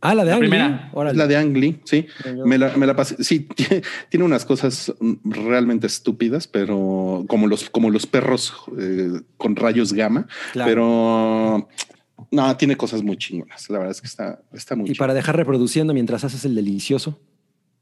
Ah, 0.00 0.14
la 0.14 0.24
de 0.24 0.30
La 0.30 0.36
Ang 0.36 0.40
primera. 0.40 0.90
La 1.12 1.26
de 1.26 1.36
Ang 1.36 1.56
Lee, 1.56 1.80
sí. 1.84 2.06
Me 2.44 2.56
la, 2.56 2.76
me 2.76 2.86
la 2.86 2.94
pasé. 2.94 3.16
Sí, 3.24 3.48
tiene 4.08 4.24
unas 4.24 4.44
cosas 4.44 4.94
mm, 5.00 5.14
realmente 5.24 5.86
estúpidas, 5.88 6.46
pero 6.46 7.24
como 7.28 7.46
los, 7.48 7.68
como 7.70 7.90
los 7.90 8.06
perros 8.06 8.54
eh, 8.78 9.20
con 9.36 9.56
rayos 9.56 9.92
gamma, 9.92 10.26
Claro. 10.52 10.68
pero 10.70 11.68
no, 12.30 12.56
tiene 12.56 12.76
cosas 12.76 13.02
muy 13.02 13.16
chingonas. 13.16 13.68
La 13.68 13.78
verdad 13.78 13.90
es 13.92 14.00
que 14.00 14.06
está, 14.06 14.40
está 14.52 14.76
muy 14.76 14.90
Y 14.90 14.94
para 14.94 15.14
dejar 15.14 15.36
reproduciendo 15.36 15.92
mientras 15.94 16.22
haces 16.24 16.44
el 16.44 16.54
delicioso. 16.54 17.18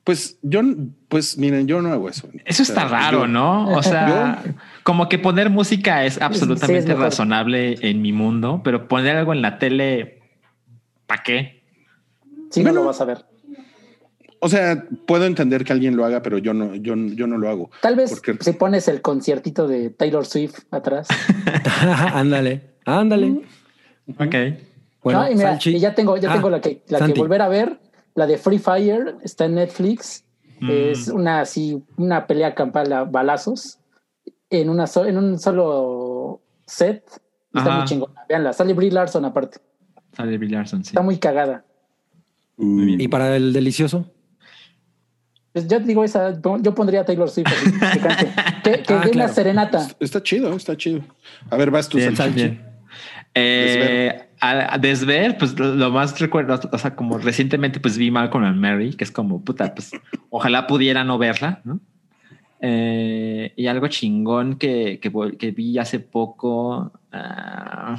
Pues 0.04 0.38
yo, 0.42 0.60
pues 1.08 1.38
miren, 1.38 1.66
yo 1.66 1.80
no 1.80 1.90
hago 1.90 2.10
eso. 2.10 2.28
Eso 2.44 2.62
O 2.62 2.66
sea, 2.66 2.74
está 2.74 2.88
raro, 2.88 3.20
yo- 3.20 3.26
¿no? 3.26 3.68
O 3.70 3.82
sea, 3.82 4.42
como 4.82 5.08
que 5.08 5.18
poner 5.18 5.48
música 5.48 6.04
es 6.04 6.20
absolutamente 6.20 6.94
razonable 6.94 7.76
en 7.80 8.02
mi 8.02 8.12
mundo, 8.12 8.60
pero 8.62 8.86
poner 8.86 9.16
algo 9.16 9.32
en 9.32 9.40
la 9.40 9.58
tele, 9.58 10.20
¿para 11.06 11.22
qué? 11.22 11.63
Si 12.50 12.62
Bueno. 12.62 12.74
no 12.76 12.80
lo 12.82 12.86
vas 12.86 13.00
a 13.00 13.04
ver. 13.04 13.24
O 14.40 14.48
sea, 14.48 14.86
puedo 15.06 15.24
entender 15.24 15.64
que 15.64 15.72
alguien 15.72 15.96
lo 15.96 16.04
haga, 16.04 16.20
pero 16.22 16.36
yo 16.38 16.52
no, 16.52 16.74
yo, 16.74 16.94
yo 16.96 17.26
no 17.26 17.38
lo 17.38 17.48
hago. 17.48 17.70
Tal 17.80 17.96
vez 17.96 18.10
Porque- 18.10 18.36
si 18.44 18.52
pones 18.52 18.88
el 18.88 19.00
conciertito 19.00 19.66
de 19.66 19.88
Taylor 19.90 20.26
Swift 20.26 20.60
atrás. 20.70 21.08
ándale, 22.12 22.74
ándale. 22.84 23.42
Ok. 24.18 24.34
Bueno, 25.02 25.22
no, 25.22 25.30
y 25.30 25.34
mira, 25.34 25.58
y 25.64 25.78
ya 25.78 25.94
tengo, 25.94 26.16
ya 26.16 26.30
Ah, 26.30 26.34
tengo 26.34 26.50
la 26.50 26.60
que 26.60 26.82
la 26.88 27.06
que 27.06 27.12
volver 27.14 27.42
a 27.42 27.48
ver, 27.48 27.78
la 28.14 28.26
de 28.26 28.36
Free 28.38 28.58
Fire, 28.58 29.16
está 29.22 29.46
en 29.46 29.54
Netflix. 29.56 30.24
Mm. 30.60 30.70
Es 30.70 31.08
una 31.08 31.40
así, 31.40 31.82
una 31.96 32.26
pelea 32.26 32.54
campal 32.54 32.92
a 32.92 33.04
balazos 33.04 33.78
en 34.50 34.68
una 34.70 34.86
so- 34.86 35.04
en 35.06 35.16
un 35.18 35.38
solo 35.38 36.40
set. 36.66 37.02
Está 37.54 37.60
Ajá. 37.70 37.76
muy 37.78 37.84
chingona. 37.86 38.24
Veanla, 38.28 38.52
sale 38.52 38.72
Brie 38.74 38.90
Larson 38.90 39.24
aparte. 39.24 39.58
Sale 40.12 40.38
Larson, 40.38 40.84
sí. 40.84 40.90
Está 40.90 41.02
muy 41.02 41.18
cagada. 41.18 41.64
Muy 42.56 42.86
bien. 42.86 43.00
¿Y 43.00 43.08
para 43.08 43.36
el 43.36 43.52
delicioso? 43.52 44.10
Pues 45.52 45.68
yo 45.68 45.78
digo 45.78 46.02
esa, 46.02 46.40
yo 46.42 46.74
pondría 46.74 47.02
a 47.02 47.04
Taylor 47.04 47.30
Swift 47.30 47.46
así, 47.46 47.72
que 47.72 48.00
cante. 48.00 48.32
Que, 48.64 48.82
que 48.82 48.92
Ah, 48.94 49.02
dé 49.04 49.10
claro. 49.10 49.10
una 49.12 49.28
serenata. 49.28 49.88
Está 50.00 50.22
chido, 50.22 50.54
está 50.56 50.76
chido. 50.76 51.02
A 51.48 51.56
ver, 51.56 51.70
vas 51.70 51.88
tú, 51.88 51.98
Bien, 51.98 52.14
bien. 52.34 52.60
Eh, 53.34 54.28
a, 54.40 54.74
a 54.74 54.78
desver, 54.78 55.36
pues 55.38 55.58
lo, 55.58 55.74
lo 55.74 55.90
más 55.90 56.18
recuerdo, 56.20 56.60
o 56.70 56.78
sea, 56.78 56.94
como 56.94 57.18
recientemente 57.18 57.80
pues 57.80 57.98
vi 57.98 58.10
Malcolm 58.10 58.44
and 58.44 58.60
Mary, 58.60 58.94
que 58.94 59.04
es 59.04 59.10
como 59.10 59.44
puta, 59.44 59.74
pues 59.74 59.92
ojalá 60.30 60.66
pudiera 60.66 61.04
no 61.04 61.18
verla, 61.18 61.60
¿no? 61.64 61.80
Eh, 62.60 63.52
y 63.56 63.66
algo 63.66 63.88
chingón 63.88 64.56
que, 64.56 64.98
que 65.00 65.50
vi 65.50 65.78
hace 65.78 66.00
poco, 66.00 66.92
ah, 67.12 67.96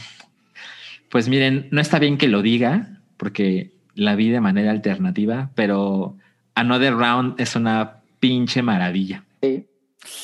pues 1.10 1.30
miren, 1.30 1.68
no 1.72 1.82
está 1.82 2.00
bien 2.00 2.18
que 2.18 2.28
lo 2.28 2.42
diga, 2.42 3.00
porque 3.18 3.75
la 3.96 4.16
vi 4.16 4.30
de 4.30 4.42
manera 4.42 4.72
alternativa, 4.72 5.50
pero 5.56 6.16
Another 6.54 6.94
Round 6.94 7.40
es 7.40 7.56
una 7.56 8.02
pinche 8.20 8.62
maravilla. 8.62 9.24
Sí, 9.42 9.66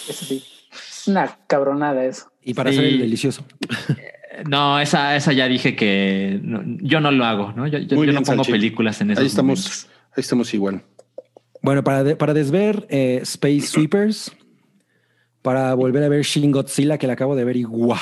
eso 0.09 0.25
sí. 0.25 0.43
Es 0.71 1.07
una 1.07 1.37
cabronada 1.47 2.05
eso. 2.05 2.31
Y 2.43 2.53
para 2.53 2.71
Sí. 2.71 2.77
hacer 2.77 2.89
el 2.93 2.99
delicioso. 2.99 3.43
No, 4.49 4.79
esa, 4.79 5.15
esa 5.15 5.33
ya 5.33 5.47
dije 5.47 5.75
que 5.75 6.39
no- 6.43 6.63
yo 6.65 6.99
no 7.01 7.11
lo 7.11 7.25
hago, 7.25 7.53
¿no? 7.53 7.67
Yo, 7.67 7.77
yo- 7.79 7.95
Muy 7.97 8.07
yo 8.07 8.11
bien, 8.13 8.15
no 8.15 8.21
pongo 8.23 8.43
películas 8.43 8.99
en 9.01 9.11
esos 9.11 9.21
Ahí 9.21 9.27
estamos, 9.27 9.59
momentos. 9.59 9.87
ahí 10.15 10.21
estamos 10.21 10.53
igual. 10.53 10.81
Bueno, 11.61 11.83
para, 11.83 12.03
de- 12.03 12.15
para 12.15 12.33
desver 12.33 12.87
eh, 12.89 13.19
Space 13.23 13.61
Sweepers, 13.61 14.31
para 15.41 15.73
volver 15.75 16.03
a 16.03 16.09
ver 16.09 16.23
Shin 16.23 16.51
Godzilla, 16.51 16.97
que 16.97 17.07
la 17.07 17.13
acabo 17.13 17.35
de 17.35 17.43
ver 17.43 17.57
y 17.57 17.63
wow. 17.65 17.97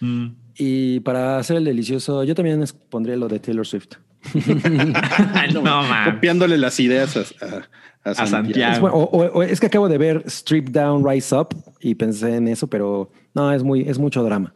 Mm. 0.00 0.26
Y 0.58 1.00
para 1.00 1.38
hacer 1.38 1.56
el 1.56 1.64
delicioso, 1.64 2.22
yo 2.24 2.34
también 2.34 2.62
pondría 2.88 3.16
lo 3.16 3.28
de 3.28 3.40
Taylor 3.40 3.66
Swift. 3.66 3.94
no, 5.54 5.62
mames. 5.62 6.14
Copiándole 6.14 6.58
las 6.58 6.78
ideas 6.80 7.16
a, 7.16 7.20
a- 7.44 7.68
a 8.04 8.10
A 8.10 8.14
Santiago. 8.14 8.30
Santiago. 8.30 8.72
Es, 8.74 8.80
bueno, 8.80 8.96
o- 8.96 9.04
o- 9.04 9.38
o 9.38 9.42
es 9.42 9.58
que 9.60 9.66
acabo 9.66 9.88
de 9.88 9.98
ver 9.98 10.22
Strip 10.26 10.68
Down, 10.68 11.04
Rise 11.08 11.34
Up 11.36 11.48
y 11.80 11.94
pensé 11.96 12.36
en 12.36 12.48
eso, 12.48 12.66
pero 12.68 13.10
no, 13.34 13.52
es 13.52 13.62
muy, 13.62 13.82
es 13.88 13.98
mucho 13.98 14.22
drama. 14.22 14.54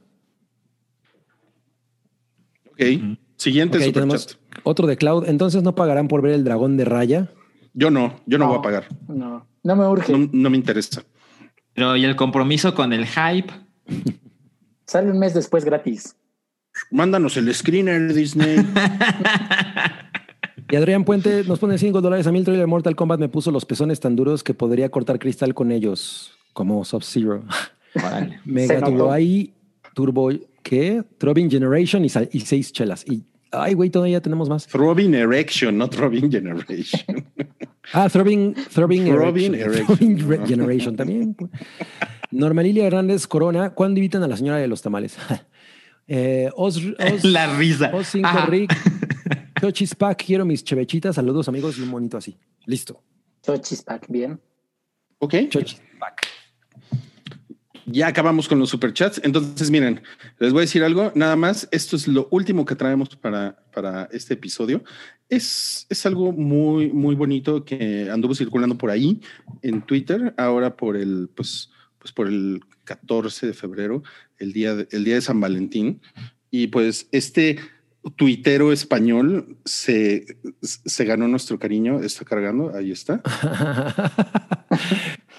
Ok. 2.70 2.80
Siguiente 3.36 3.78
tenemos 3.92 4.38
otro 4.64 4.86
de 4.86 4.97
Cloud. 4.97 5.24
Entonces 5.28 5.62
no 5.62 5.74
pagarán 5.74 6.09
por 6.09 6.22
ver 6.22 6.32
el 6.32 6.44
dragón 6.44 6.76
de 6.76 6.84
Raya. 6.84 7.28
Yo 7.72 7.90
no, 7.90 8.20
yo 8.26 8.36
no, 8.38 8.48
voy 8.48 8.59
a 8.59 8.62
pagar. 8.62 8.84
No, 9.09 9.47
no 9.62 9.76
me 9.76 9.86
urge. 9.86 10.12
No, 10.12 10.28
no 10.32 10.51
me 10.51 10.56
interesa. 10.56 11.02
Pero 11.72 11.97
y 11.97 12.05
el 12.05 12.16
compromiso 12.16 12.74
con 12.74 12.92
el 12.92 13.06
hype. 13.06 13.52
Sale 14.86 15.10
un 15.10 15.18
mes 15.18 15.34
después 15.34 15.64
gratis. 15.64 16.16
Mándanos 16.90 17.36
el 17.36 17.52
screener, 17.55 18.12
Disney. 18.14 18.56
Y 20.72 20.76
Adrián 20.76 21.05
Puente 21.05 21.42
nos 21.48 21.59
pone 21.59 21.78
5 21.78 22.01
dólares 22.01 22.28
a 22.28 22.32
mil 22.32 22.44
trailer 22.44 22.68
Mortal 22.68 22.94
Kombat. 22.94 23.18
Me 23.18 23.28
puso 23.28 23.51
los 23.51 23.66
pezones 23.66 23.98
tan 23.98 24.14
duros 24.14 24.44
que 24.44 24.55
podría 24.55 24.88
cortar 24.88 25.18
cristal 25.18 25.52
con 25.52 25.72
ellos, 25.72 26.30
como 26.52 26.84
Sub-Zero. 26.84 27.42
Mega. 28.44 28.80
Turbo 28.80 29.10
ahí, 29.10 29.52
Turbo, 29.94 30.30
¿qué? 30.62 31.02
Throbbing 31.18 31.51
Generation 31.51 32.05
y, 32.05 32.09
y 32.30 32.40
seis 32.42 32.72
chelas. 32.72 33.05
Y, 33.05 33.24
ay, 33.51 33.74
güey, 33.74 33.90
todavía 33.90 34.20
tenemos 34.22 34.48
más. 34.48 34.68
Throbbing 34.68 35.12
Erection, 35.14 35.76
no 35.76 35.88
Throbbing 35.90 36.30
Generation. 36.30 37.26
Ah, 37.92 38.09
Throbbing, 38.09 38.55
Throbbing, 38.55 39.06
Throbbing 39.06 39.55
Erection. 39.55 39.60
Erection. 39.72 39.86
Throbbing 39.97 40.28
Re- 40.28 40.47
Generation 40.47 40.94
también. 40.97 41.36
Normalilia 42.30 42.86
Hernández 42.86 43.26
Corona, 43.26 43.70
¿cuándo 43.70 43.98
invitan 43.98 44.22
a 44.22 44.28
la 44.28 44.36
señora 44.36 44.59
de 44.59 44.68
los 44.68 44.80
tamales? 44.80 45.16
Eh, 46.11 46.51
Os, 46.57 46.77
Os- 46.77 47.24
La 47.24 47.57
risa. 47.57 47.91
Os 47.95 48.09
cinco 48.09 48.27
Ajá. 48.28 48.47
Rick. 48.47 48.74
Chochis 49.61 49.95
Pack, 49.95 50.24
quiero 50.27 50.45
mis 50.45 50.65
chevechitas. 50.65 51.15
Saludos, 51.15 51.49
amigos, 51.49 51.78
y 51.78 51.82
un 51.82 51.89
monito 51.89 52.16
así. 52.16 52.37
Listo. 52.66 53.03
Pack, 53.87 54.07
bien. 54.09 54.41
Ok. 55.19 55.35
Pack. 55.99 56.27
Ya 57.87 58.07
acabamos 58.09 58.49
con 58.49 58.59
los 58.59 58.70
superchats. 58.70 59.20
Entonces, 59.24 59.70
miren, 59.70 60.03
les 60.39 60.53
voy 60.53 60.61
a 60.61 60.62
decir 60.62 60.82
algo. 60.82 61.12
Nada 61.15 61.37
más, 61.37 61.69
esto 61.73 61.97
es 61.97 62.09
lo 62.09 62.27
último 62.31 62.65
que 62.65 62.74
traemos 62.77 63.11
para, 63.16 63.62
para 63.73 64.09
este 64.12 64.35
episodio. 64.35 64.82
Es, 65.28 65.87
es 65.89 66.07
algo 66.07 66.32
muy, 66.32 66.91
muy 66.93 67.15
bonito 67.15 67.65
que 67.65 68.09
anduvo 68.11 68.35
circulando 68.35 68.77
por 68.77 68.91
ahí 68.91 69.20
en 69.62 69.82
Twitter, 69.82 70.35
ahora 70.37 70.77
por 70.77 70.97
el, 70.97 71.28
pues, 71.35 71.70
pues 71.99 72.12
por 72.12 72.28
el 72.28 72.61
14 72.85 73.47
de 73.47 73.53
febrero, 73.53 74.03
el 74.41 74.53
día 74.53 74.75
de, 74.75 74.89
el 74.91 75.05
día 75.05 75.15
de 75.15 75.21
San 75.21 75.41
Valentín. 75.41 76.01
Y 76.51 76.67
pues 76.67 77.09
este 77.12 77.59
tuitero 78.17 78.73
español 78.73 79.57
se, 79.65 80.25
se 80.62 81.05
ganó 81.05 81.29
nuestro 81.29 81.59
cariño. 81.59 82.01
Está 82.01 82.25
cargando, 82.25 82.75
ahí 82.75 82.91
está. 82.91 83.23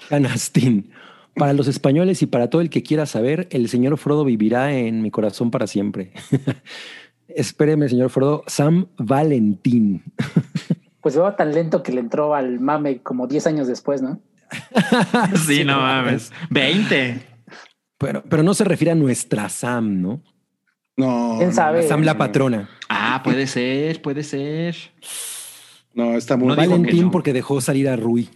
Canastín. 0.08 0.90
Para 1.34 1.52
los 1.54 1.66
españoles 1.66 2.22
y 2.22 2.26
para 2.26 2.50
todo 2.50 2.60
el 2.60 2.70
que 2.70 2.82
quiera 2.82 3.06
saber, 3.06 3.48
el 3.50 3.68
señor 3.68 3.96
Frodo 3.96 4.24
vivirá 4.24 4.76
en 4.76 5.02
mi 5.02 5.10
corazón 5.10 5.50
para 5.50 5.66
siempre. 5.66 6.12
Espéreme, 7.28 7.88
señor 7.88 8.10
Frodo. 8.10 8.44
Sam 8.46 8.88
Valentín. 8.96 10.02
Pues 11.02 11.16
veo 11.16 11.34
tan 11.34 11.52
lento 11.52 11.82
que 11.82 11.90
le 11.90 11.98
entró 11.98 12.32
al 12.32 12.60
mame 12.60 13.02
como 13.02 13.26
10 13.26 13.48
años 13.48 13.66
después, 13.66 14.02
¿no? 14.02 14.20
Sí, 15.48 15.64
no 15.64 15.78
mames. 15.78 16.30
20. 16.50 17.31
Pero, 18.02 18.24
pero 18.28 18.42
no 18.42 18.52
se 18.54 18.64
refiere 18.64 18.90
a 18.90 18.94
nuestra 18.94 19.48
Sam, 19.48 20.02
¿no? 20.02 20.22
No, 20.96 21.36
¿Quién 21.38 21.50
no, 21.50 21.54
sabe? 21.54 21.88
Sam 21.88 22.02
la 22.02 22.18
patrona. 22.18 22.68
Ah, 22.88 23.22
puede 23.24 23.46
ser, 23.46 24.02
puede 24.02 24.22
ser. 24.22 24.76
No, 25.94 26.16
está 26.16 26.36
muy 26.36 26.48
No 26.48 26.56
Valentín 26.56 27.04
no. 27.04 27.10
porque 27.10 27.32
dejó 27.32 27.60
salir 27.60 27.88
a 27.88 27.96
Rui. 27.96 28.28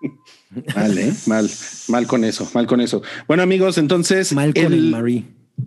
Mal, 0.76 0.98
¿eh? 0.98 1.12
Mal, 1.26 1.50
mal 1.88 2.06
con 2.06 2.22
eso, 2.22 2.48
mal 2.54 2.66
con 2.66 2.80
eso. 2.80 3.02
Bueno, 3.26 3.42
amigos, 3.42 3.76
entonces 3.78 4.32
Mal 4.32 4.54
con 4.54 4.66
el 4.66 4.72
el, 4.74 4.90
Marie. 4.90 5.24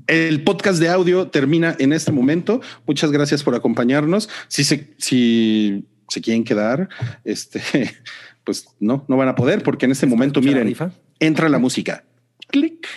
el 0.08 0.44
podcast 0.46 0.80
de 0.80 0.88
audio 0.88 1.28
termina 1.28 1.76
en 1.80 1.92
este 1.92 2.14
momento. 2.14 2.62
Muchas 2.86 3.12
gracias 3.12 3.44
por 3.44 3.54
acompañarnos. 3.54 4.30
Si 4.48 4.64
se, 4.64 4.94
si 4.98 5.86
se 6.08 6.22
quieren 6.22 6.46
quedar, 6.46 6.88
este, 7.26 7.62
pues 8.46 8.68
no, 8.80 9.04
no 9.10 9.18
van 9.18 9.28
a 9.28 9.36
poder 9.36 9.62
porque 9.62 9.86
en 9.86 9.92
este 9.92 10.06
momento, 10.06 10.40
miren, 10.42 10.68
rifa? 10.68 10.92
entra 11.20 11.50
la 11.50 11.60
música. 11.60 12.06
Clic. 12.48 12.88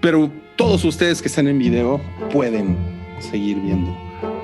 Pero 0.00 0.30
todos 0.56 0.84
ustedes 0.84 1.20
que 1.22 1.28
están 1.28 1.48
en 1.48 1.58
video 1.58 2.00
pueden 2.32 2.76
seguir 3.18 3.58
viendo 3.60 3.96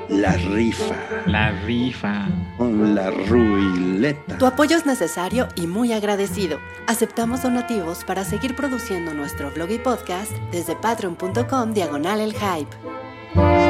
la 0.09 0.33
rifa 0.37 0.95
La 1.27 1.51
rifa. 1.63 2.29
con 2.59 2.95
la 2.95 3.11
ruileta. 3.11 4.39
Tu 4.39 4.47
apoyo 4.47 4.77
es 4.77 4.87
necesario 4.87 5.49
y 5.57 5.67
muy 5.67 5.93
agradecido. 5.93 6.59
Aceptamos 6.87 7.43
donativos 7.43 8.05
para 8.05 8.25
seguir 8.25 8.55
produciendo 8.55 9.15
nuestro 9.15 9.51
blog 9.51 9.71
y 9.71 9.79
podcast 9.79 10.33
desde 10.53 10.77
patreon.com 10.77 11.73
diagonal 11.73 12.21
el 12.21 12.33
hype. 12.35 13.66